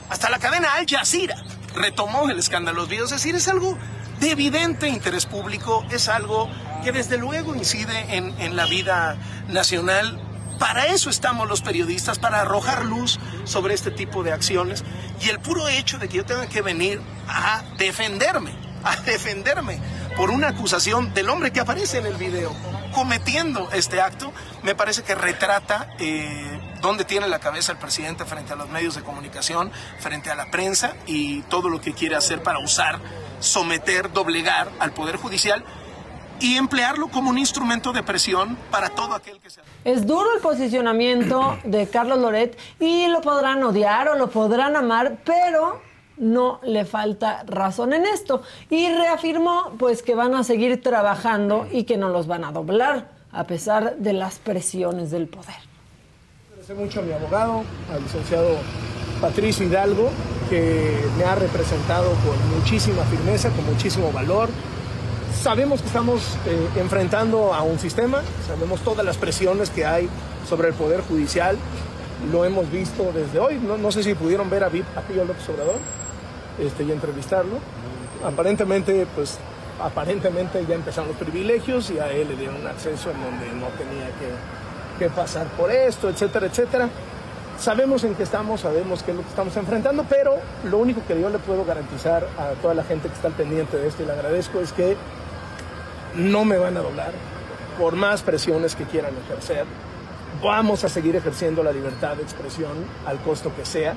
hasta 0.09 0.29
la 0.29 0.39
cadena 0.39 0.73
Al 0.73 0.85
Jazeera 0.87 1.35
retomó 1.75 2.29
el 2.29 2.39
escándalo 2.39 2.81
los 2.81 2.89
videos. 2.89 3.11
Es 3.11 3.21
decir, 3.21 3.35
es 3.35 3.47
algo 3.47 3.77
de 4.19 4.31
evidente 4.31 4.87
interés 4.87 5.25
público, 5.25 5.85
es 5.91 6.09
algo 6.09 6.49
que 6.83 6.91
desde 6.91 7.17
luego 7.17 7.55
incide 7.55 8.15
en, 8.15 8.39
en 8.39 8.55
la 8.55 8.65
vida 8.65 9.17
nacional 9.47 10.19
para 10.59 10.87
eso 10.87 11.09
estamos 11.09 11.47
los 11.47 11.61
periodistas, 11.61 12.19
para 12.19 12.41
arrojar 12.41 12.83
luz 12.83 13.17
sobre 13.45 13.73
este 13.73 13.91
tipo 13.91 14.23
de 14.23 14.33
acciones. 14.33 14.83
Y 15.21 15.29
el 15.29 15.39
puro 15.39 15.69
hecho 15.69 15.97
de 15.97 16.09
que 16.09 16.17
yo 16.17 16.25
tenga 16.25 16.47
que 16.47 16.61
venir 16.61 17.01
a 17.29 17.63
defenderme, 17.77 18.51
a 18.83 18.97
defenderme 18.97 19.79
por 20.17 20.29
una 20.29 20.49
acusación 20.49 21.13
del 21.13 21.29
hombre 21.29 21.51
que 21.51 21.61
aparece 21.61 21.97
en 21.97 22.05
el 22.05 22.15
video 22.15 22.53
cometiendo 22.93 23.69
este 23.71 24.01
acto, 24.01 24.33
me 24.63 24.75
parece 24.75 25.03
que 25.03 25.15
retrata 25.15 25.95
eh, 25.99 26.59
dónde 26.81 27.05
tiene 27.05 27.27
la 27.27 27.39
cabeza 27.39 27.71
el 27.71 27.77
presidente 27.77 28.25
frente 28.25 28.51
a 28.51 28.55
los 28.57 28.67
medios 28.67 28.95
de 28.95 29.01
comunicación, 29.01 29.71
frente 29.99 30.29
a 30.29 30.35
la 30.35 30.51
prensa 30.51 30.93
y 31.05 31.41
todo 31.43 31.69
lo 31.69 31.79
que 31.79 31.93
quiere 31.93 32.17
hacer 32.17 32.43
para 32.43 32.59
usar, 32.59 32.99
someter, 33.39 34.11
doblegar 34.11 34.69
al 34.79 34.91
Poder 34.91 35.17
Judicial 35.17 35.63
y 36.39 36.55
emplearlo 36.55 37.09
como 37.09 37.29
un 37.29 37.37
instrumento 37.37 37.91
de 37.91 38.03
presión 38.03 38.57
para 38.71 38.89
todo 38.89 39.13
aquel 39.13 39.39
que 39.39 39.49
sea. 39.49 39.63
Es 39.83 40.05
duro 40.05 40.33
el 40.35 40.41
posicionamiento 40.41 41.57
de 41.63 41.87
Carlos 41.87 42.19
Loret 42.19 42.57
y 42.79 43.07
lo 43.07 43.21
podrán 43.21 43.63
odiar 43.63 44.07
o 44.09 44.15
lo 44.15 44.29
podrán 44.29 44.75
amar, 44.75 45.17
pero 45.25 45.81
no 46.17 46.59
le 46.63 46.85
falta 46.85 47.43
razón 47.47 47.93
en 47.93 48.05
esto. 48.05 48.41
Y 48.69 48.89
reafirmó 48.89 49.73
pues 49.77 50.01
que 50.01 50.15
van 50.15 50.35
a 50.35 50.43
seguir 50.43 50.81
trabajando 50.81 51.67
y 51.71 51.83
que 51.83 51.97
no 51.97 52.09
los 52.09 52.27
van 52.27 52.43
a 52.43 52.51
doblar 52.51 53.09
a 53.31 53.45
pesar 53.45 53.97
de 53.97 54.13
las 54.13 54.39
presiones 54.39 55.11
del 55.11 55.27
poder. 55.27 55.68
Agradecer 56.69 56.85
mucho 56.85 56.99
a 56.99 57.03
mi 57.03 57.13
abogado, 57.13 57.63
al 57.91 58.03
licenciado 58.03 58.49
Patricio 59.19 59.65
Hidalgo, 59.65 60.11
que 60.51 60.99
me 61.17 61.23
ha 61.23 61.33
representado 61.33 62.11
con 62.11 62.59
muchísima 62.59 63.03
firmeza, 63.05 63.49
con 63.49 63.65
muchísimo 63.65 64.11
valor 64.11 64.49
Sabemos 65.33 65.81
que 65.81 65.87
estamos 65.87 66.21
eh, 66.45 66.79
enfrentando 66.79 67.53
a 67.53 67.63
un 67.63 67.79
sistema, 67.79 68.21
sabemos 68.45 68.81
todas 68.81 69.05
las 69.05 69.17
presiones 69.17 69.69
que 69.69 69.85
hay 69.85 70.09
sobre 70.47 70.67
el 70.67 70.73
Poder 70.73 71.01
Judicial, 71.01 71.57
lo 72.31 72.45
hemos 72.45 72.69
visto 72.69 73.11
desde 73.13 73.39
hoy, 73.39 73.55
no, 73.57 73.91
sé 73.91 74.03
si 74.03 74.13
pudieron 74.13 74.49
ver 74.49 74.63
a, 74.63 74.69
Pío 74.69 75.25
López 75.25 75.47
Obrador 75.49 75.77
este, 76.59 76.83
y 76.83 76.91
entrevistarlo. 76.91 77.57
Aparentemente, 78.23 79.07
pues, 79.15 79.39
aparentemente 79.81 80.63
ya 80.67 80.75
empezaron 80.75 81.07
los 81.07 81.17
privilegios 81.17 81.89
y 81.89 81.99
a 81.99 82.11
él 82.11 82.27
le 82.27 82.35
dieron 82.35 82.67
acceso 82.67 83.09
en 83.09 83.21
donde 83.23 83.47
no 83.53 83.67
tenía 83.77 84.07
que, 84.19 84.58
que 84.99 85.09
pasar 85.09 85.47
por 85.47 85.71
esto, 85.71 86.09
etcétera, 86.09 86.45
etcétera. 86.47 86.89
Sabemos 87.57 88.03
en 88.03 88.15
qué 88.15 88.23
estamos, 88.23 88.61
sabemos 88.61 89.01
qué 89.01 89.11
es 89.11 89.17
lo 89.17 89.23
que 89.23 89.29
estamos 89.29 89.55
enfrentando, 89.57 90.05
pero 90.07 90.35
lo 90.65 90.77
único 90.77 91.01
que 91.07 91.19
yo 91.19 91.29
le 91.29 91.39
puedo 91.39 91.65
garantizar 91.65 92.27
a 92.37 92.51
toda 92.61 92.73
la 92.73 92.83
gente 92.83 93.07
que 93.07 93.15
está 93.15 93.27
al 93.27 93.33
pendiente 93.33 93.77
de 93.77 93.87
esto 93.87 94.03
y 94.03 94.05
le 94.05 94.13
agradezco 94.13 94.59
es 94.59 94.71
que 94.71 94.95
no 96.15 96.45
me 96.45 96.57
van 96.57 96.77
a 96.77 96.81
doblar 96.81 97.11
por 97.77 97.95
más 97.95 98.21
presiones 98.21 98.75
que 98.75 98.83
quieran 98.83 99.13
ejercer. 99.25 99.65
Vamos 100.43 100.83
a 100.83 100.89
seguir 100.89 101.15
ejerciendo 101.15 101.63
la 101.63 101.71
libertad 101.71 102.15
de 102.15 102.23
expresión 102.23 102.71
al 103.05 103.19
costo 103.19 103.53
que 103.55 103.65
sea. 103.65 103.95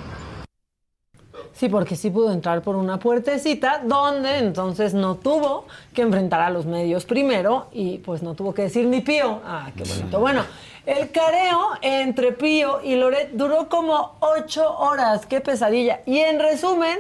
Sí, 1.53 1.69
porque 1.69 1.97
sí 1.97 2.11
pudo 2.11 2.33
entrar 2.33 2.63
por 2.63 2.77
una 2.77 2.99
puertecita 2.99 3.83
donde 3.85 4.39
entonces 4.39 4.95
no 4.95 5.17
tuvo 5.17 5.67
que 5.95 6.03
enfrentar 6.03 6.41
a 6.41 6.51
los 6.51 6.67
medios 6.67 7.05
primero 7.05 7.69
y 7.73 7.99
pues 7.99 8.23
no 8.23 8.35
tuvo 8.35 8.55
que 8.55 8.63
decir 8.63 8.87
ni 8.87 9.01
pío. 9.01 9.41
Ah, 9.45 9.71
qué 9.77 9.85
bonito. 9.85 10.19
Bueno, 10.19 10.45
el 10.87 11.11
careo 11.11 11.61
entre 11.81 12.33
Pío 12.33 12.81
y 12.83 12.97
Loret 12.97 13.31
duró 13.33 13.69
como 13.69 14.17
ocho 14.21 14.77
horas. 14.79 15.27
Qué 15.27 15.41
pesadilla. 15.41 16.01
Y 16.07 16.19
en 16.19 16.41
resumen, 16.41 16.99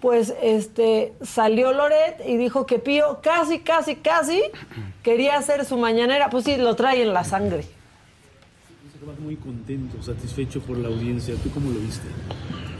pues 0.00 0.34
este 0.42 1.12
salió 1.22 1.72
Loret 1.72 2.20
y 2.26 2.36
dijo 2.36 2.66
que 2.66 2.78
Pío 2.78 3.20
casi, 3.22 3.60
casi, 3.60 3.96
casi 3.96 4.42
quería 5.02 5.36
hacer 5.36 5.64
su 5.64 5.76
mañanera. 5.76 6.30
Pues 6.30 6.44
sí, 6.44 6.56
lo 6.56 6.74
trae 6.74 7.02
en 7.02 7.12
la 7.12 7.24
sangre. 7.24 7.64
Muy 9.18 9.36
contento, 9.36 10.02
satisfecho 10.02 10.60
por 10.60 10.76
la 10.76 10.88
audiencia. 10.88 11.34
¿Tú 11.42 11.50
cómo 11.50 11.70
lo 11.70 11.80
viste? 11.80 12.06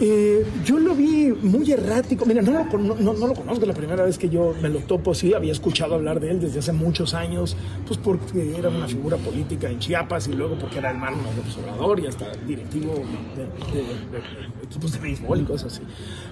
Eh, 0.03 0.47
yo 0.65 0.79
lo 0.79 0.95
vi 0.95 1.31
muy 1.43 1.71
errático. 1.71 2.25
Mira, 2.25 2.41
no 2.41 2.53
lo, 2.53 2.95
no, 2.95 3.13
lo, 3.13 3.35
conozco, 3.35 3.67
la 3.67 3.75
primera 3.75 4.03
vez 4.03 4.17
que 4.17 4.31
yo 4.31 4.55
me 4.63 4.71
lo 4.71 4.81
topo, 4.81 5.15
sí, 5.15 5.35
había 5.35 5.53
escuchado 5.53 5.95
hablar 5.95 6.21
de 6.21 6.31
él 6.31 6.41
desde 6.41 6.61
hace 6.61 6.73
muchos 6.73 7.13
años, 7.13 7.55
pues 7.87 7.99
porque 7.99 8.57
era 8.57 8.71
una 8.71 8.89
figura 8.89 9.19
política 9.19 9.69
en 9.69 9.79
Chiapas 9.79 10.29
y 10.29 10.33
luego 10.33 10.57
porque 10.59 10.79
era 10.79 10.91
hermano 10.91 11.19
de 11.19 11.37
López 11.37 11.59
Obrador 11.59 12.01
y 12.01 12.07
hasta 12.07 12.33
directivo 12.47 12.95
de, 13.37 14.65
equipos 14.65 14.93
de 14.93 14.99
béisbol 15.01 15.41
y 15.41 15.45
cosas 15.45 15.75
así. 15.75 15.83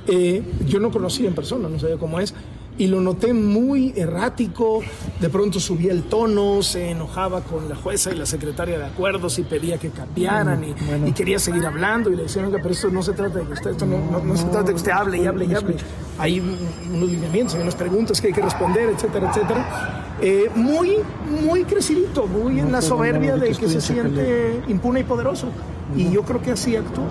Eh, 0.07 0.43
yo 0.67 0.81
no 0.81 0.91
conocí 0.91 1.27
en 1.27 1.35
persona, 1.35 1.69
no 1.69 1.79
sabía 1.79 1.99
cómo 1.99 2.21
es 2.21 2.35
y 2.79 2.87
lo 2.87 3.01
noté 3.01 3.35
muy 3.35 3.93
errático, 3.97 4.81
de 5.21 5.29
pronto 5.29 5.59
subía 5.59 5.93
el 5.93 6.05
tono, 6.05 6.63
se 6.63 6.91
enojaba 6.91 7.41
con 7.41 7.69
la 7.69 7.75
jueza 7.75 8.13
y 8.13 8.17
la 8.17 8.25
secretaria 8.25 8.79
de 8.79 8.87
acuerdos 8.87 9.39
y 9.41 9.43
pedía 9.43 9.79
que 9.79 9.91
cambiaran 9.91 10.65
y, 10.65 11.13
quería 11.13 11.41
seguir 11.41 11.67
hablando 11.67 12.11
y 12.11 12.17
le 12.17 12.23
decían, 12.23 12.45
oiga, 12.45 12.59
pero 12.63 12.71
esto 12.71 12.89
no 12.91 13.03
se 13.03 13.13
trata 13.13 13.41
de 13.41 13.47
que 13.47 13.53
usted, 13.53 13.71
esto 13.73 13.85
no, 13.85 14.37
se 14.37 14.45
trata 14.45 14.63
de 14.63 14.71
que 14.71 14.77
usted 14.77 14.93
hable 14.93 15.19
y 15.19 15.27
hable 15.27 15.45
y 15.47 15.55
hable. 15.55 15.77
Hay 16.19 16.39
unos 16.39 17.11
lineamientos, 17.11 17.57
hay 17.57 17.63
unas 17.63 17.75
preguntas 17.75 18.21
que 18.21 18.29
hay 18.29 18.33
que 18.33 18.43
responder, 18.43 18.91
etcétera, 18.91 19.31
etcétera. 19.31 20.15
Eh, 20.21 20.51
muy, 20.55 20.99
muy 21.43 21.65
crecidito, 21.65 22.27
muy 22.27 22.61
en 22.61 22.71
la 22.71 22.81
soberbia 22.81 23.37
de 23.37 23.51
que 23.55 23.69
se 23.69 23.81
siente 23.81 24.63
impune 24.69 25.01
y 25.01 25.05
poderoso. 25.05 25.49
Y 25.97 26.11
yo 26.11 26.23
creo 26.23 26.41
que 26.41 26.53
así 26.53 26.77
actuó. 26.77 27.05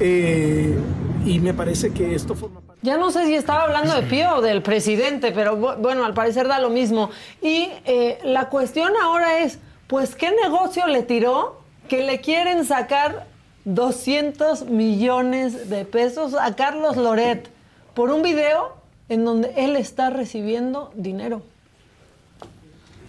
Eh, 0.00 0.76
y 1.24 1.38
me 1.40 1.54
parece 1.54 1.90
que 1.90 2.14
esto 2.14 2.34
forma 2.34 2.65
ya 2.86 2.96
no 2.96 3.10
sé 3.10 3.26
si 3.26 3.34
estaba 3.34 3.64
hablando 3.64 3.94
de 3.94 4.02
Pío 4.02 4.36
o 4.36 4.40
del 4.40 4.62
presidente, 4.62 5.32
pero 5.32 5.56
bueno, 5.56 6.04
al 6.04 6.14
parecer 6.14 6.46
da 6.46 6.60
lo 6.60 6.70
mismo. 6.70 7.10
Y 7.42 7.68
eh, 7.84 8.18
la 8.22 8.48
cuestión 8.48 8.92
ahora 9.02 9.40
es, 9.40 9.58
pues, 9.88 10.14
¿qué 10.14 10.30
negocio 10.30 10.86
le 10.86 11.02
tiró 11.02 11.60
que 11.88 12.02
le 12.04 12.20
quieren 12.20 12.64
sacar 12.64 13.26
200 13.64 14.66
millones 14.66 15.68
de 15.68 15.84
pesos 15.84 16.34
a 16.34 16.54
Carlos 16.54 16.96
Loret 16.96 17.48
por 17.92 18.10
un 18.10 18.22
video 18.22 18.76
en 19.08 19.24
donde 19.24 19.52
él 19.56 19.74
está 19.74 20.10
recibiendo 20.10 20.92
dinero? 20.94 21.42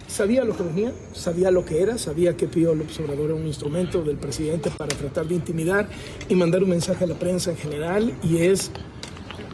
Sabía 0.08 0.42
lo 0.42 0.56
que 0.56 0.64
venía, 0.64 0.92
sabía 1.12 1.52
lo 1.52 1.64
que 1.64 1.82
era, 1.82 1.98
sabía 1.98 2.36
que 2.36 2.48
Pío 2.48 2.74
López 2.74 2.98
Obrador 2.98 3.26
era 3.26 3.34
un 3.34 3.46
instrumento 3.46 4.02
del 4.02 4.16
presidente 4.16 4.70
para 4.70 4.96
tratar 4.96 5.26
de 5.26 5.36
intimidar 5.36 5.88
y 6.28 6.34
mandar 6.34 6.64
un 6.64 6.70
mensaje 6.70 7.04
a 7.04 7.06
la 7.06 7.14
prensa 7.14 7.50
en 7.50 7.58
general 7.58 8.14
y 8.24 8.38
es 8.38 8.72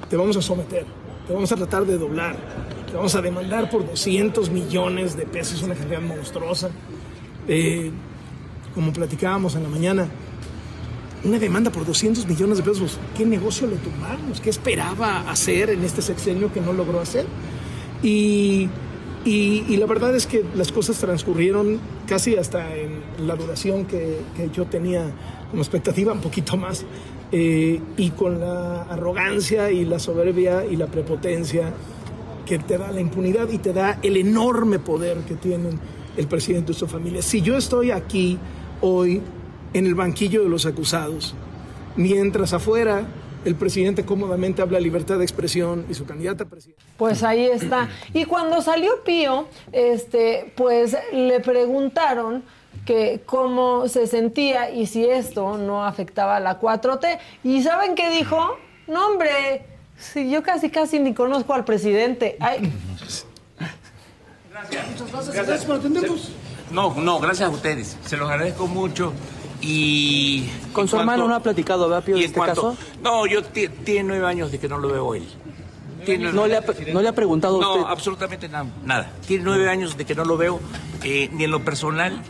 te 0.09 0.17
vamos 0.17 0.37
a 0.37 0.43
someter, 0.43 0.85
te 1.27 1.33
vamos 1.33 1.51
a 1.53 1.57
tratar 1.57 1.85
de 1.85 1.99
doblar, 1.99 2.37
te 2.87 2.97
vamos 2.97 3.15
a 3.15 3.23
demandar 3.23 3.71
por 3.71 3.87
200 3.87 4.51
millones 4.51 5.17
de 5.17 5.27
pesos, 5.27 5.63
una 5.63 5.75
cantidad 5.75 6.01
monstruosa. 6.01 6.71
Eh, 7.49 7.91
como 8.75 8.93
platicábamos 8.93 9.55
en 9.55 9.63
la 9.63 9.69
mañana, 9.69 10.09
una 11.25 11.39
demanda 11.39 11.71
por 11.71 11.87
200 11.87 12.27
millones 12.27 12.59
de 12.59 12.65
pesos, 12.65 12.99
¿qué 13.17 13.25
negocio 13.25 13.67
le 13.67 13.77
tomamos? 13.77 14.41
¿Qué 14.41 14.51
esperaba 14.51 15.31
hacer 15.31 15.71
en 15.71 15.85
este 15.85 16.03
sexenio 16.03 16.53
que 16.53 16.61
no 16.61 16.73
logró 16.73 17.01
hacer? 17.01 17.27
Y, 18.03 18.69
y, 19.25 19.77
la 19.79 19.87
verdad 19.87 20.15
es 20.15 20.27
que 20.27 20.45
las 20.55 20.71
cosas 20.71 20.99
transcurrieron 20.99 21.79
casi 22.07 22.37
hasta 22.37 22.77
en 22.77 23.01
la 23.27 23.37
duración 23.37 23.87
que, 23.87 24.19
que 24.37 24.51
yo 24.51 24.67
tenía 24.67 25.07
como 25.51 25.63
expectativa, 25.63 26.13
un 26.13 26.21
poquito 26.21 26.59
más. 26.59 26.85
Eh, 27.33 27.81
y 27.97 28.11
con 28.11 28.41
la 28.41 28.83
arrogancia 28.83 29.71
y 29.71 29.85
la 29.85 29.99
soberbia 29.99 30.65
y 30.65 30.77
la 30.77 30.87
prepotencia 30.87 31.73
que 32.47 32.59
te 32.59 32.79
da 32.79 32.93
la 32.93 33.01
impunidad 33.01 33.49
y 33.51 33.59
te 33.59 33.73
da 33.73 33.99
el 34.03 34.17
enorme 34.17 34.79
poder 34.79 35.19
que 35.19 35.35
tienen 35.35 35.81
el 36.17 36.27
presidente 36.29 36.73
y 36.73 36.75
su 36.75 36.87
familia. 36.87 37.23
Si 37.23 37.41
yo 37.41 37.57
estoy 37.57 37.91
aquí 37.91 38.39
hoy 38.81 39.21
en 39.73 39.87
el 39.87 39.95
banquillo 39.95 40.43
de 40.43 40.49
los 40.49 40.67
acusados, 40.67 41.35
mientras 41.97 42.53
afuera 42.53 43.07
el 43.45 43.57
presidente 43.57 44.05
cómodamente 44.05 44.63
habla 44.63 44.81
libertad 44.81 45.19
de 45.19 45.25
expresión 45.25 45.85
y 45.91 45.95
su 45.95 46.07
candidata 46.07 46.45
a 46.45 46.47
presidente. 46.47 46.83
Pues 46.97 47.23
ahí 47.23 47.45
está. 47.45 47.89
Y 48.13 48.25
cuando 48.25 48.63
salió 48.63 49.03
Pío, 49.05 49.47
este, 49.73 50.53
pues 50.57 50.97
le 51.13 51.41
preguntaron 51.41 52.43
que 52.87 53.23
cómo 53.27 53.89
se 53.89 54.07
sentía 54.07 54.71
y 54.71 54.87
si 54.87 55.05
esto 55.05 55.57
no 55.59 55.85
afectaba 55.85 56.37
a 56.37 56.41
la 56.41 56.61
4T. 56.61 57.19
¿Y 57.45 57.63
saben 57.63 57.95
qué 57.95 58.11
dijo? 58.11 58.57
No, 58.87 59.07
hombre, 59.09 59.65
si 59.99 60.31
yo 60.31 60.43
casi 60.43 60.71
casi 60.71 60.99
ni 60.99 61.15
conozco 61.15 61.55
al 61.55 61.65
presidente. 61.65 62.37
Gracias. 62.39 63.27
Gracias 65.33 65.65
por 65.65 65.77
atendernos. 65.77 66.31
No, 66.71 66.95
no, 66.95 67.19
gracias 67.21 67.49
a 67.49 67.53
ustedes. 67.53 67.97
Se 68.05 68.17
los 68.17 68.29
agradezco 68.31 68.67
mucho. 68.67 69.13
Y. 69.61 70.49
¿Con 70.73 70.89
su 70.89 70.97
hermano 70.99 71.27
no 71.27 71.35
ha 71.35 71.41
platicado, 71.41 71.89
¿verdad, 71.89 72.05
Pío, 72.05 72.17
en 72.17 72.23
este 72.23 72.37
cuanto- 72.37 72.55
caso? 72.75 72.77
No, 73.03 73.27
yo 73.27 73.43
ti- 73.43 73.69
tiene 73.69 74.03
nueve 74.09 74.27
años 74.27 74.53
de 74.53 74.59
que 74.59 74.69
no 74.69 74.79
lo 74.79 74.89
veo 74.89 75.15
él. 75.15 75.27
Tiene- 76.05 76.33
¿No 76.33 76.47
le 76.47 76.57
ha, 76.57 76.63
no 76.93 77.03
le 77.03 77.09
ha 77.09 77.13
preguntado 77.13 77.61
No, 77.61 77.75
usted? 77.75 77.91
absolutamente 77.91 78.49
nada. 78.49 78.67
Nada. 78.83 79.11
Tiene 79.27 79.45
nueve 79.45 79.69
años 79.69 79.97
de 79.97 80.05
que 80.05 80.15
no 80.15 80.25
lo 80.25 80.37
veo, 80.37 80.61
eh, 81.03 81.29
ni 81.33 81.45
en 81.45 81.51
lo 81.51 81.65
personal, 81.65 82.21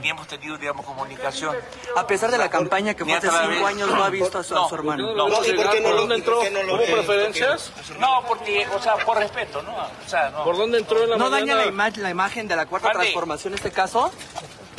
ni 0.00 0.08
hemos 0.10 0.26
tenido, 0.26 0.56
digamos, 0.58 0.84
comunicación. 0.86 1.54
A 1.96 2.06
pesar 2.06 2.30
de 2.30 2.38
la 2.38 2.48
campaña 2.50 2.94
que 2.94 3.04
fue 3.04 3.14
hace 3.14 3.28
cinco 3.28 3.66
años, 3.66 3.88
no 3.90 4.02
ha 4.04 4.10
visto 4.10 4.38
a 4.38 4.44
su, 4.44 4.56
a 4.56 4.68
su 4.68 4.74
hermano. 4.74 5.14
No, 5.14 5.28
¿Y 5.44 5.52
por 5.52 5.70
qué 5.70 5.80
no 5.80 5.92
lo- 5.92 6.04
¿Hubo 6.04 6.84
preferencias? 6.84 7.72
No, 7.98 8.22
porque, 8.26 8.66
o 8.68 8.82
sea, 8.82 8.96
por 8.96 9.16
respeto, 9.18 9.62
¿no? 9.62 9.72
O 9.72 10.08
sea, 10.08 10.30
no. 10.30 10.44
¿Por 10.44 10.56
dónde 10.56 10.78
entró 10.78 11.02
en 11.04 11.10
la 11.10 11.16
¿No 11.16 11.30
daña 11.30 11.54
la, 11.54 11.66
ima- 11.66 11.96
la 11.96 12.10
imagen 12.10 12.48
de 12.48 12.56
la 12.56 12.66
cuarta 12.66 12.90
transformación 12.92 13.54
este 13.54 13.70
caso? 13.70 14.12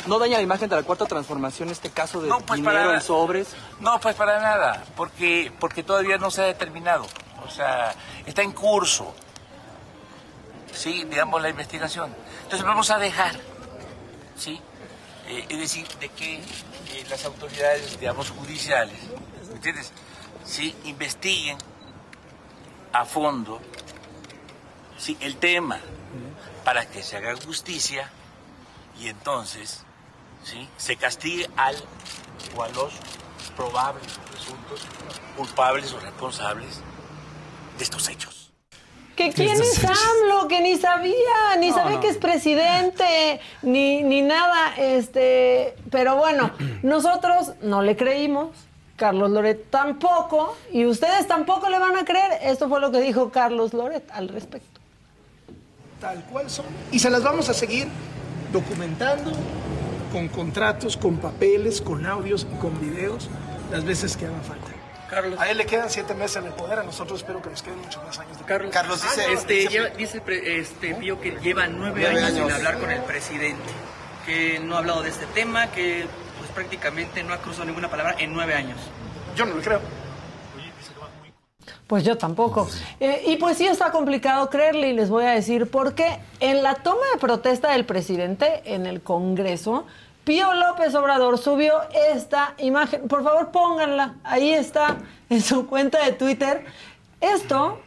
¿No 0.06 0.18
daña 0.18 0.36
la 0.36 0.42
imagen 0.42 0.68
de 0.68 0.76
la 0.76 0.82
cuarta 0.82 1.06
transformación 1.06 1.70
este 1.70 1.88
caso 1.90 2.20
de 2.20 2.28
No, 2.28 2.38
pues, 2.40 2.60
dinero 2.60 2.78
para- 2.78 2.94
en 2.96 3.00
sobres? 3.00 3.48
No, 3.80 3.98
pues 4.00 4.14
para 4.14 4.38
nada, 4.38 4.84
porque, 4.96 5.50
porque 5.58 5.82
todavía 5.82 6.18
no 6.18 6.30
se 6.30 6.42
ha 6.42 6.44
determinado. 6.44 7.06
O 7.46 7.50
sea, 7.50 7.94
está 8.26 8.42
en 8.42 8.52
curso, 8.52 9.14
sí, 10.72 11.04
digamos, 11.04 11.40
la 11.42 11.48
investigación. 11.50 12.14
Entonces 12.42 12.66
vamos 12.66 12.90
a 12.90 12.98
dejar, 12.98 13.38
sí, 14.36 14.60
Eh, 15.26 15.46
es 15.48 15.58
decir, 15.58 15.88
de 16.00 16.10
que 16.10 16.34
eh, 16.34 17.06
las 17.08 17.24
autoridades, 17.24 17.98
digamos, 17.98 18.28
judiciales, 18.28 18.98
¿me 19.48 19.54
entiendes? 19.54 19.90
Sí, 20.44 20.76
investiguen 20.84 21.56
a 22.92 23.06
fondo, 23.06 23.58
sí, 24.98 25.16
el 25.20 25.38
tema, 25.38 25.80
para 26.62 26.84
que 26.84 27.02
se 27.02 27.16
haga 27.16 27.34
justicia 27.36 28.10
y 29.00 29.08
entonces, 29.08 29.84
sí, 30.44 30.68
se 30.76 30.96
castigue 30.96 31.48
al 31.56 31.76
o 32.54 32.62
a 32.62 32.68
los 32.68 32.92
probables 33.56 34.18
presuntos 34.30 34.80
culpables 35.38 35.90
o 35.94 36.00
responsables 36.00 36.82
de 37.78 37.84
estos 37.84 38.08
hechos. 38.08 38.52
¿Que 39.16 39.32
quién 39.32 39.50
es 39.60 39.84
AMLO? 39.84 40.48
Que 40.48 40.60
ni 40.60 40.76
sabía, 40.76 41.56
ni 41.60 41.70
No, 41.70 41.76
sabía 41.76 41.96
no. 41.96 42.00
que 42.00 42.08
es 42.08 42.16
presidente, 42.16 43.40
ni, 43.62 44.02
ni 44.02 44.22
nada, 44.22 44.74
este, 44.76 45.76
pero 45.90 46.16
bueno, 46.16 46.50
nosotros 46.82 47.52
no 47.62 47.80
le 47.82 47.96
creímos, 47.96 48.48
Carlos 48.96 49.30
Loret 49.30 49.70
tampoco, 49.70 50.56
y 50.72 50.86
ustedes 50.86 51.28
tampoco 51.28 51.68
le 51.68 51.78
van 51.78 51.96
a 51.96 52.04
creer. 52.04 52.40
Esto 52.42 52.68
fue 52.68 52.80
lo 52.80 52.90
que 52.90 53.00
dijo 53.00 53.30
Carlos 53.30 53.72
Loret 53.72 54.08
al 54.10 54.28
respecto. 54.28 54.80
tal 56.00 56.22
cual 56.24 56.50
son. 56.50 56.66
Y 56.90 56.98
se 56.98 57.08
las 57.08 57.22
vamos 57.22 57.48
a 57.48 57.54
seguir 57.54 57.86
documentando 58.52 59.32
con 60.12 60.28
contratos, 60.28 60.96
con 60.96 61.16
papeles, 61.18 61.80
con 61.80 62.04
audios 62.06 62.46
y 62.52 62.56
con 62.58 62.80
videos 62.80 63.28
las 63.70 63.84
veces 63.84 64.16
que 64.16 64.26
haga 64.26 64.40
falta. 64.40 64.70
Carlos. 65.14 65.40
A 65.40 65.50
él 65.50 65.56
le 65.58 65.66
quedan 65.66 65.88
siete 65.90 66.14
meses 66.14 66.36
en 66.38 66.46
el 66.46 66.52
poder, 66.52 66.78
a 66.78 66.82
nosotros 66.82 67.20
espero 67.20 67.40
que 67.40 67.50
nos 67.50 67.62
queden 67.62 67.78
muchos 67.80 68.02
más 68.04 68.18
años 68.18 68.38
de 68.38 68.44
Carlos, 68.44 68.70
Carlos 68.72 69.02
dice, 69.02 69.32
este, 69.32 69.68
lleva- 69.68 69.88
dice 69.90 70.20
pre- 70.20 70.58
este, 70.60 70.94
Pío 70.94 71.20
que 71.20 71.32
lleva 71.42 71.66
nueve, 71.66 72.00
Nueve 72.02 72.20
años, 72.22 72.32
sin 72.46 72.50
hablar 72.50 72.78
con 72.78 72.90
el 72.90 73.02
presidente, 73.02 73.62
que 74.26 74.58
no 74.60 74.74
ha 74.74 74.78
hablado 74.78 75.02
de 75.02 75.10
este 75.10 75.26
tema, 75.26 75.68
que 75.70 76.06
pues 76.38 76.50
prácticamente 76.50 77.22
no 77.24 77.32
ha 77.32 77.38
cruzado 77.38 77.64
ninguna 77.64 77.88
palabra 77.90 78.16
en 78.18 78.32
nueve 78.32 78.54
años. 78.54 78.78
Yo 79.36 79.46
no 79.46 79.54
le 79.56 79.62
creo. 79.62 79.80
Pues 81.86 82.02
yo 82.02 82.16
tampoco. 82.16 82.66
Eh, 82.98 83.22
y 83.26 83.36
pues 83.36 83.58
sí 83.58 83.66
está 83.66 83.90
complicado 83.90 84.48
creerle 84.48 84.88
y 84.88 84.92
les 84.94 85.10
voy 85.10 85.24
a 85.24 85.32
decir 85.32 85.70
por 85.70 85.94
qué. 85.94 86.18
En 86.40 86.62
la 86.62 86.76
toma 86.76 87.02
de 87.12 87.18
protesta 87.20 87.72
del 87.72 87.84
presidente 87.84 88.62
en 88.64 88.86
el 88.86 89.02
Congreso, 89.02 89.86
Pío 90.24 90.54
López 90.54 90.94
Obrador 90.94 91.36
subió 91.36 91.74
esta 92.12 92.54
imagen. 92.58 93.08
Por 93.08 93.22
favor, 93.22 93.50
pónganla. 93.50 94.14
Ahí 94.24 94.52
está 94.52 94.96
en 95.28 95.42
su 95.42 95.66
cuenta 95.66 96.02
de 96.02 96.12
Twitter. 96.12 96.64
Esto, 97.20 97.78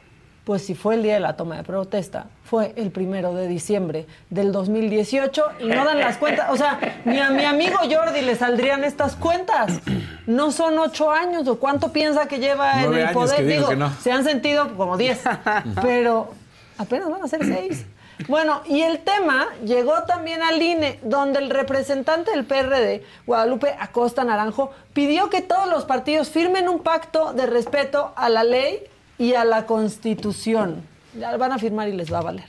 pues 0.43 0.63
si 0.63 0.75
fue 0.75 0.95
el 0.95 1.03
día 1.03 1.15
de 1.15 1.19
la 1.19 1.35
toma 1.35 1.57
de 1.57 1.63
protesta, 1.63 2.27
fue 2.43 2.73
el 2.75 2.91
primero 2.91 3.33
de 3.33 3.47
diciembre 3.47 4.05
del 4.29 4.51
2018 4.51 5.45
y 5.61 5.65
no 5.65 5.83
dan 5.83 5.99
las 5.99 6.17
cuentas. 6.17 6.51
O 6.51 6.57
sea, 6.57 6.79
ni 7.05 7.19
a 7.19 7.31
mi 7.31 7.43
amigo 7.43 7.79
Jordi 7.89 8.21
le 8.21 8.35
saldrían 8.35 8.83
estas 8.83 9.15
cuentas. 9.15 9.79
No 10.27 10.51
son 10.51 10.77
ocho 10.77 11.09
años 11.09 11.47
o 11.47 11.57
cuánto 11.57 11.91
piensa 11.91 12.27
que 12.27 12.37
lleva 12.37 12.83
en 12.83 12.93
el 12.93 13.09
poder. 13.13 13.47
Digo, 13.47 13.75
no. 13.75 13.91
se 13.99 14.11
han 14.11 14.23
sentido 14.23 14.77
como 14.77 14.95
10, 14.95 15.23
pero 15.81 16.33
apenas 16.77 17.09
van 17.09 17.23
a 17.23 17.27
ser 17.27 17.43
6. 17.43 17.85
Bueno, 18.25 18.63
y 18.67 18.81
el 18.81 18.99
tema 19.03 19.47
llegó 19.63 20.03
también 20.03 20.41
al 20.41 20.61
INE, 20.61 20.99
donde 21.03 21.39
el 21.39 21.51
representante 21.51 22.31
del 22.31 22.45
PRD, 22.45 23.03
Guadalupe 23.27 23.75
Acosta 23.79 24.23
Naranjo, 24.23 24.73
pidió 24.93 25.29
que 25.29 25.41
todos 25.41 25.69
los 25.69 25.85
partidos 25.85 26.29
firmen 26.29 26.67
un 26.67 26.81
pacto 26.81 27.33
de 27.33 27.45
respeto 27.45 28.13
a 28.15 28.29
la 28.29 28.43
ley 28.43 28.79
y 29.19 29.35
a 29.35 29.45
la 29.45 29.67
Constitución. 29.67 30.87
Ya 31.17 31.37
van 31.37 31.51
a 31.51 31.59
firmar 31.59 31.89
y 31.89 31.93
les 31.93 32.11
va 32.11 32.19
a 32.19 32.23
valer. 32.23 32.45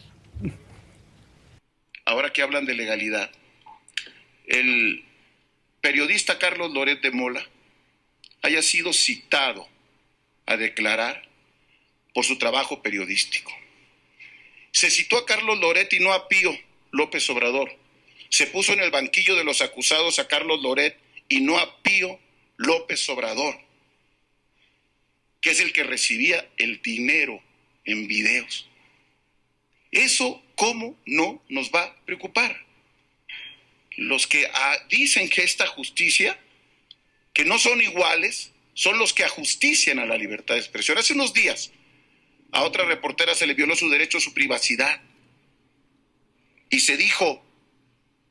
ahora 2.07 2.33
que 2.33 2.43
hablan 2.43 2.65
de 2.65 2.75
legalidad, 2.75 3.31
el 4.47 5.05
periodista 5.83 6.39
Carlos 6.39 6.73
Loret 6.73 7.03
de 7.03 7.11
Mola 7.11 7.43
haya 8.43 8.63
sido 8.63 8.95
citado 8.95 9.69
a 10.47 10.57
declarar 10.57 11.23
por 12.15 12.25
su 12.25 12.39
trabajo 12.39 12.83
periodístico. 12.83 13.53
Se 14.73 14.91
citó 14.91 15.19
a 15.19 15.27
Carlos 15.27 15.59
Loret 15.59 15.93
y 15.93 16.01
no 16.01 16.13
a 16.13 16.29
Pío 16.29 16.57
López 16.91 17.29
Obrador. 17.31 17.75
Se 18.29 18.47
puso 18.47 18.73
en 18.73 18.81
el 18.81 18.91
banquillo 18.91 19.37
de 19.37 19.45
los 19.45 19.63
acusados 19.63 20.19
a 20.19 20.29
Carlos 20.29 20.61
Loret 20.63 20.99
y 21.29 21.41
no 21.41 21.59
a 21.59 21.83
Pío 21.83 22.19
López 22.57 23.09
Obrador, 23.09 23.59
que 25.41 25.51
es 25.51 25.61
el 25.61 25.73
que 25.73 25.85
recibía 25.85 26.49
el 26.57 26.83
dinero 26.83 27.43
en 27.85 28.07
videos. 28.07 28.69
Eso, 29.91 30.43
¿cómo 30.55 30.99
no 31.07 31.43
nos 31.49 31.71
va 31.71 31.85
a 31.85 31.97
preocupar? 32.05 32.67
Los 33.97 34.27
que 34.27 34.47
ah, 34.53 34.77
dicen 34.91 35.29
que 35.29 35.43
esta 35.43 35.67
justicia, 35.67 36.39
que 37.33 37.45
no 37.45 37.59
son 37.59 37.81
iguales, 37.81 38.53
son 38.75 38.99
los 38.99 39.13
que 39.13 39.25
ajustician 39.25 39.99
a 39.99 40.07
la 40.07 40.17
libertad 40.17 40.55
de 40.55 40.61
expresión. 40.61 40.99
Hace 40.99 41.15
unos 41.15 41.33
días 41.33 41.73
a 42.53 42.63
otra 42.63 42.85
reportera 42.85 43.35
se 43.35 43.47
le 43.47 43.55
violó 43.55 43.77
su 43.77 43.89
derecho 43.89 44.19
a 44.19 44.23
su 44.23 44.33
privacidad 44.35 45.01
y 46.71 46.81
se 46.81 46.97
dijo, 46.97 47.43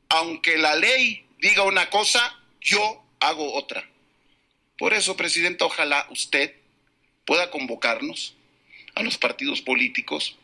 aunque 0.08 0.58
la 0.58 0.76
ley 0.76 1.26
diga 1.40 1.64
una 1.64 1.90
cosa, 1.90 2.38
yo 2.60 3.04
hago 3.20 3.54
otra. 3.54 3.88
Por 4.76 4.94
eso, 4.94 5.16
Presidenta, 5.16 5.64
ojalá 5.64 6.06
usted 6.10 6.54
pueda 7.24 7.50
convocarnos 7.50 8.34
a 8.94 9.02
los 9.02 9.18
partidos 9.18 9.60
políticos 9.60 10.36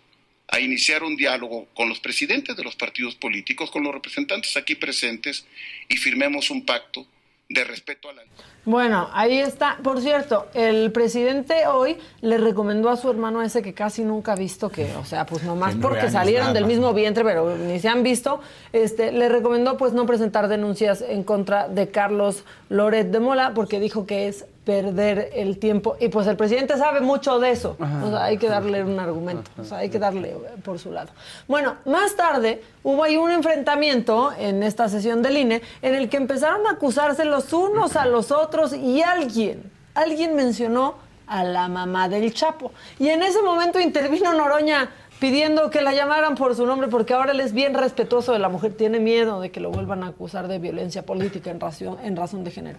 a 0.48 0.60
iniciar 0.60 1.02
un 1.02 1.16
diálogo 1.16 1.66
con 1.74 1.88
los 1.88 2.00
presidentes 2.00 2.56
de 2.56 2.64
los 2.64 2.76
partidos 2.76 3.14
políticos, 3.14 3.70
con 3.70 3.82
los 3.82 3.94
representantes 3.94 4.56
aquí 4.56 4.74
presentes 4.74 5.46
y 5.88 5.96
firmemos 5.96 6.50
un 6.50 6.66
pacto 6.66 7.06
de 7.54 7.64
respeto 7.64 8.08
a 8.10 8.12
la 8.12 8.22
Bueno, 8.64 9.08
ahí 9.12 9.38
está. 9.38 9.78
Por 9.82 10.00
cierto, 10.00 10.48
el 10.54 10.90
presidente 10.90 11.66
hoy 11.66 11.96
le 12.20 12.36
recomendó 12.38 12.90
a 12.90 12.96
su 12.96 13.08
hermano 13.08 13.42
ese 13.42 13.62
que 13.62 13.72
casi 13.72 14.02
nunca 14.02 14.32
ha 14.32 14.36
visto 14.36 14.70
que, 14.70 14.92
o 14.96 15.04
sea, 15.04 15.24
pues 15.24 15.44
nomás 15.44 15.76
porque 15.80 16.10
salieron 16.10 16.48
nada 16.48 16.54
del 16.54 16.66
mismo 16.66 16.92
vientre, 16.92 17.22
pero 17.24 17.56
ni 17.56 17.78
se 17.78 17.88
han 17.88 18.02
visto, 18.02 18.40
este, 18.72 19.12
le 19.12 19.28
recomendó 19.28 19.76
pues 19.76 19.92
no 19.92 20.04
presentar 20.04 20.48
denuncias 20.48 21.00
en 21.00 21.22
contra 21.22 21.68
de 21.68 21.88
Carlos 21.88 22.44
Loret 22.68 23.10
de 23.10 23.20
Mola 23.20 23.52
porque 23.54 23.78
dijo 23.78 24.04
que 24.04 24.26
es 24.28 24.46
perder 24.64 25.30
el 25.34 25.58
tiempo 25.58 25.96
y 26.00 26.08
pues 26.08 26.26
el 26.26 26.36
presidente 26.36 26.76
sabe 26.78 27.00
mucho 27.00 27.38
de 27.38 27.50
eso. 27.50 27.76
O 27.78 28.10
sea, 28.10 28.24
hay 28.24 28.38
que 28.38 28.48
darle 28.48 28.82
un 28.82 28.98
argumento, 28.98 29.50
o 29.58 29.64
sea, 29.64 29.78
hay 29.78 29.90
que 29.90 29.98
darle 29.98 30.30
eh, 30.30 30.38
por 30.62 30.78
su 30.78 30.90
lado. 30.90 31.10
Bueno, 31.46 31.76
más 31.84 32.16
tarde 32.16 32.62
hubo 32.82 33.04
ahí 33.04 33.16
un 33.16 33.30
enfrentamiento 33.30 34.32
en 34.38 34.62
esta 34.62 34.88
sesión 34.88 35.22
del 35.22 35.36
INE 35.36 35.62
en 35.82 35.94
el 35.94 36.08
que 36.08 36.16
empezaron 36.16 36.66
a 36.66 36.72
acusarse 36.72 37.24
los 37.24 37.52
unos 37.52 37.96
a 37.96 38.06
los 38.06 38.30
otros 38.30 38.72
y 38.72 39.02
alguien, 39.02 39.70
alguien 39.94 40.34
mencionó 40.34 40.94
a 41.26 41.44
la 41.44 41.68
mamá 41.68 42.08
del 42.08 42.32
Chapo. 42.32 42.72
Y 42.98 43.08
en 43.08 43.22
ese 43.22 43.42
momento 43.42 43.80
intervino 43.80 44.32
Noroña 44.32 44.90
pidiendo 45.20 45.70
que 45.70 45.80
la 45.80 45.92
llamaran 45.94 46.34
por 46.34 46.54
su 46.54 46.66
nombre 46.66 46.88
porque 46.88 47.14
ahora 47.14 47.32
él 47.32 47.40
es 47.40 47.52
bien 47.52 47.74
respetuoso 47.74 48.32
de 48.32 48.38
la 48.38 48.48
mujer, 48.48 48.74
tiene 48.74 48.98
miedo 48.98 49.40
de 49.40 49.50
que 49.50 49.60
lo 49.60 49.70
vuelvan 49.70 50.02
a 50.02 50.08
acusar 50.08 50.48
de 50.48 50.58
violencia 50.58 51.04
política 51.04 51.50
en 51.50 51.60
razón, 51.60 51.98
en 52.02 52.16
razón 52.16 52.44
de 52.44 52.50
género. 52.50 52.78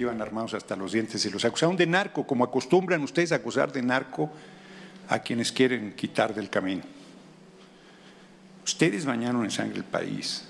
Que 0.00 0.04
iban 0.04 0.22
armados 0.22 0.54
hasta 0.54 0.76
los 0.76 0.92
dientes 0.92 1.22
y 1.26 1.30
los 1.30 1.44
acusaron 1.44 1.76
de 1.76 1.86
narco, 1.86 2.26
como 2.26 2.42
acostumbran 2.42 3.02
ustedes 3.02 3.32
a 3.32 3.34
acusar 3.34 3.70
de 3.70 3.82
narco 3.82 4.30
a 5.10 5.18
quienes 5.18 5.52
quieren 5.52 5.92
quitar 5.92 6.34
del 6.34 6.48
camino. 6.48 6.84
Ustedes 8.64 9.04
bañaron 9.04 9.44
en 9.44 9.50
sangre 9.50 9.76
el 9.76 9.84
país. 9.84 10.46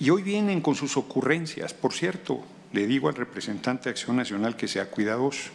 Y 0.00 0.10
hoy 0.10 0.22
vienen 0.22 0.60
con 0.62 0.74
sus 0.74 0.96
ocurrencias. 0.96 1.74
Por 1.74 1.92
cierto, 1.92 2.42
le 2.72 2.88
digo 2.88 3.08
al 3.08 3.14
representante 3.14 3.84
de 3.84 3.90
Acción 3.90 4.16
Nacional 4.16 4.56
que 4.56 4.66
sea 4.66 4.90
cuidadoso, 4.90 5.52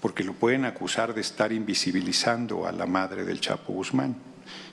porque 0.00 0.24
lo 0.24 0.32
pueden 0.32 0.64
acusar 0.64 1.12
de 1.12 1.20
estar 1.20 1.52
invisibilizando 1.52 2.66
a 2.66 2.72
la 2.72 2.86
madre 2.86 3.26
del 3.26 3.42
Chapo 3.42 3.74
Guzmán. 3.74 4.16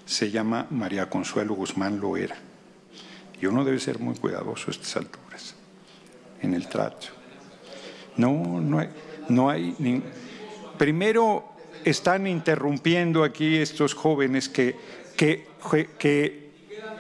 se 0.06 0.32
llama 0.32 0.66
María 0.70 1.10
Consuelo 1.10 1.56
Guzmán 1.56 2.00
Loera. 2.00 2.38
Y 3.42 3.48
uno 3.48 3.66
debe 3.66 3.82
ser 3.82 4.00
muy 4.00 4.16
cuidadoso 4.16 4.70
a 4.70 4.72
estas 4.72 4.96
alturas, 4.96 5.21
en 6.42 6.54
el 6.54 6.68
trato. 6.68 7.08
No, 8.18 8.60
no 8.60 8.80
hay, 8.80 8.90
no 9.30 9.50
hay 9.50 9.76
Primero, 10.78 11.46
están 11.86 12.26
interrumpiendo 12.28 13.24
aquí 13.24 13.58
estos 13.58 13.94
jóvenes 13.94 14.50
que, 14.50 14.76
que, 15.16 15.48
que 15.98 16.50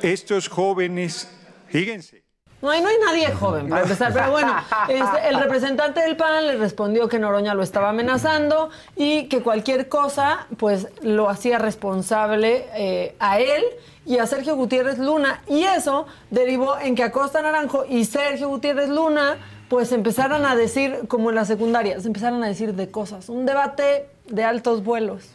estos 0.02 0.48
jóvenes, 0.48 1.28
fíjense. 1.68 2.21
No, 2.62 2.70
ahí 2.70 2.82
no 2.82 2.90
hay 2.90 2.98
nadie 3.04 3.32
joven 3.32 3.70
para 3.70 3.82
empezar, 3.82 4.14
pero 4.14 4.32
bueno, 4.32 4.56
este, 4.88 5.30
el 5.30 5.40
representante 5.40 6.02
del 6.02 6.16
PAN 6.16 6.46
le 6.46 6.58
respondió 6.58 7.08
que 7.08 7.18
Noroña 7.18 7.56
lo 7.56 7.64
estaba 7.64 7.90
amenazando 7.90 8.70
y 8.96 9.28
que 9.28 9.42
cualquier 9.42 9.90
cosa, 9.90 10.46
pues 10.58 10.88
lo 11.02 11.30
hacía 11.30 11.58
responsable 11.58 12.68
eh, 12.76 13.16
a 13.20 13.40
él 13.40 13.64
y 14.06 14.18
a 14.20 14.28
Sergio 14.28 14.56
Gutiérrez 14.56 15.00
Luna. 15.00 15.42
Y 15.48 15.64
eso 15.64 16.06
derivó 16.30 16.78
en 16.78 16.96
que 16.96 17.04
Acosta 17.04 17.42
Naranjo 17.42 17.86
y 17.90 18.06
Sergio 18.06 18.50
Gutiérrez 18.50 18.90
Luna, 18.90 19.38
pues 19.68 19.92
empezaran 19.92 20.46
a 20.46 20.56
decir, 20.56 21.02
como 21.08 21.30
en 21.30 21.36
la 21.36 21.46
secundaria, 21.46 22.00
se 22.00 22.08
empezaron 22.08 22.44
a 22.44 22.48
decir 22.48 22.76
de 22.76 22.92
cosas. 22.92 23.30
Un 23.30 23.46
debate 23.46 24.08
de 24.28 24.44
altos 24.44 24.84
vuelos. 24.84 25.30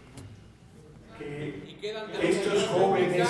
Estos 2.22 2.66
jóvenes, 2.68 3.28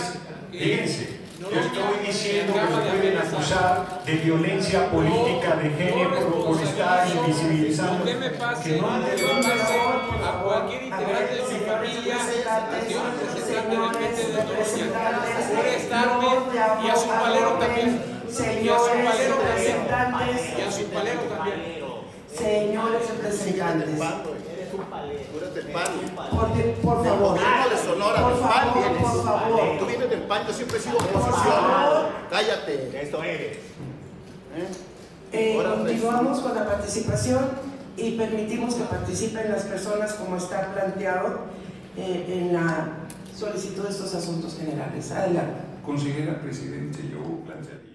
fíjense, 0.50 1.25
estoy 1.36 2.06
diciendo 2.06 2.54
que 2.54 2.60
se 2.60 2.66
pueden 2.66 3.18
acusar 3.18 4.02
de 4.06 4.12
violencia 4.14 4.90
política 4.90 5.56
de 5.56 5.70
género 5.70 6.44
por 6.44 6.60
estar 6.62 7.06
invisibilizando. 7.08 8.04
¿Qué 8.04 8.14
me? 8.14 8.30
Que 8.30 8.80
no 8.80 8.90
han 8.90 9.04
de 9.04 9.10
a 10.24 10.42
cualquier 10.42 10.82
integrante 10.84 11.34
de 11.34 11.42
mi 11.42 11.58
familia, 11.66 12.16
a 12.16 12.68
un 12.96 13.18
representante 13.20 13.52
de 13.52 13.64
Noroña, 13.66 14.88
por 15.54 15.66
estarme 15.66 16.26
y 16.84 16.88
a 16.88 16.96
su 16.96 17.08
palero 17.08 17.50
también. 17.58 18.16
Y 18.62 18.68
a 18.68 18.78
su 18.78 18.86
palero 18.88 19.34
también. 19.36 20.40
Y 20.56 20.60
a 20.62 20.72
su 20.72 20.84
palero 20.86 21.20
también. 21.22 21.86
Señores 22.34 23.08
representantes. 23.10 24.45
Tú 24.70 25.38
eres 25.38 25.54
del 25.54 25.66
PAN. 25.72 25.84
Porque, 26.30 26.62
por 26.82 27.04
favor. 27.04 27.38
de 27.38 27.76
Sonora, 27.78 28.22
Por 28.22 28.32
del 28.32 28.40
PAN 28.40 28.50
favor, 28.50 28.82
vienes. 28.82 29.02
por 29.02 29.24
favor. 29.24 29.78
Tú 29.78 29.86
vienes 29.86 30.10
del 30.10 30.20
PAN, 30.22 30.46
yo 30.46 30.52
siempre 30.52 30.78
he 30.78 30.80
sido 30.80 30.96
oposición. 30.96 31.54
Cállate. 32.30 33.02
Esto 33.02 33.22
eres. 33.22 33.58
Eh, 35.32 35.54
Ahora, 35.56 35.74
continuamos 35.76 36.40
con 36.40 36.54
la 36.54 36.64
participación 36.66 37.40
y 37.96 38.12
permitimos 38.16 38.74
que 38.74 38.84
participen 38.84 39.50
las 39.50 39.64
personas 39.64 40.14
como 40.14 40.36
está 40.36 40.72
planteado 40.72 41.40
eh, 41.96 42.24
en 42.28 42.52
la 42.54 42.88
solicitud 43.36 43.84
de 43.84 43.90
estos 43.90 44.14
asuntos 44.14 44.56
generales. 44.56 45.10
Adelante. 45.12 45.60
Consejera 45.84 46.40
Presidente, 46.40 46.98
yo 47.12 47.20
plantearía. 47.44 47.85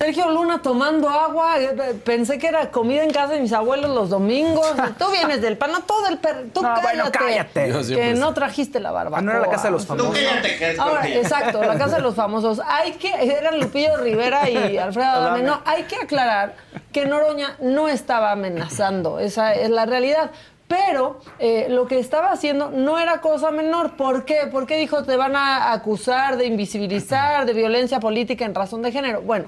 Sergio 0.00 0.30
Luna 0.30 0.62
tomando 0.62 1.08
agua, 1.08 1.60
eh, 1.60 1.74
pensé 2.04 2.38
que 2.38 2.46
era 2.46 2.70
comida 2.70 3.02
en 3.02 3.10
casa 3.10 3.32
de 3.32 3.40
mis 3.40 3.52
abuelos 3.52 3.90
los 3.90 4.10
domingos. 4.10 4.64
Tú 4.98 5.10
vienes 5.10 5.42
del 5.42 5.56
pan, 5.56 5.72
no 5.72 5.80
todo 5.80 6.06
el 6.06 6.18
perro. 6.18 6.42
Tú 6.54 6.62
No, 6.62 6.68
cállate, 6.68 6.82
bueno, 6.82 7.10
cállate. 7.10 7.64
Que 7.64 7.82
siempre 7.82 8.14
no 8.14 8.32
trajiste 8.32 8.78
la 8.78 8.92
barbacoa. 8.92 9.18
Ah, 9.18 9.22
no 9.22 9.32
era 9.32 9.40
la 9.40 9.50
casa 9.50 9.64
de 9.64 9.70
los 9.72 9.86
famosos. 9.86 10.14
Tú 10.14 10.14
cállate, 10.14 10.56
que 10.56 10.70
es 10.70 10.78
Ahora, 10.78 11.08
exacto, 11.08 11.64
la 11.64 11.76
casa 11.76 11.96
de 11.96 12.02
los 12.02 12.14
famosos. 12.14 12.60
Hay 12.64 12.92
que, 12.92 13.08
eran 13.08 13.58
Lupillo 13.58 13.96
Rivera 13.96 14.48
y 14.48 14.78
Alfredo 14.78 15.08
Adame. 15.08 15.42
No, 15.42 15.62
hay 15.64 15.82
que 15.82 15.96
aclarar 15.96 16.54
que 16.92 17.04
Noroña 17.04 17.56
no 17.60 17.88
estaba 17.88 18.30
amenazando. 18.30 19.18
Esa 19.18 19.52
es 19.52 19.68
la 19.68 19.84
realidad. 19.84 20.30
Pero 20.68 21.18
eh, 21.40 21.66
lo 21.70 21.88
que 21.88 21.98
estaba 21.98 22.30
haciendo 22.30 22.70
no 22.70 23.00
era 23.00 23.20
cosa 23.20 23.50
menor. 23.50 23.96
¿Por 23.96 24.24
qué? 24.24 24.48
Porque 24.52 24.76
dijo 24.76 25.02
te 25.02 25.16
van 25.16 25.34
a 25.34 25.72
acusar 25.72 26.36
de 26.36 26.46
invisibilizar, 26.46 27.46
de 27.46 27.52
violencia 27.52 27.98
política 27.98 28.44
en 28.44 28.54
razón 28.54 28.82
de 28.82 28.92
género. 28.92 29.22
Bueno, 29.22 29.46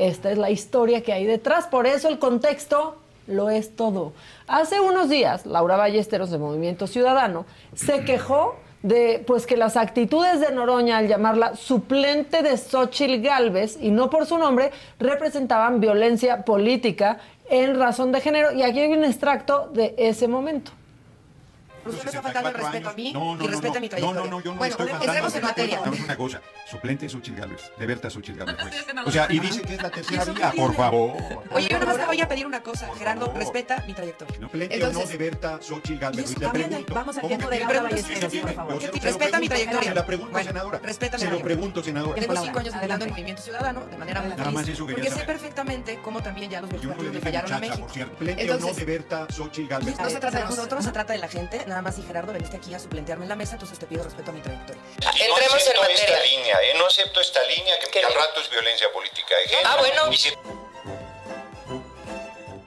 esta 0.00 0.30
es 0.30 0.38
la 0.38 0.50
historia 0.50 1.02
que 1.02 1.12
hay 1.12 1.26
detrás. 1.26 1.66
Por 1.66 1.86
eso 1.86 2.08
el 2.08 2.18
contexto 2.18 2.96
lo 3.26 3.50
es 3.50 3.76
todo. 3.76 4.12
Hace 4.48 4.80
unos 4.80 5.08
días, 5.08 5.46
Laura 5.46 5.76
Ballesteros 5.76 6.30
de 6.30 6.38
Movimiento 6.38 6.86
Ciudadano 6.86 7.44
se 7.74 8.04
quejó 8.04 8.56
de 8.82 9.22
pues 9.26 9.46
que 9.46 9.58
las 9.58 9.76
actitudes 9.76 10.40
de 10.40 10.52
Noroña 10.52 10.98
al 10.98 11.06
llamarla 11.06 11.54
suplente 11.54 12.42
de 12.42 12.56
Xochitl 12.56 13.20
Galvez 13.20 13.76
y 13.78 13.90
no 13.90 14.08
por 14.08 14.24
su 14.24 14.38
nombre 14.38 14.70
representaban 14.98 15.80
violencia 15.80 16.46
política 16.46 17.18
en 17.50 17.78
razón 17.78 18.10
de 18.10 18.22
género 18.22 18.52
y 18.52 18.62
aquí 18.62 18.80
hay 18.80 18.92
un 18.92 19.04
extracto 19.04 19.68
de 19.74 19.94
ese 19.98 20.28
momento. 20.28 20.72
Usted 21.84 22.04
me 22.04 22.08
está 22.10 22.22
faltando 22.22 22.48
el 22.50 22.54
respeto 22.54 22.88
a 22.90 22.92
mí 22.92 23.12
No, 23.12 23.20
no, 23.20 23.44
y 23.44 23.46
no, 23.46 23.46
respeta 23.50 23.74
no, 23.74 23.80
mi 23.80 23.86
no, 23.86 23.90
trayectoria. 23.90 24.20
no, 24.22 24.30
no, 24.30 24.40
yo 24.42 24.52
no 24.52 24.58
bueno, 24.58 24.70
estoy 24.72 24.86
faltando. 24.88 25.04
entremos 25.12 25.34
en 25.34 25.42
materia. 25.42 25.80
Dame 25.84 26.00
una 26.04 26.16
cosa, 26.16 26.42
suplente 26.70 27.06
es 27.06 27.12
Xochitl 27.12 27.40
Gálvez, 27.40 27.72
de 27.78 27.86
Berta 27.86 28.10
Xochitl 28.10 28.38
Gálvez. 28.38 28.56
pues. 28.60 28.94
No 28.94 29.04
O 29.04 29.10
sea, 29.10 29.26
y 29.30 29.38
dice 29.38 29.62
que 29.62 29.74
es 29.74 29.82
la 29.82 29.90
tercera 29.90 30.16
¿Y 30.18 30.22
eso 30.22 30.34
qué 30.34 30.40
vía, 30.40 30.52
por 30.56 30.74
favor. 30.74 31.12
Oye, 31.52 31.68
yo 31.68 31.78
nomás 31.78 31.96
te 31.96 32.06
voy 32.06 32.20
a 32.20 32.28
pedir 32.28 32.46
una 32.46 32.62
cosa, 32.62 32.88
Gerardo, 32.98 33.32
respeta 33.34 33.82
mi 33.86 33.94
trayectoria. 33.94 34.38
No, 34.38 34.48
plente 34.48 34.84
o 34.84 34.92
no 34.92 35.00
de 35.06 35.16
Berta 35.16 35.58
Xochitl 35.62 35.98
Gálvez. 35.98 36.34
también, 36.34 36.68
pregunto. 36.68 36.94
vamos 36.94 37.16
al 37.16 37.22
¿cómo 37.22 37.28
tiempo 37.28 37.48
de 37.50 37.56
te- 37.58 37.64
Laura 37.64 37.82
Ballesteros, 37.82 38.34
por 38.34 38.52
favor. 38.54 38.82
Respeta 39.02 39.40
mi 39.40 39.48
trayectoria. 39.48 39.88
Se 39.90 39.94
la 39.94 40.06
pregunto, 40.06 40.38
senadora. 40.42 40.78
respeta 40.82 41.16
mi 41.16 41.20
Se 41.20 41.24
lo 41.24 41.30
trayectoria. 41.30 41.44
pregunto, 41.56 41.82
senadora. 41.82 42.20
Tengo 42.20 42.36
cinco 42.42 42.58
años 42.58 42.74
adelante 42.74 43.04
en 43.04 43.10
Movimiento 43.10 43.42
Ciudadano, 43.42 43.86
de 43.86 43.96
manera 43.96 44.20
muy 44.22 44.30
Nada 44.30 44.50
más 44.50 44.66
porque 44.78 45.10
sé 45.10 45.24
perfectamente 45.24 45.98
cómo 46.02 46.22
también 46.22 46.50
ya 46.50 46.60
los 46.60 46.70
no 46.70 46.78
partidos 46.90 47.14
le 47.14 47.20
fallaron 47.20 47.52
a 47.52 47.58
México. 47.58 47.80
por 47.80 47.90
cierto. 47.90 48.16
Plente 48.16 48.42
o 48.44 48.46
no 48.46 48.52
Entonces, 48.54 48.76
de 48.76 48.84
Berta 48.84 49.26
Xochitl 49.30 49.68
Gálvez. 49.68 49.98
no 49.98 50.10
se 50.10 50.18
trata 50.20 50.38
de 50.38 50.44
nosotros, 50.44 50.84
se 50.84 50.92
trata 50.92 51.12
de 51.12 51.18
la 51.18 51.28
gente. 51.28 51.64
Nada 51.70 51.82
más, 51.82 51.96
y 52.00 52.02
Gerardo, 52.02 52.32
veniste 52.32 52.56
aquí 52.56 52.74
a 52.74 52.80
suplentearme 52.80 53.26
en 53.26 53.28
la 53.28 53.36
mesa, 53.36 53.52
entonces 53.52 53.78
te 53.78 53.86
pido 53.86 54.02
respeto 54.02 54.32
a 54.32 54.34
mi 54.34 54.40
trayectoria. 54.40 54.82
no 54.98 55.36
acepto 55.36 55.84
esta 55.88 56.20
línea, 56.24 56.56
¿eh? 56.64 56.74
no 56.76 56.86
acepto 56.86 57.20
esta 57.20 57.40
línea 57.44 57.74
que 57.92 58.00
al 58.00 58.12
rato 58.12 58.40
es 58.40 58.50
violencia 58.50 58.88
política 58.92 59.36
de 59.36 59.48
género. 59.48 59.68
Ah, 59.72 59.76
bueno. 59.78 60.12
Y 60.12 60.16
si- 60.16 60.30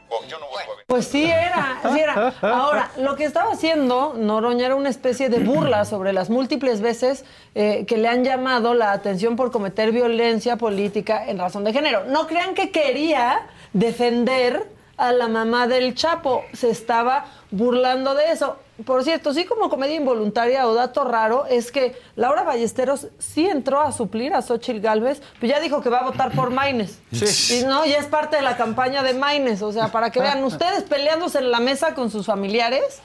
Oh, 0.10 0.24
yo 0.26 0.40
no 0.40 0.48
vuelvo 0.48 0.72
a 0.72 0.76
ver. 0.78 0.86
Pues 0.88 1.06
sí 1.08 1.26
era, 1.26 1.82
sí 1.94 2.00
era. 2.00 2.34
Ahora, 2.44 2.92
lo 2.96 3.18
que 3.18 3.26
estaba 3.26 3.52
haciendo 3.52 4.14
Noroña 4.16 4.68
era 4.68 4.76
una 4.76 4.90
especie 4.90 5.28
de 5.28 5.40
burla 5.40 5.84
sobre 5.84 6.14
las 6.14 6.30
múltiples 6.30 6.80
veces 6.80 7.26
eh, 7.56 7.84
que 7.86 7.98
le 7.98 8.08
han 8.08 8.24
llamado 8.24 8.74
la 8.74 8.94
atención 8.94 9.36
por 9.36 9.52
cometer 9.52 9.92
violencia 9.92 10.56
política 10.56 11.26
en 11.28 11.40
razón 11.40 11.66
de 11.66 11.74
género. 11.74 12.06
No 12.06 12.26
crean 12.28 12.54
que 12.56 12.72
quería 12.72 13.48
defender 13.74 14.66
a 14.96 15.12
la 15.12 15.28
mamá 15.28 15.68
del 15.68 15.94
Chapo, 15.94 16.46
se 16.54 16.70
estaba 16.70 17.26
burlando 17.52 18.14
de 18.14 18.32
eso. 18.32 18.60
Por 18.86 19.04
cierto, 19.04 19.34
sí 19.34 19.46
como 19.46 19.70
comedia 19.70 19.96
involuntaria 19.96 20.68
o 20.68 20.74
dato 20.74 21.04
raro 21.04 21.46
es 21.46 21.72
que 21.72 21.96
Laura 22.16 22.42
Ballesteros 22.44 23.08
sí 23.20 23.48
entró 23.48 23.80
a 23.82 23.92
suplir 23.92 24.34
a 24.34 24.42
Xochitl 24.42 24.80
Galvez, 24.80 25.22
pero 25.40 25.54
ya 25.54 25.60
dijo 25.60 25.82
que 25.82 25.90
va 25.90 26.00
a 26.00 26.04
votar 26.06 26.32
por 26.32 26.50
Maines. 26.50 27.00
Sí. 27.12 27.60
Y 27.60 27.64
no, 27.66 27.86
ya 27.86 27.98
es 27.98 28.08
parte 28.08 28.38
de 28.38 28.42
la 28.42 28.58
campaña 28.58 29.04
de 29.04 29.14
Maines, 29.14 29.62
o 29.62 29.72
sea, 29.72 29.90
para 29.90 30.12
que 30.12 30.20
vean 30.22 30.44
ustedes 30.44 30.84
peleándose 30.84 31.38
en 31.38 31.52
la 31.52 31.60
mesa 31.60 31.94
con 31.94 32.10
sus 32.10 32.26
familiares 32.26 33.02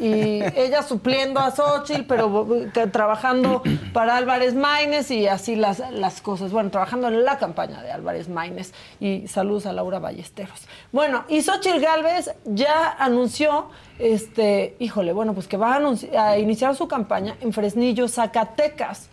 y 0.00 0.42
ella 0.56 0.82
supliendo 0.82 1.40
a 1.40 1.50
Xochitl, 1.50 2.04
pero 2.06 2.46
trabajando 2.90 3.62
para 3.92 4.16
Álvarez 4.16 4.54
Maínez 4.54 5.10
y 5.10 5.26
así 5.26 5.56
las, 5.56 5.82
las 5.92 6.20
cosas. 6.20 6.52
Bueno, 6.52 6.70
trabajando 6.70 7.08
en 7.08 7.24
la 7.24 7.38
campaña 7.38 7.82
de 7.82 7.90
Álvarez 7.90 8.28
Maínez 8.28 8.72
y 9.00 9.28
saludos 9.28 9.66
a 9.66 9.72
Laura 9.72 9.98
Ballesteros. 9.98 10.66
Bueno, 10.92 11.24
y 11.28 11.42
Xochitl 11.42 11.80
Galvez 11.80 12.30
ya 12.44 12.96
anunció, 12.98 13.68
este, 13.98 14.76
híjole, 14.78 15.12
bueno, 15.12 15.34
pues 15.34 15.48
que 15.48 15.56
va 15.56 15.74
a, 15.74 16.30
a 16.30 16.38
iniciar 16.38 16.74
su 16.74 16.88
campaña 16.88 17.36
en 17.40 17.52
Fresnillo, 17.52 18.08
Zacatecas. 18.08 19.10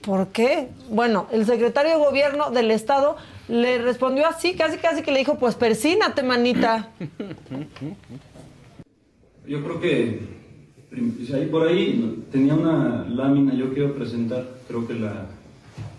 ¿Por 0.00 0.28
qué? 0.28 0.68
Bueno, 0.88 1.26
el 1.30 1.44
secretario 1.44 1.92
de 1.92 2.04
gobierno 2.04 2.50
del 2.50 2.70
estado 2.70 3.16
le 3.48 3.78
respondió 3.78 4.26
así, 4.26 4.54
casi 4.54 4.78
casi 4.78 5.02
que 5.02 5.10
le 5.10 5.18
dijo, 5.18 5.36
pues 5.36 5.54
persínate, 5.54 6.22
manita. 6.22 6.88
Yo 9.48 9.64
creo 9.64 9.80
que 9.80 10.20
si 11.26 11.32
ahí 11.32 11.46
por 11.46 11.66
ahí 11.66 12.22
tenía 12.30 12.54
una 12.54 13.06
lámina, 13.08 13.54
yo 13.54 13.72
quiero 13.72 13.94
presentar, 13.94 14.46
creo 14.68 14.86
que 14.86 14.92
la 14.92 15.24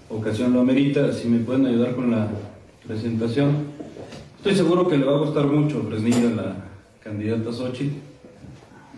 ocasión 0.08 0.54
lo 0.54 0.62
amerita, 0.62 1.12
si 1.12 1.28
me 1.28 1.40
pueden 1.40 1.66
ayudar 1.66 1.96
con 1.96 2.12
la 2.12 2.30
presentación. 2.86 3.56
Estoy 4.38 4.54
seguro 4.54 4.88
que 4.88 5.00
le 5.00 5.06
va 5.06 5.16
a 5.16 5.26
gustar 5.26 5.48
mucho 5.48 5.82
Fresnillo 5.82 6.28
a 6.28 6.42
la 6.44 6.56
candidata 7.04 7.52
Xochitl. 7.52 7.96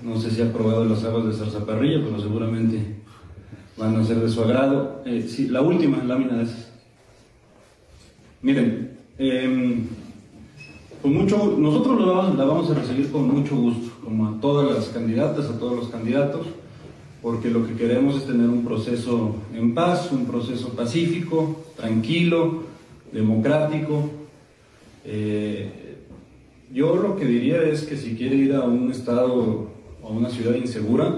No 0.04 0.20
sé 0.20 0.30
si 0.32 0.42
ha 0.42 0.52
probado 0.52 0.84
las 0.84 1.02
habas 1.06 1.28
de 1.28 1.34
zarzaparrilla, 1.34 2.04
pero 2.04 2.20
seguramente 2.22 2.98
van 3.78 3.96
a 3.96 4.04
ser 4.04 4.18
de 4.18 4.30
su 4.30 4.42
agrado. 4.42 5.02
Eh, 5.06 5.26
sí, 5.30 5.48
la 5.48 5.62
última 5.62 6.04
lámina 6.04 6.42
esas. 6.42 6.74
Miren, 8.42 8.98
em, 9.18 9.88
con 11.02 11.14
mucho, 11.14 11.56
nosotros 11.58 12.02
la 12.36 12.44
vamos 12.44 12.70
a 12.70 12.74
recibir 12.74 13.10
con 13.12 13.30
mucho 13.30 13.56
gusto, 13.56 13.91
como 14.12 14.28
a 14.28 14.42
todas 14.42 14.76
las 14.76 14.90
candidatas, 14.90 15.46
a 15.46 15.58
todos 15.58 15.74
los 15.74 15.88
candidatos, 15.88 16.46
porque 17.22 17.50
lo 17.50 17.66
que 17.66 17.76
queremos 17.76 18.18
es 18.18 18.26
tener 18.26 18.50
un 18.50 18.66
proceso 18.66 19.38
en 19.56 19.74
paz, 19.74 20.12
un 20.12 20.26
proceso 20.26 20.74
pacífico, 20.74 21.64
tranquilo, 21.78 22.64
democrático. 23.14 24.10
Eh, 25.06 25.96
yo 26.74 26.98
lo 26.98 27.16
que 27.16 27.24
diría 27.24 27.64
es 27.64 27.84
que 27.84 27.96
si 27.96 28.16
quiere 28.16 28.36
ir 28.36 28.54
a 28.54 28.66
un 28.66 28.92
estado 28.92 29.70
o 30.04 30.08
a 30.08 30.12
una 30.12 30.30
ciudad 30.30 30.56
insegura, 30.56 31.16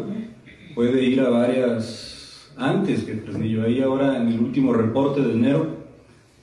puede 0.76 1.04
ir 1.04 1.20
a 1.22 1.30
varias 1.30 2.52
antes 2.58 3.06
que 3.06 3.16
Fresnillo. 3.16 3.64
Ahí 3.64 3.82
ahora 3.82 4.22
en 4.22 4.28
el 4.28 4.40
último 4.40 4.72
reporte 4.72 5.22
de 5.22 5.34
enero, 5.34 5.66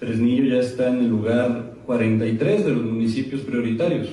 Fresnillo 0.01 0.53
ya 0.53 0.61
está 0.61 0.89
en 0.89 0.99
el 0.99 1.11
lugar 1.11 1.75
43 1.87 2.65
de 2.65 2.73
los 2.73 2.83
municipios 2.83 3.43
prioritarios. 3.43 4.09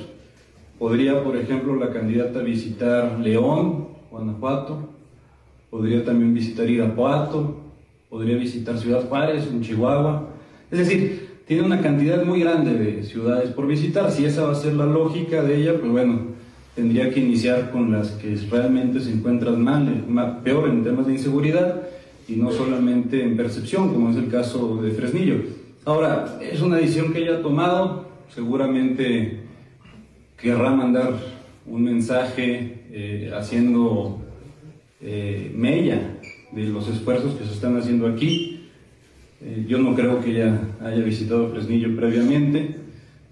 Podría, 0.80 1.24
por 1.24 1.36
ejemplo, 1.36 1.76
la 1.76 1.91
candidata 1.91 2.40
visitar 2.41 3.20
León, 3.20 3.88
Guanajuato, 4.12 4.90
podría 5.72 6.04
también 6.06 6.34
visitar 6.34 6.70
Irapuato, 6.70 7.56
podría 8.10 8.38
visitar 8.38 8.78
Ciudad 8.78 9.08
Juárez, 9.10 9.48
en 9.52 9.62
Chihuahua. 9.62 10.28
Es 10.72 10.80
decir, 10.80 11.28
tiene 11.48 11.64
una 11.64 11.82
cantidad 11.82 12.24
muy 12.24 12.41
grande 12.41 12.74
de 12.74 13.04
ciudades 13.04 13.49
por 13.52 13.66
visitar. 13.68 14.12
Si 14.12 14.26
esa 14.26 14.44
va 14.45 14.52
a 14.52 14.56
ser 14.56 14.74
la 14.74 14.86
lógica 14.86 15.41
de 15.41 15.62
ella, 15.62 15.80
pues 15.80 15.91
bueno, 15.91 16.20
tendría 16.76 17.10
que 17.10 17.22
iniciar 17.22 17.72
con 17.72 17.91
las 17.91 18.12
que 18.12 18.36
realmente 18.52 18.99
se 18.99 19.12
encuentran 19.12 19.64
mal, 19.64 20.06
ma- 20.08 20.41
peor 20.44 20.70
en 20.70 20.84
temas 20.84 21.08
de 21.08 21.14
inseguridad 21.14 21.84
y 22.28 22.36
no 22.36 22.52
solamente 22.52 23.24
en 23.24 23.36
percepción, 23.36 23.91
como 23.94 24.12
es 24.12 24.18
el 24.18 24.28
caso 24.30 24.80
de 24.82 24.91
Fresnillo. 24.91 25.36
Ahora, 25.86 26.38
es 26.41 26.62
una 26.62 26.76
decisión 26.78 27.12
que 27.14 27.24
ella 27.24 27.38
ha 27.38 27.41
tomado, 27.41 28.06
seguramente 28.36 29.47
querrá 30.38 30.69
mandar 30.69 31.15
un 31.65 31.84
mensaje 31.84 32.84
eh, 32.91 33.31
haciendo 33.35 34.22
eh, 35.01 35.51
mella 35.55 35.99
de 36.51 36.64
los 36.65 36.88
esfuerzos 36.88 37.35
que 37.35 37.45
se 37.45 37.53
están 37.53 37.77
haciendo 37.77 38.07
aquí. 38.07 38.69
Eh, 39.41 39.65
yo 39.68 39.80
no 39.80 39.95
creo 39.95 40.22
que 40.22 40.31
ella 40.31 40.59
haya 40.81 41.03
visitado 41.03 41.49
Fresnillo 41.49 41.95
previamente, 41.95 42.76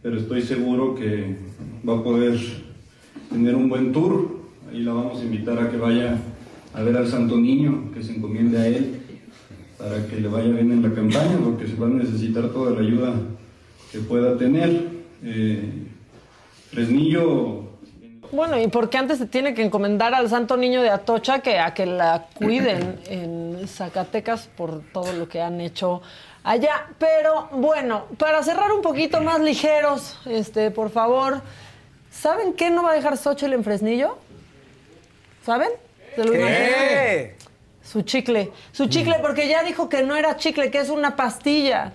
pero 0.01 0.17
estoy 0.17 0.41
seguro 0.41 0.95
que 0.95 1.35
va 1.87 1.97
a 1.99 2.03
poder 2.03 2.39
tener 3.31 3.55
un 3.55 3.69
buen 3.69 3.91
tour. 3.91 4.39
Ahí 4.71 4.83
la 4.83 4.93
vamos 4.93 5.21
a 5.21 5.23
invitar 5.23 5.59
a 5.59 5.69
que 5.69 5.77
vaya 5.77 6.17
a 6.73 6.81
ver 6.81 6.97
al 6.97 7.07
Santo 7.07 7.37
Niño, 7.37 7.91
que 7.93 8.03
se 8.03 8.15
encomiende 8.15 8.57
a 8.57 8.67
él, 8.67 8.95
para 9.77 10.05
que 10.07 10.19
le 10.19 10.27
vaya 10.27 10.49
bien 10.49 10.71
en 10.71 10.81
la 10.81 10.93
campaña, 10.93 11.37
porque 11.43 11.67
se 11.67 11.75
va 11.75 11.87
a 11.87 11.91
necesitar 11.91 12.49
toda 12.49 12.71
la 12.71 12.81
ayuda 12.81 13.13
que 13.91 13.99
pueda 13.99 14.37
tener. 14.37 14.87
Eh, 15.23 15.84
Fresnillo 16.75 17.63
Bueno, 18.33 18.59
y 18.59 18.67
porque 18.67 18.97
antes 18.97 19.17
se 19.17 19.27
tiene 19.27 19.53
que 19.53 19.63
encomendar 19.63 20.13
al 20.13 20.29
Santo 20.29 20.57
Niño 20.57 20.81
de 20.81 20.89
Atocha 20.89 21.39
que 21.39 21.57
a 21.57 21.73
que 21.73 21.85
la 21.85 22.27
cuiden 22.33 22.99
en 23.07 23.65
Zacatecas 23.65 24.49
por 24.57 24.81
todo 24.91 25.13
lo 25.13 25.29
que 25.29 25.41
han 25.41 25.61
hecho 25.61 26.01
allá. 26.43 26.87
Pero 26.99 27.47
bueno, 27.53 28.07
para 28.17 28.43
cerrar 28.43 28.73
un 28.73 28.81
poquito 28.81 29.21
más 29.21 29.39
ligeros, 29.39 30.19
este, 30.25 30.69
por 30.69 30.89
favor, 30.89 31.41
¿saben 32.11 32.53
qué 32.53 32.69
no 32.69 32.83
va 32.83 32.91
a 32.91 32.95
dejar 32.95 33.17
Xochitl 33.17 33.53
en 33.53 33.63
Fresnillo? 33.63 34.17
¿Saben? 35.45 35.69
¿Se 36.15 36.25
lo? 36.25 36.33
¿Qué? 36.33 37.37
Su 37.81 38.01
chicle. 38.01 38.51
Su 38.73 38.87
chicle, 38.87 39.15
porque 39.21 39.47
ya 39.47 39.63
dijo 39.63 39.87
que 39.87 40.03
no 40.03 40.17
era 40.17 40.35
chicle, 40.35 40.71
que 40.71 40.79
es 40.79 40.89
una 40.89 41.15
pastilla. 41.15 41.93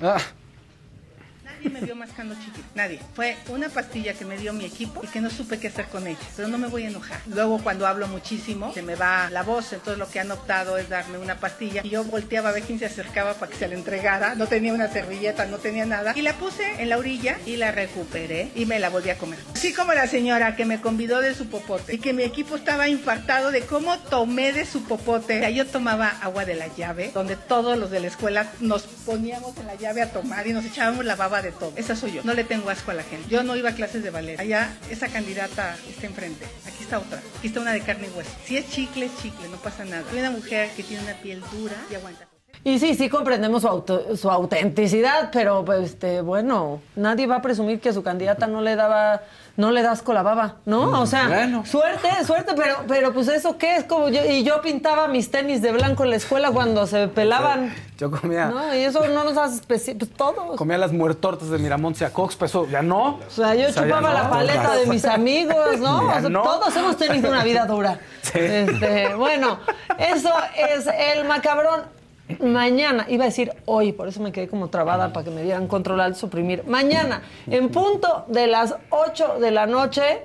Nadie 1.60 1.78
me 1.78 1.80
vio 1.82 1.94
mascando 1.94 2.34
chicle, 2.36 2.62
nadie. 2.74 2.98
Fue 3.14 3.36
una 3.48 3.68
pastilla 3.68 4.14
que 4.14 4.24
me 4.24 4.38
dio 4.38 4.54
mi 4.54 4.64
equipo 4.64 5.02
y 5.04 5.08
que 5.08 5.20
no 5.20 5.28
supe 5.28 5.58
qué 5.58 5.68
hacer 5.68 5.88
con 5.88 6.06
ella, 6.06 6.18
pero 6.34 6.48
no 6.48 6.56
me 6.56 6.68
voy 6.68 6.84
a 6.84 6.88
enojar. 6.88 7.20
Luego 7.26 7.62
cuando 7.62 7.86
hablo 7.86 8.08
muchísimo 8.08 8.72
se 8.72 8.80
me 8.80 8.94
va 8.94 9.28
la 9.28 9.42
voz, 9.42 9.74
entonces 9.74 9.98
lo 9.98 10.08
que 10.08 10.20
han 10.20 10.30
optado 10.30 10.78
es 10.78 10.88
darme 10.88 11.18
una 11.18 11.38
pastilla 11.38 11.82
y 11.84 11.90
yo 11.90 12.02
volteaba 12.04 12.48
a 12.48 12.52
ver 12.52 12.62
quién 12.62 12.78
se 12.78 12.86
acercaba 12.86 13.34
para 13.34 13.52
que 13.52 13.58
se 13.58 13.68
la 13.68 13.74
entregara. 13.74 14.34
No 14.36 14.46
tenía 14.46 14.72
una 14.72 14.88
servilleta, 14.88 15.44
no 15.44 15.58
tenía 15.58 15.84
nada. 15.84 16.14
Y 16.16 16.22
la 16.22 16.32
puse 16.32 16.80
en 16.80 16.88
la 16.88 16.96
orilla 16.96 17.36
y 17.44 17.56
la 17.56 17.72
recuperé 17.72 18.50
y 18.54 18.64
me 18.64 18.80
la 18.80 18.88
volví 18.88 19.10
a 19.10 19.18
comer. 19.18 19.38
Así 19.54 19.74
como 19.74 19.92
la 19.92 20.06
señora 20.06 20.56
que 20.56 20.64
me 20.64 20.80
convidó 20.80 21.20
de 21.20 21.34
su 21.34 21.50
popote 21.50 21.94
y 21.94 21.98
que 21.98 22.14
mi 22.14 22.22
equipo 22.22 22.56
estaba 22.56 22.88
infartado 22.88 23.50
de 23.50 23.60
cómo 23.66 23.98
tomé 23.98 24.54
de 24.54 24.64
su 24.64 24.84
popote. 24.84 25.36
O 25.36 25.40
sea, 25.40 25.50
yo 25.50 25.66
tomaba 25.66 26.08
agua 26.22 26.46
de 26.46 26.54
la 26.54 26.68
llave, 26.74 27.10
donde 27.12 27.36
todos 27.36 27.76
los 27.76 27.90
de 27.90 28.00
la 28.00 28.06
escuela 28.06 28.50
nos 28.60 28.84
poníamos 28.84 29.54
en 29.58 29.66
la 29.66 29.74
llave 29.74 30.00
a 30.00 30.10
tomar 30.10 30.46
y 30.46 30.54
nos 30.54 30.64
echábamos 30.64 31.04
la 31.04 31.16
baba 31.16 31.42
de 31.42 31.49
todo. 31.52 31.72
Esa 31.76 31.96
soy 31.96 32.12
yo. 32.12 32.22
No 32.24 32.34
le 32.34 32.44
tengo 32.44 32.70
asco 32.70 32.90
a 32.90 32.94
la 32.94 33.02
gente. 33.02 33.28
Yo 33.28 33.42
no 33.42 33.56
iba 33.56 33.70
a 33.70 33.74
clases 33.74 34.02
de 34.02 34.10
ballet. 34.10 34.38
Allá 34.40 34.74
esa 34.90 35.08
candidata 35.08 35.76
está 35.88 36.06
enfrente. 36.06 36.44
Aquí 36.66 36.82
está 36.82 36.98
otra. 36.98 37.20
Aquí 37.38 37.48
está 37.48 37.60
una 37.60 37.72
de 37.72 37.80
carne 37.80 38.08
y 38.12 38.16
hueso. 38.16 38.30
Si 38.44 38.56
es 38.56 38.68
chicle, 38.70 39.06
es 39.06 39.16
chicle, 39.22 39.48
no 39.48 39.56
pasa 39.58 39.84
nada. 39.84 40.04
Soy 40.10 40.20
una 40.20 40.30
mujer 40.30 40.70
que 40.76 40.82
tiene 40.82 41.02
una 41.02 41.14
piel 41.14 41.40
dura 41.52 41.76
y 41.90 41.94
aguanta. 41.94 42.26
Y 42.62 42.78
sí, 42.78 42.94
sí 42.94 43.08
comprendemos 43.08 43.62
su, 43.62 43.68
auto- 43.68 44.14
su 44.18 44.30
autenticidad, 44.30 45.30
pero 45.32 45.64
pues, 45.64 45.90
este, 45.92 46.20
bueno, 46.20 46.82
nadie 46.94 47.26
va 47.26 47.36
a 47.36 47.42
presumir 47.42 47.80
que 47.80 47.88
a 47.88 47.92
su 47.94 48.02
candidata 48.02 48.46
no 48.46 48.60
le 48.60 48.76
daba, 48.76 49.22
no 49.60 49.70
le 49.70 49.82
das 49.82 50.00
con 50.00 50.14
la 50.14 50.22
baba, 50.22 50.56
¿no? 50.64 51.00
O 51.00 51.06
sea, 51.06 51.62
suerte, 51.64 52.08
suerte, 52.26 52.54
pero, 52.56 52.76
pero 52.88 53.12
pues 53.12 53.28
eso 53.28 53.58
qué 53.58 53.76
es 53.76 53.84
como 53.84 54.08
yo, 54.08 54.24
y 54.24 54.42
yo 54.42 54.62
pintaba 54.62 55.06
mis 55.06 55.30
tenis 55.30 55.60
de 55.60 55.70
blanco 55.72 56.02
en 56.04 56.10
la 56.10 56.16
escuela 56.16 56.50
cuando 56.50 56.86
se 56.86 57.08
pelaban, 57.08 57.74
Yo 57.98 58.10
comía, 58.10 58.46
¿no? 58.46 58.74
Y 58.74 58.78
eso 58.78 59.06
no 59.08 59.22
nos 59.22 59.36
hace 59.36 59.56
especi 59.56 59.94
pues 59.94 60.10
todo. 60.12 60.56
comía 60.56 60.78
las 60.78 60.92
muertortas 60.92 61.50
de 61.50 61.58
Miramontes 61.58 62.00
y 62.00 62.04
a 62.04 62.12
Cox, 62.12 62.36
pero 62.36 62.46
eso 62.46 62.68
ya 62.68 62.80
no. 62.80 63.18
O 63.26 63.30
sea, 63.30 63.54
yo 63.54 63.68
chupaba 63.68 64.00
no. 64.00 64.12
la 64.14 64.30
paleta 64.30 64.74
de 64.76 64.86
mis 64.86 65.04
amigos, 65.18 65.78
¿no? 65.78 66.06
O 66.06 66.10
sea, 66.10 66.20
no. 66.30 66.42
Todos 66.42 66.74
hemos 66.76 66.96
tenido 66.96 67.28
una 67.28 67.44
vida 67.44 67.66
dura. 67.66 68.00
Este, 68.32 69.14
bueno, 69.16 69.58
eso 69.98 70.30
es 70.56 70.86
el 70.86 71.24
macabrón. 71.26 71.99
Mañana, 72.38 73.06
iba 73.08 73.24
a 73.24 73.26
decir 73.26 73.52
hoy, 73.66 73.92
por 73.92 74.08
eso 74.08 74.20
me 74.20 74.32
quedé 74.32 74.48
como 74.48 74.68
trabada 74.68 75.12
para 75.12 75.24
que 75.24 75.30
me 75.30 75.42
dieran 75.42 75.66
control 75.66 76.00
al 76.00 76.16
suprimir. 76.16 76.64
Mañana, 76.66 77.22
en 77.46 77.68
punto 77.70 78.24
de 78.28 78.46
las 78.46 78.74
8 78.90 79.38
de 79.40 79.50
la 79.50 79.66
noche, 79.66 80.22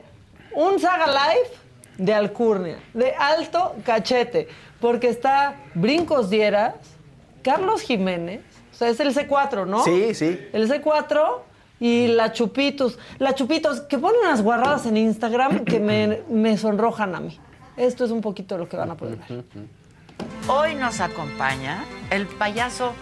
un 0.53 0.79
Saga 0.79 1.07
Live 1.07 1.49
de 1.97 2.13
Alcurnia, 2.13 2.77
de 2.93 3.13
alto 3.13 3.75
cachete, 3.83 4.47
porque 4.79 5.09
está 5.09 5.55
Brincos 5.73 6.29
Dieras, 6.29 6.75
Carlos 7.41 7.81
Jiménez, 7.81 8.41
o 8.71 8.77
sea, 8.77 8.89
es 8.89 8.99
el 8.99 9.13
C4, 9.15 9.65
¿no? 9.65 9.83
Sí, 9.83 10.13
sí. 10.13 10.39
El 10.51 10.69
C4 10.69 11.39
y 11.79 12.07
la 12.07 12.33
Chupitos. 12.33 12.99
La 13.19 13.33
Chupitos, 13.33 13.81
que 13.81 13.97
ponen 13.97 14.19
unas 14.21 14.41
guarradas 14.41 14.85
en 14.85 14.97
Instagram 14.97 15.63
que 15.63 15.79
me, 15.79 16.23
me 16.29 16.57
sonrojan 16.57 17.15
a 17.15 17.21
mí. 17.21 17.39
Esto 17.77 18.03
es 18.03 18.11
un 18.11 18.21
poquito 18.21 18.57
lo 18.57 18.67
que 18.67 18.75
van 18.77 18.91
a 18.91 18.97
poder 18.97 19.17
ver. 19.17 19.43
Hoy 20.47 20.75
nos 20.75 20.99
acompaña 20.99 21.83
el 22.11 22.27
payaso, 22.27 22.93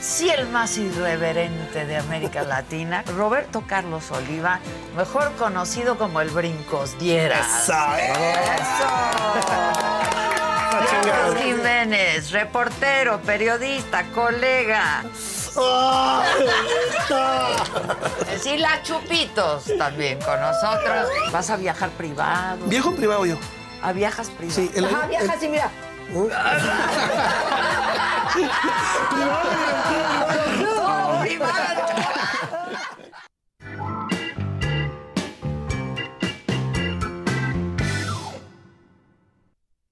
sí 0.00 0.28
el 0.30 0.48
más 0.48 0.76
irreverente 0.78 1.86
de 1.86 1.96
América 1.96 2.42
Latina, 2.48 3.04
Roberto 3.16 3.62
Carlos 3.66 4.10
Oliva, 4.10 4.58
mejor 4.96 5.32
conocido 5.36 5.96
como 5.96 6.20
el 6.20 6.30
Brincos 6.30 6.98
Dieras. 6.98 7.64
Eso, 7.64 7.74
Brincos 11.02 11.42
Jiménez, 11.42 12.30
reportero, 12.32 13.20
periodista, 13.20 14.04
colega. 14.14 15.04
Sí, 18.42 18.58
la 18.58 18.82
Chupitos 18.82 19.64
también 19.78 20.20
con 20.20 20.38
nosotros. 20.40 21.08
¿Vas 21.32 21.48
a 21.48 21.56
viajar 21.56 21.88
privado? 21.90 22.58
Viajo 22.66 22.92
privado 22.94 23.24
yo. 23.24 23.36
¿A 23.82 23.92
viajas 23.92 24.28
privado? 24.30 24.56
Sí, 24.60 24.70
el- 24.74 24.84
Ajá, 24.86 25.06
viajas 25.06 25.42
y 25.42 25.48
mira. 25.48 25.70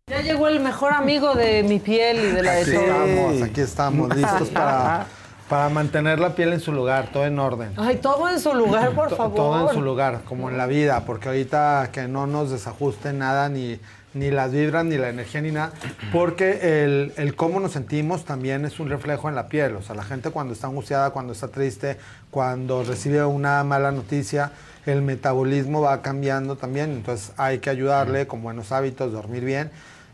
Ya 0.07 0.21
llegó 0.21 0.49
el 0.49 0.61
mejor 0.61 0.93
amigo 0.93 1.35
de 1.35 1.63
mi 1.63 1.79
piel 1.79 2.19
y 2.19 2.27
de 2.33 2.43
la 2.43 2.53
de 2.53 2.61
Aquí 2.63 2.73
todos. 2.73 2.85
estamos, 3.09 3.43
aquí 3.43 3.61
estamos, 3.63 4.17
listos 4.17 4.49
para, 4.51 5.07
para 5.49 5.69
mantener 5.71 6.19
la 6.21 6.35
piel 6.35 6.53
en 6.53 6.61
su 6.61 6.73
lugar, 6.73 7.09
todo 7.11 7.25
en 7.25 7.39
orden. 7.39 7.73
Ay, 7.79 7.97
todo 7.97 8.29
en 8.29 8.39
su 8.39 8.53
lugar, 8.55 8.91
por 8.93 9.09
To- 9.11 9.17
favor. 9.17 9.35
Todo 9.37 9.69
en 9.71 9.75
su 9.75 9.81
lugar, 9.81 10.21
como 10.27 10.51
en 10.51 10.59
la 10.59 10.67
vida, 10.67 11.05
porque 11.07 11.29
ahorita 11.29 11.89
que 11.91 12.07
no 12.07 12.27
nos 12.27 12.51
desajuste 12.51 13.15
nada, 13.15 13.49
ni, 13.49 13.81
ni 14.15 14.31
las 14.31 14.53
vibras, 14.53 14.85
ni 14.85 14.97
la 14.97 15.09
energía, 15.09 15.41
ni 15.41 15.51
nada, 15.51 15.73
porque 16.13 16.85
el, 16.85 17.13
el 17.17 17.35
cómo 17.35 17.61
nos 17.61 17.73
sentimos 17.73 18.25
también 18.25 18.65
es 18.65 18.81
un 18.81 18.89
reflejo 18.89 19.29
en 19.29 19.35
la 19.35 19.49
piel. 19.49 19.77
O 19.77 19.83
sea, 19.83 19.95
la 19.95 20.05
gente 20.05 20.31
cuando 20.31 20.55
está 20.55 20.69
angustiada, 20.69 21.11
cuando 21.11 21.33
está 21.33 21.49
triste, 21.49 21.99
cuando 22.31 22.85
recibe 22.85 23.25
una 23.25 23.63
mala 23.65 23.91
noticia, 23.91 24.53
el 24.87 25.03
metabolismo 25.03 25.81
va 25.81 26.01
cambiando 26.03 26.57
también. 26.57 26.93
Entonces 26.93 27.33
hay 27.37 27.59
que 27.59 27.71
ayudarle 27.71 28.27
con 28.27 28.43
buenos 28.43 28.73
hábitos, 28.73 29.13
dormir 29.13 29.45
bien. 29.45 29.71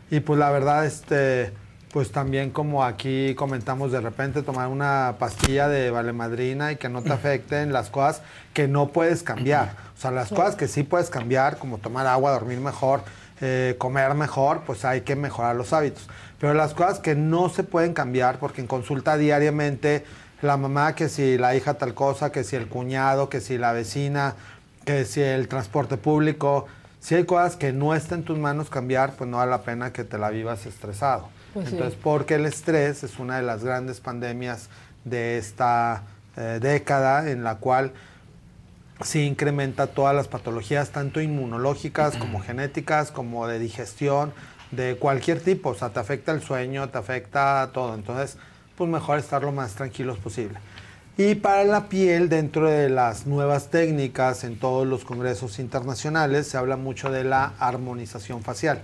Y 0.09 0.19
pues 0.21 0.39
la 0.39 0.49
verdad, 0.49 0.85
este, 0.85 1.53
pues 1.91 2.11
también 2.11 2.51
como 2.51 2.83
aquí 2.83 3.35
comentamos 3.35 3.91
de 3.91 4.01
repente, 4.01 4.41
tomar 4.41 4.67
una 4.67 5.15
pastilla 5.19 5.67
de 5.67 5.91
valemadrina 5.91 6.71
y 6.71 6.77
que 6.77 6.89
no 6.89 7.01
te 7.01 7.11
afecten 7.11 7.73
las 7.73 7.89
cosas 7.89 8.21
que 8.53 8.67
no 8.67 8.89
puedes 8.89 9.23
cambiar. 9.23 9.75
O 9.97 10.01
sea, 10.01 10.11
las 10.11 10.29
cosas 10.29 10.55
que 10.55 10.67
sí 10.67 10.83
puedes 10.83 11.09
cambiar, 11.09 11.57
como 11.57 11.77
tomar 11.77 12.07
agua, 12.07 12.31
dormir 12.31 12.59
mejor, 12.59 13.03
eh, 13.41 13.75
comer 13.77 14.13
mejor, 14.13 14.61
pues 14.65 14.85
hay 14.85 15.01
que 15.01 15.15
mejorar 15.15 15.55
los 15.55 15.73
hábitos. 15.73 16.07
Pero 16.39 16.53
las 16.53 16.73
cosas 16.73 16.99
que 16.99 17.15
no 17.15 17.49
se 17.49 17.63
pueden 17.63 17.93
cambiar, 17.93 18.39
porque 18.39 18.61
en 18.61 18.67
consulta 18.67 19.17
diariamente 19.17 20.05
la 20.41 20.57
mamá, 20.57 20.95
que 20.95 21.09
si 21.09 21.37
la 21.37 21.55
hija 21.55 21.75
tal 21.75 21.93
cosa, 21.93 22.31
que 22.31 22.43
si 22.43 22.55
el 22.55 22.67
cuñado, 22.67 23.29
que 23.29 23.41
si 23.41 23.57
la 23.57 23.73
vecina, 23.73 24.35
que 24.85 25.05
si 25.05 25.21
el 25.21 25.47
transporte 25.47 25.97
público, 25.97 26.67
si 26.99 27.15
hay 27.15 27.25
cosas 27.25 27.55
que 27.55 27.73
no 27.73 27.95
está 27.95 28.15
en 28.15 28.23
tus 28.23 28.37
manos 28.37 28.69
cambiar, 28.69 29.13
pues 29.13 29.29
no 29.29 29.37
vale 29.37 29.51
la 29.51 29.63
pena 29.63 29.91
que 29.91 30.03
te 30.03 30.17
la 30.17 30.29
vivas 30.29 30.65
estresado. 30.65 31.29
Pues 31.53 31.67
sí. 31.67 31.75
Entonces, 31.75 31.99
porque 32.01 32.35
el 32.35 32.45
estrés 32.45 33.03
es 33.03 33.17
una 33.19 33.37
de 33.37 33.43
las 33.43 33.63
grandes 33.63 33.99
pandemias 33.99 34.69
de 35.03 35.37
esta 35.37 36.03
eh, 36.37 36.59
década 36.61 37.29
en 37.29 37.43
la 37.43 37.55
cual 37.55 37.91
sí 39.03 39.21
incrementa 39.21 39.87
todas 39.87 40.15
las 40.15 40.27
patologías, 40.27 40.91
tanto 40.91 41.21
inmunológicas 41.21 42.15
como 42.17 42.41
genéticas, 42.41 43.11
como 43.11 43.47
de 43.47 43.59
digestión, 43.59 44.33
de 44.71 44.95
cualquier 44.97 45.39
tipo. 45.39 45.69
O 45.69 45.75
sea, 45.75 45.89
te 45.89 45.99
afecta 45.99 46.31
el 46.31 46.41
sueño, 46.41 46.89
te 46.89 46.97
afecta 46.97 47.69
todo. 47.73 47.95
Entonces, 47.95 48.37
pues 48.75 48.89
mejor 48.89 49.19
estar 49.19 49.43
lo 49.43 49.51
más 49.51 49.73
tranquilos 49.73 50.17
posible. 50.17 50.59
Y 51.17 51.35
para 51.35 51.63
la 51.65 51.89
piel, 51.89 52.29
dentro 52.29 52.69
de 52.69 52.89
las 52.89 53.27
nuevas 53.27 53.69
técnicas 53.69 54.43
en 54.43 54.57
todos 54.57 54.87
los 54.87 55.03
congresos 55.03 55.59
internacionales, 55.59 56.47
se 56.47 56.57
habla 56.57 56.77
mucho 56.77 57.11
de 57.11 57.23
la 57.23 57.53
armonización 57.59 58.41
facial. 58.41 58.81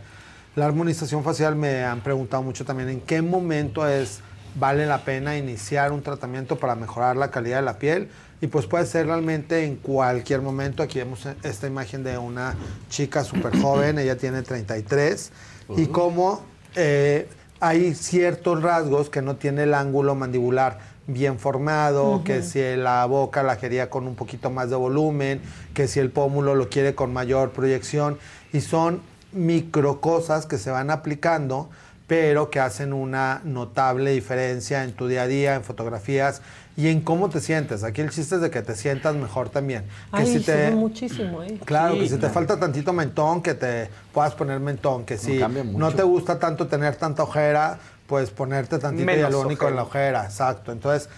La 0.55 0.65
armonización 0.65 1.23
facial 1.23 1.55
me 1.55 1.83
han 1.83 2.01
preguntado 2.01 2.43
mucho 2.43 2.65
también 2.65 2.89
en 2.89 3.01
qué 3.01 3.21
momento 3.21 3.87
es 3.87 4.21
vale 4.59 4.85
la 4.85 4.99
pena 5.03 5.37
iniciar 5.37 5.91
un 5.91 6.01
tratamiento 6.01 6.57
para 6.57 6.75
mejorar 6.75 7.15
la 7.15 7.29
calidad 7.29 7.57
de 7.57 7.61
la 7.63 7.77
piel 7.77 8.09
y 8.41 8.47
pues 8.47 8.65
puede 8.67 8.85
ser 8.85 9.07
realmente 9.07 9.63
en 9.65 9.77
cualquier 9.77 10.41
momento. 10.41 10.83
Aquí 10.83 10.99
vemos 10.99 11.27
esta 11.43 11.67
imagen 11.67 12.03
de 12.03 12.17
una 12.17 12.55
chica 12.89 13.23
súper 13.23 13.57
joven, 13.61 13.99
ella 13.99 14.17
tiene 14.17 14.41
33 14.41 15.31
y 15.75 15.87
como 15.87 16.41
eh, 16.75 17.27
hay 17.59 17.95
ciertos 17.95 18.61
rasgos 18.61 19.09
que 19.09 19.21
no 19.21 19.35
tiene 19.35 19.63
el 19.63 19.73
ángulo 19.73 20.15
mandibular 20.15 20.79
bien 21.07 21.39
formado, 21.39 22.21
que 22.25 22.43
si 22.43 22.59
la 22.75 23.05
boca 23.05 23.41
la 23.41 23.57
quería 23.57 23.89
con 23.89 24.07
un 24.07 24.15
poquito 24.15 24.49
más 24.49 24.69
de 24.69 24.75
volumen, 24.75 25.41
que 25.73 25.87
si 25.87 25.99
el 25.99 26.11
pómulo 26.11 26.53
lo 26.53 26.69
quiere 26.69 26.95
con 26.95 27.13
mayor 27.13 27.51
proyección. 27.51 28.19
Y 28.51 28.59
son 28.59 29.01
micro 29.31 30.01
cosas 30.01 30.45
que 30.45 30.57
se 30.57 30.69
van 30.69 30.89
aplicando 30.89 31.69
pero 32.07 32.49
que 32.49 32.61
hacen 32.61 32.93
una 32.93 33.41
notable 33.43 34.11
diferencia 34.11 34.83
en 34.85 34.93
tu 34.93 35.07
día 35.07 35.23
a 35.23 35.27
día, 35.27 35.55
en 35.55 35.63
fotografías 35.63 36.41
y 36.77 36.89
en 36.89 37.01
cómo 37.01 37.27
te 37.27 37.41
sientes. 37.41 37.83
Aquí 37.83 38.01
el 38.01 38.11
chiste 38.11 38.35
es 38.35 38.41
de 38.41 38.51
que 38.51 38.61
te 38.61 38.75
sientas 38.75 39.15
mejor 39.15 39.49
también. 39.49 39.83
Que 40.11 40.21
Ay, 40.21 40.27
si 40.27 40.39
te, 40.41 40.69
muchísimo, 40.69 41.41
¿eh? 41.41 41.59
Claro, 41.65 41.95
Sí, 41.95 42.01
que 42.01 42.09
si 42.09 42.17
te 42.17 42.29
falta 42.29 42.59
tantito 42.59 42.93
mentón, 42.93 43.41
que 43.41 43.55
te 43.55 43.89
puedas 44.13 44.35
poner 44.35 44.59
mentón, 44.59 45.03
que 45.03 45.17
si 45.17 45.41
no 45.73 45.91
te 45.91 46.03
gusta 46.03 46.37
tanto 46.37 46.67
tener 46.67 46.95
tanta 46.95 47.23
ojera, 47.23 47.79
pues 48.05 48.29
ponerte 48.29 48.77
tantito 48.77 49.07
Menos 49.07 49.21
hialurónico 49.21 49.67
en 49.67 49.75
la 49.75 49.83
ojera. 49.83 50.19
ojera, 50.19 50.25
exacto. 50.25 50.71
Entonces, 50.71 51.09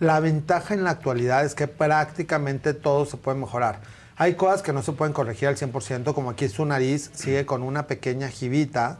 la 0.00 0.20
ventaja 0.20 0.74
en 0.74 0.84
la 0.84 0.90
actualidad 0.90 1.46
es 1.46 1.54
que 1.54 1.66
prácticamente 1.66 2.74
todo 2.74 3.06
se 3.06 3.16
puede 3.16 3.38
mejorar. 3.38 3.80
Hay 4.18 4.34
cosas 4.34 4.60
que 4.60 4.74
no 4.74 4.82
se 4.82 4.92
pueden 4.92 5.14
corregir 5.14 5.48
al 5.48 5.56
100%, 5.56 6.12
como 6.12 6.28
aquí 6.28 6.46
su 6.50 6.66
nariz 6.66 7.10
sigue 7.14 7.46
con 7.46 7.62
una 7.62 7.86
pequeña 7.86 8.28
jibita, 8.28 8.98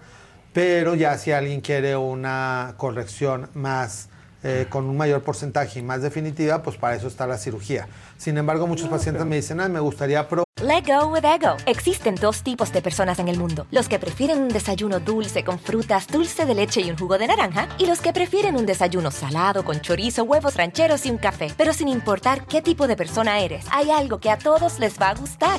pero 0.55 0.95
ya 0.95 1.19
si 1.19 1.33
alguien 1.33 1.61
quiere 1.61 1.95
una 1.97 2.73
corrección 2.79 3.51
más 3.53 4.09
eh, 4.49 4.67
con 4.69 4.85
un 4.85 4.97
mayor 4.97 5.23
porcentaje 5.23 5.81
y 5.81 5.83
más 5.83 6.03
definitiva, 6.03 6.63
pues 6.63 6.77
para 6.77 6.95
eso 6.95 7.09
está 7.09 7.27
la 7.27 7.37
cirugía. 7.37 7.89
Sin 8.17 8.39
embargo, 8.39 8.69
muchos 8.69 8.89
pacientes 8.89 9.27
me 9.27 9.35
dicen, 9.35 9.59
"Ay, 9.59 9.71
me 9.71 9.81
gustaría 9.81 10.29
probar 10.29 10.47
Let 10.63 10.85
go 10.87 11.09
with 11.09 11.25
ego. 11.25 11.57
Existen 11.67 12.15
dos 12.15 12.43
tipos 12.43 12.73
de 12.73 12.81
personas 12.81 13.19
en 13.19 13.29
el 13.29 13.39
mundo: 13.39 13.67
los 13.73 13.89
que 13.89 13.99
prefieren 13.99 14.41
un 14.41 14.49
desayuno 14.49 15.01
dulce 15.01 15.45
con 15.45 15.59
frutas, 15.59 16.07
dulce 16.07 16.47
de 16.47 16.55
leche 16.55 16.81
y 16.81 16.91
un 16.91 16.97
jugo 16.97 17.19
de 17.19 17.27
naranja, 17.27 17.69
y 17.77 17.87
los 17.87 18.01
que 18.01 18.13
prefieren 18.13 18.57
un 18.57 18.67
desayuno 18.67 19.11
salado 19.11 19.65
con 19.65 19.81
chorizo, 19.81 20.23
huevos 20.23 20.55
rancheros 20.55 21.05
y 21.07 21.11
un 21.11 21.19
café. 21.19 21.53
Pero 21.57 21.73
sin 21.73 21.89
importar 21.89 22.47
qué 22.47 22.63
tipo 22.63 22.87
de 22.87 22.97
persona 22.97 23.41
eres, 23.41 23.67
hay 23.71 23.91
algo 23.91 24.19
que 24.19 24.31
a 24.31 24.39
todos 24.39 24.79
les 24.79 24.99
va 24.99 25.11
a 25.11 25.15
gustar. 25.15 25.59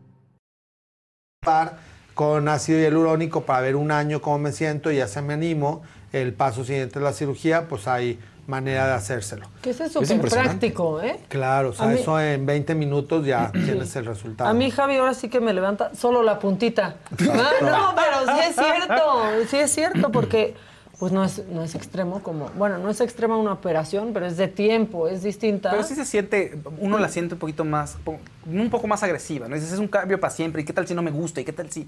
Par 1.43 1.77
con 2.13 2.47
ácido 2.49 2.77
hialurónico 2.79 3.41
para 3.41 3.61
ver 3.61 3.75
un 3.75 3.91
año 3.91 4.21
cómo 4.21 4.37
me 4.37 4.51
siento 4.51 4.91
y 4.91 4.97
ya 4.97 5.07
se 5.07 5.23
me 5.23 5.33
animo. 5.33 5.81
El 6.13 6.33
paso 6.33 6.63
siguiente 6.63 6.99
es 6.99 7.03
la 7.03 7.13
cirugía, 7.13 7.67
pues 7.67 7.87
hay 7.87 8.19
manera 8.45 8.85
de 8.85 8.93
hacérselo. 8.93 9.47
Que 9.63 9.71
ese 9.71 9.85
es 9.85 9.91
súper 9.93 10.19
práctico, 10.21 11.01
¿eh? 11.01 11.19
Claro, 11.29 11.69
o 11.69 11.73
sea, 11.73 11.87
mí- 11.87 11.99
eso 11.99 12.19
en 12.21 12.45
20 12.45 12.75
minutos 12.75 13.25
ya 13.25 13.49
tienes 13.53 13.95
el 13.95 14.05
resultado. 14.05 14.51
A 14.51 14.53
mí, 14.53 14.69
Javi, 14.69 14.97
ahora 14.97 15.15
sí 15.15 15.29
que 15.29 15.39
me 15.39 15.51
levanta 15.51 15.95
solo 15.95 16.21
la 16.21 16.37
puntita. 16.37 16.97
Ah, 17.33 17.51
no, 17.59 17.95
pero 17.95 18.35
sí 18.37 18.41
es 18.47 18.55
cierto, 18.55 19.21
sí 19.49 19.57
es 19.57 19.71
cierto, 19.73 20.11
porque 20.11 20.53
pues 21.01 21.11
no 21.11 21.23
es, 21.23 21.43
no 21.47 21.63
es 21.63 21.73
extremo 21.73 22.21
como, 22.21 22.51
bueno, 22.59 22.77
no 22.77 22.87
es 22.87 23.01
extrema 23.01 23.35
una 23.35 23.53
operación, 23.53 24.11
pero 24.13 24.27
es 24.27 24.37
de 24.37 24.47
tiempo, 24.47 25.07
es 25.07 25.23
distinta. 25.23 25.71
Pero 25.71 25.81
sí 25.81 25.95
se 25.95 26.05
siente, 26.05 26.59
uno 26.77 26.99
la 26.99 27.09
siente 27.09 27.33
un 27.33 27.39
poquito 27.39 27.65
más, 27.65 27.97
un 28.45 28.69
poco 28.69 28.85
más 28.85 29.01
agresiva, 29.01 29.47
¿no? 29.47 29.55
Dices, 29.55 29.71
es 29.71 29.79
un 29.79 29.87
cambio 29.87 30.19
para 30.19 30.31
siempre, 30.31 30.61
¿y 30.61 30.65
qué 30.65 30.73
tal 30.73 30.87
si 30.87 30.93
no 30.93 31.01
me 31.01 31.09
gusta? 31.09 31.41
¿Y 31.41 31.43
qué 31.43 31.53
tal 31.53 31.71
si...? 31.71 31.87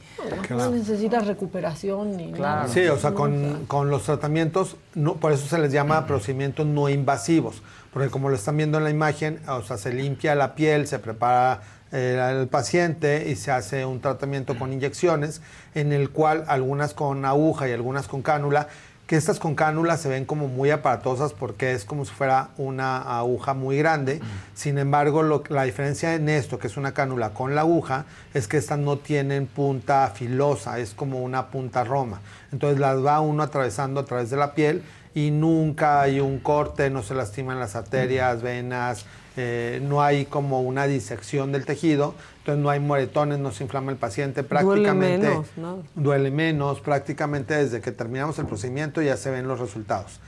No 0.50 0.72
necesitas 0.72 1.28
recuperación 1.28 2.18
ni 2.18 2.32
nada. 2.32 2.68
Sí, 2.68 2.88
o 2.88 2.98
sea, 2.98 3.14
con, 3.14 3.68
con 3.68 3.92
los 3.92 4.02
tratamientos, 4.02 4.78
no, 4.96 5.14
por 5.14 5.32
eso 5.32 5.46
se 5.46 5.60
les 5.60 5.72
llama 5.72 6.08
procedimientos 6.08 6.66
no 6.66 6.90
invasivos, 6.90 7.62
porque 7.94 8.10
como 8.10 8.30
lo 8.30 8.36
están 8.36 8.58
viendo 8.58 8.80
en 8.80 8.84
la 8.84 8.90
imagen, 8.90 9.42
o 9.48 9.62
sea, 9.62 9.78
se 9.78 9.94
limpia 9.94 10.34
la 10.34 10.56
piel, 10.56 10.88
se 10.88 10.98
prepara 10.98 11.62
eh, 11.92 12.40
el 12.42 12.48
paciente 12.48 13.30
y 13.30 13.36
se 13.36 13.52
hace 13.52 13.86
un 13.86 14.02
tratamiento 14.02 14.58
con 14.58 14.74
inyecciones, 14.74 15.44
en 15.76 15.92
el 15.92 16.10
cual 16.10 16.46
algunas 16.48 16.96
con 16.96 17.24
aguja 17.26 17.70
y 17.70 17.74
algunas 17.74 18.08
con 18.08 18.24
cánula, 18.24 18.70
que 19.08 19.18
estas 19.18 19.38
con 19.38 19.54
cánula 19.54 19.98
se 19.98 20.08
ven 20.08 20.24
como 20.26 20.48
muy 20.48 20.72
aparatosas 20.72 21.34
porque 21.34 21.74
es 21.74 21.84
como 21.84 22.06
si 22.06 22.12
fuera 22.14 22.50
una 22.58 23.18
aguja 23.20 23.54
muy 23.54 23.78
grande. 23.78 24.22
Sin 24.56 24.78
embargo, 24.78 25.24
lo- 25.24 25.44
la 25.50 25.64
diferencia 25.64 26.16
en 26.16 26.30
esto, 26.30 26.58
que 26.58 26.68
es 26.68 26.78
una 26.78 26.94
cánula 26.94 27.32
con 27.32 27.54
la 27.54 27.62
aguja, 27.62 28.06
es 28.34 28.48
que 28.48 28.56
estas 28.58 28.80
no 28.80 28.98
tienen 28.98 29.46
punta 29.46 30.10
filosa, 30.16 30.80
es 30.80 30.94
como 30.94 31.22
una 31.22 31.48
punta 31.48 31.84
roma. 31.84 32.22
Entonces 32.54 32.80
las 32.80 33.04
va 33.06 33.20
uno 33.20 33.44
atravesando 33.44 34.00
a 34.00 34.06
través 34.06 34.30
de 34.30 34.38
la 34.38 34.54
piel 34.54 34.84
y 35.14 35.32
nunca 35.32 36.02
hay 36.02 36.20
un 36.22 36.40
corte, 36.40 36.90
no 36.90 37.04
se 37.04 37.14
lastiman 37.14 37.60
las 37.60 37.76
arterias, 37.76 38.42
venas, 38.42 39.06
eh, 39.38 39.80
no 39.84 40.02
hay 40.02 40.26
como 40.26 40.62
una 40.62 40.86
disección 40.86 41.52
del 41.52 41.66
tejido, 41.66 42.16
entonces 42.40 42.64
no 42.64 42.70
hay 42.70 42.80
moretones, 42.80 43.40
no 43.40 43.52
se 43.52 43.64
inflama 43.64 43.92
el 43.92 43.98
paciente, 43.98 44.44
Duele 44.44 44.50
prácticamente 44.50 45.28
menos, 45.30 45.48
¿no? 45.58 45.84
duele 45.96 46.32
menos, 46.32 46.80
prácticamente 46.82 47.56
desde 47.56 47.82
que 47.82 47.92
terminamos 47.92 48.38
el 48.40 48.46
procedimiento 48.46 49.02
ya 49.02 49.18
se 49.18 49.32
ven 49.32 49.48
los 49.48 49.60
resultados. 49.60 50.20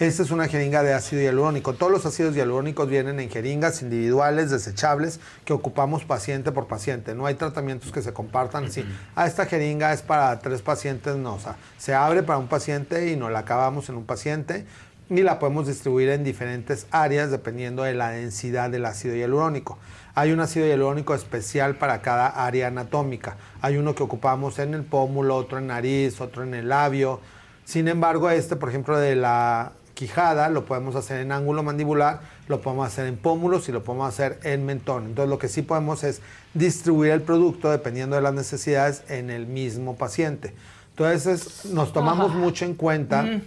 Esta 0.00 0.24
es 0.24 0.32
una 0.32 0.48
jeringa 0.48 0.82
de 0.82 0.92
ácido 0.92 1.22
hialurónico. 1.22 1.74
Todos 1.74 1.92
los 1.92 2.04
ácidos 2.04 2.34
hialurónicos 2.34 2.88
vienen 2.88 3.20
en 3.20 3.30
jeringas 3.30 3.80
individuales, 3.80 4.50
desechables, 4.50 5.20
que 5.44 5.52
ocupamos 5.52 6.04
paciente 6.04 6.50
por 6.50 6.66
paciente. 6.66 7.14
No 7.14 7.26
hay 7.26 7.36
tratamientos 7.36 7.92
que 7.92 8.02
se 8.02 8.12
compartan 8.12 8.64
así. 8.64 8.84
Ah, 9.14 9.28
esta 9.28 9.46
jeringa 9.46 9.92
es 9.92 10.02
para 10.02 10.36
tres 10.40 10.62
pacientes, 10.62 11.14
no. 11.14 11.34
O 11.34 11.38
sea, 11.38 11.54
se 11.78 11.94
abre 11.94 12.24
para 12.24 12.40
un 12.40 12.48
paciente 12.48 13.12
y 13.12 13.16
nos 13.16 13.30
la 13.30 13.38
acabamos 13.40 13.88
en 13.88 13.94
un 13.94 14.04
paciente 14.04 14.66
y 15.10 15.22
la 15.22 15.38
podemos 15.38 15.66
distribuir 15.66 16.08
en 16.08 16.24
diferentes 16.24 16.86
áreas 16.90 17.30
dependiendo 17.30 17.82
de 17.82 17.94
la 17.94 18.10
densidad 18.10 18.70
del 18.70 18.86
ácido 18.86 19.14
hialurónico. 19.14 19.78
Hay 20.14 20.32
un 20.32 20.40
ácido 20.40 20.66
hialurónico 20.66 21.14
especial 21.14 21.76
para 21.76 22.00
cada 22.00 22.28
área 22.28 22.68
anatómica. 22.68 23.36
Hay 23.60 23.76
uno 23.76 23.94
que 23.94 24.02
ocupamos 24.02 24.58
en 24.58 24.74
el 24.74 24.84
pómulo, 24.84 25.36
otro 25.36 25.58
en 25.58 25.66
nariz, 25.66 26.20
otro 26.20 26.42
en 26.42 26.54
el 26.54 26.68
labio. 26.68 27.20
Sin 27.64 27.88
embargo, 27.88 28.30
este, 28.30 28.56
por 28.56 28.68
ejemplo, 28.68 28.98
de 28.98 29.16
la 29.16 29.72
quijada, 29.94 30.48
lo 30.48 30.64
podemos 30.66 30.96
hacer 30.96 31.20
en 31.20 31.32
ángulo 31.32 31.62
mandibular, 31.62 32.20
lo 32.48 32.60
podemos 32.60 32.86
hacer 32.86 33.06
en 33.06 33.16
pómulos 33.16 33.68
y 33.68 33.72
lo 33.72 33.82
podemos 33.82 34.08
hacer 34.08 34.38
en 34.42 34.64
mentón. 34.66 35.06
Entonces, 35.06 35.30
lo 35.30 35.38
que 35.38 35.48
sí 35.48 35.62
podemos 35.62 36.04
es 36.04 36.20
distribuir 36.52 37.12
el 37.12 37.22
producto 37.22 37.70
dependiendo 37.70 38.16
de 38.16 38.22
las 38.22 38.34
necesidades 38.34 39.02
en 39.08 39.30
el 39.30 39.46
mismo 39.46 39.96
paciente. 39.96 40.54
Entonces, 40.96 41.64
nos 41.66 41.92
tomamos 41.92 42.30
Ajá. 42.30 42.38
mucho 42.38 42.64
en 42.64 42.74
cuenta 42.74 43.40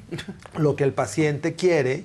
lo 0.57 0.76
que 0.76 0.84
el 0.84 0.91
paciente 0.91 1.56
quiere 1.56 2.03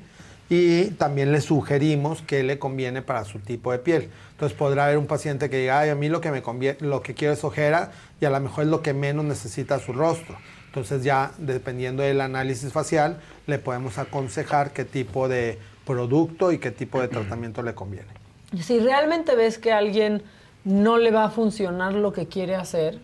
y 0.49 0.91
también 0.93 1.33
le 1.33 1.41
sugerimos 1.41 2.23
qué 2.23 2.45
le 2.45 2.61
conviene 2.61 3.03
para 3.03 3.25
su 3.25 3.41
tipo 3.41 3.73
de 3.73 3.79
piel. 3.79 4.09
Entonces 4.33 4.57
podrá 4.57 4.85
haber 4.85 4.99
un 4.99 5.07
paciente 5.07 5.51
que 5.51 5.59
diga, 5.59 5.81
ay, 5.81 5.91
a 5.91 5.97
mí 5.97 6.09
lo 6.09 6.21
que 6.21 6.31
me 6.31 6.43
conviene, 6.43 6.79
lo 6.81 7.03
que 7.03 7.15
quiero 7.15 7.35
es 7.35 7.43
ojera 7.43 7.91
y 8.21 8.25
a 8.25 8.31
lo 8.31 8.39
mejor 8.39 8.65
es 8.65 8.71
lo 8.71 8.83
que 8.83 8.95
menos 8.95 9.25
necesita 9.25 9.81
su 9.81 9.93
rostro. 9.93 10.37
Entonces 10.67 11.03
ya 11.03 11.33
dependiendo 11.39 12.05
del 12.05 12.21
análisis 12.21 12.73
facial, 12.73 13.19
le 13.47 13.59
podemos 13.59 13.99
aconsejar 13.99 14.73
qué 14.73 14.85
tipo 14.85 15.27
de 15.29 15.59
producto 15.85 16.53
y 16.53 16.59
qué 16.59 16.71
tipo 16.71 17.01
de 17.01 17.09
tratamiento 17.09 17.63
le 17.63 17.75
conviene. 17.75 18.09
Si 18.61 18.79
realmente 18.79 19.35
ves 19.35 19.59
que 19.59 19.73
a 19.73 19.79
alguien 19.79 20.23
no 20.65 20.99
le 20.99 21.11
va 21.11 21.25
a 21.25 21.31
funcionar 21.31 21.95
lo 21.95 22.13
que 22.13 22.29
quiere 22.29 22.55
hacer, 22.55 23.01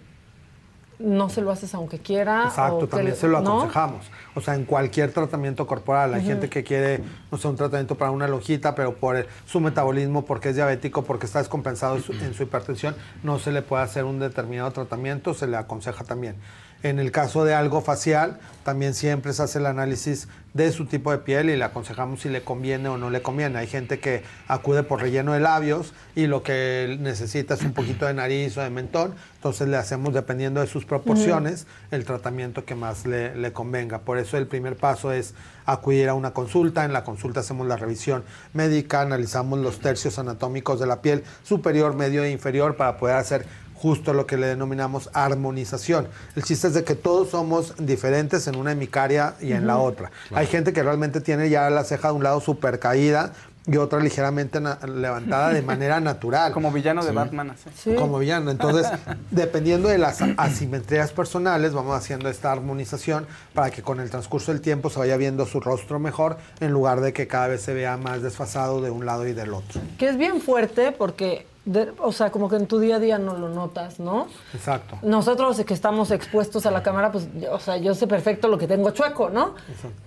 no 0.99 1.29
se 1.29 1.41
lo 1.43 1.51
haces 1.51 1.75
aunque 1.75 1.99
quiera. 1.99 2.45
Exacto, 2.47 2.77
o 2.77 2.81
que 2.81 2.87
también 2.89 3.11
le- 3.11 3.17
se 3.17 3.29
lo 3.29 3.41
¿no? 3.41 3.59
aconsejamos. 3.59 4.07
O 4.35 4.41
sea, 4.41 4.55
en 4.55 4.65
cualquier 4.65 5.13
tratamiento 5.13 5.67
corporal. 5.67 6.15
Hay 6.15 6.25
gente 6.25 6.49
que 6.49 6.65
quiere, 6.65 7.01
no 7.31 7.39
sé, 7.39 7.49
un 7.49 7.57
tratamiento 7.57 7.95
para 7.97 8.11
una 8.11 8.27
lonjita, 8.29 8.75
pero 8.75 8.95
por 8.97 9.17
el- 9.17 9.27
su 9.47 9.61
metabolismo, 9.61 10.25
porque 10.25 10.51
es 10.51 10.57
diabético, 10.57 11.05
porque 11.05 11.27
está 11.27 11.39
descompensado 11.39 11.97
en 11.97 12.35
su 12.35 12.43
hipertensión, 12.43 12.97
no 13.23 13.39
se 13.39 13.53
le 13.53 13.63
puede 13.63 13.83
hacer 13.83 14.05
un 14.05 14.19
determinado 14.19 14.71
tratamiento, 14.73 15.35
se 15.35 15.47
le 15.47 15.57
aconseja 15.57 16.05
también. 16.05 16.37
En 16.83 17.01
el 17.01 17.11
caso 17.11 17.45
de 17.45 17.55
algo 17.55 17.81
facial, 17.81 18.39
también 18.63 18.95
siempre 18.95 19.33
se 19.33 19.43
hace 19.43 19.59
el 19.59 19.67
análisis 19.67 20.29
de 20.55 20.71
su 20.73 20.87
tipo 20.87 21.11
de 21.11 21.19
piel 21.19 21.51
y 21.51 21.57
le 21.57 21.65
aconsejamos 21.65 22.21
si 22.21 22.29
le 22.29 22.43
conviene 22.43 22.89
o 22.89 22.99
no 22.99 23.11
le 23.11 23.21
conviene. 23.21 23.59
Hay 23.59 23.67
gente 23.67 23.99
que 23.99 24.23
acude 24.47 24.83
por 24.83 25.01
relleno 25.01 25.33
de 25.33 25.41
labios 25.41 25.93
y 26.15 26.27
lo 26.27 26.43
que 26.43 26.97
necesita 27.01 27.55
es 27.55 27.63
un 27.63 27.73
poquito 27.73 28.07
de 28.07 28.15
nariz 28.15 28.57
o 28.59 28.61
de 28.61 28.71
mentón, 28.71 29.15
entonces 29.35 29.69
le 29.69 29.77
hacemos, 29.77 30.15
dependiendo 30.15 30.61
de 30.61 30.67
sus 30.67 30.85
proporciones, 30.85 31.67
el 31.91 32.05
tratamiento 32.05 32.65
que 32.65 32.75
más 32.75 33.07
le, 33.07 33.35
le 33.35 33.53
convenga. 33.53 34.01
Por 34.01 34.19
eso 34.19 34.37
el 34.37 34.47
primer 34.47 34.77
paso 34.77 35.13
es 35.13 35.35
acudir 35.65 36.09
a 36.09 36.15
una 36.15 36.33
consulta. 36.33 36.85
En 36.85 36.93
la 36.93 37.05
consulta 37.05 37.41
hacemos 37.41 37.67
la 37.67 37.77
revisión 37.77 38.23
médica, 38.53 39.01
analizamos 39.01 39.59
los 39.59 39.81
tercios 39.81 40.19
anatómicos 40.19 40.79
de 40.79 40.87
la 40.87 41.03
piel 41.03 41.25
superior, 41.43 41.95
medio 41.95 42.23
e 42.23 42.31
inferior 42.31 42.77
para 42.77 42.99
poder 42.99 43.17
hacer 43.17 43.47
justo 43.81 44.13
lo 44.13 44.27
que 44.27 44.37
le 44.37 44.47
denominamos 44.49 45.09
armonización. 45.13 46.09
El 46.37 46.43
chiste 46.43 46.67
es 46.69 46.75
de 46.75 46.85
que 46.85 46.95
todos 46.95 47.31
somos 47.31 47.75
diferentes 47.79 48.47
en 48.47 48.57
una 48.57 48.73
hemicaria 48.73 49.35
y 49.41 49.53
en 49.53 49.67
la 49.67 49.79
otra. 49.79 50.11
Hay 50.35 50.47
gente 50.47 50.73
que 50.73 50.83
realmente 50.83 51.21
tiene 51.21 51.49
ya 51.49 51.71
la 51.71 51.85
ceja 51.85 52.09
de 52.09 52.15
un 52.15 52.23
lado 52.25 52.41
súper 52.41 52.79
caída 52.79 53.33
y 53.67 53.77
otra 53.77 54.01
ligeramente 54.01 54.61
levantada 54.87 55.51
de 55.53 55.61
manera 55.73 56.01
natural. 56.01 56.53
Como 56.53 56.73
villano 56.73 57.03
de 57.03 57.11
Sí. 57.11 57.15
Batman. 57.15 57.51
así. 57.51 57.95
Como 57.95 58.19
villano. 58.19 58.51
Entonces, 58.51 58.87
dependiendo 59.31 59.89
de 59.89 59.99
las 59.99 60.21
asimetrías 60.39 61.13
personales, 61.13 61.75
vamos 61.75 61.95
haciendo 61.95 62.31
esta 62.31 62.51
armonización 62.51 63.27
para 63.53 63.71
que 63.71 63.83
con 63.83 64.01
el 64.01 64.09
transcurso 64.11 64.53
del 64.53 64.63
tiempo 64.63 64.89
se 64.89 64.99
vaya 64.99 65.17
viendo 65.19 65.45
su 65.45 65.61
rostro 65.61 65.99
mejor, 65.99 66.39
en 66.61 66.73
lugar 66.73 67.01
de 67.03 67.13
que 67.13 67.27
cada 67.29 67.49
vez 67.49 67.61
se 67.61 67.75
vea 67.75 67.97
más 67.99 68.23
desfasado 68.23 68.81
de 68.81 68.91
un 68.91 69.05
lado 69.05 69.27
y 69.27 69.35
del 69.35 69.53
otro. 69.53 69.81
Que 69.99 70.09
es 70.09 70.17
bien 70.17 70.41
fuerte 70.41 70.91
porque, 70.93 71.47
de- 71.71 71.93
o 72.01 72.13
sea, 72.13 72.31
como 72.31 72.49
que 72.49 72.57
en 72.57 72.67
tu 72.67 72.79
día 72.79 72.97
a 72.97 72.99
día 72.99 73.19
no 73.19 73.37
lo 73.37 73.49
notas, 73.49 74.01
¿no? 74.01 74.27
Exacto. 74.55 74.99
Nosotros 75.03 75.61
que 75.65 75.75
estamos 75.75 76.11
expuestos 76.11 76.65
a 76.67 76.71
la 76.71 76.83
cámara, 76.83 77.13
pues, 77.13 77.29
yo- 77.41 77.53
o 77.55 77.61
sea, 77.61 77.77
yo 77.77 77.95
sé 77.95 78.07
perfecto 78.07 78.49
lo 78.49 78.59
que 78.59 78.67
tengo 78.67 78.91
chueco, 78.91 79.29
¿no? 79.31 79.55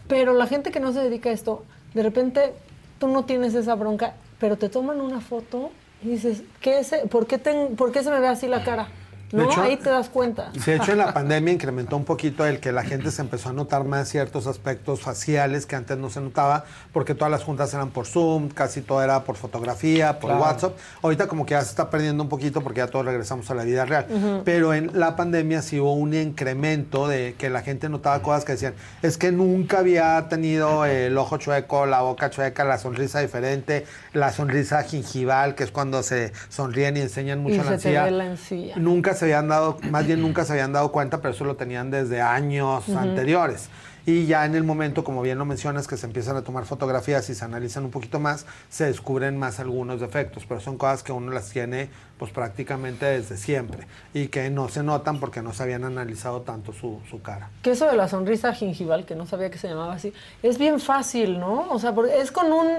Pero 0.07 0.33
la 0.33 0.47
gente 0.47 0.71
que 0.71 0.79
no 0.79 0.91
se 0.91 0.99
dedica 1.01 1.29
a 1.29 1.33
esto, 1.33 1.63
de 1.93 2.03
repente 2.03 2.53
tú 2.99 3.07
no 3.07 3.25
tienes 3.25 3.53
esa 3.53 3.75
bronca, 3.75 4.13
pero 4.39 4.57
te 4.57 4.69
toman 4.69 4.99
una 5.01 5.21
foto 5.21 5.69
y 6.03 6.09
dices, 6.09 6.43
¿qué 6.61 6.79
es? 6.79 6.91
¿Por 7.09 7.27
qué, 7.27 7.37
ten- 7.37 7.75
¿por 7.75 7.91
qué 7.91 8.03
se 8.03 8.09
me 8.09 8.19
ve 8.19 8.27
así 8.27 8.47
la 8.47 8.63
cara? 8.63 8.87
¿No? 9.31 9.43
hecho- 9.49 9.61
Ahí 9.61 9.77
te 9.77 9.89
das 9.89 10.09
cuenta. 10.09 10.51
De 10.65 10.75
hecho, 10.75 10.91
en 10.91 10.97
la 10.97 11.13
pandemia 11.13 11.53
incrementó 11.53 11.95
un 11.97 12.03
poquito 12.05 12.45
el 12.45 12.59
que 12.59 12.71
la 12.71 12.83
gente 12.83 13.11
se 13.11 13.21
empezó 13.21 13.49
a 13.49 13.53
notar 13.53 13.83
más 13.85 14.09
ciertos 14.09 14.47
aspectos 14.47 15.01
faciales 15.01 15.65
que 15.65 15.75
antes 15.75 15.97
no 15.97 16.09
se 16.09 16.19
notaba, 16.21 16.65
porque 16.93 17.15
todas 17.15 17.31
las 17.31 17.43
juntas 17.43 17.73
eran 17.73 17.89
por 17.91 18.05
Zoom, 18.07 18.49
casi 18.49 18.81
todo 18.81 19.01
era 19.03 19.23
por 19.23 19.35
fotografía, 19.35 20.19
por 20.19 20.31
Claro. 20.31 20.43
WhatsApp. 20.45 20.77
Ahorita 21.01 21.27
como 21.27 21.45
que 21.45 21.51
ya 21.53 21.61
se 21.61 21.69
está 21.69 21.89
perdiendo 21.89 22.23
un 22.23 22.29
poquito 22.29 22.61
porque 22.61 22.79
ya 22.79 22.87
todos 22.87 23.05
regresamos 23.05 23.49
a 23.51 23.55
la 23.55 23.63
vida 23.63 23.85
real. 23.85 24.41
Pero 24.43 24.73
en 24.73 24.91
la 24.99 25.15
pandemia 25.15 25.61
sí 25.61 25.79
hubo 25.79 25.93
un 25.93 26.13
incremento 26.13 27.07
de 27.07 27.35
que 27.37 27.49
la 27.49 27.61
gente 27.61 27.89
notaba 27.89 28.21
cosas 28.21 28.45
que 28.45 28.53
decían, 28.53 28.73
es 29.01 29.17
que 29.17 29.31
nunca 29.31 29.79
había 29.79 30.27
tenido 30.29 30.85
el 30.85 31.17
ojo 31.17 31.37
chueco, 31.37 31.85
la 31.85 32.01
boca 32.01 32.29
chueca, 32.29 32.63
la 32.63 32.77
sonrisa 32.77 33.19
diferente, 33.19 33.85
la 34.13 34.31
sonrisa 34.31 34.83
gingival, 34.83 35.55
que 35.55 35.63
es 35.63 35.71
cuando 35.71 36.03
se 36.03 36.33
sonríen 36.49 36.97
y 36.97 37.01
enseñan 37.01 37.39
Y 37.39 37.41
mucho 37.43 37.57
la 37.57 37.63
se 37.63 37.69
te 37.69 37.73
encía. 37.89 38.03
ve 38.03 38.11
la 38.11 38.25
encía. 38.25 38.75
Nunca 38.77 39.13
se 39.21 39.25
habían 39.25 39.47
dado, 39.47 39.77
más 39.91 40.07
bien 40.07 40.19
nunca 40.19 40.45
se 40.45 40.53
habían 40.53 40.73
dado 40.73 40.91
cuenta, 40.91 41.19
pero 41.21 41.31
eso 41.35 41.45
lo 41.45 41.55
tenían 41.55 41.91
desde 41.91 42.21
años 42.21 42.87
Ujú. 42.87 42.97
anteriores. 42.97 43.69
Y 44.03 44.25
ya 44.25 44.45
en 44.47 44.55
el 44.55 44.63
momento, 44.63 45.03
como 45.03 45.21
bien 45.21 45.37
lo 45.37 45.45
mencionas, 45.45 45.87
que 45.87 45.95
se 45.95 46.07
empiezan 46.07 46.35
a 46.35 46.41
tomar 46.41 46.65
fotografías 46.65 47.29
y 47.29 47.35
se 47.35 47.45
analizan 47.45 47.85
un 47.85 47.91
poquito 47.91 48.19
más, 48.19 48.47
se 48.67 48.85
descubren 48.85 49.37
más 49.37 49.59
algunos 49.59 50.01
defectos, 50.01 50.43
pero 50.49 50.59
son 50.59 50.79
cosas 50.79 51.03
que 51.03 51.11
uno 51.11 51.31
las 51.31 51.51
tiene 51.51 51.87
pues 52.17 52.31
prácticamente 52.31 53.05
desde 53.05 53.37
siempre 53.37 53.85
y 54.15 54.29
que 54.29 54.49
no 54.49 54.69
se 54.69 54.81
notan 54.81 55.19
porque 55.19 55.43
no 55.43 55.53
se 55.53 55.61
habían 55.61 55.83
analizado 55.83 56.41
tanto 56.41 56.73
su, 56.73 56.99
su 57.11 57.21
cara. 57.21 57.49
Que 57.61 57.71
eso 57.71 57.85
de 57.85 57.95
la 57.95 58.07
sonrisa 58.07 58.51
gingival, 58.55 59.05
que 59.05 59.13
no 59.15 59.27
sabía 59.27 59.51
que 59.51 59.59
se 59.59 59.67
llamaba 59.67 59.93
así, 59.93 60.11
es 60.41 60.57
bien 60.57 60.79
fácil, 60.79 61.39
¿no? 61.39 61.69
O 61.69 61.77
sea, 61.77 61.93
porque 61.93 62.19
es 62.19 62.31
con 62.31 62.51
un, 62.51 62.69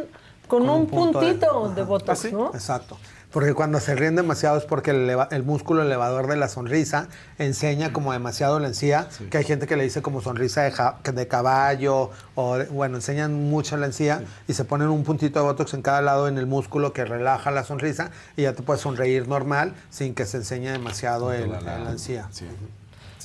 con 0.49 0.69
un, 0.69 0.87
punto 0.89 1.21
de- 1.21 1.35
puntito 1.35 1.69
de, 1.69 1.83
botox, 1.85 2.33
¿no? 2.33 2.49
Exacto. 2.53 2.99
Porque 3.33 3.55
cuando 3.55 3.81
se 3.81 3.95
ríen 3.95 4.15
demasiado 4.15 4.59
es 4.59 4.65
porque 4.65 4.91
el, 4.91 5.17
el 5.31 5.43
músculo 5.43 5.83
elevador 5.83 6.27
de 6.27 6.37
la 6.37 6.49
sonrisa 6.49 7.09
enseña 7.39 7.93
como 7.93 8.13
demasiado 8.13 8.59
la 8.61 8.69
encía, 8.69 9.09
que 9.31 9.39
hay 9.39 9.45
gente 9.45 9.67
que 9.67 9.75
le 9.77 9.85
dice 9.85 10.03
como 10.03 10.21
sonrisa 10.21 10.63
de, 10.63 10.71
ja- 10.71 10.99
de 11.03 11.27
caballo, 11.29 12.11
o 12.35 12.59
de- 12.59 12.67
bueno, 12.67 12.97
enseñan 12.97 13.33
mucho 13.51 13.77
la 13.79 13.87
encía 13.87 14.23
y 14.47 14.53
se 14.53 14.65
ponen 14.65 14.89
un 14.89 15.03
puntito 15.03 15.39
de 15.41 15.47
botox 15.47 15.73
en 15.75 15.83
cada 15.83 16.03
lado 16.03 16.29
en 16.29 16.37
el 16.37 16.47
músculo 16.47 16.93
que 16.93 17.05
relaja 17.05 17.51
la 17.51 17.65
sonrisa 17.65 18.11
y 18.37 18.43
ya 18.43 18.53
te 18.53 18.63
puedes 18.63 18.83
sonreír 18.83 19.27
normal 19.27 19.75
sin 19.91 20.15
que 20.15 20.27
se 20.27 20.37
enseñe 20.37 20.71
demasiado 20.71 21.33
el, 21.33 21.51
la 21.85 21.91
encía. 21.91 22.29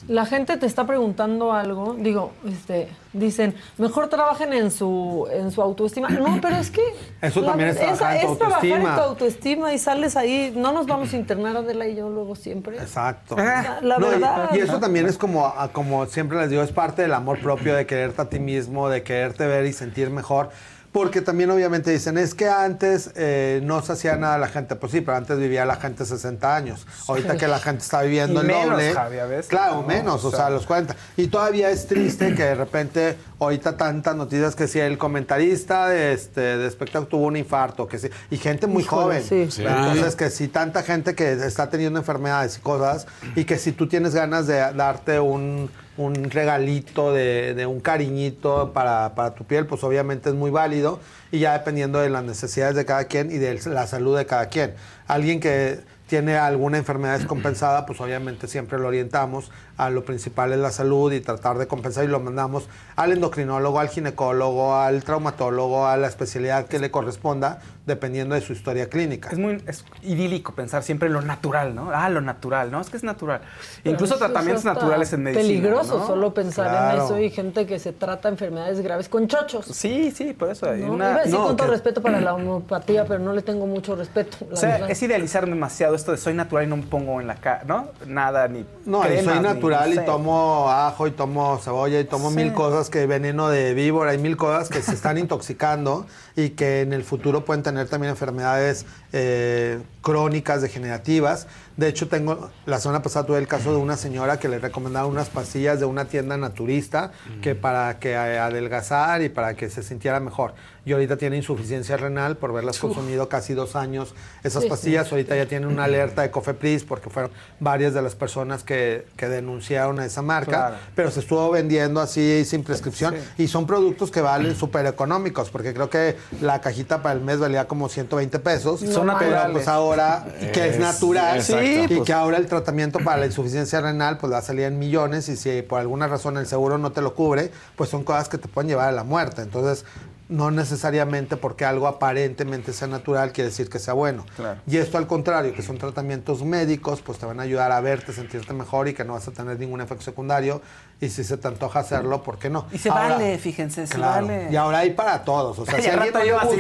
La 0.07 0.25
gente 0.25 0.57
te 0.57 0.65
está 0.65 0.85
preguntando 0.85 1.53
algo, 1.53 1.95
digo, 1.99 2.31
este, 2.47 2.87
dicen, 3.13 3.55
mejor 3.77 4.07
trabajen 4.09 4.53
en 4.53 4.71
su, 4.71 5.27
en 5.31 5.51
su 5.51 5.61
autoestima. 5.61 6.09
No, 6.09 6.39
pero 6.41 6.55
es 6.57 6.71
que... 6.71 6.81
Eso 7.21 7.41
la 7.41 7.47
también 7.47 7.69
es 7.69 7.75
verdad- 7.79 7.97
trabajar 7.97 8.15
en 8.17 8.27
tu 8.27 8.33
es 8.33 8.37
trabajar 8.39 8.65
en 8.65 8.71
autoestima. 8.73 8.95
tu 8.95 9.01
autoestima 9.01 9.73
y 9.73 9.79
sales 9.79 10.15
ahí, 10.15 10.53
no 10.55 10.71
nos 10.71 10.85
vamos 10.87 11.13
a 11.13 11.17
internar 11.17 11.57
Adela 11.57 11.87
y 11.87 11.95
yo 11.95 12.09
luego 12.09 12.35
siempre. 12.35 12.77
Exacto. 12.77 13.35
La, 13.35 13.79
la 13.81 13.97
No, 13.97 14.07
y- 14.07 14.11
verdad. 14.11 14.49
y, 14.53 14.59
eso 14.59 14.79
también 14.79 15.05
es 15.07 15.17
como, 15.17 15.53
como 15.73 16.05
siempre 16.05 16.37
les 16.39 16.49
digo, 16.49 16.61
es 16.63 16.71
parte 16.71 17.01
del 17.01 17.13
amor 17.13 17.39
propio, 17.39 17.75
de 17.75 17.85
quererte 17.85 18.21
a 18.21 18.25
ti 18.29 18.39
mismo, 18.39 18.89
de 18.89 19.03
quererte 19.03 19.45
ver 19.47 19.65
y 19.65 19.73
sentir 19.73 20.09
mejor. 20.09 20.49
Porque 20.97 21.21
también 21.21 21.51
obviamente 21.51 21.91
dicen, 21.91 22.17
es 22.17 22.33
que 22.33 22.49
antes 22.49 23.11
eh, 23.15 23.61
no 23.63 23.83
se 23.83 23.91
hacía 23.91 24.15
nada 24.15 24.39
la 24.39 24.47
gente. 24.47 24.75
Pues 24.75 24.91
sí, 24.91 25.01
pero 25.01 25.15
antes 25.15 25.37
vivía 25.37 25.63
la 25.63 25.75
gente 25.75 26.03
60 26.05 26.55
años. 26.55 26.87
Ahorita 27.07 27.37
que 27.37 27.47
la 27.47 27.59
gente 27.59 27.83
está 27.83 28.01
viviendo 28.01 28.41
Y 28.41 28.45
el 28.45 28.47
menos, 28.47 28.71
doble. 28.71 28.93
Javi, 28.95 29.19
a 29.19 29.25
veces, 29.27 29.45
claro, 29.45 29.75
¿no? 29.75 29.83
menos, 29.83 30.25
o 30.25 30.31
sea, 30.31 30.39
sea. 30.39 30.49
los 30.49 30.65
40. 30.65 30.95
Y 31.17 31.27
todavía 31.27 31.69
es 31.69 31.85
triste 31.85 32.33
que 32.33 32.41
de 32.41 32.55
repente, 32.55 33.15
ahorita 33.39 33.77
tantas 33.77 34.15
noticias 34.15 34.55
que 34.55 34.67
si 34.67 34.79
el 34.79 34.97
comentarista 34.97 35.87
de, 35.87 36.13
este, 36.13 36.41
de 36.41 36.67
espectáculo 36.67 37.07
tuvo 37.07 37.27
un 37.27 37.37
infarto, 37.37 37.87
que 37.87 37.99
sí, 37.99 38.09
y 38.31 38.37
gente 38.37 38.65
muy 38.65 38.81
Híjole, 38.81 39.21
joven. 39.21 39.23
sí. 39.23 39.51
Sí. 39.51 39.63
Entonces, 39.67 40.15
que 40.15 40.31
si 40.31 40.47
tanta 40.47 40.81
gente 40.81 41.13
que 41.13 41.33
está 41.33 41.69
teniendo 41.69 41.99
enfermedades 41.99 42.57
y 42.57 42.61
cosas, 42.61 43.05
y 43.35 43.43
que 43.45 43.59
si 43.59 43.71
tú 43.71 43.87
tienes 43.87 44.15
ganas 44.15 44.47
de 44.47 44.55
darte 44.73 45.19
un, 45.19 45.69
un 45.97 46.29
regalito, 46.29 47.11
de, 47.11 47.65
un 47.67 47.79
cariñito 47.79 48.71
para, 48.73 49.15
para 49.15 49.33
tu 49.33 49.43
piel, 49.43 49.65
pues 49.65 49.83
obviamente 49.83 50.29
es 50.29 50.35
muy 50.35 50.51
válido, 50.51 50.99
y 51.31 51.39
ya 51.39 51.53
dependiendo 51.53 51.99
de 51.99 52.09
las 52.09 52.23
necesidades 52.23 52.75
de 52.75 52.85
cada 52.85 53.05
quien 53.05 53.31
y 53.31 53.37
de 53.37 53.59
la 53.65 53.87
salud 53.87 54.17
de 54.17 54.25
cada 54.25 54.47
quien. 54.47 54.73
Alguien 55.07 55.39
que 55.39 55.79
tiene 56.07 56.37
alguna 56.37 56.77
enfermedad 56.77 57.17
descompensada, 57.17 57.85
pues 57.85 57.99
obviamente 57.99 58.47
siempre 58.47 58.79
lo 58.79 58.87
orientamos 58.87 59.51
a 59.77 59.89
lo 59.89 60.03
principal 60.03 60.51
es 60.53 60.59
la 60.59 60.71
salud 60.71 61.11
y 61.11 61.21
tratar 61.21 61.57
de 61.57 61.67
compensar 61.67 62.03
y 62.03 62.07
lo 62.07 62.19
mandamos 62.19 62.67
al 62.95 63.11
endocrinólogo, 63.11 63.79
al 63.79 63.89
ginecólogo, 63.89 64.75
al 64.75 65.03
traumatólogo, 65.03 65.85
a 65.87 65.97
la 65.97 66.07
especialidad 66.07 66.65
que 66.65 66.79
le 66.79 66.89
corresponda, 66.91 67.59
dependiendo 67.85 68.35
de 68.35 68.41
su 68.41 68.53
historia 68.53 68.89
clínica. 68.89 69.29
Es 69.31 69.37
muy 69.37 69.61
es 69.67 69.85
idílico 70.01 70.53
pensar 70.53 70.83
siempre 70.83 71.07
en 71.07 71.13
lo 71.13 71.21
natural, 71.21 71.75
¿no? 71.75 71.91
Ah, 71.93 72.09
lo 72.09 72.21
natural, 72.21 72.71
¿no? 72.71 72.81
Es 72.81 72.89
que 72.89 72.97
es 72.97 73.03
natural. 73.03 73.41
Pero 73.83 73.93
Incluso 73.93 74.17
tratamientos 74.17 74.65
naturales 74.65 75.13
en 75.13 75.23
medicina. 75.23 75.47
Peligroso 75.47 75.99
¿no? 75.99 76.07
solo 76.07 76.33
pensar 76.33 76.93
en 76.95 77.01
eso 77.01 77.17
y 77.19 77.29
gente 77.29 77.65
que 77.65 77.79
se 77.79 77.93
trata 77.93 78.29
enfermedades 78.29 78.81
graves 78.81 79.07
con 79.07 79.27
chochos. 79.27 79.65
Sí, 79.67 80.11
sí, 80.11 80.33
por 80.33 80.49
eso. 80.49 80.69
hay 80.69 80.81
¿no? 80.81 80.93
una- 80.93 81.11
Iba 81.11 81.15
a 81.15 81.23
decir 81.23 81.33
no, 81.39 81.45
con 81.47 81.55
todo 81.55 81.67
que- 81.67 81.71
respeto 81.73 82.01
para 82.01 82.19
la 82.19 82.33
homeopatía, 82.33 83.05
pero 83.05 83.19
no 83.19 83.31
le 83.33 83.41
tengo 83.41 83.65
mucho 83.67 83.95
respeto. 83.95 84.37
la 84.49 84.53
O 84.53 84.57
sea, 84.57 84.69
verdad. 84.71 84.91
es 84.91 85.01
idealizar 85.03 85.45
demasiado 85.45 85.95
esto 85.95 86.11
de 86.11 86.17
soy 86.17 86.33
natural 86.33 86.65
y 86.65 86.67
no 86.67 86.77
me 86.77 86.83
pongo 86.83 87.21
en 87.21 87.27
la 87.27 87.35
cara, 87.35 87.63
¿no? 87.65 87.87
Nada, 88.05 88.47
ni 88.47 88.65
No, 88.85 89.01
cremas, 89.01 89.23
soy 89.23 89.37
ni- 89.37 89.43
natural 89.69 89.95
no 89.95 90.01
y 90.01 90.05
tomo 90.05 90.69
ajo 90.69 91.07
y 91.07 91.11
tomo 91.11 91.57
cebolla 91.59 91.99
y 91.99 92.05
tomo 92.05 92.29
Sí. 92.29 92.35
mil 92.35 92.53
cosas 92.53 92.89
que 92.89 93.05
veneno 93.05 93.49
de 93.49 93.73
víbora 93.73 94.13
y 94.13 94.17
mil 94.17 94.37
cosas 94.37 94.69
que 94.69 94.81
se 94.81 94.93
están 94.93 95.17
intoxicando 95.17 96.05
y 96.37 96.51
que 96.51 96.81
en 96.81 96.93
el 96.93 97.03
futuro 97.03 97.43
pueden 97.43 97.63
tener 97.63 97.89
también 97.89 98.11
enfermedades 98.11 98.85
eh, 99.11 99.79
crónicas 100.03 100.61
degenerativas. 100.61 101.47
De 101.77 101.87
hecho, 101.87 102.07
tengo 102.07 102.51
la 102.67 102.79
semana 102.79 103.01
pasada 103.01 103.25
tuve 103.25 103.39
el 103.39 103.47
caso 103.47 103.71
de 103.71 103.77
una 103.77 103.97
señora 103.97 104.39
que 104.39 104.47
le 104.47 104.59
recomendaron 104.59 105.09
unas 105.11 105.29
pastillas 105.29 105.79
de 105.79 105.85
una 105.85 106.05
tienda 106.05 106.37
naturista 106.37 107.11
que 107.41 107.55
para 107.55 107.97
que 107.99 108.11
eh, 108.11 108.37
adelgazar 108.37 109.23
y 109.23 109.29
para 109.29 109.55
que 109.55 109.69
se 109.71 109.81
sintiera 109.81 110.19
mejor. 110.19 110.53
Y 110.85 110.93
ahorita 110.93 111.17
tiene 111.17 111.35
insuficiencia 111.37 111.97
renal 111.97 112.37
por 112.37 112.51
haberlas 112.51 112.79
consumido 112.79 113.27
casi 113.27 113.53
dos 113.53 113.75
años. 113.75 114.13
Esas 114.43 114.65
pastillas 114.65 115.11
ahorita 115.11 115.35
ya 115.35 115.45
tienen 115.45 115.67
una 115.67 115.83
alerta 115.83 116.21
de 116.21 116.31
Cofepris 116.31 116.83
porque 116.85 117.09
fueron 117.09 117.31
varias 117.59 117.93
de 117.93 118.01
las 118.01 118.15
personas 118.15 118.63
que, 118.63 119.05
que 119.17 119.27
denunciaron 119.27 119.99
a 119.99 120.05
esa 120.05 120.21
marca, 120.21 120.51
Claro. 120.51 120.75
pero 120.95 121.11
se 121.11 121.19
estuvo 121.19 121.49
vendiendo 121.51 121.99
así 121.99 122.45
sin 122.45 122.63
prescripción 122.63 123.15
y 123.37 123.47
son 123.49 123.67
productos 123.67 124.11
que 124.11 124.21
valen 124.21 124.55
súper 124.55 124.85
económicos 124.85 125.49
porque 125.49 125.73
creo 125.73 125.89
que 125.89 126.15
la 126.41 126.61
cajita 126.61 127.01
para 127.01 127.15
el 127.15 127.21
mes 127.21 127.39
valía 127.39 127.67
como 127.67 127.89
120 127.89 128.39
pesos. 128.39 128.79
Son 128.81 128.89
pero 128.89 129.03
naturales. 129.05 129.51
pues 129.53 129.67
ahora, 129.67 130.25
que 130.53 130.67
es 130.67 130.75
Es- 130.75 130.79
natural 130.79 131.37
exacto. 131.37 131.63
y 131.65 131.87
pues. 131.87 132.01
que 132.05 132.13
ahora 132.13 132.37
el 132.37 132.47
tratamiento 132.47 132.99
para 132.99 133.17
la 133.17 133.25
insuficiencia 133.27 133.79
renal 133.81 134.17
pues 134.17 134.31
va 134.33 134.39
a 134.39 134.41
salir 134.41 134.65
en 134.65 134.77
millones 134.79 135.29
y 135.29 135.37
si 135.37 135.61
por 135.61 135.79
alguna 135.79 136.07
razón 136.07 136.37
el 136.37 136.47
seguro 136.47 136.77
no 136.77 136.91
te 136.91 137.01
lo 137.01 137.15
cubre, 137.15 137.51
pues 137.75 137.89
son 137.89 138.03
cosas 138.03 138.29
que 138.29 138.37
te 138.37 138.47
pueden 138.47 138.67
llevar 138.69 138.89
a 138.89 138.91
la 138.91 139.03
muerte. 139.03 139.41
Entonces, 139.41 139.85
no 140.29 140.51
necesariamente 140.51 141.37
porque 141.37 141.63
algo 141.63 141.87
aparentemente 141.87 142.73
sea 142.73 142.87
natural 142.87 143.31
quiere 143.31 143.49
decir 143.49 143.69
que 143.69 143.79
sea 143.79 143.93
bueno. 143.93 144.25
Claro. 144.35 144.59
Y 144.67 144.77
esto 144.77 144.97
al 144.97 145.07
contrario, 145.07 145.53
que 145.53 145.61
son 145.61 145.77
tratamientos 145.77 146.43
médicos, 146.43 147.01
pues 147.01 147.17
te 147.17 147.25
van 147.25 147.39
a 147.39 147.43
ayudar 147.43 147.71
a 147.71 147.79
verte, 147.79 148.11
sentirte 148.11 148.53
mejor 148.53 148.87
y 148.89 148.93
que 148.93 149.03
no 149.05 149.13
vas 149.13 149.27
a 149.27 149.31
tener 149.31 149.57
ningún 149.59 149.79
efecto 149.81 150.03
secundario. 150.03 150.61
Y 150.99 151.09
si 151.09 151.23
se 151.23 151.37
te 151.37 151.47
antoja 151.47 151.79
hacerlo, 151.79 152.23
¿por 152.23 152.39
qué 152.39 152.49
no? 152.49 152.65
Y 152.71 152.77
se 152.77 152.89
Ahora- 152.89 153.09
vale, 153.15 153.37
fíjense, 153.37 153.87
se 153.87 153.93
Claro. 153.95 154.27
vale. 154.27 154.49
Y 154.51 154.55
ahora 154.55 154.79
hay 154.79 154.91
para 154.91 155.23
todos. 155.23 155.59
O 155.59 155.65
sea, 155.65 155.75
Y 155.79 155.81
si 155.83 155.89
a 155.89 155.93
al 155.93 155.99
alguien 155.99 156.13
no 156.13 156.19
le 156.19 156.25
así. 156.35 156.57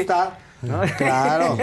¿No? 0.61 0.81
claro. 0.97 1.57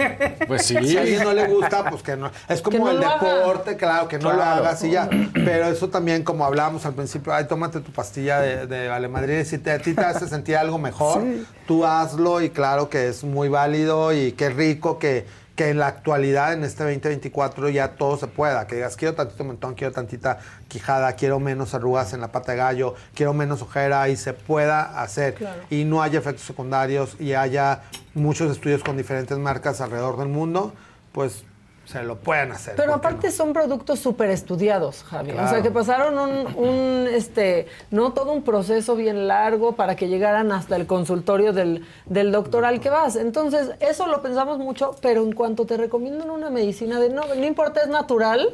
Pues 0.47 0.65
sí. 0.65 0.75
Si 0.83 0.97
a 0.97 1.01
alguien 1.01 1.23
no 1.23 1.33
le 1.33 1.47
gusta, 1.47 1.89
pues 1.89 2.01
que 2.03 2.15
no. 2.15 2.31
Es 2.47 2.61
como 2.61 2.85
no 2.85 2.91
el 2.91 3.03
haga. 3.03 3.33
deporte, 3.35 3.75
claro, 3.75 4.07
que 4.07 4.19
no 4.19 4.33
lo 4.33 4.43
hagas 4.43 4.83
y 4.83 4.91
ya. 4.91 5.09
Pero 5.33 5.67
eso 5.67 5.89
también, 5.89 6.23
como 6.23 6.45
hablábamos 6.45 6.85
al 6.85 6.93
principio, 6.93 7.33
ay, 7.33 7.45
tómate 7.45 7.79
tu 7.79 7.91
pastilla 7.91 8.39
de, 8.39 8.67
de 8.67 8.87
Vale 8.87 9.07
Madrid. 9.07 9.43
Si 9.45 9.57
te, 9.57 9.71
a 9.71 9.79
ti 9.79 9.93
te 9.93 10.01
hace 10.01 10.27
sentir 10.27 10.57
algo 10.57 10.77
mejor, 10.77 11.23
tú 11.67 11.85
hazlo 11.85 12.41
y 12.41 12.49
claro 12.49 12.89
que 12.89 13.09
es 13.09 13.23
muy 13.23 13.49
válido 13.49 14.13
y 14.13 14.31
qué 14.33 14.49
rico 14.49 14.99
que, 14.99 15.25
que 15.55 15.69
en 15.69 15.79
la 15.79 15.87
actualidad, 15.87 16.53
en 16.53 16.63
este 16.63 16.83
2024, 16.83 17.69
ya 17.69 17.95
todo 17.95 18.17
se 18.17 18.27
pueda. 18.27 18.67
Que 18.67 18.75
digas, 18.75 18.97
quiero 18.97 19.15
tantito 19.15 19.43
mentón, 19.43 19.73
quiero 19.75 19.93
tantita 19.93 20.39
quijada, 20.67 21.13
quiero 21.13 21.39
menos 21.39 21.73
arrugas 21.73 22.13
en 22.13 22.21
la 22.21 22.31
pata 22.31 22.51
de 22.51 22.57
gallo, 22.57 22.95
quiero 23.13 23.33
menos 23.33 23.61
ojera 23.61 24.07
y 24.09 24.17
se 24.17 24.33
pueda 24.33 25.01
hacer. 25.01 25.35
Claro. 25.35 25.61
Y 25.69 25.85
no 25.85 26.01
haya 26.01 26.19
efectos 26.19 26.45
secundarios 26.45 27.15
y 27.19 27.33
haya 27.33 27.83
muchos 28.13 28.51
estudios 28.51 28.83
con 28.83 28.97
diferentes 28.97 29.37
marcas 29.37 29.81
alrededor 29.81 30.17
del 30.17 30.27
mundo, 30.27 30.73
pues 31.11 31.45
se 31.85 32.03
lo 32.03 32.15
pueden 32.17 32.51
hacer. 32.51 32.75
Pero 32.75 32.93
¿por 32.93 33.01
qué 33.01 33.07
aparte 33.07 33.31
son 33.31 33.53
productos 33.53 33.99
súper 33.99 34.29
estudiados, 34.31 35.03
Javi. 35.03 35.31
O 35.31 35.33
Claro. 35.35 35.49
sea, 35.49 35.61
que 35.61 35.71
pasaron 35.71 36.17
un, 36.17 36.55
un, 36.55 37.07
este, 37.11 37.67
no 37.91 38.11
todo 38.13 38.31
un 38.33 38.43
proceso 38.43 38.95
bien 38.95 39.27
largo 39.27 39.73
para 39.75 39.95
que 39.95 40.07
llegaran 40.07 40.51
hasta 40.51 40.75
el 40.75 40.87
consultorio 40.87 41.53
del, 41.53 41.85
del 42.07 42.31
doctor 42.31 42.65
al 42.65 42.79
que 42.79 42.89
vas. 42.89 43.15
Entonces, 43.15 43.69
eso 43.79 44.07
lo 44.07 44.21
pensamos 44.21 44.57
mucho, 44.57 44.95
pero 45.01 45.23
en 45.23 45.31
cuanto 45.33 45.65
te 45.65 45.77
recomiendan 45.77 46.29
una 46.31 46.49
medicina 46.49 46.99
de 46.99 47.09
no, 47.09 47.21
no 47.27 47.45
importa, 47.45 47.81
es 47.81 47.87
natural, 47.87 48.49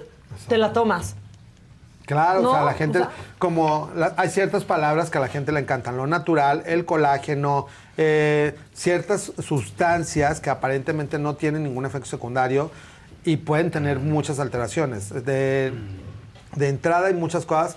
te 0.47 0.57
la 0.57 0.73
tomas. 0.73 1.15
Claro, 2.05 2.49
o 2.49 2.51
sea, 2.53 2.63
la 2.63 2.71
o 2.71 2.75
gente, 2.75 2.97
sea- 2.99 3.09
como 3.39 3.89
la- 3.95 4.13
hay 4.17 4.27
ciertas 4.27 4.65
palabras 4.65 5.09
que 5.09 5.17
a 5.19 5.21
la 5.21 5.29
gente 5.29 5.51
le 5.53 5.61
encantan, 5.61 5.95
lo 5.95 6.07
natural, 6.07 6.63
el 6.65 6.83
colágeno, 6.83 7.67
eh, 7.95 8.57
ciertas 8.73 9.31
sustancias 9.39 10.41
que 10.41 10.49
aparentemente 10.49 11.19
no 11.19 11.35
tienen 11.35 11.63
ningún 11.63 11.85
efecto 11.85 12.09
secundario 12.09 12.71
y 13.23 13.37
pueden 13.37 13.71
tener 13.71 13.99
muchas 13.99 14.39
alteraciones. 14.39 15.09
De, 15.25 15.73
de 16.55 16.67
entrada 16.69 17.07
hay 17.07 17.13
muchas 17.13 17.45
cosas 17.45 17.75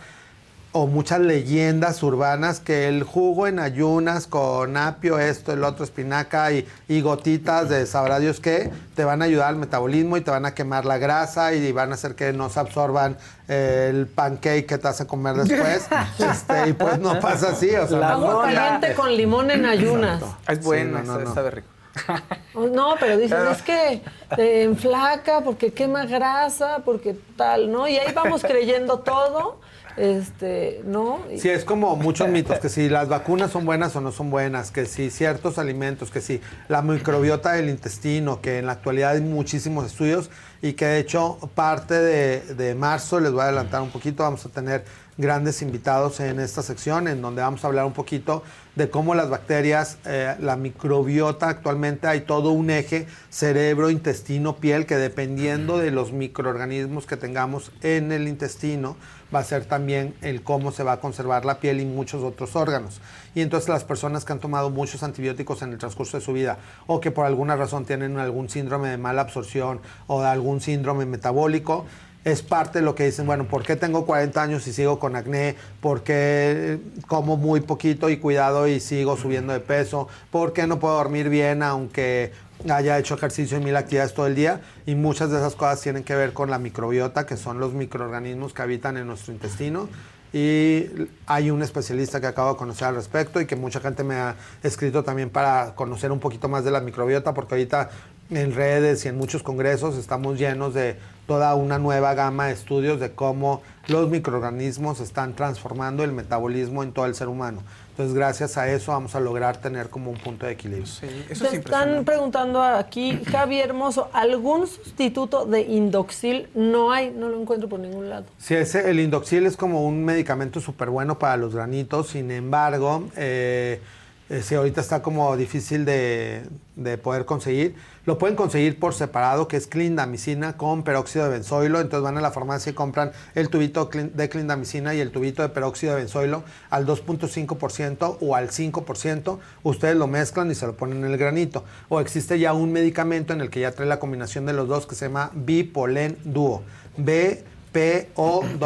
o 0.76 0.88
muchas 0.88 1.20
leyendas 1.20 2.02
urbanas 2.02 2.58
que 2.58 2.88
el 2.88 3.04
jugo 3.04 3.46
en 3.46 3.60
ayunas 3.60 4.26
con 4.26 4.76
apio, 4.76 5.20
esto, 5.20 5.52
el 5.52 5.62
otro, 5.62 5.84
espinaca 5.84 6.50
y, 6.50 6.66
y 6.88 7.00
gotitas 7.00 7.68
de 7.68 7.86
sabrá 7.86 8.18
Dios 8.18 8.40
qué, 8.40 8.72
te 8.96 9.04
van 9.04 9.22
a 9.22 9.26
ayudar 9.26 9.50
al 9.50 9.56
metabolismo 9.56 10.16
y 10.16 10.22
te 10.22 10.32
van 10.32 10.46
a 10.46 10.54
quemar 10.54 10.84
la 10.84 10.98
grasa 10.98 11.52
y 11.54 11.70
van 11.70 11.92
a 11.92 11.94
hacer 11.94 12.16
que 12.16 12.32
no 12.32 12.50
se 12.50 12.58
absorban 12.58 13.16
eh, 13.46 13.86
el 13.94 14.08
pancake 14.08 14.66
que 14.66 14.78
te 14.78 14.88
hace 14.88 15.06
comer 15.06 15.36
después. 15.36 15.86
este, 16.18 16.70
y 16.70 16.72
pues 16.72 16.98
no 16.98 17.20
pasa 17.20 17.50
así. 17.50 17.70
O 17.76 17.86
sea, 17.86 17.98
La 17.98 18.10
Agua 18.14 18.42
caliente 18.52 18.94
con 18.94 19.14
limón 19.16 19.52
en 19.52 19.66
ayunas. 19.66 20.24
Es 20.48 20.60
bueno, 20.64 20.98
Sí, 20.98 21.06
no, 21.06 21.12
no, 21.12 21.18
está- 21.20 21.28
no. 21.28 21.34
sabe 21.36 21.50
rico. 21.52 21.68
No, 22.54 22.94
pero 23.00 23.16
dicen, 23.16 23.38
es 23.50 23.62
que 23.62 24.00
te 24.36 24.62
enflaca 24.62 25.40
porque 25.40 25.72
quema 25.72 26.06
grasa, 26.06 26.82
porque 26.84 27.16
tal, 27.36 27.70
¿no? 27.70 27.88
Y 27.88 27.96
ahí 27.98 28.12
vamos 28.14 28.42
creyendo 28.46 29.00
todo, 29.00 29.58
este, 29.96 30.82
¿no? 30.84 31.20
Sí, 31.36 31.48
es 31.48 31.64
como 31.64 31.96
muchos 31.96 32.28
mitos, 32.30 32.58
que 32.58 32.68
si 32.68 32.88
las 32.88 33.08
vacunas 33.08 33.50
son 33.50 33.64
buenas 33.64 33.94
o 33.96 34.00
no 34.00 34.12
son 34.12 34.30
buenas, 34.30 34.70
que 34.70 34.86
si 34.86 35.10
ciertos 35.10 35.58
alimentos, 35.58 36.10
que 36.10 36.20
si 36.20 36.40
la 36.68 36.82
microbiota 36.82 37.52
del 37.52 37.68
intestino, 37.68 38.40
que 38.40 38.58
en 38.58 38.66
la 38.66 38.72
actualidad 38.72 39.12
hay 39.12 39.20
muchísimos 39.20 39.86
estudios 39.86 40.30
y 40.62 40.74
que 40.74 40.86
de 40.86 40.98
hecho 41.00 41.38
parte 41.54 41.94
de, 41.94 42.40
de 42.54 42.74
marzo, 42.74 43.20
les 43.20 43.32
voy 43.32 43.42
a 43.42 43.44
adelantar 43.44 43.82
un 43.82 43.90
poquito, 43.90 44.22
vamos 44.22 44.46
a 44.46 44.48
tener 44.48 44.84
grandes 45.16 45.62
invitados 45.62 46.20
en 46.20 46.41
esta 46.41 46.62
sección 46.62 47.09
en 47.09 47.23
donde 47.23 47.43
vamos 47.43 47.65
a 47.65 47.69
hablar 47.69 47.85
un 47.85 47.93
poquito 47.93 48.43
de 48.74 48.91
cómo 48.91 49.15
las 49.15 49.31
bacterias, 49.31 49.99
eh, 50.05 50.35
la 50.41 50.57
microbiota 50.57 51.49
actualmente 51.49 52.09
hay 52.09 52.23
todo 52.23 52.51
un 52.51 52.70
eje 52.70 53.07
cerebro, 53.31 53.91
intestino, 53.91 54.57
piel 54.57 54.86
que 54.86 54.97
dependiendo 54.97 55.78
de 55.78 55.93
los 55.93 56.12
microorganismos 56.12 57.07
que 57.07 57.16
tengamos 57.16 57.70
en 57.82 58.11
el 58.11 58.27
intestino 58.27 58.97
va 59.35 59.41
a 59.41 59.45
ser 59.45 59.65
también 59.65 60.15
el 60.23 60.43
cómo 60.43 60.70
se 60.70 60.82
va 60.82 60.93
a 60.93 61.01
conservar 61.01 61.45
la 61.45 61.59
piel 61.59 61.81
y 61.81 61.85
muchos 61.85 62.23
otros 62.23 62.55
órganos. 62.57 63.01
Y 63.35 63.41
entonces 63.41 63.69
las 63.69 63.85
personas 63.85 64.24
que 64.24 64.32
han 64.32 64.39
tomado 64.39 64.70
muchos 64.70 65.03
antibióticos 65.03 65.62
en 65.62 65.73
el 65.73 65.78
transcurso 65.78 66.19
de 66.19 66.24
su 66.24 66.32
vida 66.32 66.59
o 66.86 67.01
que 67.01 67.11
por 67.11 67.27
alguna 67.27 67.57
razón 67.57 67.85
tienen 67.85 68.19
algún 68.19 68.49
síndrome 68.49 68.91
de 68.91 68.99
mala 68.99 69.23
absorción 69.23 69.81
o 70.07 70.23
algún 70.23 70.61
síndrome 70.61 71.05
metabólico, 71.07 71.85
es 72.24 72.42
parte 72.42 72.78
de 72.78 72.84
lo 72.84 72.94
que 72.94 73.05
dicen, 73.05 73.26
bueno, 73.26 73.46
¿por 73.46 73.62
qué 73.62 73.76
tengo 73.76 74.06
40 74.06 74.42
años 74.42 74.66
y 74.66 74.72
sigo 74.72 74.98
con 74.98 75.14
acné? 75.14 75.56
¿Por 75.80 76.02
qué 76.02 76.78
como 77.06 77.36
muy 77.36 77.60
poquito 77.60 78.09
y 78.09 78.16
cuidado 78.16 78.66
y 78.66 78.80
sigo 78.80 79.16
subiendo 79.16 79.52
de 79.52 79.60
peso? 79.60 80.09
¿Por 80.30 80.55
qué 80.55 80.66
no 80.66 80.78
puedo 80.78 80.94
dormir 80.94 81.28
bien 81.28 81.62
aunque 81.62 82.32
haya 82.68 82.98
hecho 82.98 83.14
ejercicio 83.14 83.59
y 83.59 83.60
mil 83.60 83.76
actividades 83.76 84.14
todo 84.14 84.26
el 84.26 84.34
día? 84.34 84.62
Y 84.86 84.94
muchas 84.94 85.30
de 85.30 85.36
esas 85.36 85.55
cosas 85.55 85.82
tienen 85.82 86.02
que 86.02 86.14
ver 86.14 86.32
con 86.32 86.51
la 86.51 86.59
microbiota, 86.59 87.26
que 87.26 87.36
son 87.36 87.60
los 87.60 87.74
microorganismos 87.74 88.55
que 88.55 88.62
habitan 88.62 88.96
en 88.96 89.06
nuestro 89.06 89.34
intestino. 89.34 89.88
Y 90.32 90.86
hay 91.26 91.51
un 91.51 91.62
especialista 91.62 92.20
que 92.20 92.26
acabo 92.26 92.55
de 92.55 92.56
conocer 92.56 92.88
al 92.88 92.96
respecto 92.96 93.40
y 93.40 93.46
que 93.46 93.55
mucha 93.55 93.80
gente 93.80 94.02
me 94.02 94.16
ha 94.16 94.34
escrito 94.64 95.05
también 95.05 95.30
para 95.30 95.74
conocer 95.76 96.10
un 96.10 96.18
poquito 96.18 96.48
más 96.48 96.64
de 96.64 96.70
la 96.70 96.80
microbiota, 96.80 97.34
porque 97.34 97.55
ahorita 97.55 97.90
en 98.30 98.55
redes 98.55 99.05
y 99.05 99.09
en 99.09 99.18
muchos 99.18 99.42
congresos 99.42 99.96
estamos 99.96 100.38
llenos 100.38 100.74
de 100.74 100.96
toda 101.26 101.55
una 101.55 101.78
nueva 101.78 102.14
gama 102.14 102.46
de 102.46 102.52
estudios 102.52 103.01
de 103.01 103.12
cómo 103.12 103.62
los 103.88 104.09
microorganismos 104.10 105.01
están 105.01 105.34
transformando 105.34 106.05
el 106.05 106.12
metabolismo 106.12 106.82
en 106.82 106.92
todo 106.92 107.06
el 107.06 107.14
ser 107.14 107.28
humano. 107.28 107.62
Entonces, 107.90 108.14
gracias 108.16 108.59
a 108.59 108.68
eso 108.68 108.90
vamos 108.90 109.14
a 109.14 109.20
lograr 109.20 109.59
tener 109.59 109.88
como 109.88 110.10
un 110.10 110.16
punto 110.16 110.46
de 110.46 110.52
equilibrio. 110.52 110.90
Te 111.28 111.56
están 111.56 112.05
preguntando 112.05 112.60
aquí, 112.60 113.22
Javi 113.30 113.60
Hermoso, 113.60 114.10
¿algún 114.12 114.66
sustituto 114.66 115.46
de 115.46 115.60
Indoxil? 115.60 116.48
No 116.55 116.90
hay, 116.90 117.12
no 117.12 117.28
lo 117.28 117.40
encuentro 117.40 117.68
por 117.68 117.78
ningún 117.78 118.10
lado. 118.10 118.24
Sí, 118.36 118.55
ese, 118.55 118.90
el 118.90 118.98
Indoxil 118.98 119.46
es 119.46 119.56
como 119.56 119.86
un 119.86 120.05
medicamento 120.05 120.60
súper 120.60 120.90
bueno 120.90 121.20
para 121.20 121.36
los 121.36 121.55
granitos, 121.55 122.09
sin 122.09 122.32
embargo, 122.32 123.05
eh, 123.16 123.80
eh, 124.28 124.42
sí, 124.42 124.56
ahorita 124.56 124.80
está 124.80 125.01
como 125.01 125.36
difícil 125.36 125.84
de, 125.84 126.42
de 126.74 126.98
poder 126.98 127.24
conseguir. 127.26 127.76
Lo 128.06 128.18
pueden 128.18 128.36
conseguir 128.36 128.78
por 128.78 128.93
separado, 128.93 129.48
que 129.48 129.56
es 129.56 129.66
clindamicina 129.66 130.59
con 130.59 130.82
peróxido 130.82 131.24
de 131.24 131.31
benzoilo. 131.31 131.81
Entonces 131.81 132.05
van 132.05 132.18
a 132.18 132.20
la 132.20 132.31
farmacia 132.32 132.70
y 132.70 132.74
compran 132.74 133.12
el 133.35 133.48
tubito 133.48 133.89
de 133.93 134.28
clindamicina 134.28 134.94
y 134.94 135.01
el 135.01 135.10
tubito 135.10 135.40
de 135.40 135.48
peróxido 135.48 135.94
de 135.94 136.01
benzoilo 136.01 136.44
al 136.68 136.86
2.5% 136.86 138.18
o 138.20 138.36
al 138.36 138.51
5%. 138.51 139.39
Ustedes 139.62 139.97
lo 139.97 140.06
mezclan 140.06 140.51
y 140.51 140.55
se 140.55 140.66
lo 140.66 140.76
ponen 140.76 140.98
en 140.98 141.12
el 141.12 141.16
granito. 141.16 141.64
O 141.89 141.98
existe 142.01 142.39
ya 142.39 142.52
un 142.52 142.72
medicamento 142.72 143.32
en 143.32 143.40
el 143.40 143.48
que 143.48 143.60
ya 143.60 143.72
trae 143.72 143.89
la 143.89 143.98
combinación 143.98 144.44
de 144.44 144.52
los 144.52 144.68
dos 144.68 144.86
que 144.86 144.94
se 144.94 145.06
llama 145.06 145.31
Bipolen 145.35 146.18
Duo. 146.24 146.62
B 146.98 147.43
P-O-L-L-E-N 147.74 148.60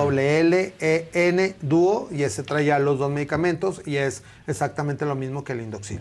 dúo 1.62 2.08
y 2.10 2.24
ese 2.24 2.42
trae 2.42 2.66
ya 2.66 2.78
los 2.78 2.98
dos 2.98 3.10
medicamentos 3.10 3.80
y 3.86 3.96
es 3.96 4.22
exactamente 4.46 5.06
lo 5.06 5.14
mismo 5.14 5.44
que 5.44 5.54
el 5.54 5.62
Indoxil. 5.62 6.00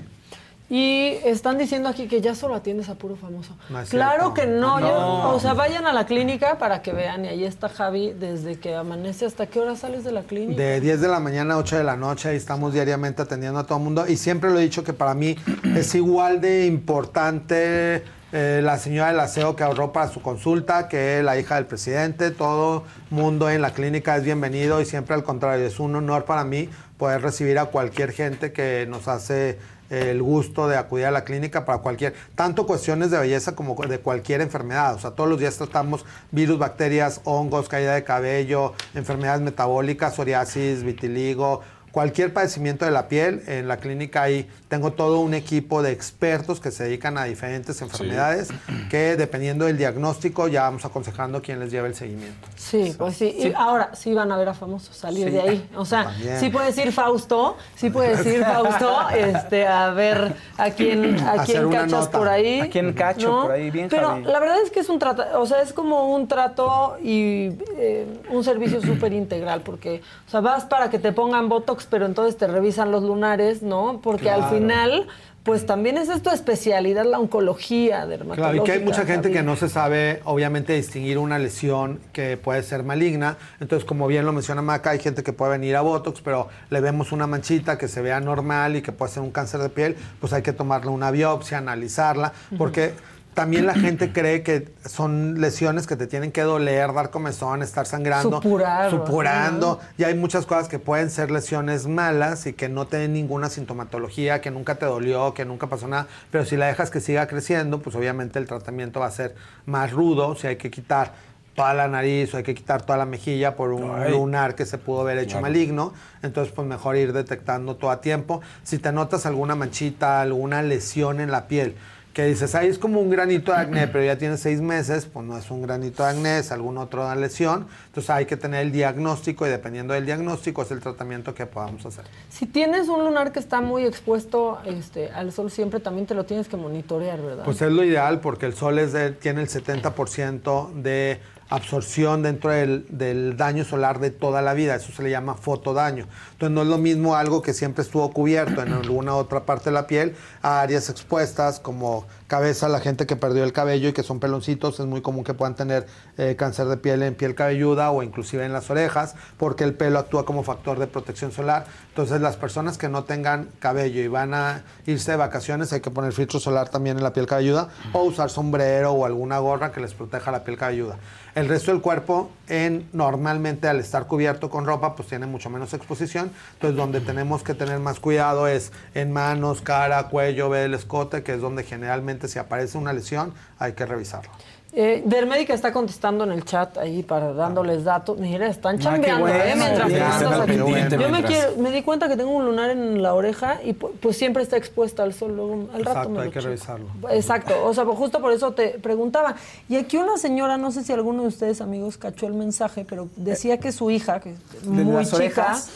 Y 0.69 1.11
están 1.23 1.57
diciendo 1.57 1.87
aquí 1.87 2.07
que 2.09 2.19
ya 2.19 2.35
solo 2.35 2.53
atiendes 2.55 2.89
a 2.89 2.95
puro 2.95 3.15
famoso. 3.15 3.55
No 3.69 3.81
claro 3.85 4.33
cierto. 4.33 4.33
que 4.33 4.47
no, 4.47 4.79
yo- 4.81 5.29
o 5.33 5.39
sea, 5.39 5.53
vayan 5.53 5.85
a 5.87 5.93
la 5.93 6.05
clínica 6.05 6.57
para 6.57 6.81
que 6.81 6.91
vean. 6.91 7.23
Y 7.23 7.29
ahí 7.29 7.45
está 7.45 7.69
Javi 7.69 8.11
desde 8.11 8.59
que 8.59 8.75
amanece. 8.75 9.25
¿Hasta 9.25 9.47
qué 9.47 9.61
hora 9.61 9.77
sales 9.77 10.03
de 10.03 10.11
la 10.11 10.23
clínica? 10.23 10.61
De 10.61 10.81
10 10.81 10.99
de 10.99 11.07
la 11.07 11.21
mañana 11.21 11.53
a 11.53 11.57
8 11.57 11.77
de 11.77 11.83
la 11.85 11.95
noche, 11.95 12.29
ahí 12.29 12.35
estamos 12.35 12.73
diariamente 12.73 13.21
atendiendo 13.21 13.59
a 13.59 13.63
todo 13.65 13.77
el 13.77 13.83
mundo. 13.85 14.05
Y 14.07 14.17
siempre 14.17 14.49
lo 14.49 14.59
he 14.59 14.63
dicho 14.63 14.83
que 14.83 14.91
para 14.91 15.13
mí 15.13 15.37
es 15.75 15.95
igual 15.95 16.41
de 16.41 16.65
importante 16.65 18.03
eh, 18.33 18.59
la 18.61 18.77
señora 18.77 19.07
del 19.11 19.21
aseo 19.21 19.55
que 19.55 19.63
ahorró 19.63 19.93
para 19.93 20.09
su 20.09 20.21
consulta, 20.21 20.89
que 20.89 21.23
la 21.23 21.37
hija 21.39 21.55
del 21.55 21.65
presidente, 21.65 22.31
todo 22.31 22.83
mundo 23.09 23.49
en 23.49 23.61
la 23.61 23.71
clínica 23.71 24.17
es 24.17 24.23
bienvenido 24.25 24.81
y 24.81 24.85
siempre 24.85 25.15
al 25.15 25.23
contrario, 25.23 25.65
es 25.65 25.79
un 25.79 25.95
honor 25.95 26.25
para 26.25 26.43
mí 26.43 26.69
poder 26.97 27.21
recibir 27.21 27.57
a 27.57 27.67
cualquier 27.67 28.11
gente 28.11 28.51
que 28.51 28.85
nos 28.89 29.07
hace 29.07 29.57
el 29.89 30.21
gusto 30.21 30.67
de 30.67 30.77
acudir 30.77 31.05
a 31.05 31.11
la 31.11 31.23
clínica 31.23 31.65
para 31.65 31.79
cualquier, 31.79 32.13
tanto 32.35 32.65
cuestiones 32.65 33.11
de 33.11 33.19
belleza 33.19 33.55
como 33.55 33.75
de 33.75 33.99
cualquier 33.99 34.41
enfermedad. 34.41 34.95
O 34.95 34.99
sea, 34.99 35.11
todos 35.11 35.29
los 35.29 35.39
días 35.39 35.57
tratamos 35.57 36.05
virus, 36.31 36.57
bacterias, 36.59 37.21
hongos, 37.23 37.69
caída 37.69 37.95
de 37.95 38.03
cabello, 38.03 38.73
enfermedades 38.95 39.41
metabólicas, 39.41 40.15
psoriasis, 40.15 40.83
vitiligo, 40.83 41.61
cualquier 41.97 42.31
padecimiento 42.31 42.85
de 42.85 42.91
la 42.91 43.07
piel. 43.07 43.41
En 43.47 43.67
la 43.67 43.77
clínica 43.77 44.21
ahí 44.21 44.47
tengo 44.69 44.93
todo 44.93 45.19
un 45.19 45.33
equipo 45.33 45.81
de 45.81 45.91
expertos 45.91 46.59
que 46.59 46.69
se 46.69 46.83
dedican 46.83 47.17
a 47.17 47.23
diferentes 47.23 47.81
enfermedades 47.81 48.49
que 48.91 49.15
dependiendo 49.15 49.65
del 49.65 49.79
diagnóstico 49.79 50.47
ya 50.47 50.61
vamos 50.61 50.85
aconsejando 50.85 51.41
quién 51.41 51.59
les 51.59 51.71
lleva 51.71 51.87
el 51.87 51.95
seguimiento. 51.95 52.47
Sí, 52.55 52.93
pues 52.95 53.17
sí. 53.17 53.35
Y 53.35 53.51
ahora 53.55 53.95
sí 53.95 54.13
van 54.13 54.31
a 54.31 54.37
ver 54.37 54.49
a 54.49 54.53
famosos 54.53 54.95
salir 54.95 55.25
Sí. 55.29 55.31
de 55.33 55.41
ahí. 55.41 55.69
O 55.75 55.85
sea, 55.85 56.03
También. 56.03 56.39
sí 56.39 56.49
puedes 56.51 56.77
ir 56.77 56.91
Fausto, 56.91 57.57
sí 57.75 57.89
puedes 57.89 58.23
ir 58.27 58.43
Fausto, 58.43 59.09
este, 59.09 59.65
a 59.65 59.89
ver 59.89 60.35
a 60.59 60.69
quién, 60.69 61.19
a 61.19 61.43
quién 61.45 61.67
cachas 61.71 61.89
nota. 61.91 62.11
por 62.19 62.27
ahí. 62.29 62.59
¿A 62.61 62.69
quién 62.69 62.93
cacho 62.93 63.41
por 63.41 63.51
ahí? 63.53 63.71
Bien, 63.71 63.89
Pero 63.89 64.09
Javi. 64.09 64.23
la 64.25 64.39
verdad 64.39 64.57
es 64.63 64.69
que 64.69 64.81
es 64.81 64.89
un 64.89 64.99
trato, 64.99 65.23
o 65.39 65.47
sea, 65.47 65.63
es 65.63 65.73
como 65.73 66.13
un 66.13 66.27
trato 66.27 66.95
y 67.01 67.53
eh, 67.79 68.05
un 68.29 68.43
servicio 68.43 68.81
súper 68.83 69.13
integral, 69.13 69.61
porque, 69.61 70.03
o 70.27 70.29
sea, 70.29 70.41
vas 70.41 70.63
para 70.65 70.91
que 70.91 70.99
te 70.99 71.11
pongan 71.11 71.49
Botox, 71.49 71.86
pero 71.89 72.05
entonces 72.05 72.37
te 72.37 72.47
revisan 72.47 72.91
los 72.91 73.03
lunares, 73.03 73.61
¿no? 73.61 73.99
Porque 74.03 74.29
al 74.29 74.49
final, 74.49 75.07
pues 75.43 75.65
también 75.65 75.97
esa 75.97 76.13
es 76.13 76.21
tu 76.21 76.29
especialidad, 76.29 77.05
la 77.05 77.19
oncología 77.19 78.05
dermatológica. 78.05 78.49
Claro, 78.49 78.57
y 78.57 78.65
que 78.65 78.71
hay 78.73 78.83
mucha 78.83 79.05
gente 79.05 79.31
que 79.31 79.43
no 79.43 79.55
se 79.55 79.69
sabe, 79.69 80.21
obviamente, 80.25 80.73
distinguir 80.73 81.17
una 81.17 81.39
lesión 81.39 81.99
que 82.13 82.37
puede 82.37 82.63
ser 82.63 82.83
maligna. 82.83 83.37
Entonces, 83.59 83.85
como 83.85 84.07
bien 84.07 84.25
lo 84.25 84.33
menciona 84.33 84.61
Maca, 84.61 84.89
hay 84.91 84.99
gente 84.99 85.23
que 85.23 85.33
puede 85.33 85.51
venir 85.51 85.75
a 85.75 85.81
Botox, 85.81 86.21
pero 86.21 86.49
le 86.69 86.81
vemos 86.81 87.11
una 87.11 87.27
manchita 87.27 87.77
que 87.77 87.87
se 87.87 88.01
vea 88.01 88.19
normal 88.19 88.75
y 88.75 88.81
que 88.81 88.91
puede 88.91 89.11
ser 89.11 89.23
un 89.23 89.31
cáncer 89.31 89.61
de 89.61 89.69
piel, 89.69 89.95
pues 90.19 90.33
hay 90.33 90.41
que 90.41 90.53
tomarle 90.53 90.91
una 90.91 91.11
biopsia, 91.11 91.57
analizarla, 91.57 92.33
porque 92.57 92.93
también 93.37 93.67
la 93.67 93.75
gente 93.75 94.11
cree 94.11 94.41
que 94.41 94.67
son 94.83 95.39
lesiones 95.39 95.85
que 95.85 95.95
te 95.95 96.07
tienen 96.07 96.31
que 96.31 96.41
doler, 96.41 96.91
dar 96.91 97.11
comezón, 97.11 97.61
estar 97.61 97.85
sangrando, 97.85 98.37
Supurar, 98.41 98.89
supurando. 98.89 99.79
Y 99.95 100.05
hay 100.05 100.15
muchas 100.15 100.47
cosas 100.47 100.67
que 100.67 100.79
pueden 100.79 101.11
ser 101.11 101.29
lesiones 101.29 101.85
malas 101.85 102.47
y 102.47 102.53
que 102.53 102.67
no 102.67 102.87
tienen 102.87 103.13
ninguna 103.13 103.49
sintomatología, 103.51 104.41
que 104.41 104.49
nunca 104.49 104.73
te 104.79 104.87
dolió, 104.87 105.35
que 105.35 105.45
nunca 105.45 105.67
pasó 105.67 105.87
nada. 105.87 106.07
Pero 106.31 106.45
si 106.45 106.57
la 106.57 106.65
dejas 106.65 106.89
que 106.89 106.99
siga 106.99 107.27
creciendo, 107.27 107.79
pues 107.79 107.95
obviamente 107.95 108.39
el 108.39 108.47
tratamiento 108.47 109.01
va 109.01 109.05
a 109.05 109.11
ser 109.11 109.35
más 109.67 109.91
rudo. 109.91 110.33
Si 110.33 110.47
hay 110.47 110.55
que 110.55 110.71
quitar 110.71 111.13
toda 111.53 111.75
la 111.75 111.87
nariz 111.87 112.33
o 112.33 112.37
hay 112.37 112.43
que 112.43 112.55
quitar 112.55 112.81
toda 112.81 112.97
la 112.97 113.05
mejilla 113.05 113.55
por 113.55 113.71
un 113.71 113.99
Ay. 114.01 114.09
lunar 114.13 114.55
que 114.55 114.65
se 114.65 114.79
pudo 114.79 115.01
haber 115.01 115.19
hecho 115.19 115.33
Claro. 115.33 115.41
maligno. 115.43 115.93
Entonces, 116.23 116.51
pues 116.55 116.67
mejor 116.67 116.95
ir 116.97 117.13
detectando 117.13 117.75
todo 117.75 117.91
a 117.91 118.01
tiempo. 118.01 118.41
Si 118.63 118.79
te 118.79 118.91
notas 118.91 119.27
alguna 119.27 119.53
manchita, 119.53 120.21
alguna 120.21 120.63
lesión 120.63 121.19
en 121.19 121.29
la 121.29 121.47
piel, 121.47 121.75
que 122.17 122.25
dices, 122.25 122.55
ahí 122.55 122.67
es 122.67 122.79
como 122.79 122.99
un 122.99 123.11
granito 123.11 123.51
de 123.51 123.59
acné, 123.59 123.87
pero 123.87 124.03
ya 124.03 124.17
tiene 124.17 124.37
seis 124.37 124.59
meses, 124.59 125.05
pues 125.05 125.23
no 125.23 125.37
es 125.37 125.51
un 125.51 125.61
granito 125.61 126.01
de 126.03 126.09
acné, 126.09 126.39
es 126.39 126.51
alguna 126.51 126.81
otra 126.81 127.13
lesión. 127.15 127.67
Entonces 127.85 128.09
hay 128.09 128.25
que 128.25 128.35
tener 128.35 128.61
el 128.65 128.71
diagnóstico 128.71 129.45
y 129.45 129.51
dependiendo 129.51 129.93
del 129.93 130.03
diagnóstico 130.07 130.63
es 130.63 130.71
el 130.71 130.79
tratamiento 130.79 131.35
que 131.35 131.45
podamos 131.45 131.85
hacer. 131.85 132.05
Si 132.29 132.47
tienes 132.47 132.87
un 132.89 133.05
lunar 133.05 133.31
que 133.31 133.37
está 133.37 133.61
muy 133.61 133.85
expuesto 133.85 134.57
este, 134.65 135.11
al 135.11 135.31
sol 135.31 135.51
siempre, 135.51 135.79
también 135.79 136.07
te 136.07 136.15
lo 136.15 136.25
tienes 136.25 136.47
que 136.47 136.57
monitorear, 136.57 137.21
¿verdad? 137.21 137.45
Pues 137.45 137.61
es 137.61 137.71
lo 137.71 137.83
ideal 137.83 138.19
porque 138.19 138.47
el 138.47 138.55
sol 138.55 138.79
es 138.79 138.93
de- 138.93 139.11
tiene 139.11 139.41
el 139.41 139.47
70% 139.47 140.71
de 140.73 141.19
absorción 141.49 142.23
dentro 142.23 142.51
del, 142.51 143.35
daño 143.37 143.63
solar 143.63 143.99
de 143.99 144.11
toda 144.11 144.41
la 144.41 144.53
vida. 144.53 144.75
Eso 144.75 144.91
se 144.91 145.03
le 145.03 145.09
llama 145.09 145.35
fotodaño. 145.35 146.07
Entonces 146.33 146.53
no 146.53 146.61
es 146.61 146.67
lo 146.67 146.77
mismo 146.77 147.15
algo 147.15 147.41
que 147.41 147.53
siempre 147.53 147.83
estuvo 147.83 148.11
cubierto 148.11 148.61
en 148.61 148.73
alguna 148.73 149.15
otra 149.15 149.45
parte 149.45 149.65
de 149.65 149.73
la 149.73 149.87
piel 149.87 150.15
áreas 150.41 150.89
expuestas 150.89 151.59
como 151.59 152.05
cabeza, 152.27 152.67
la 152.67 152.79
gente 152.79 153.05
que 153.05 153.15
perdió 153.15 153.43
el 153.43 153.53
cabello 153.53 153.89
y 153.89 153.93
que 153.93 154.03
son 154.03 154.19
peloncitos, 154.19 154.79
es 154.79 154.85
muy 154.85 155.01
común 155.01 155.23
que 155.23 155.33
puedan 155.33 155.55
tener 155.55 155.87
eh, 156.17 156.35
cáncer 156.37 156.67
de 156.67 156.77
piel 156.77 157.01
en 157.03 157.15
piel 157.15 157.35
cabelluda 157.35 157.91
o 157.91 158.03
inclusive 158.03 158.45
en 158.45 158.53
las 158.53 158.69
orejas 158.69 159.15
porque 159.37 159.63
el 159.63 159.73
pelo 159.73 159.99
actúa 159.99 160.25
como 160.25 160.43
factor 160.43 160.77
de 160.77 160.87
protección 160.87 161.31
solar. 161.31 161.65
Entonces 161.89 162.21
las 162.21 162.35
personas 162.35 162.77
que 162.77 162.89
no 162.89 163.05
tengan 163.05 163.49
cabello 163.59 164.01
y 164.01 164.07
van 164.07 164.33
a 164.33 164.63
irse 164.85 165.11
de 165.11 165.17
vacaciones 165.17 165.71
hay 165.73 165.81
que 165.81 165.91
poner 165.91 166.11
filtro 166.11 166.39
solar 166.39 166.69
también 166.69 166.97
en 166.97 167.03
la 167.03 167.13
piel 167.13 167.27
cabelluda 167.27 167.69
o 167.93 168.03
usar 168.03 168.29
sombrero 168.29 168.91
o 168.91 169.05
alguna 169.05 169.39
gorra 169.39 169.71
que 169.71 169.79
les 169.79 169.93
proteja 169.93 170.31
la 170.31 170.43
piel 170.43 170.57
cabelluda. 170.57 170.97
El 171.37 171.47
resto 171.47 171.69
del 171.69 171.81
cuerpo, 171.81 172.31
en, 172.47 172.89
normalmente 172.93 173.67
al 173.67 173.79
estar 173.79 174.07
cubierto 174.07 174.49
con 174.49 174.65
ropa, 174.65 174.95
pues 174.95 175.07
tiene 175.07 175.27
mucho 175.27 175.51
menos 175.51 175.71
exposición. 175.71 176.31
Entonces, 176.53 176.75
donde 176.75 176.99
tenemos 176.99 177.43
que 177.43 177.53
tener 177.53 177.77
más 177.77 177.99
cuidado 177.99 178.47
es 178.47 178.71
en 178.95 179.13
manos, 179.13 179.61
cara, 179.61 180.07
cuello, 180.07 180.49
ve 180.49 180.65
el 180.65 180.73
escote, 180.73 181.21
que 181.21 181.35
es 181.35 181.39
donde 181.39 181.61
generalmente 181.61 182.16
si 182.27 182.39
aparece 182.39 182.77
una 182.77 182.93
lesión 182.93 183.33
hay 183.59 183.73
que 183.73 183.85
revisarlo. 183.85 184.31
Eh, 184.73 185.01
Dermédica 185.05 185.53
está 185.55 185.71
contestando 185.73 186.23
en 186.25 186.31
el 186.33 186.43
chat 186.43 186.77
ahí 186.77 187.01
para 187.01 187.33
dándoles 187.33 187.83
datos. 187.83 188.19
Mira, 188.19 188.47
están 188.47 188.75
Ah, 188.75 188.79
chambeando, 188.79 189.21
bueno, 189.21 189.39
¿eh? 189.43 189.53
Mientras 189.55 189.87
bien, 189.87 190.45
pendiente 190.45 190.97
Yo 190.99 191.09
me, 191.09 191.23
quiero- 191.23 191.55
me 191.57 191.71
di 191.71 191.81
cuenta 191.81 192.07
que 192.07 192.15
tengo 192.17 192.29
un 192.31 192.45
lunar 192.45 192.69
en 192.71 193.01
la 193.01 193.13
oreja 193.15 193.59
y 193.63 193.73
pu- 193.73 193.91
pues 193.99 194.17
siempre 194.17 194.43
está 194.43 194.55
expuesta 194.57 195.01
al 195.03 195.13
sol. 195.13 195.35
Luego, 195.35 195.53
al 195.73 195.79
rato 195.79 195.89
Exacto, 195.89 196.09
me 196.09 196.19
hay 196.19 196.25
lo 196.25 196.31
que 196.31 196.39
checo. 196.39 196.47
revisarlo. 196.49 196.85
Exacto, 197.09 197.65
o 197.65 197.73
sea, 197.73 197.85
pues 197.85 197.97
justo 197.97 198.21
por 198.21 198.31
eso 198.33 198.51
te 198.51 198.77
preguntaba. 198.77 199.35
Y 199.67 199.77
aquí 199.77 199.97
una 199.97 200.17
señora, 200.17 200.57
no 200.57 200.69
sé 200.71 200.83
si 200.83 200.93
alguno 200.93 201.23
de 201.23 201.29
ustedes, 201.29 201.61
amigos, 201.61 201.97
cachó 201.97 202.27
el 202.27 202.33
mensaje, 202.33 202.85
pero 202.87 203.07
decía 203.15 203.59
que 203.59 203.71
su 203.71 203.89
hija, 203.89 204.19
que 204.19 204.31
es 204.33 204.61
¿De 204.63 204.69
muy 204.83 205.03
chica, 205.05 205.15
orejas? 205.15 205.69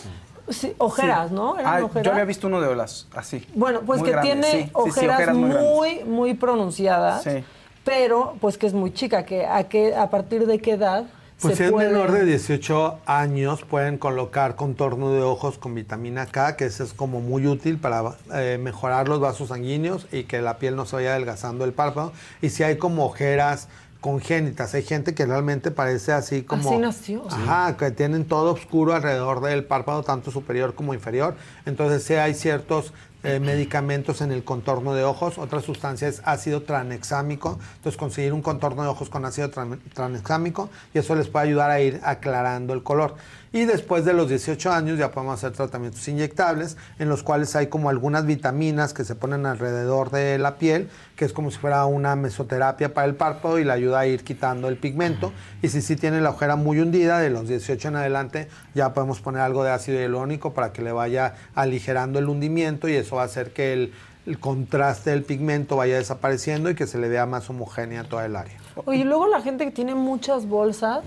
Sí, 0.49 0.73
ojeras, 0.77 1.30
Sí. 1.30 1.35
¿no? 1.35 1.57
¿Eran 1.57 1.81
Ah, 1.81 1.85
ojeras? 1.85 2.05
yo 2.05 2.11
había 2.11 2.26
visto 2.26 2.47
uno 2.47 2.61
de 2.61 2.76
las 2.76 3.07
así. 3.15 3.45
Bueno, 3.55 3.81
pues 3.81 3.99
Muy 4.01 4.11
que 4.11 4.18
tiene 4.18 4.43
sí, 4.51 4.57
sí, 4.59 4.63
sí, 4.65 4.72
ojeras, 4.73 5.35
muy 5.35 5.49
muy, 5.49 6.03
muy 6.05 6.34
pronunciadas, 6.34 7.23
Sí. 7.23 7.43
pero 7.84 8.35
pues 8.41 8.57
que 8.57 8.68
es 8.68 8.73
muy 8.73 8.93
chica, 8.93 9.26
que 9.26 9.45
a, 9.45 9.63
qué, 9.69 9.95
a 9.95 10.09
partir 10.09 10.45
de 10.45 10.59
qué 10.59 10.72
edad 10.73 11.05
Pues 11.41 11.55
se 11.57 11.57
si 11.57 11.63
es 11.65 11.72
puede... 11.72 11.88
menor 11.89 12.11
de 12.11 12.23
18 12.26 12.99
años, 13.07 13.63
pueden 13.63 13.97
colocar 13.97 14.55
contorno 14.55 15.11
de 15.11 15.22
ojos 15.23 15.57
con 15.57 15.73
vitamina 15.73 16.27
K, 16.27 16.55
que 16.55 16.65
ese 16.65 16.84
es 16.84 16.93
como 16.93 17.19
muy 17.19 17.47
útil 17.47 17.80
para 17.80 18.15
eh, 18.35 18.59
mejorar 18.61 19.07
los 19.09 19.19
vasos 19.19 19.49
sanguíneos 19.49 20.05
y 20.11 20.26
que 20.26 20.41
la 20.41 20.57
piel 20.59 20.76
no 20.76 20.85
se 20.85 20.97
vaya 20.97 21.11
adelgazando 21.11 21.65
el 21.65 21.73
párpado. 21.73 22.13
Y 22.43 22.49
si 22.49 22.61
hay 22.63 22.77
como 22.77 23.05
ojeras 23.05 23.69
congénitas, 24.01 24.73
hay 24.73 24.83
gente 24.83 25.13
que 25.13 25.25
realmente 25.25 25.71
parece 25.71 26.11
así 26.11 26.41
como... 26.41 26.69
Así 26.69 26.77
nació. 26.79 27.23
Ajá, 27.29 27.77
que 27.77 27.91
tienen 27.91 28.25
todo 28.25 28.51
oscuro 28.51 28.93
alrededor 28.93 29.41
del 29.41 29.63
párpado, 29.63 30.03
tanto 30.03 30.31
superior 30.31 30.73
como 30.75 30.93
inferior. 30.93 31.35
Entonces 31.65 32.03
sí 32.03 32.15
hay 32.15 32.33
ciertos 32.33 32.93
eh, 33.23 33.39
medicamentos 33.39 34.21
en 34.21 34.31
el 34.31 34.43
contorno 34.43 34.95
de 34.95 35.03
ojos. 35.03 35.37
Otra 35.37 35.61
sustancia 35.61 36.07
es 36.07 36.23
ácido 36.25 36.63
tranexámico. 36.63 37.59
Entonces 37.77 37.97
conseguir 37.97 38.33
un 38.33 38.41
contorno 38.41 38.81
de 38.81 38.89
ojos 38.89 39.09
con 39.09 39.23
ácido 39.23 39.51
tran- 39.51 39.79
tranexámico 39.93 40.69
y 40.93 40.97
eso 40.97 41.13
les 41.15 41.27
puede 41.27 41.45
ayudar 41.45 41.69
a 41.69 41.79
ir 41.79 42.01
aclarando 42.03 42.73
el 42.73 42.81
color. 42.81 43.15
Y 43.53 43.65
después 43.65 44.05
de 44.05 44.13
los 44.13 44.29
18 44.29 44.71
años 44.71 44.97
ya 44.97 45.11
podemos 45.11 45.33
hacer 45.33 45.51
tratamientos 45.51 46.07
inyectables 46.07 46.77
en 46.99 47.09
los 47.09 47.21
cuales 47.21 47.53
hay 47.57 47.67
como 47.67 47.89
algunas 47.89 48.25
vitaminas 48.25 48.93
que 48.93 49.03
se 49.03 49.13
ponen 49.13 49.45
alrededor 49.45 50.09
de 50.09 50.37
la 50.37 50.55
piel, 50.55 50.89
que 51.17 51.25
es 51.25 51.33
como 51.33 51.51
si 51.51 51.57
fuera 51.57 51.85
una 51.85 52.15
mesoterapia 52.15 52.93
para 52.93 53.07
el 53.07 53.15
párpado 53.15 53.59
y 53.59 53.65
le 53.65 53.73
ayuda 53.73 53.99
a 53.99 54.07
ir 54.07 54.23
quitando 54.23 54.69
el 54.69 54.77
pigmento. 54.77 55.33
Y 55.61 55.67
si 55.67 55.81
sí 55.81 55.97
tiene 55.97 56.21
la 56.21 56.29
ojera 56.29 56.55
muy 56.55 56.79
hundida, 56.79 57.19
de 57.19 57.29
los 57.29 57.49
18 57.49 57.89
en 57.89 57.95
adelante 57.97 58.47
ya 58.73 58.93
podemos 58.93 59.19
poner 59.19 59.41
algo 59.41 59.65
de 59.65 59.71
ácido 59.71 59.99
hialurónico 59.99 60.53
para 60.53 60.71
que 60.71 60.81
le 60.81 60.93
vaya 60.93 61.35
aligerando 61.53 62.19
el 62.19 62.29
hundimiento 62.29 62.87
y 62.87 62.93
eso 62.93 63.17
va 63.17 63.23
a 63.23 63.25
hacer 63.25 63.51
que 63.51 63.73
el, 63.73 63.93
contraste 64.39 65.09
del 65.09 65.23
pigmento 65.23 65.75
vaya 65.75 65.97
desapareciendo 65.97 66.69
y 66.69 66.75
que 66.75 66.87
se 66.87 66.99
le 66.99 67.09
vea 67.09 67.25
más 67.25 67.49
homogénea 67.49 68.05
toda 68.05 68.25
el 68.25 68.37
área. 68.37 68.55
Oye, 68.85 68.99
y 68.99 69.03
luego 69.03 69.27
la 69.27 69.41
gente 69.41 69.65
que 69.65 69.71
tiene 69.71 69.95
muchas 69.95 70.47
bolsas, 70.47 71.03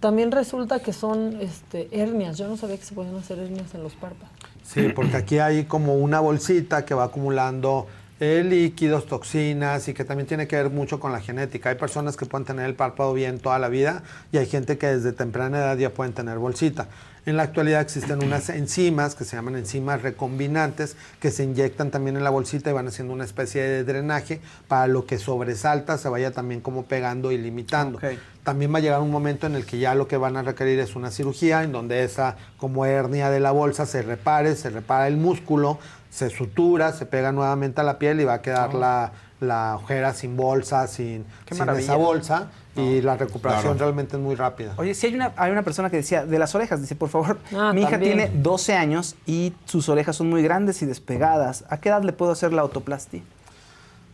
también 0.00 0.32
resulta 0.32 0.80
que 0.80 0.92
son 0.92 1.38
este, 1.40 1.88
hernias. 1.92 2.38
Yo 2.38 2.48
no 2.48 2.56
sabía 2.56 2.76
que 2.76 2.84
se 2.84 2.94
podían 2.94 3.16
hacer 3.16 3.38
hernias 3.38 3.74
en 3.74 3.82
los 3.82 3.94
párpados. 3.94 4.34
Sí, 4.64 4.88
porque 4.94 5.16
aquí 5.16 5.38
hay 5.38 5.64
como 5.64 5.96
una 5.96 6.20
bolsita 6.20 6.84
que 6.84 6.94
va 6.94 7.04
acumulando 7.04 7.86
eh, 8.18 8.44
líquidos, 8.44 9.06
toxinas 9.06 9.88
y 9.88 9.94
que 9.94 10.04
también 10.04 10.26
tiene 10.26 10.46
que 10.46 10.56
ver 10.56 10.70
mucho 10.70 11.00
con 11.00 11.12
la 11.12 11.20
genética. 11.20 11.70
Hay 11.70 11.76
personas 11.76 12.16
que 12.16 12.26
pueden 12.26 12.46
tener 12.46 12.66
el 12.66 12.74
párpado 12.74 13.12
bien 13.12 13.38
toda 13.38 13.58
la 13.58 13.68
vida 13.68 14.02
y 14.32 14.38
hay 14.38 14.46
gente 14.46 14.78
que 14.78 14.86
desde 14.86 15.12
temprana 15.12 15.58
edad 15.58 15.76
ya 15.76 15.90
pueden 15.90 16.12
tener 16.12 16.38
bolsita. 16.38 16.88
En 17.26 17.36
la 17.36 17.42
actualidad 17.42 17.80
existen 17.80 18.24
unas 18.24 18.48
enzimas 18.48 19.14
que 19.14 19.24
se 19.24 19.36
llaman 19.36 19.56
enzimas 19.56 20.00
recombinantes 20.02 20.96
que 21.20 21.30
se 21.30 21.44
inyectan 21.44 21.90
también 21.90 22.16
en 22.16 22.24
la 22.24 22.30
bolsita 22.30 22.70
y 22.70 22.72
van 22.72 22.88
haciendo 22.88 23.12
una 23.12 23.24
especie 23.24 23.62
de 23.62 23.84
drenaje 23.84 24.40
para 24.68 24.86
lo 24.86 25.04
que 25.04 25.18
sobresalta 25.18 25.98
se 25.98 26.08
vaya 26.08 26.30
también 26.30 26.60
como 26.60 26.84
pegando 26.84 27.30
y 27.30 27.38
limitando. 27.38 27.98
También 28.42 28.72
va 28.72 28.78
a 28.78 28.80
llegar 28.80 29.00
un 29.00 29.10
momento 29.10 29.46
en 29.46 29.54
el 29.54 29.66
que 29.66 29.78
ya 29.78 29.94
lo 29.94 30.08
que 30.08 30.16
van 30.16 30.36
a 30.36 30.42
requerir 30.42 30.78
es 30.78 30.96
una 30.96 31.10
cirugía 31.10 31.62
en 31.62 31.72
donde 31.72 32.04
esa 32.04 32.36
como 32.56 32.86
hernia 32.86 33.30
de 33.30 33.40
la 33.40 33.50
bolsa 33.50 33.84
se 33.84 34.00
repare, 34.00 34.56
se 34.56 34.70
repara 34.70 35.06
el 35.06 35.18
músculo, 35.18 35.78
se 36.08 36.30
sutura, 36.30 36.92
se 36.92 37.04
pega 37.04 37.32
nuevamente 37.32 37.82
a 37.82 37.84
la 37.84 37.98
piel 37.98 38.20
y 38.20 38.24
va 38.24 38.34
a 38.34 38.42
quedar 38.42 38.74
la, 38.74 39.12
la 39.40 39.76
ojera 39.76 40.12
sin 40.14 40.36
bolsa, 40.36 40.86
sin, 40.86 41.24
esa 41.50 41.96
bolsa 41.96 42.48
y 42.76 43.00
la 43.00 43.16
recuperación 43.16 43.72
Claro. 43.74 43.78
realmente 43.78 44.16
es 44.16 44.22
muy 44.22 44.34
rápida. 44.34 44.74
Oye, 44.76 44.94
si 44.94 45.06
hay 45.06 45.14
una, 45.14 45.32
hay 45.36 45.50
una 45.50 45.62
persona 45.62 45.90
que 45.90 45.96
decía, 45.96 46.24
de 46.26 46.38
las 46.38 46.54
orejas, 46.54 46.80
dice, 46.80 46.94
por 46.94 47.08
favor, 47.08 47.38
Ah, 47.56 47.72
mi 47.74 47.80
hija 47.82 47.92
también. 47.92 48.16
tiene 48.18 48.32
12 48.42 48.74
años 48.74 49.16
y 49.26 49.54
sus 49.64 49.88
orejas 49.88 50.16
son 50.16 50.28
muy 50.30 50.42
grandes 50.42 50.82
y 50.82 50.86
despegadas. 50.86 51.64
¿A 51.70 51.78
qué 51.78 51.88
edad 51.88 52.02
le 52.02 52.12
puedo 52.12 52.32
hacer 52.32 52.52
la 52.52 52.62
autoplastia? 52.62 53.22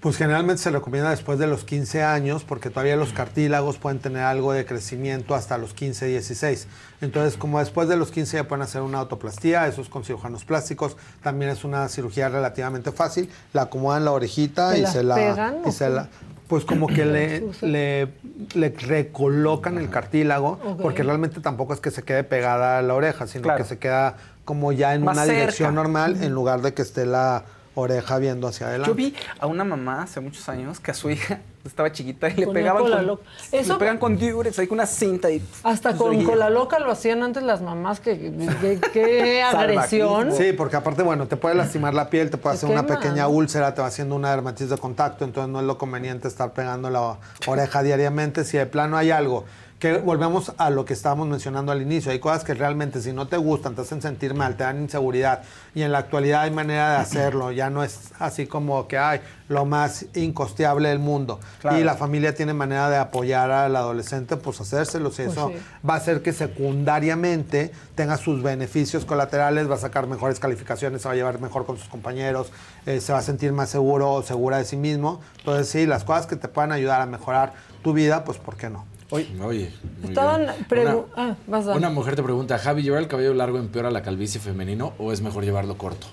Pues 0.07 0.19
generalmente 0.19 0.63
se 0.63 0.71
recomienda 0.71 1.11
después 1.11 1.37
de 1.41 1.49
los 1.49 1.65
15 1.65 2.05
años 2.05 2.45
porque 2.45 2.71
todavía 2.71 2.95
los 2.95 3.13
cartílagos 3.13 3.79
pueden 3.79 3.99
tener 3.99 4.23
algo 4.23 4.53
de 4.53 4.65
crecimiento 4.65 5.35
hasta 5.35 5.59
los 5.59 5.75
15, 5.75 6.07
16. 6.07 6.69
Entonces, 7.01 7.37
como 7.37 7.59
después 7.59 7.89
de 7.89 7.97
los 7.97 8.13
15 8.13 8.37
ya 8.37 8.45
pueden 8.47 8.63
hacer 8.63 8.83
una 8.83 8.99
autoplastía, 9.01 9.67
eso 9.67 9.83
es 9.83 9.89
con 9.89 10.05
cirujanos 10.05 10.45
plásticos, 10.45 10.97
también 11.25 11.51
es 11.51 11.65
una 11.65 11.89
cirugía 11.89 12.29
relativamente 12.29 12.93
fácil, 12.93 13.29
la 13.53 13.63
acomodan 13.63 14.05
la 14.05 14.13
orejita 14.13 14.71
¿Te 14.71 14.79
y 14.79 14.87
se 14.87 15.03
la 15.03 15.17
pegan 15.17 15.57
y 15.67 15.73
se 15.73 15.91
la 15.91 16.09
pues 16.47 16.65
como 16.65 16.87
que 16.87 17.05
le, 17.05 17.45
le, 17.63 18.13
le 18.55 18.69
recolocan 18.69 19.77
el 19.77 19.91
cartílago, 19.91 20.61
porque 20.81 21.03
realmente 21.03 21.41
tampoco 21.41 21.75
es 21.75 21.81
que 21.81 21.91
se 21.91 22.05
quede 22.05 22.23
pegada 22.23 22.79
a 22.79 22.83
la 22.83 22.95
oreja, 22.95 23.27
sino 23.27 23.43
Claro. 23.43 23.59
que 23.59 23.69
se 23.69 23.79
queda 23.81 24.15
como 24.45 24.71
ya 24.71 24.95
en 24.95 25.03
Más 25.03 25.17
una 25.17 25.25
cerca. 25.25 25.41
dirección 25.41 25.75
normal 25.75 26.23
en 26.23 26.31
lugar 26.33 26.63
de 26.63 26.75
que 26.75 26.83
esté 26.83 27.07
la 27.07 27.43
oreja 27.77 28.19
viendo 28.19 28.49
hacia 28.49 28.67
adelante. 28.67 28.91
Yo 28.91 28.95
vi 28.97 29.15
a 29.39 29.47
una 29.47 29.63
mamá 29.63 30.03
hace 30.03 30.19
muchos 30.21 30.49
años 30.49 30.81
que 30.81 30.91
a 30.91 30.95
su 30.95 31.11
hija 31.11 31.41
estaba 31.65 31.93
chiquita 31.93 32.29
y 32.31 32.35
le 32.35 32.47
pegaban 32.49 32.83
cola 32.83 32.97
con, 32.97 33.07
loca. 33.07 33.23
le 33.53 33.59
Eso- 33.61 33.79
pegan 33.79 33.99
con 33.99 34.17
diurex, 34.17 34.59
ahí 34.59 34.67
con 34.67 34.77
una 34.79 34.87
cinta 34.87 35.31
y 35.31 35.43
Hasta 35.63 35.91
pues, 35.91 36.01
con 36.01 36.25
cola 36.25 36.49
loca 36.51 36.79
lo 36.79 36.91
hacían 36.91 37.23
antes 37.23 37.43
las 37.43 37.61
mamás, 37.61 38.01
que, 38.01 38.19
que- 38.19 38.81
qué 38.93 39.43
agresión. 39.55 40.33
Sí, 40.33 40.53
porque 40.53 40.77
aparte, 40.77 41.03
bueno, 41.03 41.27
te 41.29 41.37
puede 41.37 41.55
lastimar 41.55 41.93
la 41.95 42.09
piel, 42.11 42.31
te 42.31 42.39
puede 42.39 42.57
hacer 42.57 42.71
una 42.71 42.87
pequeña 42.87 43.29
úlcera, 43.29 43.75
te 43.75 43.81
va 43.83 43.89
haciendo 43.89 44.15
una 44.15 44.31
dermatitis 44.31 44.71
de 44.71 44.79
contacto, 44.79 45.25
entonces 45.25 45.53
no 45.53 45.61
es 45.61 45.67
lo 45.67 45.77
conveniente 45.79 46.29
estar 46.29 46.53
pegando 46.53 46.89
la 46.91 47.19
oreja 47.47 47.83
diariamente. 47.83 48.45
Si 48.45 48.57
de 48.57 48.67
plano 48.67 48.97
hay 48.97 49.11
algo, 49.11 49.45
que 49.79 49.99
volvemos 49.99 50.53
a 50.57 50.71
lo 50.71 50.87
que 50.87 50.95
estábamos 50.95 51.29
mencionando 51.29 51.71
al 51.71 51.83
inicio, 51.83 52.11
hay 52.11 52.19
cosas 52.19 52.45
que 52.45 52.55
realmente 52.55 53.03
si 53.03 53.13
no 53.13 53.29
te 53.29 53.37
gustan, 53.37 53.75
te 53.75 53.83
hacen 53.83 54.01
sentir 54.01 54.33
mal, 54.33 54.57
te 54.57 54.65
dan 54.65 54.81
inseguridad, 54.81 55.43
y 55.75 55.83
en 55.83 55.93
la 55.93 55.99
actualidad 55.99 56.43
hay 56.43 56.51
manera 56.51 56.93
de 56.93 56.97
hacerlo, 56.97 57.53
ya 57.53 57.69
no 57.69 57.85
es 57.85 58.13
así 58.19 58.47
como 58.47 58.89
que 58.89 58.97
hay 58.97 59.21
lo 59.49 59.67
más 59.67 60.07
incosteable 60.15 60.89
del 60.89 60.99
mundo. 60.99 61.39
Claro. 61.61 61.79
Y 61.79 61.85
la 61.85 61.95
familia 61.95 62.35
tiene 62.35 62.55
manera 62.55 62.89
de 62.89 62.97
apoyar 62.97 63.51
al 63.51 63.77
adolescente, 63.77 64.37
pues 64.37 64.61
hacérselo, 64.61 65.11
si 65.11 65.25
Pues 65.25 65.37
eso 65.37 65.49
sí. 65.55 65.63
va 65.89 65.95
a 65.95 65.97
hacer 65.99 66.23
que 66.23 66.33
secundariamente 66.33 67.71
tenga 67.95 68.17
sus 68.17 68.43
beneficios 68.43 69.05
colaterales, 69.05 69.71
va 69.71 69.75
a 69.75 69.79
sacar 69.79 70.07
mejores 70.07 70.41
calificaciones, 70.41 71.03
se 71.03 71.09
va 71.09 71.13
a 71.13 71.17
llevar 71.17 71.39
mejor 71.39 71.67
con 71.67 71.77
sus 71.77 71.89
compañeros, 71.89 72.51
eh, 72.87 73.01
se 73.01 73.13
va 73.13 73.19
a 73.19 73.23
sentir 73.23 73.53
más 73.53 73.69
seguro 73.69 74.11
o 74.13 74.23
segura 74.23 74.57
de 74.57 74.65
sí 74.65 74.77
mismo. 74.77 75.21
Entonces, 75.39 75.69
sí, 75.69 75.87
las 75.87 76.03
cosas 76.03 76.27
que 76.27 76.37
te 76.37 76.49
puedan 76.49 76.73
ayudar 76.73 77.03
a 77.03 77.07
mejorar 77.07 77.53
tu 77.83 77.93
vida, 77.93 78.25
pues, 78.25 78.39
¿por 78.39 78.57
qué 78.57 78.71
no? 78.71 78.85
Oye, 79.11 79.71
Estaban 80.03 80.43
Una- 80.43 81.05
ah, 81.17 81.35
vas 81.47 81.67
a- 81.69 81.75
Una 81.75 81.91
mujer 81.91 82.17
te 82.17 82.23
pregunta, 82.23 82.59
Javi, 82.59 82.83
¿llevar 82.83 83.01
el 83.03 83.09
cabello 83.09 83.35
largo 83.35 83.59
empeora 83.59 83.91
la 83.91 84.03
calvicie 84.03 84.41
femenino 84.41 84.95
o 84.99 85.13
es 85.13 85.21
mejor 85.21 85.45
llevarlo 85.45 85.79
corto? 85.79 86.09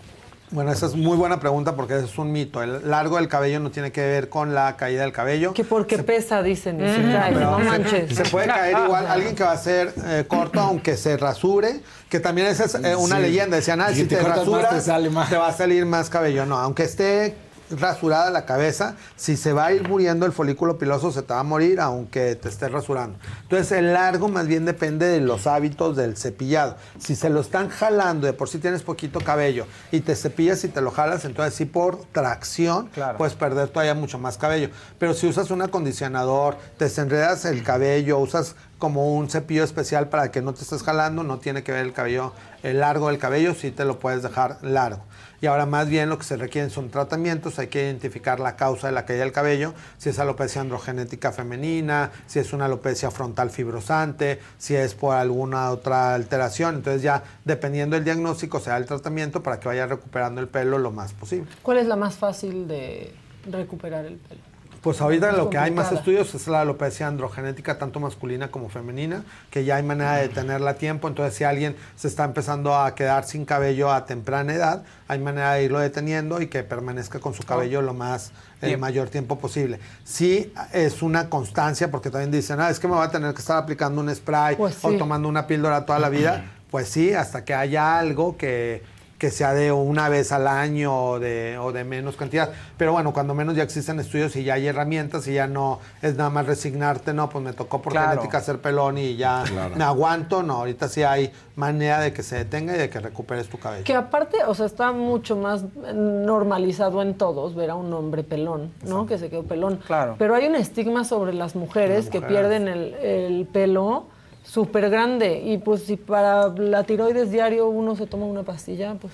Bueno, 0.51 0.71
esa 0.71 0.85
es 0.85 0.93
muy 0.93 1.17
buena 1.17 1.39
pregunta 1.39 1.75
porque 1.75 1.97
es 1.97 2.15
un 2.19 2.31
mito. 2.31 2.61
El 2.61 2.87
largo 2.87 3.15
del 3.17 3.27
cabello 3.27 3.59
no 3.59 3.71
tiene 3.71 3.91
que 3.91 4.01
ver 4.01 4.29
con 4.29 4.53
la 4.53 4.77
caída 4.77 5.01
del 5.01 5.11
cabello. 5.11 5.51
Que 5.55 5.63
porque 5.63 5.97
pesa, 6.03 6.43
dicen, 6.43 6.77
Sí, 6.77 7.01
no 7.33 7.57
manches. 7.57 8.15
Se, 8.15 8.23
puede 8.25 8.45
caer 8.45 8.77
igual. 8.85 9.07
Alguien 9.09 9.33
que 9.33 9.43
va 9.43 9.53
a 9.53 9.57
ser 9.57 9.91
eh, 10.05 10.25
corto, 10.27 10.59
aunque 10.59 10.95
se 10.95 11.17
rasure, 11.17 11.79
que 12.07 12.19
también 12.19 12.45
esa 12.45 12.65
es 12.65 12.75
eh, 12.75 12.95
una 12.95 13.15
Sí. 13.15 13.21
leyenda. 13.23 13.55
Decían, 13.57 13.81
ah, 13.81 13.89
si 13.89 13.95
si 14.01 14.05
te 14.05 14.17
te, 14.17 14.21
rasuras, 14.21 14.69
te 14.69 14.81
sale 14.81 15.09
más. 15.09 15.27
te 15.31 15.37
va 15.37 15.47
a 15.47 15.53
salir 15.53 15.87
más 15.87 16.11
cabello. 16.11 16.45
No, 16.45 16.59
aunque 16.59 16.83
esté 16.83 17.35
rasurada 17.79 18.29
la 18.31 18.45
cabeza, 18.45 18.95
si 19.15 19.37
se 19.37 19.53
va 19.53 19.67
a 19.67 19.73
ir 19.73 19.87
muriendo 19.87 20.25
el 20.25 20.31
folículo 20.31 20.77
piloso, 20.77 21.11
se 21.11 21.21
te 21.21 21.33
va 21.33 21.41
a 21.41 21.43
morir 21.43 21.79
aunque 21.79 22.35
te 22.35 22.49
estés 22.49 22.71
rasurando. 22.71 23.17
Entonces, 23.43 23.71
el 23.71 23.93
largo 23.93 24.29
más 24.29 24.47
bien 24.47 24.65
depende 24.65 25.07
de 25.07 25.19
los 25.19 25.47
hábitos 25.47 25.95
del 25.95 26.17
cepillado. 26.17 26.77
Si 26.99 27.15
se 27.15 27.29
lo 27.29 27.41
están 27.41 27.69
jalando, 27.69 28.27
de 28.27 28.33
por 28.33 28.49
sí 28.49 28.59
tienes 28.59 28.83
poquito 28.83 29.19
cabello, 29.19 29.65
y 29.91 30.01
te 30.01 30.15
cepillas 30.15 30.63
y 30.63 30.69
te 30.69 30.81
lo 30.81 30.91
jalas, 30.91 31.25
entonces 31.25 31.53
sí 31.53 31.65
por 31.65 32.05
tracción 32.11 32.89
puedes 33.17 33.35
perder 33.35 33.69
todavía 33.69 33.93
mucho 33.93 34.19
más 34.19 34.37
cabello. 34.37 34.69
Pero 34.99 35.13
si 35.13 35.27
usas 35.27 35.51
un 35.51 35.61
acondicionador, 35.61 36.57
te 36.77 36.85
desenredas 36.85 37.45
el 37.45 37.63
cabello, 37.63 38.19
usas 38.19 38.55
como 38.77 39.15
un 39.15 39.29
cepillo 39.29 39.63
especial 39.63 40.09
para 40.09 40.29
que 40.31 40.41
no 40.41 40.53
te 40.53 40.61
estés 40.63 40.83
jalando, 40.83 41.23
no 41.23 41.39
tiene 41.39 41.63
que 41.63 41.71
ver 41.71 41.85
el 41.85 41.93
cabello, 41.93 42.33
el 42.63 42.79
largo 42.79 43.09
del 43.09 43.17
cabello, 43.17 43.53
sí 43.53 43.71
te 43.71 43.85
lo 43.85 43.99
puedes 43.99 44.23
dejar 44.23 44.57
largo. 44.61 45.03
Y 45.41 45.45
ahora 45.45 45.65
más 45.65 45.89
bien 45.89 46.07
lo 46.07 46.17
que 46.17 46.23
se 46.23 46.37
requieren 46.37 46.69
son 46.69 46.89
tratamientos, 46.89 47.59
hay 47.59 47.67
que 47.67 47.83
identificar 47.83 48.39
la 48.39 48.55
causa 48.55 48.87
de 48.87 48.93
la 48.93 49.05
caída 49.05 49.23
del 49.23 49.33
cabello, 49.33 49.73
si 49.97 50.09
es 50.09 50.17
alopecia 50.17 50.61
androgenética 50.61 51.33
femenina, 51.33 52.11
si 52.25 52.39
es 52.39 52.53
una 52.53 52.65
alopecia 52.65 53.11
frontal 53.11 53.49
fibrosante, 53.49 54.39
si 54.57 54.75
es 54.75 54.95
por 54.95 55.15
alguna 55.15 55.69
otra 55.71 56.15
alteración. 56.15 56.75
Entonces 56.75 57.01
ya 57.01 57.23
dependiendo 57.43 57.97
del 57.97 58.05
diagnóstico 58.05 58.61
se 58.61 58.69
da 58.69 58.77
el 58.77 58.85
tratamiento 58.85 59.43
para 59.43 59.59
que 59.59 59.67
vaya 59.67 59.85
recuperando 59.85 60.39
el 60.39 60.47
pelo 60.47 60.77
lo 60.77 60.91
más 60.91 61.11
posible. 61.11 61.49
¿Cuál 61.61 61.79
es 61.79 61.87
la 61.87 61.97
más 61.97 62.15
fácil 62.15 62.67
de 62.67 63.13
recuperar 63.51 64.05
el 64.05 64.15
pelo? 64.15 64.52
Pues 64.83 64.99
ahorita 64.99 65.31
lo 65.31 65.49
que 65.49 65.57
hay 65.57 65.71
más 65.71 65.93
estudios 65.93 66.35
es 66.35 66.45
la 66.49 66.59
alopecia 66.59 67.07
androgenética, 67.07 67.77
tanto 67.77 68.01
masculina 68.01 68.51
como 68.51 68.67
femenina, 68.67 69.23
que 69.49 69.63
ya 69.63 69.77
hay 69.77 69.83
manera 69.83 70.17
de 70.17 70.27
tenerla 70.27 70.71
a 70.71 70.73
tiempo. 70.73 71.07
Entonces, 71.07 71.35
si 71.35 71.45
alguien 71.45 71.77
se 71.95 72.09
está 72.09 72.25
empezando 72.25 72.75
a 72.75 72.93
quedar 72.93 73.23
sin 73.23 73.45
cabello 73.45 73.93
a 73.93 74.05
temprana 74.05 74.53
edad, 74.53 74.83
hay 75.07 75.19
manera 75.19 75.53
de 75.53 75.63
irlo 75.63 75.79
deteniendo 75.79 76.41
y 76.41 76.47
que 76.47 76.63
permanezca 76.63 77.21
con 77.21 77.33
su 77.33 77.43
cabello 77.43 77.81
lo 77.81 77.93
más, 77.93 78.33
el 78.59 78.77
mayor 78.77 79.07
tiempo 79.07 79.39
posible. 79.39 79.79
Sí 80.03 80.51
es 80.73 81.01
una 81.01 81.29
constancia, 81.29 81.89
porque 81.89 82.09
también 82.09 82.31
dicen, 82.31 82.59
ah, 82.59 82.69
es 82.69 82.77
que 82.77 82.89
me 82.89 82.95
va 82.95 83.05
a 83.05 83.09
tener 83.09 83.33
que 83.33 83.39
estar 83.39 83.57
aplicando 83.57 84.01
un 84.01 84.13
spray 84.13 84.57
Pues 84.57 84.83
o 84.83 84.91
tomando 84.97 85.29
una 85.29 85.47
píldora 85.47 85.85
toda 85.85 85.99
la 85.99 86.09
vida. 86.09 86.43
Pues 86.69 86.89
sí, 86.89 87.13
hasta 87.13 87.45
que 87.45 87.53
haya 87.53 87.99
algo 87.99 88.35
que, 88.35 88.83
que 89.23 89.31
sea 89.31 89.53
de 89.53 89.71
una 89.71 90.09
vez 90.09 90.33
al 90.33 90.49
año 90.49 90.93
o 91.11 91.17
de, 91.17 91.57
o 91.57 91.71
de 91.71 91.85
menos 91.85 92.17
cantidad. 92.17 92.49
Pero 92.75 92.91
bueno, 92.91 93.13
cuando 93.13 93.33
menos 93.33 93.55
ya 93.55 93.63
existen 93.63 93.97
estudios 94.01 94.35
y 94.35 94.43
ya 94.43 94.55
hay 94.55 94.67
herramientas 94.67 95.25
y 95.29 95.33
ya 95.35 95.47
no 95.47 95.79
es 96.01 96.17
nada 96.17 96.29
más 96.29 96.45
resignarte, 96.45 97.13
no, 97.13 97.29
pues 97.29 97.41
me 97.41 97.53
tocó 97.53 97.81
por 97.81 97.93
Claro. 97.93 98.09
genética 98.09 98.41
ser 98.41 98.59
pelón 98.59 98.97
y 98.97 99.15
ya 99.15 99.45
Claro. 99.47 99.77
me 99.77 99.83
aguanto. 99.85 100.43
No, 100.43 100.55
ahorita 100.55 100.89
sí 100.89 101.03
hay 101.03 101.31
manera 101.55 102.01
de 102.01 102.11
que 102.11 102.21
se 102.21 102.35
detenga 102.35 102.75
y 102.75 102.77
de 102.79 102.89
que 102.89 102.99
recuperes 102.99 103.47
tu 103.47 103.57
cabello. 103.57 103.85
Que 103.85 103.95
aparte, 103.95 104.39
o 104.45 104.53
sea, 104.55 104.65
está 104.65 104.91
mucho 104.91 105.37
más 105.37 105.63
normalizado 105.93 107.01
en 107.01 107.13
todos 107.13 107.55
ver 107.55 107.69
a 107.69 107.75
un 107.75 107.93
hombre 107.93 108.23
pelón, 108.23 108.73
¿no? 108.85 109.05
Que 109.05 109.17
se 109.17 109.29
quedó 109.29 109.43
pelón. 109.43 109.77
Claro. 109.87 110.15
Pero 110.19 110.35
hay 110.35 110.47
un 110.47 110.55
estigma 110.55 111.05
sobre 111.05 111.33
las 111.33 111.55
mujeres 111.55 112.05
Las 112.05 112.11
que 112.11 112.19
mujeres. 112.19 112.39
pierden 112.41 112.67
el, 112.67 112.93
el 112.95 113.47
pelo 113.47 114.07
súper 114.53 114.89
grande. 114.91 115.41
Y 115.43 115.57
pues 115.57 115.83
si 115.83 115.97
para 115.97 116.49
la 116.49 116.83
tiroides 116.83 117.31
diario 117.31 117.67
uno 117.67 117.95
se 117.95 118.05
toma 118.05 118.25
una 118.25 118.43
pastilla, 118.43 118.95
pues, 119.01 119.13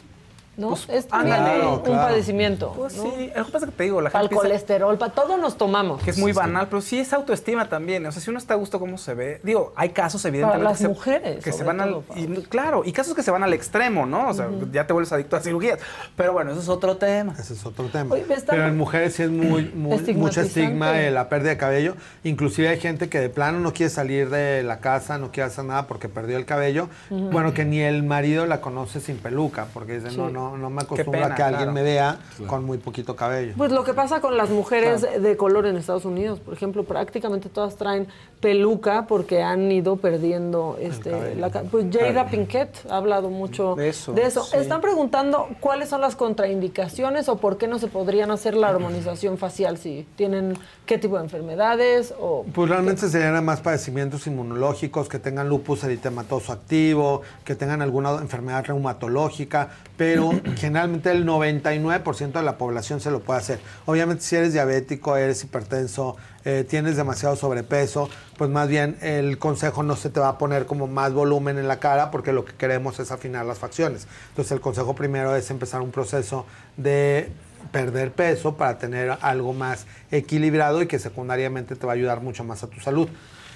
¿no? 0.58 0.70
Pues, 0.70 0.88
es 0.90 1.08
ándale. 1.12 1.62
un, 1.62 1.68
un 1.74 1.80
Claro. 1.82 2.02
padecimiento. 2.10 2.74
Pues 2.76 2.96
¿no? 2.98 3.04
sí, 3.04 3.32
lo 3.36 3.46
que 3.46 3.52
pasa 3.52 3.66
es 3.66 3.72
que 3.72 3.78
te 3.78 3.84
digo, 3.84 4.02
la 4.02 4.10
Para 4.10 4.24
gente 4.24 4.36
el 4.36 4.40
piensa 4.42 4.48
colesterol, 4.50 4.98
para 4.98 5.14
todo 5.14 5.38
nos 5.38 5.58
tomamos. 5.58 6.02
que 6.04 6.12
es 6.12 6.18
muy 6.18 6.32
banal, 6.34 6.68
pero 6.70 6.82
sí 6.82 7.00
es 7.00 7.14
autoestima 7.14 7.70
también. 7.70 8.06
O 8.06 8.12
sea, 8.12 8.22
si 8.22 8.30
uno 8.30 8.40
está 8.40 8.56
a 8.56 8.58
gusto 8.58 8.80
cómo 8.80 8.98
se 8.98 9.14
ve, 9.14 9.40
digo, 9.44 9.72
hay 9.76 9.90
casos 9.90 10.24
evidentemente 10.26 10.64
las 10.64 10.78
que 10.78 10.84
se- 10.84 10.88
mujeres, 10.90 11.44
que 11.44 11.52
se 11.54 11.64
van 11.64 11.80
al 11.82 11.90
todo, 11.92 12.02
Pablo. 12.02 12.24
y, 12.24 12.44
claro, 12.44 12.82
y 12.86 12.92
casos 12.92 13.14
que 13.16 13.24
se 13.24 13.32
van 13.32 13.44
al 13.44 13.54
extremo, 13.54 14.06
¿no? 14.06 14.30
O 14.30 14.34
sea, 14.34 14.50
ya 14.72 14.86
te 14.86 14.94
vuelves 14.94 15.12
adicto 15.14 15.36
a 15.36 15.40
cirugías. 15.40 15.80
Pero 16.16 16.34
bueno, 16.34 16.52
eso 16.52 16.60
es 16.62 16.70
otro 16.70 16.98
tema. 16.98 17.34
Ese 17.40 17.54
es 17.54 17.66
otro 17.66 17.86
tema. 17.88 18.14
Oye, 18.16 18.26
Pero 18.48 18.66
en 18.68 18.78
mujeres 18.78 19.14
sí 19.16 19.24
es 19.24 19.30
muy, 19.30 19.64
muy 19.76 19.98
mucho 20.14 20.42
estigma 20.42 20.92
de 20.92 21.12
la 21.12 21.30
pérdida 21.30 21.52
de 21.52 21.58
cabello. 21.58 21.96
Inclusive 22.24 22.68
hay 22.70 22.80
gente 22.80 23.10
que 23.10 23.20
de 23.20 23.30
plano 23.30 23.60
no 23.60 23.74
quiere 23.74 23.90
salir 23.90 24.30
de 24.30 24.64
la 24.64 24.80
casa, 24.80 25.18
no 25.18 25.32
quiere 25.32 25.48
hacer 25.48 25.66
nada 25.66 25.88
porque 25.88 26.10
perdió 26.10 26.38
el 26.38 26.46
cabello. 26.46 26.90
Bueno, 27.10 27.54
que 27.54 27.64
ni 27.66 27.80
el 27.80 28.04
marido 28.04 28.46
la 28.46 28.62
conoce 28.62 29.00
sin 29.00 29.18
peluca, 29.18 29.68
porque 29.74 29.96
dice, 30.00 30.12
Sí. 30.12 30.18
no, 30.18 30.30
no, 30.30 30.49
no 30.58 30.70
me 30.70 30.82
acostumbro 30.82 31.22
pena, 31.22 31.34
a 31.34 31.36
que 31.36 31.44
alguien 31.44 31.60
claro. 31.64 31.72
me 31.74 31.84
vea 31.84 32.20
Claro. 32.38 32.50
con 32.50 32.66
muy 32.66 32.78
poquito 32.78 33.16
cabello. 33.16 33.54
Pues 33.58 33.72
lo 33.72 33.84
que 33.84 33.94
pasa 33.94 34.22
con 34.22 34.38
las 34.38 34.50
mujeres 34.50 35.02
de 35.02 35.38
color 35.38 35.66
en 35.66 35.76
Estados 35.78 36.06
Unidos, 36.06 36.40
por 36.40 36.54
ejemplo, 36.54 36.84
prácticamente 36.84 37.50
todas 37.50 37.76
traen 37.76 38.08
peluca 38.40 39.06
porque 39.08 39.42
han 39.44 39.72
ido 39.72 39.98
perdiendo 39.98 40.78
este 40.80 41.36
la 41.36 41.50
pues 41.50 41.86
Jada 41.92 42.28
Pinkett 42.28 42.86
ha 42.90 42.98
hablado 42.98 43.30
mucho 43.30 43.76
De 43.76 43.90
eso, 43.90 44.14
sí. 44.16 44.58
Están 44.58 44.82
preguntando 44.82 45.50
cuáles 45.60 45.90
son 45.90 46.02
las 46.02 46.16
contraindicaciones 46.16 47.28
o 47.28 47.38
por 47.38 47.58
qué 47.58 47.68
no 47.68 47.80
se 47.80 47.88
podrían 47.88 48.32
hacer 48.32 48.56
la 48.56 48.70
armonización 48.70 49.38
facial 49.38 49.78
si 49.78 50.08
tienen 50.16 50.58
qué 50.86 50.98
tipo 50.98 51.18
de 51.18 51.24
enfermedades 51.24 52.14
o 52.20 52.46
Pues 52.54 52.70
realmente 52.70 53.10
serían 53.10 53.44
más 53.44 53.62
padecimientos 53.62 54.26
inmunológicos, 54.28 55.08
que 55.10 55.20
tengan 55.20 55.50
lupus 55.50 55.84
eritematoso 55.84 56.52
activo, 56.54 57.22
que 57.44 57.56
tengan 57.56 57.82
alguna 57.82 58.16
enfermedad 58.16 58.66
reumatológica, 58.66 59.70
pero 59.98 60.29
generalmente 60.56 61.12
el 61.12 61.26
99% 61.26 62.32
de 62.32 62.44
la 62.44 62.58
población 62.58 63.00
se 63.00 63.12
lo 63.12 63.22
puede 63.22 63.40
hacer. 63.40 63.60
Obviamente 63.86 64.24
si 64.24 64.36
eres 64.36 64.54
diabético, 64.54 65.18
eres 65.18 65.44
hipertenso, 65.44 66.18
eh, 66.46 66.66
tienes 66.68 66.96
demasiado 66.98 67.36
sobrepeso, 67.36 68.10
pues 68.38 68.50
más 68.50 68.68
bien 68.68 68.98
el 69.02 69.38
consejo 69.38 69.84
no 69.84 69.96
se 69.96 70.10
te 70.10 70.20
va 70.20 70.30
a 70.30 70.38
poner 70.38 70.66
como 70.66 70.88
más 70.88 71.14
volumen 71.14 71.58
en 71.58 71.68
la 71.68 71.80
cara 71.80 72.12
porque 72.12 72.34
lo 72.34 72.46
que 72.46 72.54
queremos 72.54 73.00
es 73.00 73.12
afinar 73.12 73.46
las 73.46 73.60
facciones. 73.60 74.08
Entonces 74.30 74.52
el 74.52 74.62
consejo 74.62 74.96
primero 74.96 75.36
es 75.36 75.50
empezar 75.52 75.82
un 75.82 75.92
proceso 75.92 76.46
de 76.78 77.32
perder 77.72 78.12
peso 78.12 78.56
para 78.56 78.78
tener 78.78 79.18
algo 79.22 79.54
más 79.54 79.86
equilibrado 80.12 80.82
y 80.82 80.88
que 80.88 81.00
secundariamente 81.00 81.76
te 81.76 81.86
va 81.86 81.94
a 81.94 81.96
ayudar 81.96 82.22
mucho 82.22 82.44
más 82.44 82.64
a 82.64 82.68
tu 82.68 82.80
salud. 82.80 83.10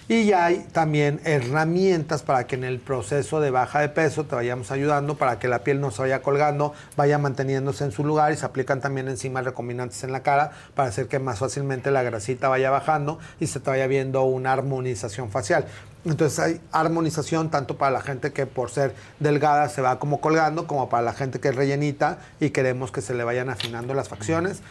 Y 0.09 0.25
ya 0.25 0.45
hay 0.45 0.59
también 0.73 1.21
herramientas 1.23 2.23
para 2.23 2.45
que 2.45 2.55
en 2.55 2.65
el 2.65 2.79
proceso 2.79 3.39
de 3.39 3.51
baja 3.51 3.79
de 3.79 3.87
peso 3.87 4.25
te 4.25 4.35
vayamos 4.35 4.69
ayudando 4.69 5.15
para 5.15 5.39
que 5.39 5.47
la 5.47 5.63
piel 5.63 5.79
no 5.79 5.91
se 5.91 6.01
vaya 6.01 6.21
colgando, 6.21 6.73
vaya 6.97 7.17
manteniéndose 7.17 7.85
en 7.85 7.93
su 7.93 8.03
lugar 8.03 8.33
y 8.33 8.35
se 8.35 8.45
aplican 8.45 8.81
también 8.81 9.07
enzimas 9.07 9.45
recombinantes 9.45 10.03
en 10.03 10.11
la 10.11 10.21
cara 10.21 10.51
para 10.75 10.89
hacer 10.89 11.07
que 11.07 11.19
más 11.19 11.39
fácilmente 11.39 11.89
la 11.89 12.03
grasita 12.03 12.49
vaya 12.49 12.69
bajando 12.69 13.17
y 13.39 13.47
se 13.47 13.61
te 13.61 13.69
vaya 13.69 13.87
viendo 13.87 14.23
una 14.23 14.51
armonización 14.51 15.31
facial. 15.31 15.67
Entonces 16.05 16.37
hay 16.39 16.61
armonización 16.73 17.49
tanto 17.49 17.77
para 17.77 17.91
la 17.91 18.01
gente 18.01 18.33
que 18.33 18.45
por 18.45 18.69
ser 18.69 18.93
delgada 19.19 19.69
se 19.69 19.81
va 19.81 19.99
como 19.99 20.19
colgando, 20.19 20.67
como 20.67 20.89
para 20.89 21.01
la 21.01 21.13
gente 21.13 21.39
que 21.39 21.47
es 21.47 21.55
rellenita 21.55 22.17
y 22.41 22.49
queremos 22.49 22.91
que 22.91 23.01
se 23.01 23.13
le 23.13 23.23
vayan 23.23 23.49
afinando 23.49 23.93
las 23.93 24.09
facciones. 24.09 24.61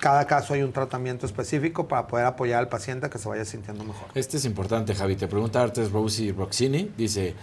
Cada 0.00 0.26
caso 0.26 0.54
hay 0.54 0.62
un 0.62 0.72
tratamiento 0.72 1.26
específico 1.26 1.86
para 1.86 2.06
poder 2.06 2.24
apoyar 2.26 2.58
al 2.60 2.68
paciente 2.68 3.06
a 3.06 3.10
que 3.10 3.18
se 3.18 3.28
vaya 3.28 3.44
sintiendo 3.44 3.84
mejor. 3.84 4.08
Este 4.14 4.38
es 4.38 4.44
importante, 4.46 4.94
Javi. 4.94 5.14
Te 5.16 5.28
pregunta 5.28 5.62
Artes 5.62 5.92
Rosie 5.92 6.32
Roxini. 6.32 6.90
Dice, 6.96 7.34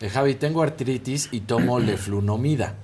eh, 0.00 0.08
Javi, 0.08 0.34
tengo 0.34 0.62
artritis 0.62 1.28
y 1.30 1.40
tomo 1.40 1.78
leflunomida. 1.80 2.74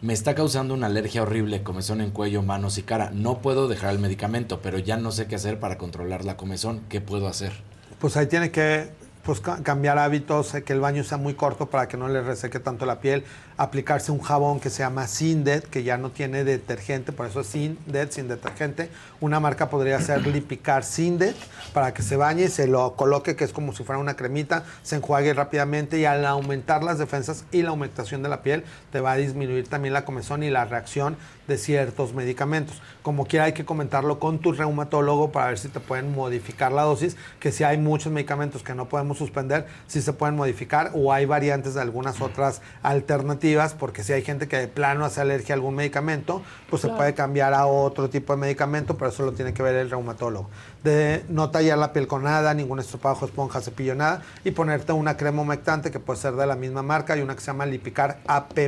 Me 0.00 0.12
está 0.14 0.34
causando 0.34 0.74
una 0.74 0.86
alergia 0.86 1.22
horrible, 1.22 1.62
comezón 1.62 2.00
en 2.00 2.12
cuello, 2.12 2.42
manos 2.42 2.78
y 2.78 2.82
cara. 2.82 3.10
No 3.12 3.38
puedo 3.42 3.68
dejar 3.68 3.90
el 3.92 3.98
medicamento, 3.98 4.60
pero 4.62 4.78
ya 4.78 4.96
no 4.96 5.10
sé 5.12 5.26
qué 5.26 5.34
hacer 5.34 5.58
para 5.60 5.76
controlar 5.76 6.24
la 6.24 6.36
comezón. 6.36 6.82
¿Qué 6.88 7.00
puedo 7.00 7.28
hacer? 7.28 7.52
Pues 7.98 8.16
ahí 8.16 8.26
tiene 8.26 8.50
que 8.52 8.90
pues, 9.24 9.40
ca- 9.40 9.62
cambiar 9.62 9.98
hábitos, 9.98 10.54
eh, 10.54 10.62
que 10.62 10.72
el 10.72 10.80
baño 10.80 11.02
sea 11.04 11.18
muy 11.18 11.34
corto 11.34 11.66
para 11.68 11.88
que 11.88 11.96
no 11.96 12.08
le 12.08 12.22
reseque 12.22 12.60
tanto 12.60 12.86
la 12.86 13.00
piel, 13.00 13.24
aplicarse 13.58 14.12
un 14.12 14.20
jabón 14.20 14.60
que 14.60 14.70
se 14.70 14.78
llama 14.78 15.08
Sindet, 15.08 15.68
que 15.68 15.82
ya 15.82 15.98
no 15.98 16.10
tiene 16.10 16.44
detergente, 16.44 17.10
por 17.10 17.26
eso 17.26 17.40
es 17.40 17.48
Sindet, 17.48 18.12
sin 18.12 18.28
detergente. 18.28 18.88
Una 19.20 19.40
marca 19.40 19.68
podría 19.68 20.00
ser 20.00 20.24
Lipicar 20.26 20.84
Sindet, 20.84 21.34
para 21.74 21.92
que 21.92 22.02
se 22.02 22.16
bañe, 22.16 22.48
se 22.48 22.68
lo 22.68 22.94
coloque, 22.94 23.34
que 23.34 23.42
es 23.42 23.52
como 23.52 23.74
si 23.74 23.82
fuera 23.82 23.98
una 23.98 24.14
cremita, 24.14 24.62
se 24.82 24.96
enjuague 24.96 25.34
rápidamente 25.34 25.98
y 25.98 26.04
al 26.04 26.24
aumentar 26.24 26.84
las 26.84 26.98
defensas 26.98 27.44
y 27.50 27.62
la 27.62 27.72
humectación 27.72 28.22
de 28.22 28.28
la 28.28 28.42
piel, 28.42 28.62
te 28.92 29.00
va 29.00 29.12
a 29.12 29.16
disminuir 29.16 29.66
también 29.66 29.92
la 29.92 30.04
comezón 30.04 30.44
y 30.44 30.50
la 30.50 30.64
reacción 30.64 31.16
de 31.48 31.58
ciertos 31.58 32.14
medicamentos. 32.14 32.80
Como 33.02 33.26
quiera 33.26 33.46
hay 33.46 33.54
que 33.54 33.64
comentarlo 33.64 34.20
con 34.20 34.38
tu 34.38 34.52
reumatólogo 34.52 35.32
para 35.32 35.48
ver 35.48 35.58
si 35.58 35.68
te 35.68 35.80
pueden 35.80 36.14
modificar 36.14 36.70
la 36.70 36.82
dosis, 36.82 37.16
que 37.40 37.50
si 37.50 37.64
hay 37.64 37.78
muchos 37.78 38.12
medicamentos 38.12 38.62
que 38.62 38.74
no 38.74 38.88
podemos 38.88 39.18
suspender, 39.18 39.66
si 39.88 40.00
se 40.00 40.12
pueden 40.12 40.36
modificar 40.36 40.92
o 40.94 41.12
hay 41.12 41.24
variantes 41.24 41.74
de 41.74 41.80
algunas 41.80 42.20
otras 42.20 42.60
alternativas, 42.82 43.47
porque 43.78 44.04
si 44.04 44.12
hay 44.12 44.22
gente 44.22 44.48
que 44.48 44.56
de 44.56 44.68
plano 44.68 45.04
hace 45.04 45.20
alergia 45.20 45.54
a 45.54 45.56
algún 45.56 45.74
medicamento, 45.74 46.42
pues 46.70 46.82
se 46.82 46.88
puede 46.88 47.14
cambiar 47.14 47.54
a 47.54 47.66
otro 47.66 48.10
tipo 48.10 48.34
de 48.34 48.40
medicamento, 48.40 48.96
pero 48.96 49.10
eso 49.10 49.24
lo 49.24 49.32
tiene 49.32 49.54
que 49.54 49.62
ver 49.62 49.74
el 49.76 49.90
reumatólogo. 49.90 50.48
De 50.84 51.24
no 51.28 51.50
tallar 51.50 51.78
la 51.78 51.92
piel 51.92 52.06
con 52.06 52.24
nada, 52.24 52.54
ningún 52.54 52.78
estropajo, 52.78 53.26
esponja, 53.26 53.60
cepillo, 53.60 53.94
nada, 53.94 54.22
y 54.44 54.50
ponerte 54.50 54.92
una 54.92 55.16
crema 55.16 55.42
humectante 55.42 55.90
que 55.90 56.00
puede 56.00 56.20
ser 56.20 56.34
de 56.34 56.46
la 56.46 56.56
misma 56.56 56.82
marca 56.82 57.16
y 57.16 57.20
una 57.20 57.34
que 57.34 57.40
se 57.40 57.46
llama 57.46 57.66
Lipicar 57.66 58.18
AP+, 58.26 58.58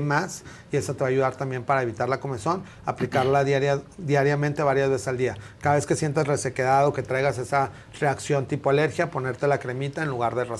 y 0.73 0.77
esa 0.77 0.95
te 0.95 1.01
va 1.01 1.07
a 1.07 1.11
ayudar 1.11 1.37
también 1.37 1.65
para 1.65 1.83
evitar 1.83 2.09
la 2.09 2.21
comezón, 2.21 2.63
aplicarla 2.87 3.45
diaria, 3.45 3.81
diariamente 3.99 4.63
varias 4.63 4.91
veces 4.91 5.09
al 5.09 5.19
día. 5.19 5.37
Cada 5.61 5.77
vez 5.77 5.87
que 5.87 5.97
sientas 5.97 6.27
resequedad 6.27 6.87
o 6.87 6.93
que 6.93 7.03
traigas 7.03 7.39
esa 7.39 7.71
reacción 7.99 8.47
tipo 8.47 8.71
alergia, 8.71 9.11
ponerte 9.11 9.47
la 9.47 9.59
cremita 9.59 10.03
en 10.03 10.09
lugar 10.09 10.35
de 10.35 10.60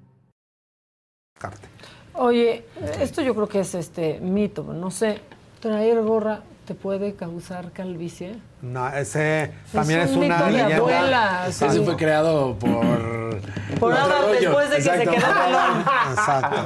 Oye, 2.13 2.65
esto 2.99 3.21
yo 3.21 3.33
creo 3.33 3.47
que 3.47 3.61
es 3.61 3.73
este 3.73 4.19
mito, 4.19 4.63
no 4.63 4.91
sé, 4.91 5.19
traer 5.59 6.01
gorra 6.01 6.41
te 6.65 6.75
puede 6.75 7.15
causar 7.15 7.71
calvicie. 7.71 8.35
No, 8.61 8.87
ese 8.89 9.51
también 9.73 10.01
es, 10.01 10.11
un 10.11 10.23
una 10.25 10.49
leyenda. 10.49 10.77
abuela, 10.77 11.43
Exacto. 11.47 11.73
Ese 11.75 11.83
fue 11.85 11.95
creado 11.97 12.55
por... 12.59 13.21
Por 13.79 13.93
Adal, 13.93 14.25
después 14.39 14.69
de 14.69 14.75
que 14.75 14.81
se 14.83 14.91
quedó 14.99 15.13
pelón. 15.13 15.85
Exacto. 16.11 16.57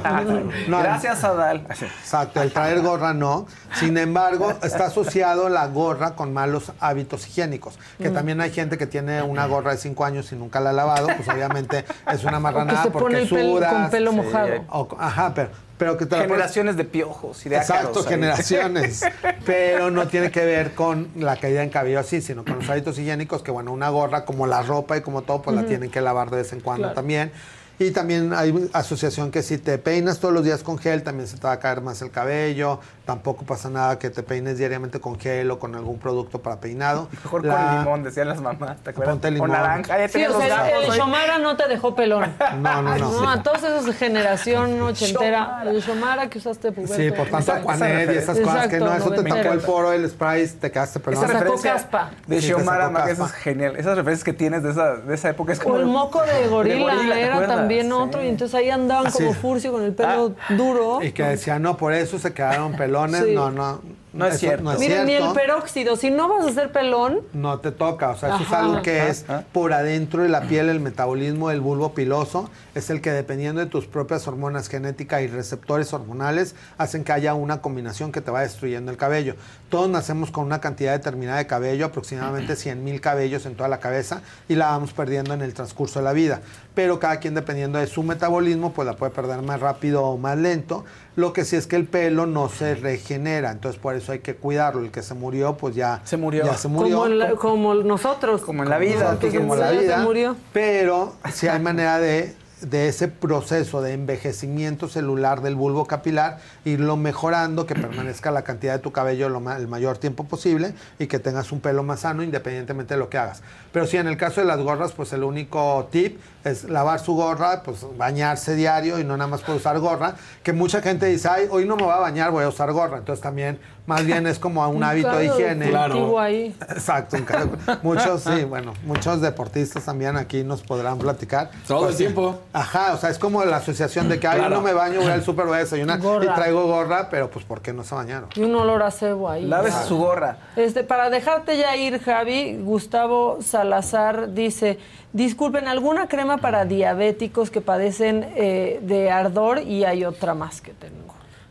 No, 0.68 0.78
Gracias, 0.80 1.24
Adal. 1.24 1.66
Exacto, 1.70 2.42
el 2.42 2.52
traer 2.52 2.82
gorra 2.82 3.14
no. 3.14 3.46
Sin 3.74 3.96
embargo, 3.96 4.52
está 4.62 4.86
asociado 4.86 5.48
la 5.48 5.66
gorra 5.68 6.14
con 6.14 6.34
malos 6.34 6.72
hábitos 6.80 7.26
higiénicos. 7.28 7.78
Que 7.98 8.10
Mm. 8.10 8.14
también 8.14 8.40
hay 8.42 8.50
gente 8.50 8.76
que 8.76 8.86
tiene 8.86 9.22
una 9.22 9.46
gorra 9.46 9.70
de 9.72 9.78
5 9.78 10.04
años 10.04 10.30
y 10.32 10.36
nunca 10.36 10.60
la 10.60 10.70
ha 10.70 10.72
lavado, 10.74 11.06
pues 11.16 11.26
obviamente 11.28 11.84
es 12.12 12.24
una 12.24 12.40
marranada 12.40 12.82
se 12.82 12.90
porque 12.90 13.04
pone 13.04 13.26
sudas. 13.26 13.72
con 13.72 13.90
pelo 13.90 14.12
mojado. 14.12 14.50
O- 14.68 14.88
ajá, 14.98 15.32
pero, 15.34 15.48
pero 15.78 15.96
que 15.96 16.04
te 16.06 16.16
Generaciones 16.16 16.76
de 16.76 16.84
piojos 16.84 17.46
y 17.46 17.48
de 17.48 17.56
Exacto, 17.56 17.88
ácaros 17.90 18.08
generaciones. 18.08 19.02
Pero 19.46 19.90
no 19.92 20.08
tiene 20.08 20.30
que 20.32 20.44
ver 20.44 20.74
con 20.74 21.08
la 21.14 21.36
caída 21.36 21.62
en 21.62 21.68
cabello 21.86 22.00
así, 22.00 22.20
sino 22.20 22.44
con 22.44 22.56
los 22.56 22.68
hábitos 22.68 22.98
higiénicos, 22.98 23.42
que 23.42 23.50
bueno, 23.52 23.72
una 23.72 23.88
gorra 23.90 24.24
como 24.24 24.46
la 24.46 24.62
ropa 24.62 24.96
y 24.96 25.02
como 25.02 25.22
todo, 25.22 25.42
pues 25.42 25.54
la 25.56 25.64
tienen 25.66 25.90
que 25.90 26.00
lavar 26.00 26.30
de 26.30 26.38
vez 26.38 26.52
en 26.52 26.60
cuando 26.60 26.82
Claro. 26.84 26.94
también. 26.94 27.30
Y 27.78 27.90
también 27.90 28.32
hay 28.32 28.68
asociación 28.72 29.30
que 29.30 29.42
si 29.42 29.58
te 29.58 29.76
peinas 29.78 30.18
todos 30.18 30.32
los 30.34 30.42
días 30.42 30.62
con 30.62 30.78
gel, 30.78 31.02
también 31.02 31.28
se 31.28 31.36
te 31.36 31.46
va 31.46 31.52
a 31.52 31.60
caer 31.60 31.82
más 31.82 32.00
el 32.02 32.10
cabello. 32.10 32.80
Tampoco 33.06 33.44
pasa 33.44 33.70
nada 33.70 33.98
que 34.00 34.10
te 34.10 34.22
peines 34.24 34.58
diariamente 34.58 34.98
con 35.00 35.18
gel 35.18 35.48
o 35.52 35.58
con 35.60 35.74
algún 35.76 35.98
producto 35.98 36.42
para 36.42 36.56
peinado. 36.60 37.08
Mejor 37.24 37.44
La- 37.46 37.54
con 37.54 37.78
limón, 37.78 38.02
decían 38.02 38.28
las 38.28 38.40
mamás, 38.40 38.78
¿te 38.82 38.90
acuerdas? 38.90 39.14
Ponte 39.14 39.28
Con 39.28 39.34
limón. 39.34 39.50
naranja. 39.52 39.96
Ya 39.98 40.08
Sí, 40.08 40.24
o 40.26 40.36
sea, 40.38 40.70
el 40.70 40.90
ahí. 40.90 40.98
Shomara 40.98 41.38
no 41.38 41.56
te 41.56 41.68
dejó 41.68 41.94
pelón. 41.94 42.34
No, 42.60 42.82
no, 42.82 42.96
no. 42.98 43.30
a 43.30 43.42
todos 43.42 43.58
esos 43.62 43.86
de 43.86 43.92
generación 43.92 44.80
ochentera, 44.82 45.62
el 45.64 45.80
Shomara 45.80 46.28
que 46.28 46.38
usaste 46.38 46.72
puberto. 46.72 46.94
Sí, 46.96 47.10
por 47.10 47.28
tanto 47.28 47.38
Exacto. 47.38 47.70
Aquanet 47.70 48.10
y 48.12 48.16
esas 48.18 48.38
cosas 48.40 48.66
que 48.68 48.78
no, 48.80 48.92
eso 48.94 49.10
te 49.10 49.22
tapó 49.22 49.52
el 49.52 49.60
poro, 49.60 49.92
el 49.92 50.08
spray, 50.10 50.46
te 50.48 50.70
quedaste 50.72 50.98
pelón. 51.00 51.22
Esa 51.24 51.32
referencia 51.32 51.72
caspa. 51.74 52.10
de 52.26 52.40
Sí, 52.42 52.52
Maga, 52.64 53.08
eso 53.10 53.24
es 53.26 53.32
genial. 53.32 53.76
Esas 53.76 53.96
referencias 53.96 54.24
que 54.24 54.32
tienes 54.32 54.62
de 54.64 54.70
esa, 54.72 54.96
de 54.96 55.14
esa 55.14 55.28
época 55.30 55.52
es 55.52 55.60
como... 55.60 55.76
O 55.76 55.78
el 55.78 55.86
moco 55.86 56.22
de 56.22 56.48
gorila, 56.48 56.92
¿te 56.96 57.20
era 57.22 57.34
acuerdas? 57.34 57.56
también 57.56 57.86
Sí. 57.86 57.92
otro, 57.92 58.22
y 58.24 58.28
entonces 58.28 58.54
ahí 58.54 58.70
andaban 58.70 59.06
Así 59.06 59.18
como 59.18 59.34
furcio 59.34 59.70
con 59.70 59.82
el 59.84 59.92
pelo 59.94 60.34
duro. 60.50 61.02
Y 61.02 61.12
que 61.12 61.22
decía, 61.22 61.58
no, 61.58 61.76
por 61.76 61.92
eso 61.92 62.18
se 62.18 62.32
quedaron 62.32 62.74
pelones. 62.96 63.24
Sí. 63.24 63.34
No, 63.34 63.50
no. 63.50 63.80
No 64.16 64.26
es 64.26 64.34
eso 64.34 64.40
cierto. 64.40 64.64
No 64.64 64.72
es 64.72 64.78
Miren, 64.78 65.06
ni 65.06 65.12
el 65.12 65.32
peróxido, 65.32 65.94
si 65.96 66.10
no 66.10 66.28
vas 66.28 66.46
a 66.46 66.48
hacer 66.48 66.72
pelón, 66.72 67.20
No 67.34 67.60
te 67.60 67.70
toca, 67.70 68.10
o 68.10 68.16
sea, 68.16 68.36
eso 68.36 68.44
es 68.44 68.52
algo 68.52 68.80
que 68.80 69.08
es 69.08 69.24
Ajá. 69.28 69.44
por 69.52 69.74
adentro 69.74 70.22
de 70.22 70.30
la 70.30 70.42
piel, 70.42 70.70
el 70.70 70.80
metabolismo 70.80 71.50
del 71.50 71.60
bulbo 71.60 71.92
piloso, 71.92 72.50
es 72.74 72.88
el 72.88 73.02
que 73.02 73.12
dependiendo 73.12 73.60
de 73.60 73.66
tus 73.66 73.86
propias 73.86 74.26
hormonas 74.26 74.68
genéticas 74.68 75.20
y 75.20 75.26
receptores 75.26 75.92
hormonales, 75.92 76.54
hacen 76.78 77.04
que 77.04 77.12
haya 77.12 77.34
una 77.34 77.60
combinación 77.60 78.10
que 78.10 78.22
te 78.22 78.30
va 78.30 78.40
destruyendo 78.40 78.90
el 78.90 78.96
cabello. 78.96 79.34
Todos 79.68 79.90
nacemos 79.90 80.30
con 80.30 80.46
una 80.46 80.60
cantidad 80.60 80.92
determinada 80.92 81.38
de 81.38 81.46
cabello, 81.46 81.84
aproximadamente 81.86 82.56
100 82.56 82.84
mil 82.84 83.02
cabellos 83.02 83.44
en 83.44 83.54
toda 83.54 83.68
la 83.68 83.80
cabeza, 83.80 84.22
y 84.48 84.54
la 84.54 84.68
vamos 84.68 84.94
perdiendo 84.94 85.34
en 85.34 85.42
el 85.42 85.52
transcurso 85.52 85.98
de 85.98 86.04
la 86.06 86.14
vida. 86.14 86.40
Pero 86.76 87.00
cada 87.00 87.18
quien, 87.20 87.32
dependiendo 87.34 87.78
de 87.78 87.86
su 87.86 88.02
metabolismo, 88.02 88.72
pues 88.74 88.84
la 88.86 88.94
puede 88.96 89.10
perder 89.10 89.40
más 89.40 89.58
rápido 89.60 90.02
o 90.04 90.18
más 90.18 90.36
lento. 90.36 90.84
Lo 91.16 91.32
que 91.32 91.46
sí 91.46 91.56
es 91.56 91.66
que 91.66 91.74
el 91.76 91.86
pelo 91.86 92.26
no 92.26 92.50
se 92.50 92.74
regenera, 92.74 93.50
entonces 93.50 93.80
por 93.80 93.94
eso 93.94 94.12
hay 94.12 94.18
que 94.18 94.36
cuidarlo. 94.36 94.82
El 94.82 94.90
que 94.90 95.02
se 95.02 95.14
murió, 95.14 95.56
pues 95.56 95.74
ya 95.74 96.02
Se 96.04 96.18
murió. 96.18 96.44
Ya 96.44 96.54
se 96.58 96.68
murió. 96.68 96.98
como, 96.98 97.08
la- 97.08 97.30
como 97.30 97.74
nosotros. 97.76 98.42
Como 98.42 98.62
en 98.62 98.68
la 98.68 98.76
vida, 98.76 99.04
Nosotros 99.14 99.34
como 99.34 99.56
la 99.56 99.72
ya 99.72 99.78
se 99.78 99.84
vida, 99.84 99.98
murió. 100.02 100.36
pero 100.52 101.14
sí 101.32 101.48
hay 101.48 101.60
manera 101.60 101.98
de 101.98 102.34
de 102.60 102.88
ese 102.88 103.08
proceso 103.08 103.82
de 103.82 103.92
envejecimiento 103.92 104.88
celular 104.88 105.42
del 105.42 105.54
bulbo 105.56 105.86
capilar, 105.86 106.38
irlo 106.64 106.96
mejorando, 106.96 107.66
que 107.66 107.74
permanezca 107.74 108.30
la 108.30 108.42
cantidad 108.42 108.72
de 108.74 108.78
tu 108.78 108.92
cabello 108.92 109.28
lo 109.28 109.40
ma- 109.40 109.56
el 109.56 109.68
mayor 109.68 109.98
tiempo 109.98 110.24
posible 110.24 110.74
y 110.98 111.06
que 111.06 111.18
tengas 111.18 111.52
un 111.52 111.60
pelo 111.60 111.82
más 111.82 112.00
sano 112.00 112.22
independientemente 112.22 112.94
de 112.94 112.98
lo 113.00 113.08
que 113.10 113.18
hagas. 113.18 113.42
Pero 113.72 113.86
sí, 113.86 113.98
en 113.98 114.06
el 114.06 114.16
caso 114.16 114.40
de 114.40 114.46
las 114.46 114.58
gorras, 114.60 114.92
pues 114.92 115.12
el 115.12 115.22
único 115.22 115.88
tip 115.90 116.18
es 116.44 116.64
lavar 116.64 117.00
su 117.00 117.14
gorra, 117.14 117.62
pues 117.62 117.84
bañarse 117.98 118.54
diario 118.54 118.98
y 118.98 119.04
no 119.04 119.16
nada 119.16 119.28
más 119.28 119.42
por 119.42 119.56
usar 119.56 119.78
gorra, 119.80 120.14
que 120.42 120.52
mucha 120.52 120.80
gente 120.80 121.06
dice, 121.06 121.28
ay, 121.28 121.48
hoy 121.50 121.66
no 121.66 121.76
me 121.76 121.82
voy 121.82 121.92
a 121.92 121.96
bañar, 121.98 122.30
voy 122.30 122.44
a 122.44 122.48
usar 122.48 122.72
gorra. 122.72 122.98
Entonces 122.98 123.20
también, 123.22 123.58
más 123.84 124.04
bien 124.06 124.26
es 124.26 124.38
como 124.38 124.66
un, 124.68 124.76
Un 124.76 124.84
hábito 124.84 125.10
de 125.16 125.26
higiene. 125.26 125.70
ahí. 126.18 126.56
Exacto, 126.70 127.16
un 127.16 127.26
muchos, 127.82 128.22
sí, 128.22 128.44
bueno, 128.44 128.72
muchos 128.84 129.20
deportistas 129.20 129.84
también 129.84 130.16
aquí 130.16 130.42
nos 130.44 130.62
podrán 130.62 130.98
platicar. 130.98 131.50
Todo 131.66 131.80
Pues 131.80 131.90
el 131.92 131.96
sí. 131.98 132.02
tiempo. 132.04 132.40
Ajá, 132.52 132.94
o 132.94 132.96
sea, 132.96 133.10
es 133.10 133.18
como 133.18 133.44
la 133.44 133.56
asociación 133.58 134.08
de 134.08 134.18
que, 134.18 134.26
ay, 134.26 134.38
Claro. 134.38 134.56
no 134.56 134.62
me 134.62 134.72
baño, 134.72 135.00
voy 135.00 135.10
al 135.10 135.22
súper, 135.22 135.46
voy 135.46 135.56
a 135.56 135.58
desayunar 135.60 136.00
Gorra. 136.00 136.24
y 136.24 136.34
traigo 136.34 136.66
gorra, 136.66 137.08
pero 137.10 137.30
pues 137.30 137.44
¿por 137.44 137.60
qué 137.60 137.72
no 137.72 137.84
se 137.84 137.94
bañaron? 137.94 138.28
Y 138.34 138.42
un 138.42 138.54
olor 138.54 138.82
a 138.82 138.90
cebo 138.90 139.28
ahí. 139.28 139.44
Lávese 139.44 139.84
su 139.84 139.98
gorra. 139.98 140.38
Este, 140.56 140.82
para 140.84 141.10
dejarte 141.10 141.58
ya 141.58 141.76
ir, 141.76 142.00
Javi, 142.02 142.56
Gustavo 142.62 143.38
Salazar 143.42 144.32
dice, 144.32 144.78
disculpen, 145.12 145.68
¿alguna 145.68 146.08
crema 146.08 146.38
para 146.38 146.64
diabéticos 146.64 147.50
que 147.50 147.60
padecen 147.60 148.26
eh, 148.36 148.80
de 148.82 149.10
ardor? 149.10 149.58
Y 149.60 149.84
hay 149.84 150.04
otra 150.04 150.34
más 150.34 150.60
que 150.60 150.72
tengo. 150.72 151.04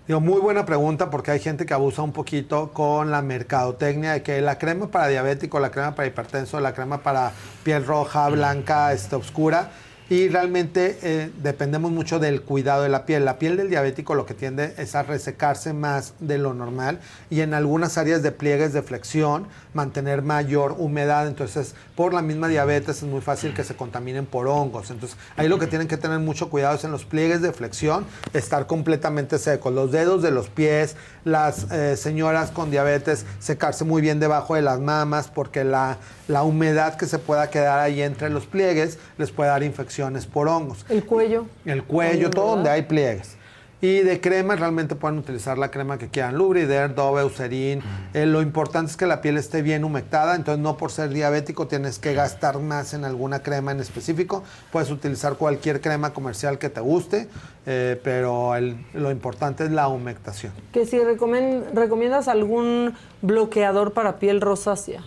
Digo, 0.08 0.22
muy 0.22 0.40
buena 0.40 0.66
pregunta 0.68 1.10
porque 1.10 1.32
hay 1.32 1.40
gente 1.40 1.66
que 1.66 1.74
abusa 1.74 2.04
un 2.04 2.12
poquito 2.12 2.72
con 2.74 3.10
la 3.10 3.24
mercadotecnia 3.24 4.12
de 4.14 4.22
que 4.22 4.40
la 4.40 4.60
crema 4.60 4.88
para 4.88 5.08
diabético, 5.08 5.60
la 5.60 5.72
crema 5.72 5.96
para 5.96 6.08
hipertenso, 6.08 6.60
la 6.60 6.74
crema 6.76 7.00
para 7.00 7.32
piel 7.64 7.84
roja, 7.86 8.30
blanca, 8.30 8.94
este, 8.94 9.16
oscura. 9.16 9.70
Y 10.08 10.30
realmente 10.30 11.00
eh, 11.02 11.32
dependemos 11.42 11.92
mucho 11.92 12.20
del 12.20 12.44
cuidado 12.44 12.84
de 12.84 12.90
la 12.90 13.08
piel. 13.08 13.26
La 13.26 13.40
piel 13.40 13.58
del 13.58 13.70
diabético 13.70 14.14
lo 14.14 14.28
que 14.28 14.36
tiende 14.36 14.76
es 14.78 14.94
a 14.94 15.02
resecarse 15.02 15.74
más 15.74 16.14
de 16.20 16.38
lo 16.38 16.54
normal 16.54 17.00
y 17.32 17.42
en 17.42 17.56
algunas 17.56 17.98
áreas 17.98 18.22
de 18.22 18.32
pliegues 18.32 18.72
de 18.72 18.84
flexión 18.84 19.48
mantener 19.74 20.22
mayor 20.22 20.76
humedad. 20.78 21.28
Entonces, 21.28 21.74
por 21.96 22.14
la 22.14 22.22
misma 22.22 22.48
diabetes 22.48 22.98
es 22.98 23.10
muy 23.10 23.22
fácil 23.22 23.56
que 23.56 23.64
se 23.64 23.76
contaminen 23.76 24.28
por 24.28 24.48
hongos. 24.48 24.92
Entonces, 24.92 25.18
ahí 25.38 25.48
lo 25.48 25.58
que 25.58 25.66
tienen 25.66 25.88
que 25.88 25.98
tener 25.98 26.20
mucho 26.20 26.52
cuidado 26.52 26.76
es 26.76 26.84
en 26.84 26.92
los 26.92 27.06
pliegues 27.06 27.42
de 27.42 27.52
flexión, 27.52 28.06
estar 28.34 28.68
completamente 28.68 29.40
secos. 29.40 29.74
Los 29.74 29.92
dedos 29.92 30.22
de 30.22 30.30
los 30.30 30.50
pies, 30.50 30.96
las 31.24 31.72
eh, 31.72 31.98
señoras 31.98 32.52
con 32.52 32.70
diabetes, 32.70 33.26
secarse 33.40 33.84
muy 33.84 34.04
bien 34.04 34.20
debajo 34.20 34.54
de 34.54 34.62
las 34.62 34.80
mamas 34.80 35.30
porque 35.34 35.64
la, 35.64 35.98
la 36.28 36.44
humedad 36.44 36.96
que 36.96 37.06
se 37.06 37.20
pueda 37.20 37.50
quedar 37.50 37.80
ahí 37.80 38.02
entre 38.02 38.30
los 38.30 38.46
pliegues 38.46 38.98
les 39.18 39.32
puede 39.32 39.50
dar 39.50 39.64
infecciones 39.64 40.26
por 40.26 40.48
hongos. 40.48 40.86
El 40.90 41.06
cuello. 41.06 41.46
El 41.66 41.84
cuello, 41.84 42.30
todo 42.30 42.56
donde 42.56 42.70
hay 42.70 42.84
pliegues. 42.84 43.38
Y 43.82 44.00
de 44.00 44.20
crema 44.20 44.56
realmente 44.56 44.96
pueden 44.96 45.20
utilizar 45.20 45.58
la 45.60 45.70
crema 45.70 46.00
que 46.00 46.08
quieran, 46.08 46.36
Lubrider, 46.36 46.96
Dove, 46.96 47.22
Eucerin. 47.22 47.84
Eh, 48.14 48.26
lo 48.26 48.42
importante 48.42 48.90
es 48.90 48.98
que 48.98 49.06
la 49.06 49.22
piel 49.22 49.38
esté 49.38 49.62
bien 49.62 49.84
humectada, 49.84 50.36
entonces 50.36 50.64
no 50.64 50.76
por 50.78 50.92
ser 50.92 51.10
diabético 51.10 51.68
tienes 51.68 52.00
que 52.00 52.14
gastar 52.16 52.58
más 52.60 52.94
en 52.96 53.04
alguna 53.06 53.44
crema 53.44 53.74
en 53.74 53.82
específico. 53.82 54.44
Puedes 54.72 54.90
utilizar 54.90 55.36
cualquier 55.36 55.82
crema 55.82 56.14
comercial 56.14 56.58
que 56.58 56.70
te 56.70 56.80
guste, 56.80 57.28
eh, 57.68 58.00
pero 58.04 58.56
el- 58.56 58.78
lo 58.94 59.12
importante 59.12 59.66
es 59.66 59.72
la 59.72 59.88
humectación. 59.90 60.54
Que 60.72 60.86
si 60.88 60.98
recomiendas 61.04 62.28
algún 62.28 62.96
bloqueador 63.22 63.92
para 63.94 64.18
piel 64.18 64.42
rosácea. 64.42 65.04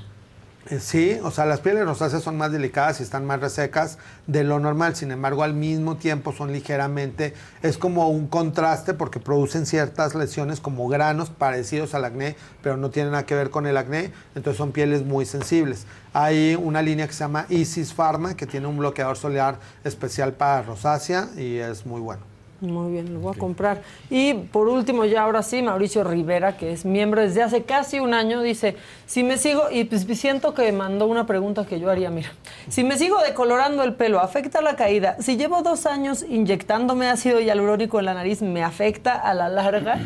Eh, 0.70 0.80
Sí, 0.80 1.18
o 1.22 1.30
sea, 1.30 1.46
las 1.46 1.60
pieles 1.60 1.84
rosáceas 1.84 2.22
son 2.22 2.36
más 2.36 2.52
delicadas 2.52 3.00
y 3.00 3.02
están 3.02 3.24
más 3.24 3.40
resecas 3.40 3.98
de 4.26 4.44
lo 4.44 4.58
normal, 4.58 4.94
sin 4.96 5.10
embargo, 5.10 5.42
al 5.42 5.54
mismo 5.54 5.96
tiempo 5.96 6.32
son 6.32 6.52
ligeramente, 6.52 7.32
es 7.62 7.78
como 7.78 8.08
un 8.10 8.28
contraste 8.28 8.92
porque 8.92 9.18
producen 9.18 9.64
ciertas 9.64 10.14
lesiones 10.14 10.60
como 10.60 10.86
granos 10.88 11.30
parecidos 11.30 11.94
al 11.94 12.04
acné, 12.04 12.36
pero 12.62 12.76
no 12.76 12.90
tienen 12.90 13.12
nada 13.12 13.24
que 13.24 13.34
ver 13.34 13.48
con 13.50 13.66
el 13.66 13.78
acné, 13.78 14.12
entonces 14.34 14.58
son 14.58 14.72
pieles 14.72 15.04
muy 15.04 15.24
sensibles. 15.24 15.86
Hay 16.12 16.54
una 16.60 16.82
línea 16.82 17.06
que 17.06 17.14
se 17.14 17.20
llama 17.20 17.46
Isis 17.48 17.94
Pharma 17.94 18.36
que 18.36 18.46
tiene 18.46 18.66
un 18.66 18.76
bloqueador 18.76 19.16
solar 19.16 19.58
especial 19.84 20.34
para 20.34 20.62
rosácea 20.62 21.28
y 21.36 21.56
es 21.56 21.86
muy 21.86 22.00
bueno. 22.00 22.27
Muy 22.60 22.90
bien, 22.90 23.14
lo 23.14 23.20
voy 23.20 23.34
a 23.36 23.38
comprar. 23.38 23.82
Y 24.10 24.34
por 24.34 24.66
último, 24.66 25.04
ya 25.04 25.22
ahora 25.22 25.44
sí, 25.44 25.62
Mauricio 25.62 26.02
Rivera, 26.02 26.56
que 26.56 26.72
es 26.72 26.84
miembro 26.84 27.22
desde 27.22 27.40
hace 27.42 27.62
casi 27.62 28.00
un 28.00 28.14
año, 28.14 28.42
dice, 28.42 28.74
si 29.06 29.22
me 29.22 29.36
sigo, 29.36 29.70
y 29.70 29.84
pues 29.84 30.06
siento 30.18 30.54
que 30.54 30.72
mandó 30.72 31.06
una 31.06 31.24
pregunta 31.24 31.66
que 31.66 31.78
yo 31.78 31.88
haría, 31.88 32.10
mira, 32.10 32.32
si 32.68 32.82
me 32.82 32.98
sigo 32.98 33.20
decolorando 33.22 33.84
el 33.84 33.94
pelo, 33.94 34.18
¿afecta 34.18 34.60
la 34.60 34.74
caída? 34.74 35.16
Si 35.20 35.36
llevo 35.36 35.62
dos 35.62 35.86
años 35.86 36.24
inyectándome 36.28 37.08
ácido 37.08 37.38
hialurónico 37.38 38.00
en 38.00 38.06
la 38.06 38.14
nariz, 38.14 38.42
¿me 38.42 38.64
afecta 38.64 39.14
a 39.14 39.34
la 39.34 39.48
larga? 39.48 40.00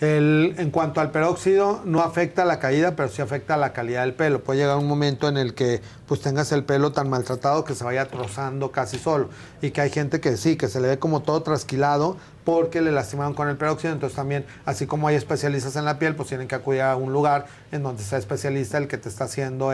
El- 0.00 0.54
en 0.58 0.70
cuanto 0.70 1.00
al 1.00 1.10
peróxido, 1.10 1.80
no 1.84 2.02
afecta 2.02 2.44
la 2.44 2.60
caída, 2.60 2.94
pero 2.94 3.08
sí 3.08 3.20
afecta 3.20 3.56
la 3.56 3.72
calidad 3.72 4.02
del 4.02 4.14
pelo. 4.14 4.44
Puede 4.44 4.60
llegar 4.60 4.76
un 4.76 4.86
momento 4.86 5.28
en 5.28 5.36
el 5.36 5.54
que 5.54 5.80
pues 6.06 6.20
tengas 6.20 6.52
el 6.52 6.62
pelo 6.62 6.92
tan 6.92 7.10
maltratado 7.10 7.64
que 7.64 7.74
se 7.74 7.82
vaya 7.82 8.06
trozando 8.06 8.70
casi 8.70 8.96
solo. 8.96 9.28
Y 9.60 9.72
que 9.72 9.80
hay 9.80 9.90
gente 9.90 10.20
que 10.20 10.36
sí, 10.36 10.56
que 10.56 10.68
se 10.68 10.80
le 10.80 10.86
ve 10.86 10.98
como 11.00 11.22
todo 11.22 11.42
trasquilado 11.42 12.16
porque 12.44 12.80
le 12.80 12.92
lastimaron 12.92 13.34
con 13.34 13.48
el 13.48 13.56
peróxido. 13.56 13.92
Entonces 13.92 14.14
también, 14.14 14.46
así 14.64 14.86
como 14.86 15.08
hay 15.08 15.16
especialistas 15.16 15.74
en 15.74 15.84
la 15.84 15.98
piel, 15.98 16.14
pues 16.14 16.28
tienen 16.28 16.46
que 16.46 16.54
acudir 16.54 16.82
a 16.82 16.94
un 16.94 17.12
lugar 17.12 17.46
en 17.72 17.82
donde 17.82 18.04
sea 18.04 18.18
especialista 18.18 18.78
el 18.78 18.86
que 18.86 18.98
te 18.98 19.08
está 19.08 19.24
haciendo 19.24 19.72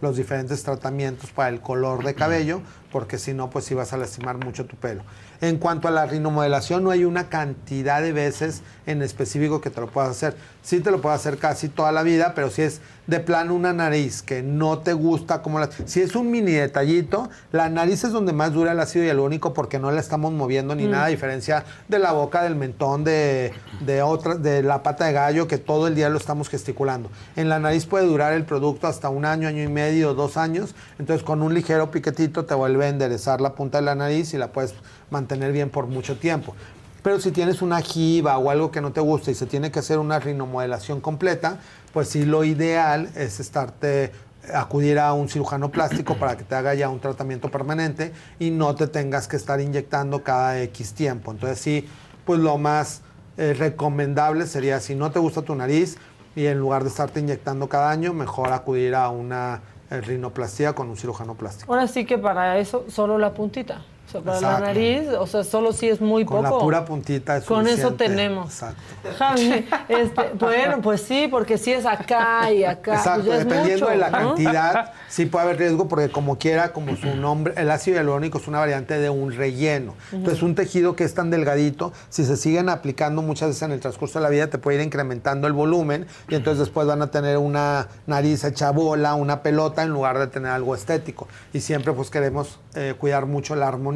los 0.00 0.16
diferentes 0.16 0.62
tratamientos 0.62 1.30
para 1.32 1.50
el 1.50 1.60
color 1.60 2.02
de 2.02 2.14
cabello, 2.14 2.62
porque 2.90 3.18
si 3.18 3.34
no, 3.34 3.50
pues 3.50 3.66
sí 3.66 3.74
vas 3.74 3.92
a 3.92 3.98
lastimar 3.98 4.38
mucho 4.42 4.64
tu 4.64 4.76
pelo. 4.76 5.02
En 5.40 5.58
cuanto 5.58 5.88
a 5.88 5.90
la 5.90 6.06
rinomodelación, 6.06 6.82
no 6.84 6.90
hay 6.90 7.04
una 7.04 7.28
cantidad 7.28 8.00
de 8.02 8.12
veces 8.12 8.62
en 8.86 9.02
específico 9.02 9.60
que 9.60 9.70
te 9.70 9.80
lo 9.80 9.88
puedas 9.88 10.10
hacer. 10.10 10.36
Sí 10.62 10.80
te 10.80 10.90
lo 10.90 11.00
puedes 11.00 11.20
hacer 11.20 11.38
casi 11.38 11.68
toda 11.68 11.92
la 11.92 12.02
vida, 12.02 12.32
pero 12.34 12.50
si 12.50 12.62
es 12.62 12.80
de 13.06 13.20
plano 13.20 13.54
una 13.54 13.72
nariz 13.72 14.22
que 14.22 14.42
no 14.42 14.78
te 14.78 14.92
gusta 14.92 15.42
como 15.42 15.60
la... 15.60 15.68
Si 15.84 16.00
es 16.00 16.16
un 16.16 16.30
mini 16.30 16.52
detallito, 16.52 17.28
la 17.52 17.68
nariz 17.68 18.02
es 18.02 18.10
donde 18.12 18.32
más 18.32 18.52
dura 18.52 18.72
el 18.72 18.80
ácido 18.80 19.04
hialurónico 19.04 19.52
porque 19.54 19.78
no 19.78 19.90
la 19.92 20.00
estamos 20.00 20.32
moviendo 20.32 20.74
ni 20.74 20.86
Mm. 20.86 20.90
nada, 20.90 21.04
a 21.06 21.08
diferencia 21.08 21.64
de 21.88 21.98
la 21.98 22.12
boca, 22.12 22.42
del 22.42 22.56
mentón, 22.56 23.04
de, 23.04 23.52
de, 23.80 24.02
otra, 24.02 24.34
de 24.34 24.62
la 24.62 24.82
pata 24.82 25.06
de 25.06 25.12
gallo, 25.12 25.46
que 25.46 25.58
todo 25.58 25.86
el 25.86 25.94
día 25.94 26.08
lo 26.08 26.18
estamos 26.18 26.48
gesticulando. 26.48 27.10
En 27.36 27.48
la 27.48 27.58
nariz 27.60 27.86
puede 27.86 28.06
durar 28.06 28.32
el 28.32 28.44
producto 28.44 28.86
hasta 28.86 29.08
un 29.08 29.24
año, 29.24 29.48
año 29.48 29.62
y 29.62 29.68
medio, 29.68 30.14
dos 30.14 30.36
años. 30.36 30.74
Entonces 30.98 31.24
con 31.24 31.42
un 31.42 31.54
ligero 31.54 31.90
piquetito 31.90 32.44
te 32.44 32.54
vuelve 32.54 32.86
a 32.86 32.88
enderezar 32.88 33.40
la 33.40 33.54
punta 33.54 33.78
de 33.78 33.84
la 33.84 33.94
nariz 33.94 34.34
y 34.34 34.38
la 34.38 34.48
puedes 34.48 34.74
mantener 35.10 35.52
bien 35.52 35.70
por 35.70 35.86
mucho 35.86 36.18
tiempo. 36.18 36.54
Pero 37.02 37.20
si 37.20 37.30
tienes 37.30 37.62
una 37.62 37.80
jiba 37.80 38.36
o 38.38 38.50
algo 38.50 38.70
que 38.70 38.80
no 38.80 38.92
te 38.92 39.00
gusta 39.00 39.30
y 39.30 39.34
se 39.34 39.46
tiene 39.46 39.70
que 39.70 39.78
hacer 39.78 39.98
una 39.98 40.18
rinomodelación 40.18 41.00
completa, 41.00 41.58
pues 41.92 42.08
sí 42.08 42.24
lo 42.24 42.42
ideal 42.42 43.10
es 43.14 43.38
estarte 43.38 44.12
acudir 44.54 44.98
a 44.98 45.12
un 45.12 45.28
cirujano 45.28 45.70
plástico 45.70 46.16
para 46.16 46.36
que 46.36 46.44
te 46.44 46.54
haga 46.54 46.74
ya 46.74 46.88
un 46.88 47.00
tratamiento 47.00 47.50
permanente 47.50 48.12
y 48.38 48.50
no 48.50 48.74
te 48.74 48.86
tengas 48.86 49.28
que 49.28 49.36
estar 49.36 49.60
inyectando 49.60 50.22
cada 50.22 50.60
X 50.62 50.94
tiempo. 50.94 51.32
Entonces 51.32 51.58
sí, 51.58 51.88
pues 52.24 52.40
lo 52.40 52.58
más 52.58 53.02
eh, 53.36 53.54
recomendable 53.54 54.46
sería 54.46 54.80
si 54.80 54.94
no 54.94 55.10
te 55.10 55.18
gusta 55.18 55.42
tu 55.42 55.54
nariz 55.54 55.98
y 56.34 56.46
en 56.46 56.58
lugar 56.58 56.82
de 56.82 56.90
estarte 56.90 57.20
inyectando 57.20 57.68
cada 57.68 57.90
año, 57.90 58.12
mejor 58.12 58.52
acudir 58.52 58.94
a 58.94 59.08
una 59.08 59.62
eh, 59.90 60.00
rinoplastia 60.00 60.74
con 60.74 60.88
un 60.88 60.96
cirujano 60.96 61.34
plástico. 61.34 61.72
Ahora 61.72 61.86
sí 61.88 62.04
que 62.04 62.18
para 62.18 62.58
eso, 62.58 62.84
solo 62.88 63.18
la 63.18 63.32
puntita. 63.32 63.82
O 64.06 64.10
sea, 64.10 64.20
para 64.20 64.40
la 64.40 64.60
nariz, 64.60 65.08
o 65.18 65.26
sea, 65.26 65.42
solo 65.42 65.72
si 65.72 65.88
es 65.88 66.00
muy 66.00 66.24
Con 66.24 66.42
poco. 66.44 66.56
la 66.56 66.62
pura 66.62 66.84
puntita 66.84 67.38
es 67.38 67.44
Con 67.44 67.66
eso 67.66 67.94
tenemos. 67.94 68.52
Exacto. 68.52 68.80
Javi, 69.18 69.66
este, 69.88 70.22
bueno, 70.38 70.80
pues 70.80 71.00
sí, 71.00 71.26
porque 71.28 71.58
si 71.58 71.72
es 71.72 71.84
acá 71.84 72.50
y 72.52 72.62
acá. 72.64 72.92
pues 72.92 72.98
Exacto, 73.00 73.26
ya 73.26 73.36
es 73.38 73.44
dependiendo 73.44 73.86
mucho, 73.86 73.90
de 73.90 73.96
la 73.98 74.10
¿no? 74.10 74.28
cantidad, 74.28 74.92
sí 75.08 75.26
puede 75.26 75.44
haber 75.46 75.58
riesgo 75.58 75.88
porque 75.88 76.08
como 76.08 76.38
quiera, 76.38 76.72
como 76.72 76.94
su 76.96 77.16
nombre, 77.16 77.54
el 77.56 77.68
ácido 77.70 77.96
hialurónico 77.96 78.38
es 78.38 78.46
una 78.46 78.60
variante 78.60 78.96
de 78.98 79.10
un 79.10 79.32
relleno. 79.32 79.94
Entonces, 80.12 80.42
un 80.42 80.54
tejido 80.54 80.94
que 80.94 81.02
es 81.02 81.14
tan 81.14 81.30
delgadito, 81.30 81.92
si 82.08 82.24
se 82.24 82.36
siguen 82.36 82.68
aplicando 82.68 83.22
muchas 83.22 83.48
veces 83.48 83.62
en 83.62 83.72
el 83.72 83.80
transcurso 83.80 84.20
de 84.20 84.22
la 84.22 84.28
vida, 84.28 84.46
te 84.46 84.58
puede 84.58 84.78
ir 84.78 84.84
incrementando 84.84 85.48
el 85.48 85.52
volumen 85.52 86.06
y 86.28 86.36
entonces 86.36 86.60
después 86.60 86.86
van 86.86 87.02
a 87.02 87.10
tener 87.10 87.38
una 87.38 87.88
nariz 88.06 88.44
hecha 88.44 88.70
bola, 88.70 89.14
una 89.14 89.42
pelota, 89.42 89.82
en 89.82 89.88
lugar 89.90 90.18
de 90.18 90.28
tener 90.28 90.52
algo 90.52 90.76
estético. 90.76 91.26
Y 91.52 91.60
siempre 91.60 91.92
pues 91.92 92.10
queremos 92.10 92.60
eh, 92.74 92.94
cuidar 92.96 93.26
mucho 93.26 93.56
la 93.56 93.66
armonía 93.66 93.95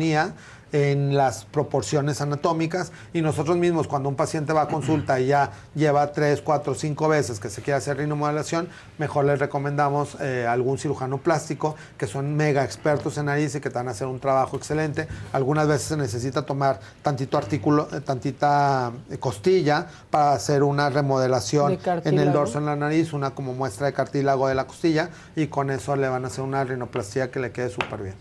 en 0.72 1.16
las 1.16 1.44
proporciones 1.44 2.20
anatómicas 2.20 2.92
y 3.12 3.22
nosotros 3.22 3.56
mismos 3.56 3.88
cuando 3.88 4.08
un 4.08 4.14
paciente 4.14 4.52
va 4.52 4.62
a 4.62 4.68
consulta 4.68 5.20
y 5.20 5.26
ya 5.26 5.50
lleva 5.74 6.12
tres, 6.12 6.40
cuatro, 6.42 6.74
cinco 6.74 7.08
veces 7.08 7.40
que 7.40 7.48
se 7.48 7.62
quiere 7.62 7.78
hacer 7.78 7.96
rinomodelación, 7.96 8.68
mejor 8.98 9.24
les 9.24 9.38
recomendamos 9.38 10.16
eh, 10.20 10.46
algún 10.48 10.78
cirujano 10.78 11.18
plástico 11.18 11.74
que 11.98 12.06
son 12.06 12.36
mega 12.36 12.64
expertos 12.64 13.18
en 13.18 13.26
nariz 13.26 13.54
y 13.54 13.60
que 13.60 13.70
te 13.70 13.76
van 13.76 13.88
a 13.88 13.92
hacer 13.92 14.06
un 14.06 14.20
trabajo 14.20 14.56
excelente. 14.56 15.08
Algunas 15.32 15.66
veces 15.66 15.88
se 15.88 15.96
necesita 15.96 16.42
tomar 16.42 16.80
tantito 17.02 17.36
artículo, 17.36 17.88
eh, 17.92 18.00
tantita 18.00 18.92
costilla 19.18 19.86
para 20.10 20.32
hacer 20.32 20.62
una 20.62 20.88
remodelación 20.88 21.78
De 21.82 22.00
en 22.04 22.18
el 22.18 22.32
dorso 22.32 22.58
en 22.58 22.66
la 22.66 22.76
nariz, 22.76 23.12
una 23.12 23.30
como 23.30 23.54
muestra 23.54 23.86
de 23.86 23.92
cartílago 23.92 24.46
de 24.48 24.54
la 24.54 24.66
costilla 24.66 25.10
y 25.34 25.48
con 25.48 25.70
eso 25.70 25.96
le 25.96 26.08
van 26.08 26.24
a 26.24 26.28
hacer 26.28 26.44
una 26.44 26.62
rinoplastia 26.64 27.30
que 27.30 27.40
le 27.40 27.50
quede 27.50 27.70
súper 27.70 28.02
bien. 28.02 28.14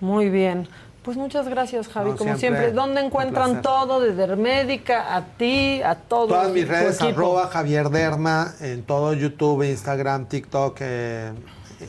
Muy 0.00 0.30
bien. 0.30 0.68
Pues 1.02 1.16
muchas 1.16 1.48
gracias, 1.48 1.88
Javi, 1.88 2.10
No, 2.10 2.16
como 2.16 2.36
siempre, 2.36 2.60
siempre. 2.60 2.72
¿Dónde 2.72 3.00
encuentran 3.00 3.60
todo? 3.60 4.00
De 4.00 4.14
Dermédica, 4.14 5.16
a 5.16 5.24
ti, 5.36 5.82
a 5.82 5.96
todos. 5.96 6.28
Todas 6.28 6.52
mis 6.52 6.68
redes, 6.68 6.96
equipo. 7.00 7.10
arroba 7.10 7.48
Javier 7.48 7.90
Derma, 7.90 8.54
en 8.60 8.84
todo 8.84 9.12
YouTube, 9.12 9.64
Instagram, 9.64 10.26
TikTok, 10.26 10.76
eh, 10.80 11.32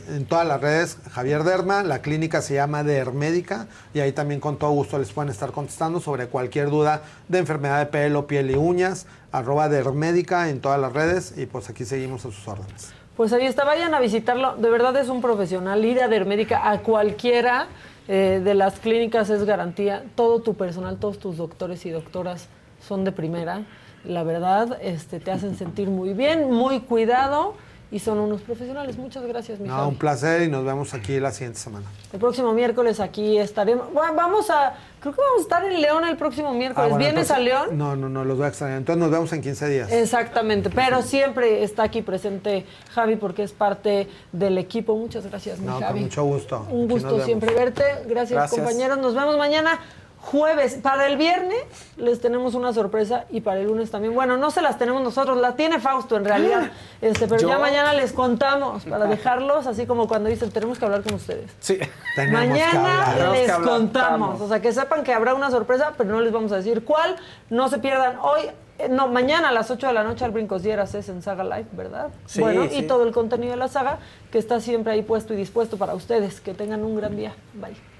en 0.08 0.24
todas 0.26 0.44
las 0.48 0.60
redes, 0.60 0.98
Javier 1.12 1.44
Derma. 1.44 1.84
La 1.84 2.00
clínica 2.02 2.42
se 2.42 2.54
llama 2.54 2.82
Dermédica 2.82 3.68
y 3.92 4.00
ahí 4.00 4.10
también 4.10 4.40
con 4.40 4.58
todo 4.58 4.72
gusto 4.72 4.98
les 4.98 5.12
pueden 5.12 5.30
estar 5.30 5.52
contestando 5.52 6.00
sobre 6.00 6.26
cualquier 6.26 6.68
duda 6.70 7.02
de 7.28 7.38
enfermedad 7.38 7.78
de 7.78 7.86
pelo, 7.86 8.26
piel 8.26 8.50
y 8.50 8.56
uñas. 8.56 9.06
Arroba 9.30 9.68
Dermédica 9.68 10.48
en 10.48 10.60
todas 10.60 10.80
las 10.80 10.92
redes 10.92 11.34
y 11.36 11.46
pues 11.46 11.70
aquí 11.70 11.84
seguimos 11.84 12.24
a 12.24 12.32
sus 12.32 12.48
órdenes. 12.48 12.92
Pues 13.16 13.32
ahí 13.32 13.46
está, 13.46 13.64
vayan 13.64 13.94
a 13.94 14.00
visitarlo. 14.00 14.56
De 14.56 14.68
verdad 14.70 14.96
es 14.96 15.08
un 15.08 15.22
profesional. 15.22 15.84
Ir 15.84 16.02
a 16.02 16.08
Dermédica 16.08 16.68
a 16.68 16.80
cualquiera 16.80 17.68
eh, 18.08 18.40
de 18.42 18.54
las 18.54 18.80
clínicas 18.80 19.30
es 19.30 19.44
garantía. 19.44 20.04
Todo 20.14 20.40
tu 20.40 20.54
personal, 20.54 20.98
todos 20.98 21.18
tus 21.18 21.36
doctores 21.36 21.84
y 21.86 21.90
doctoras 21.90 22.48
son 22.86 23.04
de 23.04 23.12
primera. 23.12 23.62
La 24.04 24.22
verdad, 24.22 24.78
este, 24.82 25.20
te 25.20 25.30
hacen 25.30 25.56
sentir 25.56 25.88
muy 25.88 26.12
bien, 26.12 26.50
muy 26.50 26.80
cuidado 26.80 27.54
y 27.94 28.00
son 28.00 28.18
unos 28.18 28.40
profesionales. 28.42 28.98
Muchas 28.98 29.24
gracias, 29.24 29.60
mi 29.60 29.68
No, 29.68 29.76
Javi. 29.76 29.88
un 29.90 29.94
placer 29.96 30.42
y 30.42 30.48
nos 30.48 30.64
vemos 30.64 30.92
aquí 30.94 31.20
la 31.20 31.30
siguiente 31.30 31.60
semana. 31.60 31.86
El 32.12 32.18
próximo 32.18 32.52
miércoles 32.52 32.98
aquí 32.98 33.38
estaremos. 33.38 33.92
Bueno, 33.92 34.14
vamos 34.16 34.50
a. 34.50 34.74
Creo 34.98 35.14
que 35.14 35.20
vamos 35.20 35.38
a 35.38 35.42
estar 35.42 35.64
en 35.64 35.80
León 35.80 36.04
el 36.04 36.16
próximo 36.16 36.52
miércoles. 36.54 36.90
Ah, 36.90 36.96
bueno, 36.96 36.98
¿Vienes 37.12 37.30
a 37.30 37.38
León? 37.38 37.78
No, 37.78 37.94
no, 37.94 38.08
no, 38.08 38.24
los 38.24 38.36
voy 38.36 38.46
a 38.46 38.48
extrañar. 38.48 38.78
Entonces 38.78 39.00
nos 39.00 39.12
vemos 39.12 39.32
en 39.32 39.42
15 39.42 39.68
días. 39.68 39.92
Exactamente, 39.92 40.70
pero 40.70 41.02
siempre 41.02 41.62
está 41.62 41.84
aquí 41.84 42.02
presente 42.02 42.66
Javi 42.92 43.14
porque 43.14 43.44
es 43.44 43.52
parte 43.52 44.08
del 44.32 44.58
equipo. 44.58 44.96
Muchas 44.96 45.24
gracias, 45.28 45.60
mi 45.60 45.66
No, 45.66 45.78
Javi. 45.78 45.92
con 45.92 46.02
mucho 46.02 46.24
gusto. 46.24 46.66
Un 46.72 46.88
gusto 46.88 47.24
siempre 47.24 47.54
verte. 47.54 47.84
Gracias, 48.08 48.30
Gracias. 48.32 48.60
compañeros. 48.60 48.98
Nos 48.98 49.14
vemos 49.14 49.36
mañana 49.38 49.78
jueves. 50.24 50.74
Para 50.82 51.06
el 51.06 51.16
viernes 51.16 51.58
les 51.96 52.20
tenemos 52.20 52.54
una 52.54 52.72
sorpresa 52.72 53.24
y 53.30 53.40
para 53.40 53.60
el 53.60 53.66
lunes 53.66 53.90
también. 53.90 54.14
Bueno, 54.14 54.36
no 54.36 54.50
se 54.50 54.62
las 54.62 54.78
tenemos 54.78 55.02
nosotros, 55.02 55.38
la 55.38 55.54
tiene 55.56 55.78
Fausto 55.80 56.16
en 56.16 56.24
realidad. 56.24 56.70
Este, 57.00 57.26
pero 57.28 57.42
¿Yo? 57.42 57.48
ya 57.48 57.58
mañana 57.58 57.92
les 57.92 58.12
contamos 58.14 58.84
para 58.84 59.04
dejarlos 59.16 59.66
así 59.66 59.84
como 59.86 60.08
cuando 60.08 60.30
dicen 60.30 60.50
tenemos 60.50 60.78
que 60.78 60.84
hablar 60.86 61.02
con 61.02 61.14
ustedes. 61.14 61.50
Sí. 61.60 61.78
Mañana 62.16 63.12
Tenemos 63.14 63.32
les 63.36 63.44
que 63.46 63.52
hablar, 63.52 63.70
contamos. 63.70 64.40
O 64.40 64.48
sea, 64.48 64.62
que 64.62 64.72
sepan 64.72 65.04
que 65.04 65.12
habrá 65.12 65.34
una 65.34 65.50
sorpresa, 65.50 65.92
pero 65.98 66.10
no 66.10 66.20
les 66.22 66.32
vamos 66.32 66.50
a 66.52 66.56
decir 66.56 66.82
cuál. 66.84 67.16
No 67.50 67.68
se 67.68 67.78
pierdan 67.78 68.16
hoy. 68.22 68.42
eh, 68.78 68.88
No, 68.88 69.08
mañana 69.08 69.48
a 69.50 69.52
las 69.52 69.70
8 69.70 69.88
de 69.88 69.92
la 69.92 70.02
noche 70.02 70.24
al 70.24 70.30
Brincos 70.30 70.62
Dieras 70.62 70.94
es 70.94 71.08
en 71.10 71.20
Saga 71.20 71.44
Live, 71.44 71.66
¿verdad? 71.72 72.08
Sí, 72.26 72.40
bueno, 72.40 72.62
sí. 72.70 72.78
y 72.78 72.82
todo 72.86 73.04
el 73.04 73.12
contenido 73.12 73.50
de 73.52 73.58
la 73.58 73.68
saga 73.68 73.98
que 74.32 74.38
está 74.38 74.60
siempre 74.60 74.94
ahí 74.94 75.02
puesto 75.02 75.34
y 75.34 75.36
dispuesto 75.36 75.76
para 75.76 75.94
ustedes. 75.94 76.40
Que 76.40 76.54
tengan 76.54 76.82
un 76.84 76.96
gran 76.96 77.16
día. 77.16 77.34
Bye. 77.52 77.93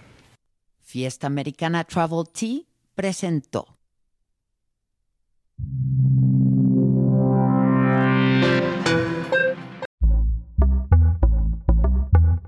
Fiesta 0.95 1.27
Americana 1.27 1.83
Travel 1.83 2.23
Tea 2.33 2.61
presentó. 2.95 3.67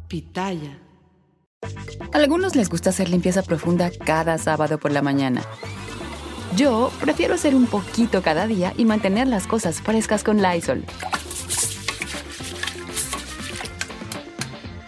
Pitaya. 0.06 0.78
A 2.12 2.18
algunos 2.18 2.55
les 2.55 2.68
gusta 2.68 2.90
hacer 2.90 3.09
limpieza 3.09 3.43
profunda 3.43 3.90
cada 3.90 4.39
sábado 4.39 4.78
por 4.78 4.93
la 4.93 5.02
mañana. 5.02 5.43
Yo 6.55 6.93
prefiero 7.01 7.35
hacer 7.35 7.52
un 7.56 7.66
poquito 7.66 8.23
cada 8.23 8.47
día 8.47 8.73
y 8.77 8.85
mantener 8.85 9.27
las 9.27 9.48
cosas 9.48 9.81
frescas 9.82 10.23
con 10.23 10.40
Lysol. 10.40 10.85